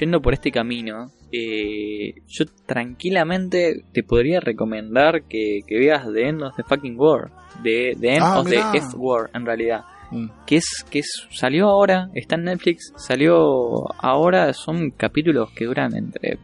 yendo 0.00 0.20
por 0.22 0.34
este 0.34 0.50
camino, 0.50 1.10
eh, 1.36 2.14
yo 2.26 2.44
tranquilamente 2.66 3.84
te 3.92 4.02
podría 4.02 4.40
recomendar 4.40 5.24
que, 5.24 5.60
que 5.66 5.78
veas 5.78 6.04
The 6.12 6.28
End 6.28 6.42
of 6.42 6.54
the 6.56 6.62
Fucking 6.64 6.98
War. 6.98 7.30
The, 7.62 7.94
the 8.00 8.14
End 8.14 8.22
Ah, 8.22 8.40
of 8.40 8.46
mirá. 8.48 8.70
the 8.72 8.78
F 8.78 8.86
War, 8.96 9.30
en 9.34 9.44
realidad. 9.46 9.84
mm. 10.10 10.26
Que 10.46 10.56
es, 10.56 10.84
que 10.90 11.00
es, 11.00 11.26
salió 11.30 11.68
ahora, 11.68 12.08
está 12.14 12.36
en 12.36 12.44
Netflix, 12.44 12.92
salió 12.96 13.36
ahora, 14.02 14.52
son 14.52 14.90
capítulos 14.90 15.50
que 15.52 15.64
duran 15.66 15.94
entre... 15.96 16.38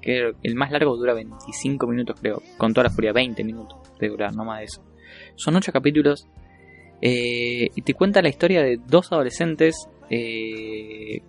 Que 0.00 0.32
el 0.42 0.54
más 0.54 0.70
largo 0.70 0.96
dura 0.96 1.14
25 1.14 1.86
minutos, 1.86 2.18
creo. 2.20 2.42
Con 2.58 2.74
toda 2.74 2.84
la 2.88 2.90
furia, 2.94 3.12
20 3.14 3.42
minutos 3.42 3.78
de 3.98 4.08
durar, 4.10 4.34
no 4.36 4.44
más 4.44 4.58
de 4.58 4.64
eso. 4.66 4.82
Son 5.36 5.56
8 5.56 5.72
capítulos. 5.72 6.26
eh, 7.00 7.68
y 7.74 7.82
te 7.82 7.94
cuenta 7.94 8.20
la 8.20 8.28
historia 8.28 8.62
de 8.62 8.78
dos 8.86 9.10
adolescentes 9.12 9.74
eh, 10.10 11.20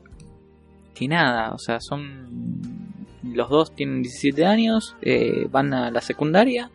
que 0.94 1.08
nada, 1.08 1.54
o 1.54 1.58
sea, 1.58 1.80
son... 1.80 2.85
Los 3.34 3.50
dos 3.50 3.74
tienen 3.74 4.02
17 4.02 4.46
años, 4.46 4.96
eh, 5.02 5.48
van 5.50 5.74
a 5.74 5.92
la 5.92 6.02
secundaria. 6.02 6.72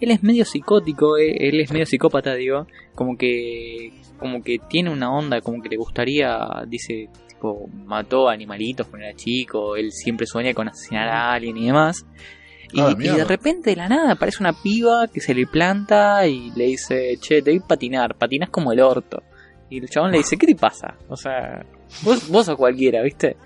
Él 0.00 0.10
es 0.10 0.22
medio 0.22 0.44
psicótico, 0.44 1.18
eh, 1.18 1.48
él 1.48 1.60
es 1.60 1.70
medio 1.70 1.86
psicópata, 1.86 2.34
digo. 2.34 2.66
Como 2.94 3.16
que 3.16 3.92
como 4.20 4.42
que 4.42 4.58
tiene 4.68 4.90
una 4.90 5.10
onda, 5.10 5.40
como 5.40 5.62
que 5.62 5.70
le 5.70 5.76
gustaría, 5.76 6.38
dice, 6.68 7.08
tipo, 7.26 7.68
mató 7.86 8.28
animalitos 8.28 8.86
cuando 8.86 9.08
era 9.08 9.16
chico, 9.16 9.74
él 9.76 9.90
siempre 9.90 10.26
sueña 10.26 10.52
con 10.52 10.68
asesinar 10.68 11.08
a 11.08 11.32
alguien 11.32 11.56
y 11.56 11.66
demás. 11.66 12.06
Y, 12.72 12.80
Ah, 12.80 12.94
y 12.96 13.08
de 13.08 13.24
repente 13.24 13.70
de 13.70 13.76
la 13.76 13.88
nada 13.88 14.12
aparece 14.12 14.42
una 14.42 14.52
piba 14.52 15.08
que 15.08 15.20
se 15.20 15.34
le 15.34 15.46
planta 15.46 16.24
y 16.28 16.52
le 16.54 16.66
dice, 16.66 17.16
che, 17.20 17.42
te 17.42 17.50
voy 17.50 17.60
a 17.64 17.66
patinar, 17.66 18.14
patinas 18.16 18.50
como 18.50 18.70
el 18.72 18.80
orto. 18.80 19.22
Y 19.70 19.78
el 19.78 19.88
chabón 19.88 20.12
le 20.12 20.18
dice, 20.18 20.36
¿qué 20.36 20.46
te 20.46 20.54
pasa? 20.54 20.96
O 21.08 21.16
sea, 21.16 21.64
vos, 22.02 22.28
vos 22.28 22.46
sos 22.46 22.56
cualquiera, 22.56 23.02
¿viste? 23.02 23.36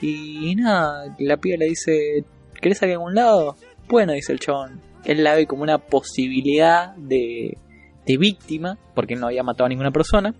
Y 0.00 0.54
nada, 0.56 1.14
la 1.18 1.36
piba 1.38 1.56
le 1.56 1.66
dice, 1.66 2.24
¿querés 2.60 2.78
salir 2.78 2.94
a 2.94 2.98
algún 2.98 3.14
lado? 3.14 3.56
Bueno, 3.88 4.12
dice 4.12 4.32
el 4.32 4.40
chabón. 4.40 4.80
Él 5.04 5.22
la 5.22 5.34
ve 5.34 5.46
como 5.46 5.62
una 5.62 5.78
posibilidad 5.78 6.94
de, 6.96 7.56
de 8.04 8.16
víctima, 8.16 8.78
porque 8.94 9.14
él 9.14 9.20
no 9.20 9.28
había 9.28 9.42
matado 9.42 9.66
a 9.66 9.68
ninguna 9.68 9.92
persona. 9.92 10.34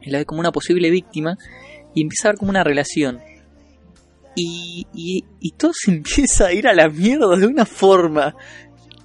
Él 0.00 0.12
la 0.12 0.18
ve 0.18 0.24
como 0.24 0.40
una 0.40 0.52
posible 0.52 0.90
víctima 0.90 1.36
y 1.94 2.02
empieza 2.02 2.28
a 2.28 2.32
ver 2.32 2.38
como 2.38 2.50
una 2.50 2.64
relación. 2.64 3.20
Y, 4.36 4.86
y, 4.94 5.24
y 5.40 5.50
todo 5.52 5.72
se 5.74 5.90
empieza 5.92 6.46
a 6.46 6.52
ir 6.52 6.68
a 6.68 6.74
la 6.74 6.88
mierda 6.88 7.36
de 7.36 7.46
una 7.46 7.66
forma 7.66 8.34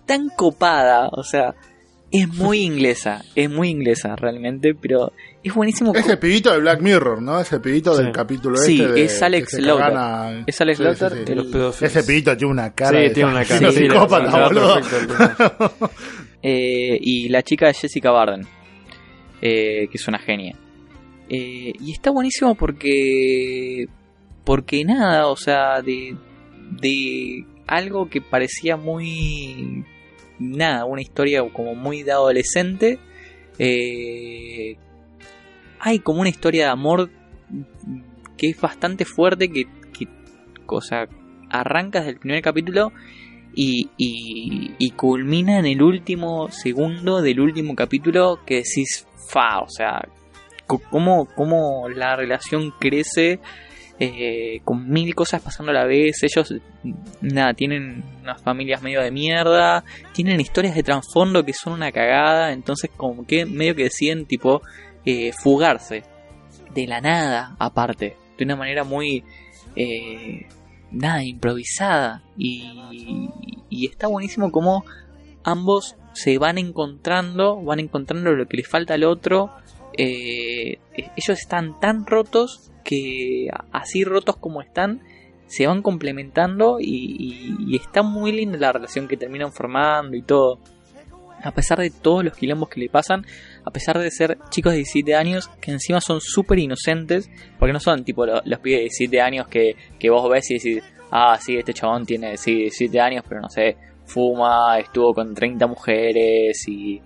tan 0.05 0.29
copada. 0.29 1.09
O 1.11 1.23
sea, 1.23 1.55
es 2.21 2.27
muy 2.33 2.61
inglesa, 2.61 3.23
es 3.35 3.49
muy 3.49 3.69
inglesa 3.69 4.15
realmente, 4.15 4.73
pero 4.75 5.11
es 5.43 5.53
buenísimo. 5.53 5.93
Es 5.95 6.07
el 6.07 6.17
pibito 6.19 6.51
de 6.51 6.59
Black 6.59 6.81
Mirror, 6.81 7.21
¿no? 7.21 7.39
Ese 7.39 7.59
pibito 7.59 7.95
Sí. 7.95 8.03
del 8.03 8.11
capítulo 8.11 8.57
Sí, 8.57 8.81
este. 8.81 8.93
de- 8.93 9.03
es 9.03 9.21
Alex 9.21 9.53
Lauter. 9.59 10.43
Es 10.47 10.61
Alex 10.61 10.77
Sí, 10.77 10.83
Lauter, 10.83 11.11
sí, 11.11 11.17
sí. 11.25 11.31
el- 11.31 11.37
Los 11.37 11.47
pedófilos. 11.47 11.81
Ese 11.81 12.03
pibito 12.03 12.35
tiene 12.37 12.51
una 12.51 12.73
cara 12.73 12.91
Sí, 12.91 12.97
de 12.97 13.09
tiene 13.11 13.29
una 13.31 13.41
esa- 13.41 13.59
cara. 13.59 13.67
de 13.71 13.73
sí, 13.77 13.79
le- 13.83 13.89
psicópata, 13.91 14.47
boludo. 14.47 14.75
perfecto 14.75 15.15
el. 15.81 15.89
Eh, 16.47 16.99
y 17.01 17.29
la 17.29 17.41
chica 17.41 17.69
es 17.69 17.79
Jessica 17.79 18.11
Barden, 18.11 18.45
eh, 19.41 19.87
que 19.89 19.97
es 19.97 20.07
una 20.07 20.19
genia. 20.19 20.55
Eh, 21.27 21.73
y 21.79 21.91
está 21.91 22.11
buenísimo 22.11 22.53
porque. 22.55 23.85
Porque 24.43 24.83
nada, 24.85 25.27
o 25.27 25.35
sea, 25.37 25.81
de. 25.81 26.15
De 26.81 27.45
algo 27.65 28.09
que 28.09 28.21
parecía 28.21 28.77
muy. 28.77 29.83
Nada, 30.39 30.85
una 30.85 31.01
historia 31.01 31.43
como 31.51 31.75
muy 31.75 32.03
de 32.03 32.11
adolescente. 32.11 32.99
eh, 33.57 34.77
hay 35.79 35.99
como 35.99 36.21
una 36.21 36.29
historia 36.29 36.65
de 36.65 36.71
amor 36.71 37.09
que 38.37 38.49
es 38.49 38.59
bastante 38.59 39.05
fuerte. 39.05 39.49
Que. 39.49 39.65
que 39.93 40.07
o 40.67 40.81
sea, 40.81 41.07
arranca 41.49 41.99
desde 41.99 42.11
el 42.13 42.19
primer 42.19 42.41
capítulo 42.41 42.91
y, 43.55 43.89
y, 43.97 44.89
culmina 44.91 45.59
en 45.59 45.65
el 45.65 45.81
último 45.81 46.49
segundo 46.49 47.21
del 47.21 47.39
último 47.39 47.75
capítulo 47.75 48.39
que 48.45 48.55
decís, 48.55 49.07
fa, 49.29 49.59
o 49.59 49.69
sea, 49.69 50.07
cómo, 50.67 51.25
cómo 51.35 51.87
la 51.87 52.15
relación 52.15 52.73
crece 52.79 53.39
eh, 53.99 54.61
con 54.63 54.89
mil 54.89 55.13
cosas 55.15 55.41
pasando 55.41 55.71
a 55.71 55.75
la 55.75 55.85
vez. 55.85 56.23
Ellos, 56.23 56.53
nada, 57.21 57.53
tienen 57.53 58.03
unas 58.21 58.41
familias 58.41 58.81
medio 58.81 59.01
de 59.01 59.11
mierda, 59.11 59.83
tienen 60.13 60.39
historias 60.39 60.75
de 60.75 60.83
trasfondo 60.83 61.45
que 61.45 61.53
son 61.53 61.73
una 61.73 61.91
cagada, 61.91 62.51
entonces 62.51 62.89
como 62.95 63.25
que 63.25 63.45
medio 63.45 63.75
que 63.75 63.83
deciden 63.83 64.25
tipo 64.25 64.61
eh, 65.05 65.31
fugarse 65.33 66.03
de 66.73 66.87
la 66.87 67.01
nada 67.01 67.55
aparte, 67.59 68.17
de 68.37 68.43
una 68.43 68.55
manera 68.55 68.83
muy... 68.83 69.23
eh, 69.75 70.47
nada, 70.91 71.23
improvisada. 71.23 72.23
Y, 72.37 73.29
y 73.69 73.87
está 73.87 74.07
buenísimo 74.07 74.51
como 74.51 74.85
ambos 75.43 75.95
se 76.13 76.37
van 76.37 76.57
encontrando, 76.57 77.61
van 77.61 77.79
encontrando 77.79 78.31
lo 78.31 78.47
que 78.47 78.57
les 78.57 78.67
falta 78.67 78.93
al 78.93 79.03
otro. 79.03 79.51
Eh, 79.97 80.77
ellos 80.95 81.39
están 81.39 81.79
tan 81.79 82.05
rotos 82.05 82.71
que 82.83 83.47
así 83.71 84.03
rotos 84.03 84.35
como 84.37 84.61
están, 84.61 85.01
se 85.47 85.67
van 85.67 85.81
complementando 85.81 86.77
y, 86.79 87.55
y- 87.69 87.75
está 87.75 88.01
muy 88.03 88.31
linda 88.31 88.57
la 88.57 88.71
relación 88.71 89.07
que 89.07 89.17
terminan 89.17 89.51
formando 89.51 90.15
y 90.15 90.21
todo. 90.21 90.59
A 91.43 91.51
pesar 91.51 91.79
de 91.79 91.91
todos 91.91 92.23
los 92.23 92.35
quilombos 92.35 92.69
que 92.69 92.79
le 92.79 92.89
pasan, 92.89 93.25
a 93.63 93.69
pesar 93.71 93.99
de 93.99 94.09
ser 94.09 94.37
chicos 94.49 94.71
de 94.71 94.77
17 94.77 95.13
años 95.15 95.47
que 95.61 95.71
encima 95.71 96.01
son 96.01 96.19
súper 96.21 96.57
inocentes, 96.59 97.29
porque 97.59 97.73
no 97.73 97.79
son 97.79 98.03
tipo 98.03 98.25
lo- 98.25 98.41
los 98.45 98.59
pibes 98.59 98.79
de 98.79 98.83
17 98.83 99.21
años 99.21 99.47
que, 99.47 99.75
que 99.99 100.09
vos 100.09 100.27
ves 100.29 100.49
y 100.49 100.53
decís, 100.55 100.83
ah, 101.11 101.37
sí, 101.39 101.55
este 101.57 101.73
chabón 101.73 102.05
tiene 102.05 102.37
sí, 102.37 102.55
17 102.55 102.99
años, 102.99 103.23
pero 103.27 103.41
no 103.41 103.49
sé, 103.49 103.77
fuma, 104.05 104.79
estuvo 104.79 105.13
con 105.13 105.33
30 105.35 105.67
mujeres 105.67 106.67
y... 106.67 107.01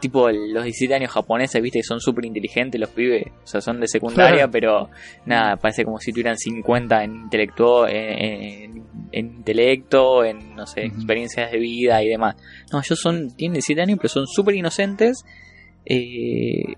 tipo 0.00 0.28
los 0.30 0.64
17 0.64 0.94
años 0.94 1.10
japoneses, 1.12 1.62
viste, 1.62 1.78
que 1.78 1.82
son 1.84 2.00
súper 2.00 2.24
inteligentes 2.26 2.80
los 2.80 2.90
pibes, 2.90 3.24
o 3.44 3.46
sea, 3.46 3.60
son 3.60 3.80
de 3.80 3.86
secundaria, 3.88 4.48
pero 4.50 4.90
nada, 5.26 5.56
parece 5.56 5.84
como 5.84 5.98
si 6.00 6.12
tuvieran 6.12 6.36
50 6.36 7.04
en 7.04 7.14
intelecto, 7.14 7.86
en, 7.86 7.94
en- 7.96 8.84
en 9.12 9.26
intelecto, 9.36 10.24
en, 10.24 10.54
no 10.54 10.66
sé, 10.66 10.82
experiencias 10.86 11.50
de 11.52 11.58
vida 11.58 12.02
y 12.02 12.08
demás. 12.08 12.36
No, 12.72 12.80
ellos 12.80 12.98
son, 13.00 13.30
tienen 13.36 13.54
17 13.54 13.80
años, 13.80 13.98
pero 13.98 14.08
son 14.08 14.26
súper 14.26 14.54
inocentes. 14.56 15.24
Eh, 15.86 16.74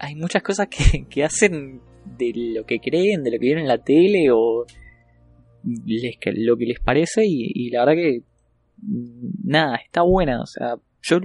hay 0.00 0.14
muchas 0.16 0.42
cosas 0.42 0.68
que, 0.68 1.06
que 1.08 1.24
hacen 1.24 1.80
de 2.18 2.32
lo 2.54 2.66
que 2.66 2.80
creen, 2.80 3.22
de 3.22 3.30
lo 3.30 3.38
que 3.38 3.46
vieron 3.46 3.62
en 3.62 3.68
la 3.68 3.78
tele 3.78 4.30
o 4.32 4.66
les, 5.86 6.16
lo 6.34 6.56
que 6.56 6.66
les 6.66 6.80
parece 6.80 7.24
y, 7.24 7.50
y 7.54 7.70
la 7.70 7.84
verdad 7.84 7.94
que 8.02 8.22
nada, 9.44 9.76
está 9.76 10.02
buena. 10.02 10.40
O 10.42 10.46
sea, 10.46 10.76
yo 11.02 11.18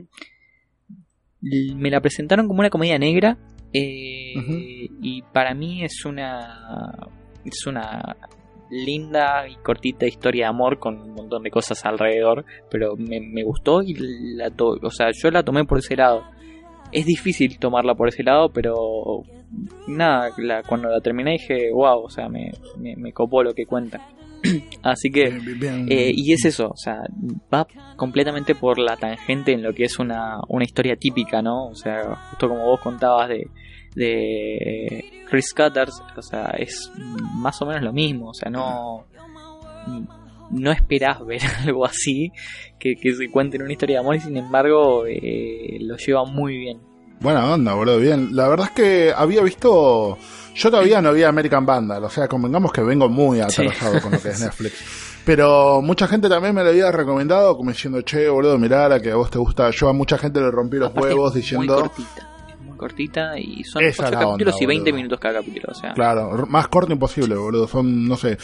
me 1.75 1.89
la 1.89 1.99
presentaron 2.01 2.47
como 2.47 2.59
una 2.61 2.69
comedia 2.69 2.97
negra 2.97 3.37
eh, 3.73 4.33
y 5.01 5.21
para 5.33 5.53
mí 5.53 5.83
es 5.83 6.05
una 6.05 7.07
es 7.45 7.65
una 7.67 8.15
linda 8.69 9.47
y 9.47 9.55
cortita 9.57 10.05
historia 10.05 10.45
de 10.45 10.49
amor 10.49 10.79
con 10.79 10.99
un 10.99 11.13
montón 11.13 11.43
de 11.43 11.51
cosas 11.51 11.83
alrededor, 11.85 12.45
pero 12.71 12.95
me, 12.97 13.19
me 13.19 13.43
gustó 13.43 13.81
y 13.83 13.93
la 14.35 14.49
to- 14.49 14.79
o 14.81 14.89
sea, 14.89 15.07
yo 15.13 15.29
la 15.31 15.43
tomé 15.43 15.65
por 15.65 15.79
ese 15.79 15.95
lado. 15.95 16.23
es 16.91 17.05
difícil 17.05 17.57
tomarla 17.59 17.95
por 17.95 18.07
ese 18.07 18.23
lado, 18.23 18.49
pero 18.49 19.23
nada, 19.87 20.29
la, 20.37 20.63
cuando 20.63 20.89
la 20.89 21.01
terminé 21.01 21.31
dije, 21.33 21.71
wow, 21.71 22.03
o 22.05 22.09
sea, 22.09 22.29
me, 22.29 22.51
me, 22.77 22.95
me 22.95 23.11
copó 23.11 23.43
lo 23.43 23.53
que 23.53 23.65
cuenta. 23.65 23.99
Así 24.83 25.09
que, 25.09 25.29
Bien, 25.29 25.45
bien, 25.45 25.59
bien. 25.59 25.87
eh, 25.89 26.11
y 26.13 26.33
es 26.33 26.43
eso, 26.45 26.69
o 26.69 26.77
sea, 26.77 27.01
va 27.53 27.65
completamente 27.95 28.55
por 28.55 28.77
la 28.77 28.97
tangente 28.97 29.53
en 29.53 29.63
lo 29.63 29.73
que 29.73 29.85
es 29.85 29.99
una, 29.99 30.39
una 30.49 30.65
historia 30.65 30.95
típica, 30.97 31.41
¿no? 31.41 31.67
O 31.67 31.75
sea, 31.75 32.15
justo 32.29 32.49
como 32.49 32.65
vos 32.65 32.81
contabas 32.81 33.29
de, 33.29 33.47
de 33.95 35.05
Chris 35.29 35.53
Cutters, 35.53 36.01
o 36.17 36.21
sea, 36.21 36.53
es 36.57 36.91
más 37.35 37.61
o 37.61 37.65
menos 37.65 37.83
lo 37.83 37.93
mismo, 37.93 38.29
o 38.29 38.33
sea, 38.33 38.51
no, 38.51 39.05
no 40.51 40.71
esperás 40.71 41.19
ver 41.25 41.41
algo 41.65 41.85
así, 41.85 42.31
que, 42.79 42.95
que 42.95 43.13
se 43.13 43.29
cuente 43.29 43.57
en 43.57 43.63
una 43.63 43.71
historia 43.73 43.95
de 43.97 44.01
amor 44.01 44.15
y 44.15 44.19
sin 44.19 44.35
embargo 44.37 45.05
eh, 45.07 45.77
lo 45.79 45.95
lleva 45.95 46.25
muy 46.25 46.57
bien. 46.57 46.79
Buena 47.23 47.53
onda, 47.53 47.73
boludo, 47.73 47.97
bien. 47.99 48.35
La 48.35 48.47
verdad 48.49 48.67
es 48.67 48.71
que 48.73 49.13
había 49.15 49.41
visto. 49.41 50.17
Yo 50.55 50.69
todavía 50.69 51.01
no 51.01 51.13
vi 51.13 51.23
American 51.23 51.65
Vandal, 51.65 52.03
o 52.03 52.09
sea, 52.09 52.27
convengamos 52.27 52.71
que 52.71 52.81
vengo 52.81 53.09
muy 53.09 53.39
atrasado 53.39 53.99
con 54.01 54.11
lo 54.11 54.21
que 54.21 54.29
es 54.29 54.39
Netflix. 54.41 54.73
Pero 55.25 55.81
mucha 55.81 56.05
gente 56.07 56.27
también 56.29 56.53
me 56.53 56.63
lo 56.63 56.69
había 56.69 56.91
recomendado, 56.91 57.55
como 57.55 57.71
diciendo, 57.71 58.01
che, 58.01 58.27
boludo, 58.29 58.57
mirá 58.59 58.87
la 58.89 58.99
que 58.99 59.09
a 59.11 59.15
vos 59.15 59.31
te 59.31 59.39
gusta. 59.39 59.69
Yo 59.71 59.87
a 59.89 59.93
mucha 59.93 60.17
gente 60.17 60.39
le 60.41 60.51
rompí 60.51 60.77
los 60.77 60.89
Aparte, 60.91 61.07
huevos 61.09 61.29
es 61.29 61.33
Muy 61.35 61.41
diciendo. 61.41 61.75
cortita, 61.79 62.29
muy 62.61 62.77
cortita 62.77 63.39
y 63.39 63.63
son 63.63 63.83
Esa 63.83 64.03
8 64.03 64.05
es 64.05 64.11
la 64.11 64.19
capítulos 64.27 64.53
onda, 64.55 64.63
y 64.63 64.67
20 64.67 64.83
boludo. 64.83 64.95
minutos 64.97 65.19
cada 65.21 65.39
capítulo, 65.39 65.67
o 65.71 65.73
sea. 65.73 65.93
Claro, 65.93 66.45
más 66.49 66.67
corto 66.67 66.91
imposible, 66.93 67.35
boludo. 67.35 67.67
Son, 67.67 68.05
no 68.07 68.17
sé, 68.17 68.37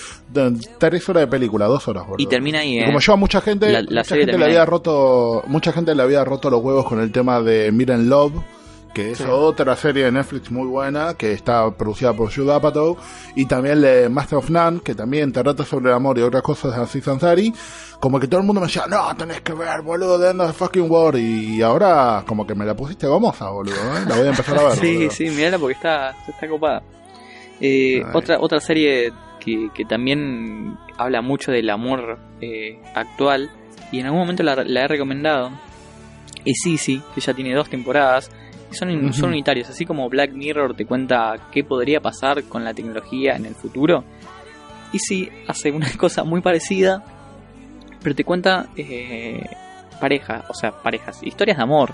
tres 0.80 1.10
horas 1.10 1.22
de 1.24 1.28
película, 1.28 1.66
dos 1.68 1.86
horas, 1.90 2.06
boludo. 2.08 2.24
Y 2.24 2.28
termina 2.28 2.60
ahí, 2.62 2.76
Y 2.76 2.80
¿eh? 2.80 2.86
como 2.86 3.00
yo 3.02 3.14
a 3.14 3.18
mucha 3.18 3.42
gente, 3.42 3.72
La- 3.72 3.82
la 3.82 4.02
mucha 4.02 4.16
gente 4.16 4.38
le 4.38 4.46
había 4.46 4.62
ahí. 4.62 4.66
roto, 4.66 5.44
mucha 5.48 5.72
gente 5.74 5.94
le 5.94 6.02
había 6.02 6.24
roto 6.24 6.50
los 6.50 6.64
huevos 6.64 6.86
con 6.88 7.02
el 7.02 7.12
tema 7.12 7.42
de 7.42 7.72
Miren 7.74 8.10
Love, 8.10 8.34
que 8.94 9.12
es 9.12 9.20
Sí. 9.20 9.24
otra 9.28 9.76
serie 9.76 10.06
de 10.06 10.12
Netflix 10.12 10.50
muy 10.52 10.68
buena, 10.68 11.14
que 11.14 11.32
está 11.34 11.70
producida 11.76 12.14
por 12.14 12.34
Judd 12.34 12.50
Apatow, 12.50 12.98
y 13.36 13.46
también 13.46 13.82
le 13.82 14.10
Master 14.10 14.40
of 14.40 14.50
None, 14.50 14.80
que 14.82 14.96
también 14.96 15.32
te 15.32 15.42
trata 15.44 15.64
sobre 15.66 15.90
el 15.90 15.96
amor 15.96 16.18
y 16.18 16.22
otras 16.22 16.42
cosas 16.44 16.78
así 16.78 17.00
Sansari, 17.02 17.54
como 18.00 18.20
que 18.20 18.28
todo 18.28 18.40
el 18.42 18.46
mundo 18.48 18.62
me 18.62 18.68
decía, 18.68 18.86
no, 18.90 19.16
tenés 19.16 19.42
que 19.42 19.54
ver, 19.54 19.82
boludo, 19.84 20.18
de 20.18 20.32
End 20.32 20.42
of 20.42 20.48
the 20.48 20.54
Fucking 20.54 20.90
War, 20.90 21.16
y 21.18 21.62
ahora 21.62 22.24
como 22.26 22.48
que 22.48 22.56
me 22.56 22.66
la 22.66 22.76
pusiste 22.76 23.06
gomosa, 23.08 23.50
boludo, 23.50 23.76
¿eh? 23.76 24.06
la 24.08 24.16
voy 24.16 24.26
a 24.28 24.30
empezar 24.32 24.58
a 24.58 24.64
ver. 24.64 24.74
Sí, 24.80 24.96
boludo. 24.96 25.12
sí, 25.12 25.30
mirala 25.30 25.60
porque 25.60 25.74
está, 25.76 26.12
está 26.28 26.48
copada. 26.50 26.82
Eh, 27.62 28.02
otra, 28.14 28.38
otra 28.40 28.60
serie 28.60 29.12
que, 29.40 29.70
que 29.74 29.86
también 29.86 30.78
habla 30.98 31.22
mucho 31.22 31.52
del 31.52 31.70
amor 31.70 32.18
eh, 32.42 32.82
actual 32.96 33.52
y 33.92 34.00
en 34.00 34.06
algún 34.06 34.22
momento 34.22 34.44
la, 34.44 34.56
la 34.64 34.84
he 34.84 34.88
recomendado 34.88 35.52
es 36.46 36.66
Easy, 36.66 37.02
que 37.14 37.20
ya 37.22 37.34
tiene 37.34 37.54
dos 37.54 37.70
temporadas. 37.70 38.32
Y 38.72 38.76
Son, 38.76 39.14
son 39.14 39.30
unitarios, 39.30 39.70
así 39.70 39.86
como 39.86 40.10
Black 40.10 40.32
Mirror 40.34 40.76
te 40.76 40.86
cuenta 40.86 41.50
qué 41.52 41.64
podría 41.64 42.00
pasar 42.02 42.44
con 42.44 42.64
la 42.64 42.74
tecnología 42.74 43.36
en 43.36 43.46
el 43.46 43.56
futuro. 43.56 44.04
Easy 44.94 45.30
hace 45.48 45.72
una 45.72 45.92
cosa 45.98 46.24
muy 46.24 46.42
parecida, 46.42 47.04
pero 48.02 48.16
te 48.16 48.24
cuenta 48.24 48.68
eh, 48.76 49.42
pareja, 50.00 50.46
o 50.50 50.54
sea, 50.54 50.72
parejas, 50.72 51.22
historias 51.24 51.58
de 51.58 51.64
amor. 51.64 51.94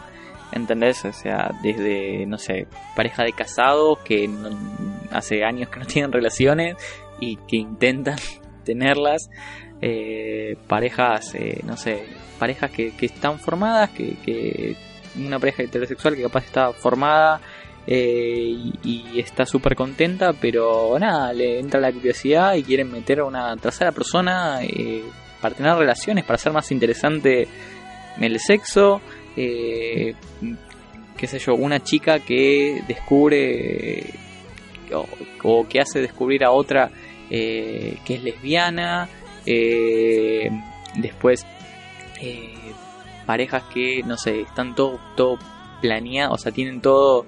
¿Entendés? 0.51 1.03
O 1.05 1.11
sea, 1.11 1.51
desde, 1.63 2.25
no 2.27 2.37
sé, 2.37 2.67
pareja 2.95 3.23
de 3.23 3.33
casados 3.33 3.97
que 4.05 4.27
no- 4.27 4.49
hace 5.11 5.43
años 5.43 5.69
que 5.69 5.79
no 5.79 5.85
tienen 5.87 6.11
relaciones 6.11 6.75
y 7.19 7.35
que 7.47 7.57
intentan 7.57 8.17
tenerlas. 8.63 9.29
eh, 9.81 10.55
parejas, 10.67 11.33
eh, 11.35 11.59
no 11.65 11.75
sé, 11.77 12.05
parejas 12.39 12.71
que, 12.71 12.91
que 12.91 13.07
están 13.07 13.39
formadas, 13.39 13.89
que, 13.89 14.15
que 14.23 14.75
una 15.17 15.39
pareja 15.39 15.63
heterosexual 15.63 16.15
que 16.15 16.23
capaz 16.23 16.45
está 16.45 16.73
formada 16.73 17.41
eh, 17.87 18.71
y, 18.83 19.19
está 19.19 19.45
súper 19.45 19.75
contenta, 19.75 20.33
pero 20.33 20.97
nada, 20.99 21.31
le 21.33 21.59
entra 21.59 21.79
la 21.79 21.91
curiosidad 21.91 22.55
y 22.55 22.63
quieren 22.63 22.91
meter 22.91 23.19
a 23.19 23.25
una 23.25 23.55
tercera 23.57 23.91
persona 23.91 24.59
eh, 24.63 25.03
para 25.41 25.55
tener 25.55 25.75
relaciones, 25.75 26.23
para 26.23 26.35
hacer 26.35 26.51
más 26.51 26.71
interesante 26.71 27.47
el 28.19 28.39
sexo. 28.39 29.01
Eh, 29.37 30.15
qué 31.17 31.27
sé 31.27 31.39
yo, 31.39 31.55
una 31.55 31.81
chica 31.83 32.19
que 32.19 32.81
descubre 32.87 34.13
o, 34.93 35.05
o 35.43 35.67
que 35.67 35.79
hace 35.79 36.01
descubrir 36.01 36.43
a 36.43 36.51
otra 36.51 36.91
eh, 37.29 37.97
que 38.05 38.15
es 38.15 38.23
lesbiana. 38.23 39.09
eh, 39.45 40.49
después, 40.95 41.45
parejas 43.25 43.63
que, 43.73 44.03
no 44.03 44.17
sé, 44.17 44.41
están 44.41 44.75
todo, 44.75 44.99
todo 45.15 45.37
planeado, 45.81 46.33
o 46.33 46.37
sea, 46.37 46.51
tienen 46.51 46.81
todo 46.81 47.25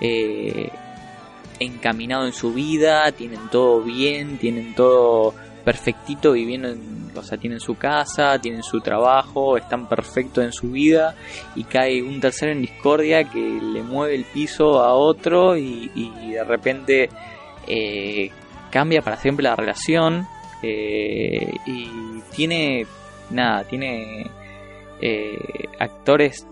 eh, 0.00 0.70
encaminado 1.58 2.26
en 2.26 2.32
su 2.32 2.52
vida, 2.52 3.12
tienen 3.12 3.48
todo 3.50 3.82
bien, 3.82 4.38
tienen 4.38 4.74
todo 4.74 5.34
perfectito 5.64 6.32
viviendo 6.32 6.68
en, 6.68 7.10
o 7.14 7.22
sea, 7.22 7.36
tienen 7.36 7.60
su 7.60 7.76
casa, 7.76 8.38
tienen 8.38 8.62
su 8.62 8.80
trabajo, 8.80 9.56
están 9.56 9.88
perfectos 9.88 10.44
en 10.44 10.52
su 10.52 10.70
vida 10.70 11.14
y 11.54 11.64
cae 11.64 12.02
un 12.02 12.20
tercero 12.20 12.52
en 12.52 12.62
discordia 12.62 13.24
que 13.24 13.38
le 13.38 13.82
mueve 13.82 14.14
el 14.14 14.24
piso 14.24 14.80
a 14.80 14.94
otro 14.94 15.56
y, 15.56 15.90
y 15.94 16.32
de 16.32 16.44
repente 16.44 17.10
eh, 17.66 18.30
cambia 18.70 19.02
para 19.02 19.16
siempre 19.16 19.44
la 19.44 19.56
relación 19.56 20.26
eh, 20.62 21.52
y 21.66 21.88
tiene 22.34 22.86
nada, 23.30 23.64
tiene 23.64 24.30
eh, 25.00 25.36
actores 25.78 26.46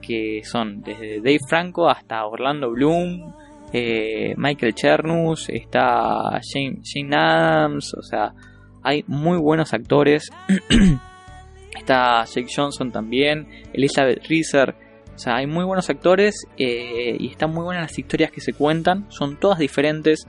que 0.00 0.40
son 0.44 0.82
desde 0.82 1.18
Dave 1.18 1.38
Franco 1.48 1.88
hasta 1.88 2.26
Orlando 2.26 2.70
Bloom, 2.70 3.34
eh, 3.72 4.34
Michael 4.36 4.74
Chernus, 4.74 5.48
está 5.48 6.40
Shane, 6.42 6.80
Shane 6.82 7.16
Adams, 7.16 7.94
o 7.94 8.02
sea, 8.02 8.34
hay 8.82 9.04
muy 9.06 9.38
buenos 9.38 9.72
actores. 9.72 10.30
está 11.78 12.24
Jake 12.24 12.48
Johnson 12.54 12.92
también, 12.92 13.48
Elizabeth 13.72 14.26
Reeser, 14.28 14.74
o 15.14 15.18
sea, 15.18 15.36
hay 15.36 15.46
muy 15.46 15.64
buenos 15.64 15.88
actores 15.90 16.46
eh, 16.56 17.16
y 17.18 17.28
están 17.28 17.52
muy 17.52 17.64
buenas 17.64 17.82
las 17.82 17.98
historias 17.98 18.30
que 18.30 18.40
se 18.40 18.52
cuentan, 18.52 19.10
son 19.10 19.38
todas 19.38 19.58
diferentes. 19.58 20.26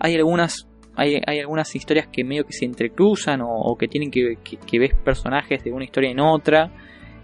Hay 0.00 0.14
algunas 0.14 0.68
hay, 0.96 1.20
hay 1.26 1.40
algunas 1.40 1.74
historias 1.74 2.06
que 2.06 2.22
medio 2.22 2.44
que 2.44 2.52
se 2.52 2.64
entrecruzan 2.64 3.40
o, 3.42 3.48
o 3.48 3.76
que 3.76 3.88
tienen 3.88 4.10
que, 4.10 4.38
que, 4.44 4.56
que 4.56 4.78
ves 4.78 4.94
personajes 4.94 5.64
de 5.64 5.72
una 5.72 5.84
historia 5.84 6.10
en 6.10 6.20
otra. 6.20 6.70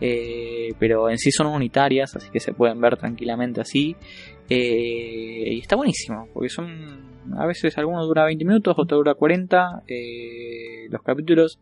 Eh, 0.00 0.74
pero 0.78 1.10
en 1.10 1.18
sí 1.18 1.30
son 1.30 1.46
unitarias, 1.48 2.16
así 2.16 2.30
que 2.30 2.40
se 2.40 2.54
pueden 2.54 2.80
ver 2.80 2.96
tranquilamente 2.96 3.60
así. 3.60 3.96
Eh, 4.48 5.54
y 5.54 5.60
está 5.60 5.76
buenísimo, 5.76 6.28
porque 6.32 6.48
son. 6.48 7.10
A 7.38 7.46
veces 7.46 7.76
algunos 7.78 8.06
dura 8.06 8.24
20 8.24 8.44
minutos, 8.44 8.74
otro 8.76 8.96
dura 8.96 9.14
40 9.14 9.82
eh, 9.86 10.88
los 10.88 11.02
capítulos. 11.02 11.58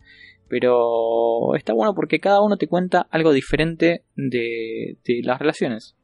Pero 0.48 1.54
está 1.56 1.74
bueno 1.74 1.94
porque 1.94 2.20
cada 2.20 2.40
uno 2.40 2.56
te 2.56 2.68
cuenta 2.68 3.06
algo 3.10 3.32
diferente 3.32 4.04
de, 4.16 4.96
las 5.22 5.38
relaciones. 5.38 5.94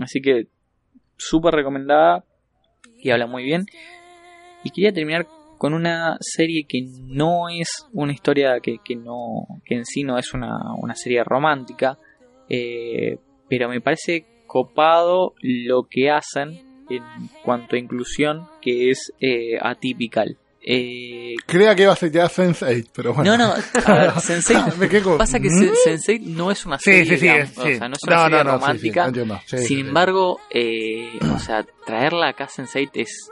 Así 0.00 0.20
que 0.20 0.48
súper 1.16 1.54
recomendada 1.54 2.24
y 3.00 3.10
habla 3.10 3.28
muy 3.28 3.44
bien. 3.44 3.64
Y 4.64 4.70
quería 4.70 4.92
terminar 4.92 5.28
con 5.62 5.74
una 5.74 6.16
serie 6.18 6.66
que 6.68 6.80
no 7.04 7.48
es 7.48 7.86
una 7.92 8.12
historia 8.12 8.58
que, 8.60 8.78
que 8.84 8.96
no 8.96 9.46
que 9.64 9.76
en 9.76 9.84
sí 9.84 10.02
no 10.02 10.18
es 10.18 10.34
una, 10.34 10.58
una 10.76 10.96
serie 10.96 11.22
romántica 11.22 12.00
eh, 12.48 13.16
pero 13.48 13.68
me 13.68 13.80
parece 13.80 14.26
copado 14.48 15.34
lo 15.40 15.84
que 15.88 16.10
hacen 16.10 16.84
en 16.90 17.04
cuanto 17.44 17.76
a 17.76 17.78
inclusión 17.78 18.48
que 18.60 18.90
es 18.90 19.12
eh, 19.20 19.56
atypical 19.60 20.36
eh, 20.62 21.36
Creía 21.46 21.76
que 21.76 21.82
iba 21.84 21.92
a 21.92 21.96
ser 21.96 22.10
ya 22.10 22.24
Sense8, 22.24 22.88
pero 22.92 23.14
bueno. 23.14 23.36
no 23.36 23.46
no 23.46 23.52
a 23.86 23.98
ver, 24.00 24.10
Sense8 24.14 24.74
Me 24.78 24.88
quedé 24.88 25.02
como, 25.02 25.18
pasa 25.18 25.38
que 25.38 25.48
¿mm? 25.48 25.74
Sense8 25.86 26.22
no 26.22 26.50
es 26.50 26.66
una 26.66 26.80
serie 26.80 27.04
sí, 27.04 27.18
sí, 27.18 27.28
sí. 27.28 27.60
o 27.60 27.76
sea, 27.76 27.88
no 27.88 27.94
es 27.94 28.02
una 28.02 28.24
serie 28.24 28.38
sí, 28.38 28.44
sí, 28.44 28.50
romántica 28.50 29.12
sin 29.46 29.58
sí, 29.58 29.64
sí. 29.66 29.80
embargo, 29.80 30.40
eh, 30.50 31.20
o 31.32 31.38
sea, 31.38 31.64
traerla 31.86 32.30
acá 32.30 32.46
a 32.46 32.48
Sense8 32.48 32.90
es, 32.94 33.30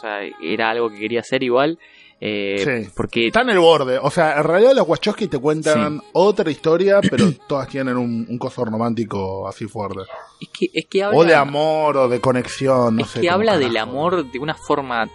sea, 0.00 0.20
era 0.42 0.70
algo 0.70 0.88
que 0.90 0.98
quería 0.98 1.20
hacer 1.20 1.42
igual, 1.42 1.78
eh, 2.20 2.82
Sí. 2.84 2.90
porque 2.96 3.28
Está 3.28 3.42
en 3.42 3.50
el 3.50 3.58
borde. 3.60 3.98
O 3.98 4.10
sea, 4.10 4.38
en 4.38 4.44
realidad 4.44 4.74
los 4.74 4.88
Wachowski 4.88 5.28
te 5.28 5.38
cuentan 5.38 6.00
otra 6.12 6.50
historia, 6.50 7.00
pero 7.10 7.32
todas 7.46 7.68
tienen 7.68 7.96
un, 7.96 8.26
un 8.28 8.38
coso 8.38 8.64
romántico 8.64 9.46
así 9.46 9.66
fuerte. 9.66 10.00
es 10.40 10.48
que, 10.48 10.66
es 10.72 10.86
que 10.86 11.02
habla, 11.04 11.18
O 11.18 11.24
de 11.24 11.34
amor, 11.34 11.96
o 11.96 12.08
de 12.08 12.20
conexión, 12.20 12.96
no 12.96 13.02
es 13.02 13.10
sé. 13.10 13.20
que 13.20 13.30
habla 13.30 13.52
carajo. 13.52 13.66
del 13.68 13.76
amor 13.76 14.30
de 14.30 14.38
una 14.38 14.54
forma 14.54 15.08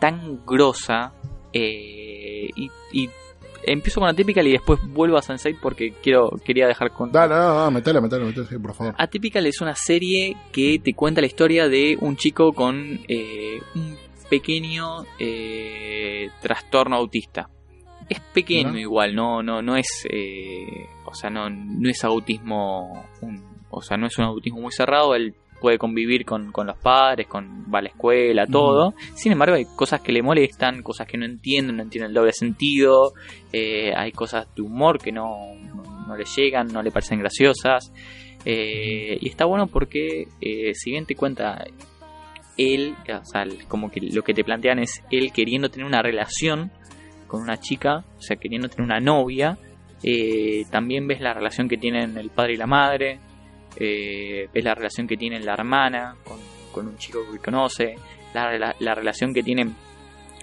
tan 0.00 0.44
grosa, 0.44 1.12
eh, 1.52 2.48
y, 2.56 2.68
y 2.92 3.08
empiezo 3.66 4.00
con 4.00 4.08
la 4.08 4.14
típica 4.14 4.42
y 4.42 4.52
después 4.52 4.78
vuelvo 4.88 5.16
a 5.16 5.22
Sense8 5.22 5.58
porque 5.62 5.94
quiero, 6.02 6.30
quería 6.44 6.66
dejar 6.66 6.90
con... 6.90 7.10
Dale, 7.12 7.34
no, 7.34 7.70
metele, 7.70 8.00
metele, 8.00 8.24
metele, 8.26 8.46
sí, 8.46 8.58
por 8.58 8.74
favor. 8.74 8.94
Atypical 8.98 9.46
es 9.46 9.60
una 9.62 9.74
serie 9.74 10.36
que 10.52 10.78
te 10.84 10.92
cuenta 10.94 11.20
la 11.22 11.28
historia 11.28 11.68
de 11.68 11.96
un 12.00 12.16
chico 12.16 12.52
con 12.52 13.00
eh, 13.08 13.60
un 13.74 13.96
pequeño 14.38 15.04
eh, 15.18 16.28
trastorno 16.42 16.96
autista. 16.96 17.48
Es 18.08 18.20
pequeño 18.20 18.76
igual, 18.78 19.14
no, 19.14 19.42
no, 19.42 19.62
no 19.62 19.76
es, 19.76 20.06
eh, 20.10 20.86
o 21.06 21.14
sea, 21.14 21.30
no, 21.30 21.48
no 21.48 21.88
es 21.88 22.04
autismo, 22.04 23.06
un- 23.22 23.42
o 23.70 23.80
sea, 23.80 23.96
no 23.96 24.06
es 24.06 24.18
un 24.18 24.24
autismo 24.26 24.60
muy 24.60 24.72
cerrado. 24.72 25.14
Él 25.14 25.34
puede 25.60 25.78
convivir 25.78 26.24
con, 26.26 26.52
con 26.52 26.66
los 26.66 26.76
padres, 26.76 27.26
con, 27.26 27.64
va 27.72 27.78
a 27.78 27.82
la 27.82 27.88
escuela, 27.88 28.46
todo. 28.46 28.94
Sin 29.14 29.32
embargo, 29.32 29.54
hay 29.56 29.64
cosas 29.76 30.00
que 30.02 30.12
le 30.12 30.22
molestan, 30.22 30.82
cosas 30.82 31.06
que 31.06 31.16
no 31.16 31.24
entienden, 31.24 31.76
no 31.76 31.82
entienden 31.82 32.10
el 32.10 32.14
doble 32.14 32.32
sentido, 32.32 33.14
eh, 33.52 33.92
hay 33.96 34.12
cosas 34.12 34.46
de 34.54 34.60
humor 34.62 34.98
que 34.98 35.10
no, 35.10 35.54
no, 36.06 36.14
le 36.16 36.24
llegan, 36.36 36.66
no 36.68 36.82
le 36.82 36.90
parecen 36.90 37.18
graciosas. 37.20 37.92
Eh, 38.44 39.16
y 39.20 39.28
está 39.30 39.46
bueno 39.46 39.66
porque, 39.68 40.28
eh, 40.42 40.74
si 40.74 40.90
bien 40.90 41.06
te 41.06 41.14
cuenta 41.14 41.64
él, 42.56 42.94
o 43.08 43.24
sea, 43.24 43.44
como 43.68 43.90
que 43.90 44.00
lo 44.00 44.22
que 44.22 44.34
te 44.34 44.44
plantean 44.44 44.78
es 44.78 45.02
él 45.10 45.32
queriendo 45.32 45.68
tener 45.68 45.86
una 45.86 46.02
relación 46.02 46.70
con 47.26 47.42
una 47.42 47.58
chica, 47.58 48.04
o 48.16 48.20
sea, 48.20 48.36
queriendo 48.36 48.68
tener 48.68 48.84
una 48.84 49.00
novia, 49.00 49.58
eh, 50.02 50.64
también 50.70 51.06
ves 51.08 51.20
la 51.20 51.32
relación 51.32 51.68
que 51.68 51.76
tienen 51.76 52.16
el 52.16 52.30
padre 52.30 52.54
y 52.54 52.56
la 52.56 52.66
madre, 52.66 53.18
eh, 53.76 54.48
ves 54.52 54.64
la 54.64 54.74
relación 54.74 55.06
que 55.06 55.16
tiene 55.16 55.40
la 55.40 55.54
hermana 55.54 56.16
con, 56.24 56.86
un 56.86 56.96
chico 56.98 57.20
que 57.32 57.38
conoce, 57.38 57.94
la, 58.34 58.74
la, 58.78 58.94
relación 58.94 59.32
que 59.32 59.44
tiene 59.44 59.70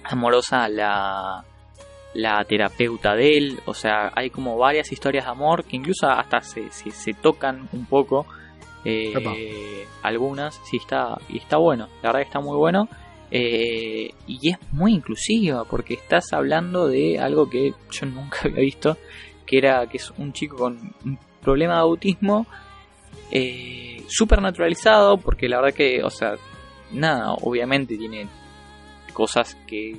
amorosa 0.06 0.70
la, 0.70 1.44
la 2.14 2.44
terapeuta 2.46 3.16
de 3.16 3.38
él, 3.38 3.60
o 3.66 3.74
sea, 3.74 4.12
hay 4.16 4.30
como 4.30 4.58
varias 4.58 4.92
historias 4.92 5.26
de 5.26 5.32
amor 5.32 5.66
que 5.66 5.78
incluso 5.78 6.10
hasta 6.10 6.42
se, 6.42 6.70
se, 6.72 7.14
tocan 7.14 7.70
un 7.72 7.86
poco. 7.86 8.26
Eh, 8.84 9.86
algunas, 10.02 10.60
sí 10.64 10.78
está, 10.78 11.18
y 11.30 11.38
está 11.38 11.58
bueno, 11.58 11.88
la 12.02 12.10
verdad 12.10 12.20
que 12.22 12.28
está 12.28 12.40
muy 12.40 12.58
bueno. 12.58 12.88
Eh, 13.34 14.14
y 14.28 14.50
es 14.50 14.58
muy 14.74 14.94
inclusiva 14.94 15.64
porque 15.64 15.94
estás 15.94 16.34
hablando 16.34 16.90
de 16.90 17.18
algo 17.18 17.50
que 17.50 17.74
yo 17.90 18.06
nunca 18.06 18.40
había 18.44 18.60
visto, 18.60 18.98
que 19.46 19.58
era 19.58 19.88
que 19.88 19.98
es 19.98 20.12
un 20.18 20.34
chico 20.34 20.58
con 20.58 20.94
un 21.06 21.18
problema 21.42 21.76
de 21.76 21.80
autismo 21.80 22.46
eh, 23.32 24.04
súper 24.08 24.42
naturalizado, 24.42 25.18
porque 25.18 25.48
la 25.48 25.62
verdad 25.62 25.74
que, 25.76 26.04
o 26.04 26.10
sea, 26.10 26.36
nada, 26.92 27.34
obviamente 27.36 27.98
tiene 27.98 28.28
cosas 29.14 29.56
que, 29.66 29.98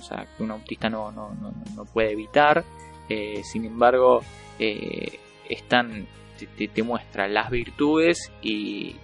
o 0.00 0.02
sea, 0.02 0.26
que 0.34 0.42
un 0.42 0.50
autista 0.50 0.88
no, 0.88 1.12
no, 1.12 1.36
no, 1.76 1.84
puede 1.84 2.12
evitar, 2.12 2.64
eh, 3.10 3.42
sin 3.44 3.66
embargo, 3.66 4.22
están 5.48 6.06
te, 6.46 6.82
muestra 6.82 7.28
las 7.28 7.50
virtudes 7.50 8.32
y, 8.42 8.96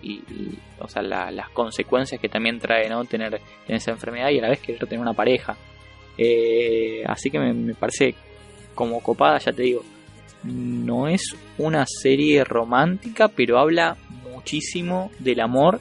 o 0.79 0.89
sea, 0.89 1.03
las 1.03 1.49
consecuencias 1.51 2.21
que 2.21 2.29
también 2.29 2.59
trae 2.59 2.89
¿no? 2.89 3.05
tener, 3.05 3.41
esa 3.69 3.91
enfermedad 3.91 4.31
y 4.31 4.39
a 4.39 4.43
la 4.43 4.51
vez 4.51 4.61
querer 4.61 4.81
tener 4.87 5.01
una 5.01 5.15
pareja. 5.15 5.57
Eh, 6.17 7.03
así 7.07 7.31
que 7.31 7.39
me, 7.39 7.75
parece 7.75 8.15
como 8.75 9.01
copada, 9.01 9.39
ya 9.39 9.53
te 9.53 9.63
digo, 9.63 9.85
no 10.45 11.09
es 11.09 11.37
una 11.59 11.85
serie 11.87 12.45
romántica, 12.45 13.29
pero 13.29 13.59
habla 13.59 13.97
muchísimo 14.23 15.11
del 15.19 15.41
amor. 15.41 15.81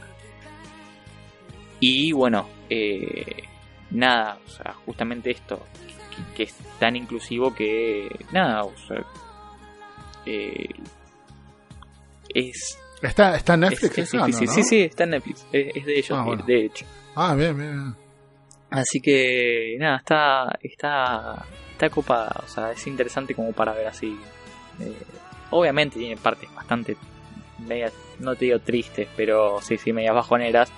Y 1.80 2.13
bueno, 2.13 2.47
eh, 2.69 3.43
nada, 3.91 4.39
o 4.45 4.49
sea, 4.49 4.73
justamente 4.85 5.31
esto, 5.31 5.65
que, 6.35 6.43
es 6.43 6.55
tan 6.80 6.95
inclusivo 6.95 7.53
que 7.53 8.07
nada, 8.31 8.65
eh, 10.25 10.69
es 12.34 12.77
Está, 13.03 13.35
está 13.35 13.55
en 13.55 13.60
Netflix, 13.61 14.10
Sí, 14.10 14.64
sí, 14.64 14.81
está 14.84 15.03
en 15.03 15.10
Netflix. 15.11 15.45
Es, 15.51 15.85
de 15.85 15.99
ellos, 15.99 16.18
ah, 16.18 16.43
de 16.45 16.65
hecho. 16.65 16.85
Ah, 17.15 17.35
bien, 17.35 17.57
bien, 17.57 17.95
Así 18.69 19.01
que, 19.01 19.76
nada, 19.77 19.97
está, 19.97 20.60
está, 20.64 21.45
está 21.72 21.89
copada. 21.89 22.41
O 22.45 22.47
sea, 22.47 22.72
es 22.72 22.88
interesante 22.88 23.35
como 23.35 23.51
para 23.51 23.73
ver 23.73 23.88
así. 23.88 24.18
Eh, 24.80 24.97
obviamente 25.49 25.99
tiene 25.99 26.15
partes 26.15 26.49
bastante, 26.55 26.95
medias, 27.68 27.93
no 28.19 28.35
te 28.35 28.45
digo 28.45 28.60
tristes, 28.60 29.10
pero 29.18 29.61
sí, 29.61 29.77
sí, 29.77 29.91
medias 29.91 30.15
bajoneras. 30.15 30.72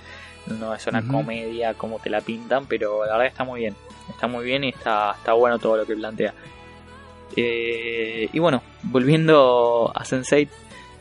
No 0.59 0.73
es 0.73 0.85
una 0.87 1.07
comedia 1.07 1.75
como 1.75 1.99
te 1.99 2.09
la 2.09 2.21
pintan, 2.21 2.65
pero 2.65 3.05
la 3.05 3.13
verdad 3.13 3.27
está 3.27 3.43
muy 3.43 3.61
bien. 3.61 3.75
Está 4.09 4.27
muy 4.27 4.45
bien 4.45 4.63
y 4.63 4.69
está, 4.69 5.13
está 5.15 5.33
bueno 5.33 5.59
todo 5.59 5.77
lo 5.77 5.85
que 5.85 5.95
plantea. 5.95 6.33
Eh, 7.35 8.29
y 8.31 8.39
bueno, 8.39 8.61
volviendo 8.83 9.91
a 9.93 10.03
Sense8, 10.03 10.49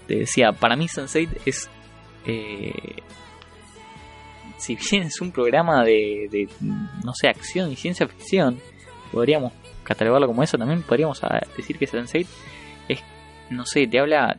te 0.07 0.17
decía, 0.17 0.53
para 0.53 0.77
mí 0.77 0.87
Sense8 0.87 1.29
es... 1.47 1.71
Eh, 2.27 3.03
si 4.57 4.77
bien 4.77 5.05
es 5.05 5.21
un 5.21 5.31
programa 5.31 5.85
de, 5.85 6.49
no 7.05 7.13
sé, 7.13 7.29
acción 7.29 7.71
y 7.71 7.77
ciencia 7.77 8.07
ficción, 8.07 8.59
podríamos 9.13 9.53
catalogarlo 9.83 10.27
como 10.27 10.43
eso, 10.43 10.57
también 10.57 10.83
podríamos 10.83 11.23
ah, 11.23 11.41
decir 11.57 11.79
que 11.79 11.87
Sense8 11.87 12.27
es, 12.89 13.03
no 13.51 13.65
sé, 13.67 13.87
te 13.87 13.99
habla... 13.99 14.39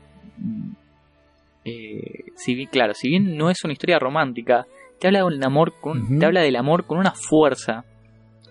Eh, 1.63 2.25
si 2.35 2.53
bien, 2.53 2.69
claro, 2.69 2.93
si 2.93 3.09
bien 3.09 3.37
no 3.37 3.49
es 3.49 3.63
una 3.63 3.73
historia 3.73 3.97
romántica, 3.97 4.67
te 4.99 5.07
habla 5.07 5.23
del 5.23 5.43
amor 5.43 5.73
con, 5.79 6.19
te 6.19 6.25
habla 6.25 6.41
del 6.41 6.55
amor 6.55 6.85
con 6.85 6.97
una 6.97 7.11
fuerza, 7.11 7.85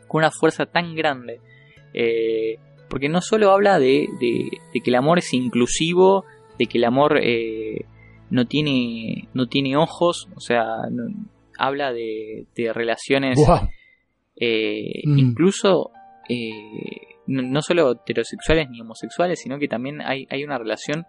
con 0.09 0.21
una 0.21 0.31
fuerza 0.31 0.67
tan 0.67 0.95
grande, 0.95 1.41
eh, 1.93 2.59
porque 2.89 3.09
no 3.09 3.21
solo 3.21 3.51
habla 3.51 3.79
de, 3.79 4.09
de, 4.21 4.81
que 4.81 4.91
el 4.91 4.97
amor 4.97 5.19
es 5.19 5.33
inclusivo 5.33 6.25
de 6.59 6.67
que 6.67 6.79
el 6.79 6.85
amor 6.85 7.19
eh, 7.23 7.85
no 8.31 8.47
tiene 8.47 9.29
no 9.35 9.47
tiene 9.47 9.77
ojos, 9.77 10.29
o 10.35 10.41
sea, 10.41 10.65
habla 11.59 11.93
de, 11.93 12.47
de 12.55 12.73
relaciones 12.73 13.39
eh, 14.37 15.03
mm. 15.05 15.19
incluso 15.19 15.93
eh, 16.29 17.19
no, 17.27 17.63
solo 17.63 17.93
heterosexuales 17.93 18.69
ni 18.71 18.81
homosexuales, 18.81 19.41
sino 19.41 19.59
que 19.59 19.69
también 19.69 20.01
hay, 20.01 20.27
hay 20.31 20.45
una 20.45 20.59
relación 20.59 21.05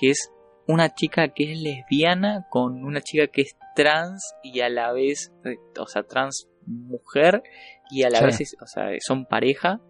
que 0.00 0.10
es 0.10 0.30
una 0.66 0.94
chica 0.94 1.28
que 1.28 1.52
es 1.52 1.60
lesbiana 1.60 2.46
con 2.50 2.84
una 2.84 3.00
chica 3.00 3.26
que 3.26 3.42
es 3.42 3.56
trans 3.74 4.34
y 4.42 4.60
a 4.60 4.68
la 4.68 4.92
vez, 4.92 5.32
o 5.78 5.86
sea, 5.86 6.02
trans 6.02 6.48
mujer 6.66 7.42
y 7.90 8.02
a 8.02 8.10
la 8.10 8.20
vez, 8.20 8.54
o 8.60 8.66
sea, 8.66 8.90
son 9.00 9.24
pareja. 9.24 9.80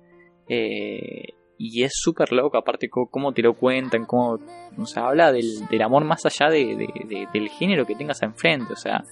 Eh, 0.48 1.34
y 1.58 1.82
es 1.82 1.92
súper 1.94 2.32
loco, 2.32 2.56
aparte 2.56 2.88
cómo 2.88 3.32
te 3.32 3.42
lo 3.42 3.54
cuentan, 3.54 4.04
cómo, 4.04 4.38
o 4.78 4.86
sea, 4.86 5.08
habla 5.08 5.32
del, 5.32 5.66
del 5.68 5.82
amor 5.82 6.04
más 6.04 6.24
allá 6.24 6.48
de, 6.50 7.26
del 7.32 7.48
género 7.48 7.84
que 7.84 7.96
tengas 7.96 8.22
enfrente, 8.22 8.72
o 8.72 8.76
sea, 8.76 9.02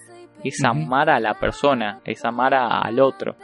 es 0.45 0.63
amar 0.65 1.11
a 1.11 1.19
la 1.19 1.35
persona, 1.35 2.01
es 2.05 2.25
amar 2.25 2.55
al 2.55 3.01
otro. 3.01 3.35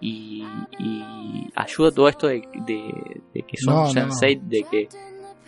Y, 0.00 0.44
y, 0.78 1.50
ayuda 1.54 1.92
todo 1.92 2.08
esto 2.08 2.26
de, 2.26 2.40
que 2.40 3.56
son 3.56 3.88
sensei, 3.90 4.40
de 4.42 4.64
que 4.68 4.88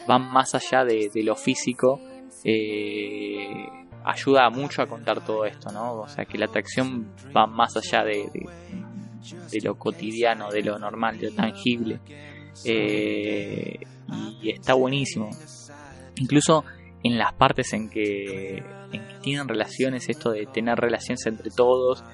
van 0.07 0.31
más 0.33 0.55
allá 0.55 0.85
de, 0.85 1.11
lo 1.25 1.35
físico, 1.35 2.01
eh, 2.45 3.67
ayuda 4.05 4.51
mucho 4.51 4.83
a 4.83 4.87
contar 4.87 5.25
todo 5.25 5.45
esto, 5.45 5.73
¿no? 5.73 5.95
O 5.95 6.09
sea, 6.09 6.25
que 6.25 6.39
la 6.39 6.47
atracción 6.47 7.13
va 7.37 7.47
más 7.47 7.77
allá 7.77 8.05
de, 8.05 8.29
de 9.51 9.61
lo 9.63 9.77
cotidiano, 9.77 10.49
de 10.51 10.63
lo 10.63 10.79
normal, 10.79 11.19
de 11.19 11.31
lo 11.31 11.37
tangible. 11.37 12.01
Eh, 12.65 13.79
y 14.43 14.51
está 14.51 14.75
buenísimo. 14.75 15.31
Incluso 16.17 16.65
en 17.03 17.19
las 17.19 17.33
partes 17.33 17.73
en 17.73 17.89
que, 17.89 18.59
en 18.93 19.09
que 19.09 19.15
tienen 19.23 19.49
relaciones, 19.49 20.09
esto 20.09 20.33
de 20.33 20.47
tener 20.47 20.79
relaciones 20.79 21.25
entre 21.27 21.51
todos, 21.51 22.05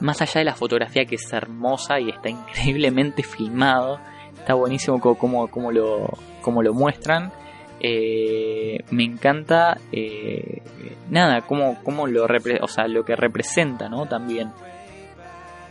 más 0.00 0.20
allá 0.22 0.40
de 0.40 0.44
la 0.44 0.54
fotografía 0.54 1.04
que 1.04 1.16
es 1.16 1.32
hermosa 1.32 1.98
y 2.00 2.10
está 2.10 2.28
increíblemente 2.28 3.22
filmado, 3.22 4.00
está 4.34 4.54
buenísimo 4.54 5.00
como, 5.00 5.48
como, 5.48 5.72
lo, 5.72 6.08
como 6.42 6.62
lo 6.62 6.72
muestran. 6.74 7.32
Eh, 7.80 8.78
me 8.90 9.04
encanta 9.04 9.78
eh, 9.92 10.62
nada 11.10 11.42
como, 11.42 11.80
como 11.84 12.08
lo 12.08 12.24
o 12.24 12.68
sea, 12.68 12.88
lo 12.88 13.04
que 13.04 13.14
representa 13.14 13.88
¿no? 13.88 14.06
también 14.06 14.50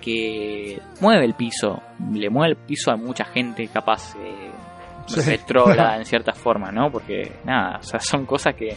que 0.01 0.79
mueve 1.01 1.25
el 1.25 1.33
piso, 1.33 1.81
le 2.11 2.29
mueve 2.29 2.51
el 2.51 2.57
piso 2.57 2.91
a 2.91 2.95
mucha 2.95 3.25
gente 3.25 3.67
capaz 3.67 4.15
eh, 4.15 4.51
en 5.97 6.05
cierta 6.05 6.33
forma, 6.33 6.71
¿no? 6.71 6.91
Porque 6.91 7.31
nada, 7.43 7.77
o 7.79 7.83
sea, 7.83 7.99
son 7.99 8.25
cosas 8.25 8.55
que... 8.55 8.75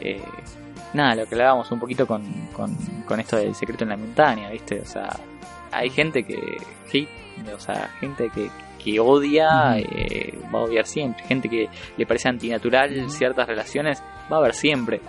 Eh, 0.00 0.22
nada, 0.94 1.14
lo 1.14 1.26
que 1.26 1.34
hablábamos 1.34 1.70
un 1.70 1.80
poquito 1.80 2.06
con, 2.06 2.22
con, 2.52 3.20
esto 3.20 3.36
del 3.36 3.54
secreto 3.54 3.84
en 3.84 3.90
la 3.90 3.96
montaña, 3.96 4.50
¿viste? 4.50 4.80
O 4.80 4.84
sea, 4.84 5.08
hay 5.72 5.90
gente 5.90 6.24
que... 6.24 6.38
o 7.54 7.58
sea, 7.58 7.88
gente 8.00 8.30
que, 8.30 8.50
que 8.82 9.00
odia, 9.00 9.78
eh, 9.78 10.38
va 10.54 10.60
a 10.60 10.62
odiar 10.62 10.86
siempre. 10.86 11.24
Gente 11.24 11.48
que 11.48 11.68
le 11.96 12.06
parece 12.06 12.28
antinatural 12.28 13.10
ciertas 13.10 13.46
relaciones, 13.46 14.02
va 14.30 14.36
a 14.36 14.40
haber 14.40 14.54
siempre. 14.54 15.00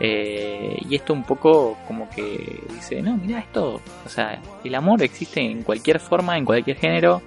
Eh, 0.00 0.76
y 0.88 0.94
esto 0.96 1.12
un 1.12 1.22
poco 1.22 1.78
como 1.86 2.10
que 2.10 2.62
dice, 2.70 3.00
no, 3.00 3.16
mira 3.16 3.38
esto, 3.38 3.80
o 4.04 4.08
sea, 4.08 4.42
el 4.64 4.74
amor 4.74 5.02
existe 5.02 5.40
en 5.40 5.62
cualquier 5.62 6.00
forma, 6.00 6.36
en 6.36 6.44
cualquier 6.44 6.76
género, 6.76 7.22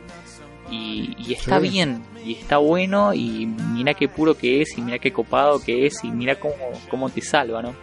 y, 0.70 1.32
está 1.32 1.60
bien, 1.60 2.04
y 2.26 2.34
está 2.34 2.58
bueno, 2.58 3.14
y 3.14 3.46
mira 3.46 3.94
qué 3.94 4.10
puro 4.10 4.38
que 4.38 4.62
es, 4.62 4.78
y 4.78 4.82
mira 4.82 5.00
qué 5.00 5.14
copado 5.14 5.62
que 5.64 5.86
es, 5.86 6.04
y 6.04 6.12
mira 6.12 6.36
cómo, 6.36 6.56
cómo 6.90 7.10
te 7.10 7.22
salva, 7.22 7.62
¿no? 7.62 7.74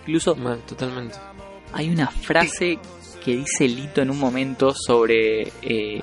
Incluso... 0.00 0.36
totalmente. 0.66 1.16
Hay 1.72 1.90
una 1.90 2.06
frase 2.06 2.78
que 3.24 3.36
dice 3.36 3.66
Lito 3.66 4.02
en 4.02 4.10
un 4.10 4.20
momento 4.20 4.72
sobre 4.72 5.48
eh, 5.62 6.00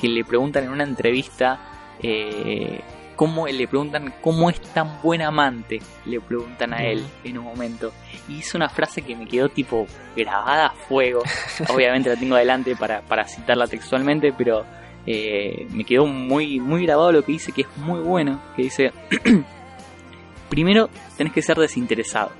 que 0.00 0.08
le 0.08 0.24
preguntan 0.24 0.64
en 0.64 0.70
una 0.70 0.84
entrevista 0.84 1.96
eh, 2.00 2.80
cómo 3.22 3.46
le 3.46 3.68
preguntan 3.68 4.12
cómo 4.20 4.50
es 4.50 4.60
tan 4.60 5.00
buen 5.00 5.22
amante, 5.22 5.80
le 6.06 6.20
preguntan 6.20 6.74
a 6.74 6.84
él 6.84 7.04
en 7.22 7.38
un 7.38 7.44
momento. 7.44 7.92
Y 8.28 8.38
hizo 8.38 8.58
una 8.58 8.68
frase 8.68 9.02
que 9.02 9.14
me 9.14 9.28
quedó 9.28 9.48
tipo 9.48 9.86
grabada 10.16 10.66
a 10.66 10.74
fuego. 10.74 11.22
Obviamente 11.72 12.10
la 12.10 12.16
tengo 12.16 12.34
adelante 12.34 12.74
para, 12.74 13.00
para 13.02 13.28
citarla 13.28 13.68
textualmente, 13.68 14.32
pero 14.36 14.64
eh, 15.06 15.68
me 15.70 15.84
quedó 15.84 16.04
muy, 16.04 16.58
muy 16.58 16.84
grabado 16.84 17.12
lo 17.12 17.22
que 17.22 17.30
dice, 17.30 17.52
que 17.52 17.60
es 17.60 17.76
muy 17.76 18.00
bueno, 18.00 18.42
que 18.56 18.62
dice, 18.62 18.90
primero 20.50 20.90
tenés 21.16 21.32
que 21.32 21.42
ser 21.42 21.58
desinteresado. 21.58 22.32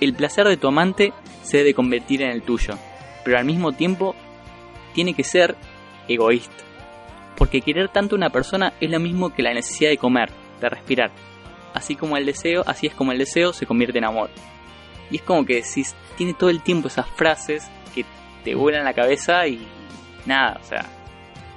El 0.00 0.14
placer 0.14 0.48
de 0.48 0.56
tu 0.56 0.66
amante 0.66 1.12
se 1.42 1.58
debe 1.58 1.74
convertir 1.74 2.22
en 2.22 2.30
el 2.30 2.40
tuyo, 2.40 2.78
pero 3.22 3.36
al 3.36 3.44
mismo 3.44 3.72
tiempo 3.72 4.14
tiene 4.94 5.12
que 5.12 5.24
ser 5.24 5.56
egoísta. 6.08 6.71
Porque 7.42 7.60
querer 7.60 7.88
tanto 7.88 8.14
a 8.14 8.18
una 8.18 8.30
persona 8.30 8.72
es 8.80 8.88
lo 8.88 9.00
mismo 9.00 9.34
que 9.34 9.42
la 9.42 9.52
necesidad 9.52 9.90
de 9.90 9.98
comer, 9.98 10.30
de 10.60 10.68
respirar. 10.68 11.10
Así 11.74 11.96
como 11.96 12.16
el 12.16 12.24
deseo, 12.24 12.62
así 12.68 12.86
es 12.86 12.94
como 12.94 13.10
el 13.10 13.18
deseo 13.18 13.52
se 13.52 13.66
convierte 13.66 13.98
en 13.98 14.04
amor. 14.04 14.30
Y 15.10 15.16
es 15.16 15.22
como 15.22 15.44
que 15.44 15.64
si 15.64 15.82
tiene 16.16 16.34
todo 16.34 16.50
el 16.50 16.62
tiempo 16.62 16.86
esas 16.86 17.10
frases 17.10 17.68
que 17.96 18.04
te 18.44 18.54
vuelan 18.54 18.84
la 18.84 18.94
cabeza 18.94 19.44
y 19.48 19.66
nada, 20.24 20.60
o 20.62 20.64
sea, 20.64 20.82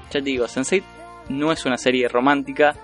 ya 0.05 0.19
te 0.19 0.21
digo, 0.21 0.47
Sense8 0.47 0.81
no 1.29 1.51
es 1.51 1.63
una 1.67 1.77
serie 1.77 2.07
romántica, 2.07 2.75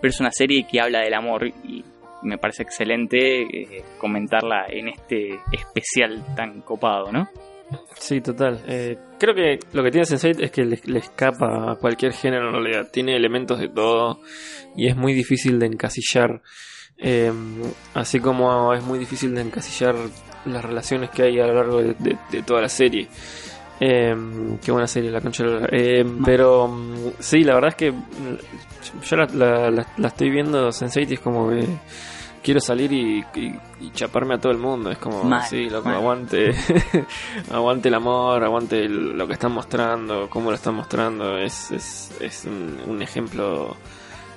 pero 0.00 0.10
es 0.10 0.20
una 0.20 0.30
serie 0.30 0.68
que 0.70 0.80
habla 0.80 1.00
del 1.00 1.14
amor 1.14 1.48
y 1.48 1.84
me 2.22 2.38
parece 2.38 2.62
excelente 2.62 3.42
eh, 3.42 3.84
comentarla 3.98 4.66
en 4.68 4.86
este 4.86 5.40
especial 5.50 6.24
tan 6.36 6.60
copado, 6.60 7.10
¿no? 7.10 7.28
Sí, 7.98 8.20
total. 8.20 8.62
Eh, 8.66 8.98
creo 9.18 9.34
que 9.34 9.58
lo 9.72 9.82
que 9.82 9.90
tiene 9.90 10.06
Sense8 10.06 10.42
es 10.42 10.50
que 10.50 10.64
le, 10.64 10.98
escapa 10.98 11.72
a 11.72 11.76
cualquier 11.76 12.12
género 12.12 12.48
en 12.48 12.54
realidad. 12.54 12.88
Tiene 12.92 13.16
elementos 13.16 13.58
de 13.58 13.68
todo 13.68 14.20
y 14.76 14.88
es 14.88 14.96
muy 14.96 15.12
difícil 15.12 15.58
de 15.58 15.66
encasillar. 15.66 16.42
Eh, 16.96 17.32
así 17.94 18.20
como 18.20 18.72
es 18.72 18.82
muy 18.84 18.98
difícil 18.98 19.34
de 19.34 19.42
encasillar 19.42 19.96
las 20.46 20.64
relaciones 20.64 21.10
que 21.10 21.22
hay 21.22 21.40
a 21.40 21.46
lo 21.46 21.54
largo 21.54 21.82
de, 21.82 22.42
toda 22.46 22.62
la 22.62 22.68
serie. 22.68 23.08
Eh, 23.80 24.14
qué 24.64 24.70
buena 24.70 24.86
serie, 24.86 25.10
la 25.10 25.20
concha 25.20 25.44
eh, 25.72 26.04
Pero 26.24 26.72
sí, 27.18 27.42
la 27.42 27.54
verdad 27.54 27.70
es 27.70 27.76
que 27.76 27.92
yo 29.02 29.16
la, 29.16 29.26
la, 29.26 29.70
la, 29.70 29.86
la 29.96 30.08
estoy 30.08 30.30
viendo 30.30 30.68
Sense8 30.68 31.10
y 31.10 31.14
es 31.14 31.20
como 31.20 31.50
que 31.50 31.66
quiero 32.44 32.60
salir 32.60 32.92
y, 32.92 33.24
y, 33.34 33.58
y, 33.80 33.90
chaparme 33.92 34.34
a 34.34 34.38
todo 34.38 34.52
el 34.52 34.58
mundo. 34.58 34.90
Es 34.90 34.98
como, 34.98 35.24
mal, 35.24 35.42
sí, 35.48 35.68
loco, 35.70 35.88
mal. 35.88 35.96
aguante, 35.96 36.54
aguante 37.50 37.88
el 37.88 37.94
amor, 37.94 38.44
aguante 38.44 38.84
el, 38.84 39.16
lo 39.16 39.26
que 39.26 39.32
están 39.32 39.52
mostrando, 39.52 40.28
cómo 40.28 40.50
lo 40.50 40.56
están 40.56 40.74
mostrando. 40.74 41.38
Es, 41.38 41.70
es, 41.72 42.12
es 42.20 42.44
un, 42.44 42.78
un, 42.86 43.02
ejemplo 43.02 43.74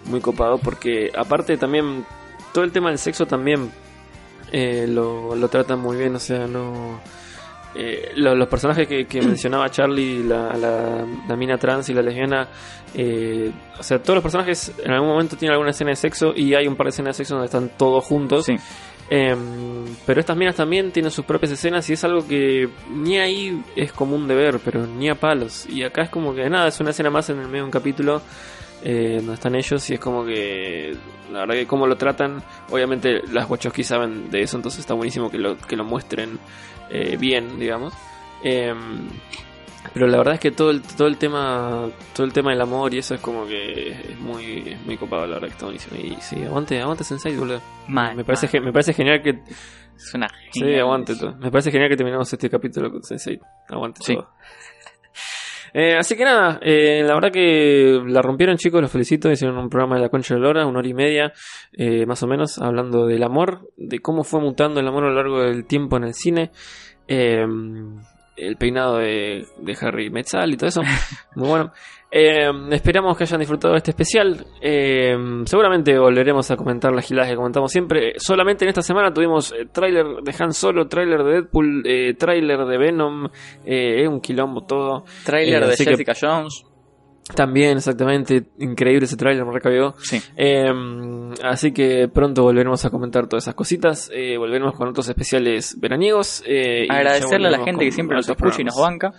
muy 0.06 0.22
copado 0.22 0.58
porque 0.58 1.12
aparte 1.16 1.58
también 1.58 2.06
todo 2.54 2.64
el 2.64 2.72
tema 2.72 2.90
del 2.90 2.98
sexo 2.98 3.26
también 3.28 3.70
eh, 4.54 4.88
lo, 4.88 5.36
lo 5.36 5.50
tratan 5.50 5.80
muy 5.80 5.98
bien, 5.98 6.16
o 6.16 6.20
sea, 6.20 6.48
no... 6.48 7.00
Eh, 7.76 8.14
los, 8.16 8.36
los, 8.38 8.48
personajes 8.48 8.88
que, 8.88 9.06
que 9.06 9.22
mencionaba 9.22 9.70
Charlie, 9.70 10.24
la, 10.24 10.56
la, 10.58 11.06
la, 11.28 11.36
mina 11.36 11.58
trans 11.58 11.90
y 11.90 11.94
la 11.94 12.02
lesbiana, 12.02 12.48
eh, 12.96 13.52
o 13.78 13.84
sea, 13.84 14.02
todos 14.02 14.16
los 14.16 14.24
personajes 14.24 14.74
en 14.84 14.92
algún 14.92 15.10
momento 15.10 15.36
tienen 15.36 15.54
alguna 15.54 15.72
escena 15.72 15.92
de 15.92 15.96
sexo 15.96 16.34
y 16.36 16.56
hay 16.56 16.68
un 16.68 16.76
par 16.76 16.86
de 16.86 16.90
escenas 16.90 17.16
de 17.16 17.24
sexo 17.24 17.36
donde 17.36 17.46
están 17.46 17.70
todos 17.78 18.04
juntos. 18.04 18.46
Sí. 18.46 18.56
Eh, 19.10 19.36
pero 20.06 20.20
estas 20.20 20.36
minas 20.36 20.56
también 20.56 20.92
tienen 20.92 21.12
sus 21.12 21.24
propias 21.24 21.52
escenas 21.52 21.90
y 21.90 21.94
es 21.94 22.04
algo 22.04 22.28
que 22.28 22.68
ni 22.90 23.18
ahí 23.18 23.64
es 23.76 23.94
común 23.94 24.28
de 24.28 24.36
ver, 24.36 24.60
pero 24.64 24.86
ni 24.86 25.10
a 25.10 25.16
palos. 25.16 25.66
Y 25.70 25.84
acá 25.84 26.02
es 26.04 26.10
como 26.10 26.34
que 26.34 26.50
nada, 26.50 26.68
es 26.68 26.80
una 26.80 26.90
escena 26.90 27.10
más 27.10 27.30
en 27.30 27.40
el 27.40 27.48
medio 27.48 27.60
de 27.60 27.66
un 27.66 27.72
capítulo 27.72 28.22
eh, 28.84 29.16
donde 29.18 29.34
están 29.34 29.56
ellos 29.56 29.90
y 29.90 29.96
es 29.96 30.00
como 30.00 30.26
que 30.26 30.96
la 31.32 31.40
verdad 31.40 31.56
que 31.56 31.68
como 31.68 31.88
lo 31.88 31.96
tratan, 31.96 32.44
obviamente 32.70 33.22
las 33.32 33.50
Wachowski 33.50 33.84
saben 33.84 34.30
de 34.30 34.44
eso, 34.44 34.58
entonces 34.58 34.82
está 34.82 34.94
buenísimo 34.94 35.30
que 35.30 35.38
lo, 35.38 35.58
que 35.58 35.76
lo 35.76 35.84
muestren 35.84 36.40
eh, 36.90 37.18
bien, 37.18 37.60
digamos. 37.60 37.94
Eh, 38.44 38.74
pero 39.94 40.08
la 40.08 40.18
verdad 40.18 40.36
es 40.36 40.40
que 40.40 40.52
todo 40.52 40.72
el, 40.72 40.82
todo 40.82 41.08
el 41.08 41.18
tema 41.18 41.90
todo 42.14 42.26
el 42.26 42.34
tema 42.34 42.52
del 42.52 42.62
amor 42.62 42.94
y 42.94 43.00
eso 43.00 43.16
es 43.16 43.22
como 43.22 43.46
que 43.46 43.92
es 43.92 44.20
muy 44.20 44.60
es 44.68 44.86
muy 44.86 44.98
copado 44.98 45.26
la 45.26 45.36
verdad 45.36 45.48
que 45.48 45.54
está 45.54 45.66
buenísimo 45.66 45.98
y 45.98 46.18
sí 46.22 46.44
aguante 46.44 46.80
aguante 46.80 47.04
Sensei 47.04 47.36
boludo 47.36 47.62
mal, 47.88 48.16
me 48.16 48.24
parece 48.24 48.48
mal. 48.60 48.66
me 48.66 48.74
parece 48.74 48.94
genial 48.94 49.22
que 49.22 49.42
es 49.96 50.14
una 50.14 50.28
sí 50.52 50.76
aguante 50.76 51.16
todo 51.16 51.36
me 51.38 51.52
parece 51.52 51.72
genial 51.72 51.90
que 51.90 51.98
terminamos 51.98 52.32
este 52.32 52.50
capítulo 52.50 52.92
con 52.92 53.04
Sensei 53.04 53.40
aguante 53.70 54.02
sí. 54.04 54.16
todo 54.16 54.30
eh, 55.74 55.96
así 55.98 56.16
que 56.16 56.24
nada, 56.24 56.60
eh, 56.62 57.04
la 57.06 57.14
verdad 57.14 57.32
que 57.32 58.02
la 58.06 58.22
rompieron 58.22 58.58
chicos, 58.58 58.82
los 58.82 58.92
felicito, 58.92 59.32
hicieron 59.32 59.58
un 59.58 59.70
programa 59.70 59.96
de 59.96 60.02
la 60.02 60.10
concha 60.10 60.36
de 60.36 60.42
Lora, 60.42 60.66
una 60.66 60.80
hora 60.80 60.88
y 60.88 60.94
media, 60.94 61.34
eh, 61.74 62.06
más 62.06 62.22
o 62.24 62.28
menos, 62.28 62.58
hablando 62.60 63.06
del 63.06 63.24
amor, 63.24 63.70
de 63.78 64.00
cómo 64.00 64.24
fue 64.24 64.42
mutando 64.42 64.80
el 64.80 64.88
amor 64.88 65.06
a 65.06 65.10
lo 65.10 65.16
largo 65.16 65.42
del 65.42 65.66
tiempo 65.66 65.98
en 65.98 66.04
el 66.06 66.14
cine, 66.14 66.52
eh, 67.08 67.46
el 68.38 68.56
peinado 68.56 68.98
de, 68.98 69.46
de, 69.58 69.78
Harry 69.82 70.10
Metzal 70.10 70.54
y 70.54 70.58
todo 70.58 70.70
eso, 70.70 70.82
muy 71.36 71.50
bueno. 71.50 71.72
Eh, 72.10 72.50
esperamos 72.72 73.18
que 73.18 73.26
hayan 73.26 73.40
disfrutado 73.40 73.74
de 73.74 73.80
este 73.80 73.92
especial. 73.92 74.46
Eh, 74.62 75.16
seguramente 75.46 75.98
volveremos 76.00 76.50
a 76.50 76.56
comentar 76.56 76.94
las 76.94 77.06
giladas 77.06 77.30
que 77.30 77.36
comentamos 77.36 77.72
siempre. 77.72 78.14
Solamente 78.18 78.64
en 78.64 78.70
esta 78.70 78.82
semana 78.82 79.12
tuvimos 79.12 79.52
eh, 79.52 79.66
tráiler 79.72 80.06
de 80.24 80.36
Han 80.40 80.54
Solo, 80.54 80.88
tráiler 80.88 81.24
de 81.24 81.32
Deadpool, 81.32 81.84
eh, 81.86 82.14
tráiler 82.14 82.66
de 82.66 82.78
Venom, 82.78 83.28
eh, 83.66 84.08
un 84.08 84.22
quilombo 84.22 84.66
todo. 84.66 85.04
Tráiler 85.26 85.66
de 85.66 85.76
Jessica 85.76 86.14
que... 86.14 86.20
Jones. 86.20 86.64
También, 87.36 87.78
exactamente, 87.78 88.46
increíble 88.60 89.06
ese 89.06 89.18
tráiler, 89.18 89.46
me 89.46 89.52
recabió. 89.52 89.96
Sí. 90.00 90.22
Eh, 90.36 90.72
así 91.44 91.72
que 91.74 92.08
pronto 92.08 92.44
volveremos 92.44 92.86
a 92.86 92.90
comentar 92.90 93.28
todas 93.28 93.44
esas 93.44 93.56
cositas. 93.56 94.10
Eh, 94.14 94.38
volveremos 94.38 94.76
con 94.76 94.88
otros 94.88 95.08
especiales 95.10 95.78
veraniegos. 95.80 96.44
Eh, 96.46 96.88
Agradecerle 96.90 97.48
a 97.48 97.52
la 97.52 97.64
gente 97.64 97.84
que 97.86 97.92
siempre 97.92 98.16
nos 98.16 98.30
escucha 98.30 98.62
y 98.62 98.64
nos 98.64 98.78
banca. 98.78 99.14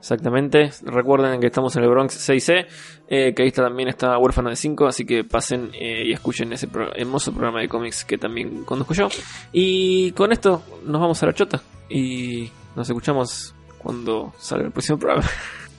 Exactamente. 0.00 0.70
Recuerden 0.82 1.40
que 1.40 1.48
estamos 1.48 1.76
en 1.76 1.84
el 1.84 1.90
Bronx 1.90 2.16
6C, 2.26 2.66
eh, 3.06 3.34
que 3.34 3.42
ahí 3.42 3.48
está, 3.48 3.64
también 3.64 3.90
está 3.90 4.16
Huérfano 4.16 4.48
de 4.48 4.56
5, 4.56 4.86
así 4.86 5.04
que 5.04 5.24
pasen 5.24 5.70
eh, 5.74 6.04
y 6.06 6.12
escuchen 6.12 6.52
ese 6.54 6.68
pro 6.68 6.94
hermoso 6.94 7.32
programa 7.32 7.60
de 7.60 7.68
cómics 7.68 8.06
que 8.06 8.16
también 8.16 8.64
conduzco 8.64 8.94
yo. 8.94 9.08
Y 9.52 10.12
con 10.12 10.32
esto 10.32 10.62
nos 10.84 11.00
vamos 11.00 11.22
a 11.22 11.26
la 11.26 11.34
chota 11.34 11.60
y 11.90 12.50
nos 12.74 12.88
escuchamos 12.88 13.54
cuando 13.76 14.32
salga 14.38 14.66
el 14.66 14.72
próximo 14.72 14.98
programa. 14.98 15.28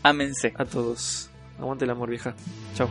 Ámense. 0.03 0.53
A 0.55 0.65
todos. 0.65 1.30
Aguante 1.61 1.85
el 1.85 1.91
amor, 1.91 2.09
vieja. 2.09 2.35
Chao. 2.73 2.89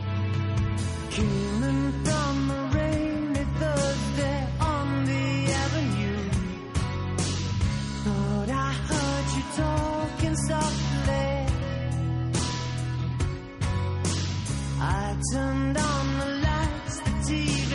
turned 15.31 15.77
on 15.77 16.19
the 16.19 16.25
lights, 16.47 16.97
the 16.99 17.11
TV, 17.29 17.73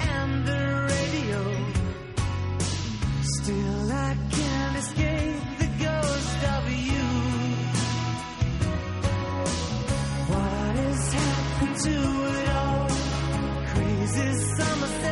and 0.00 0.46
the 0.46 0.62
radio. 0.92 1.40
Still, 3.22 3.92
I 3.92 4.16
can't 4.30 4.76
escape 4.76 5.29
to 11.82 11.88
it 11.88 12.48
all? 12.50 12.88
Crazy 13.72 14.32
summer 14.56 15.09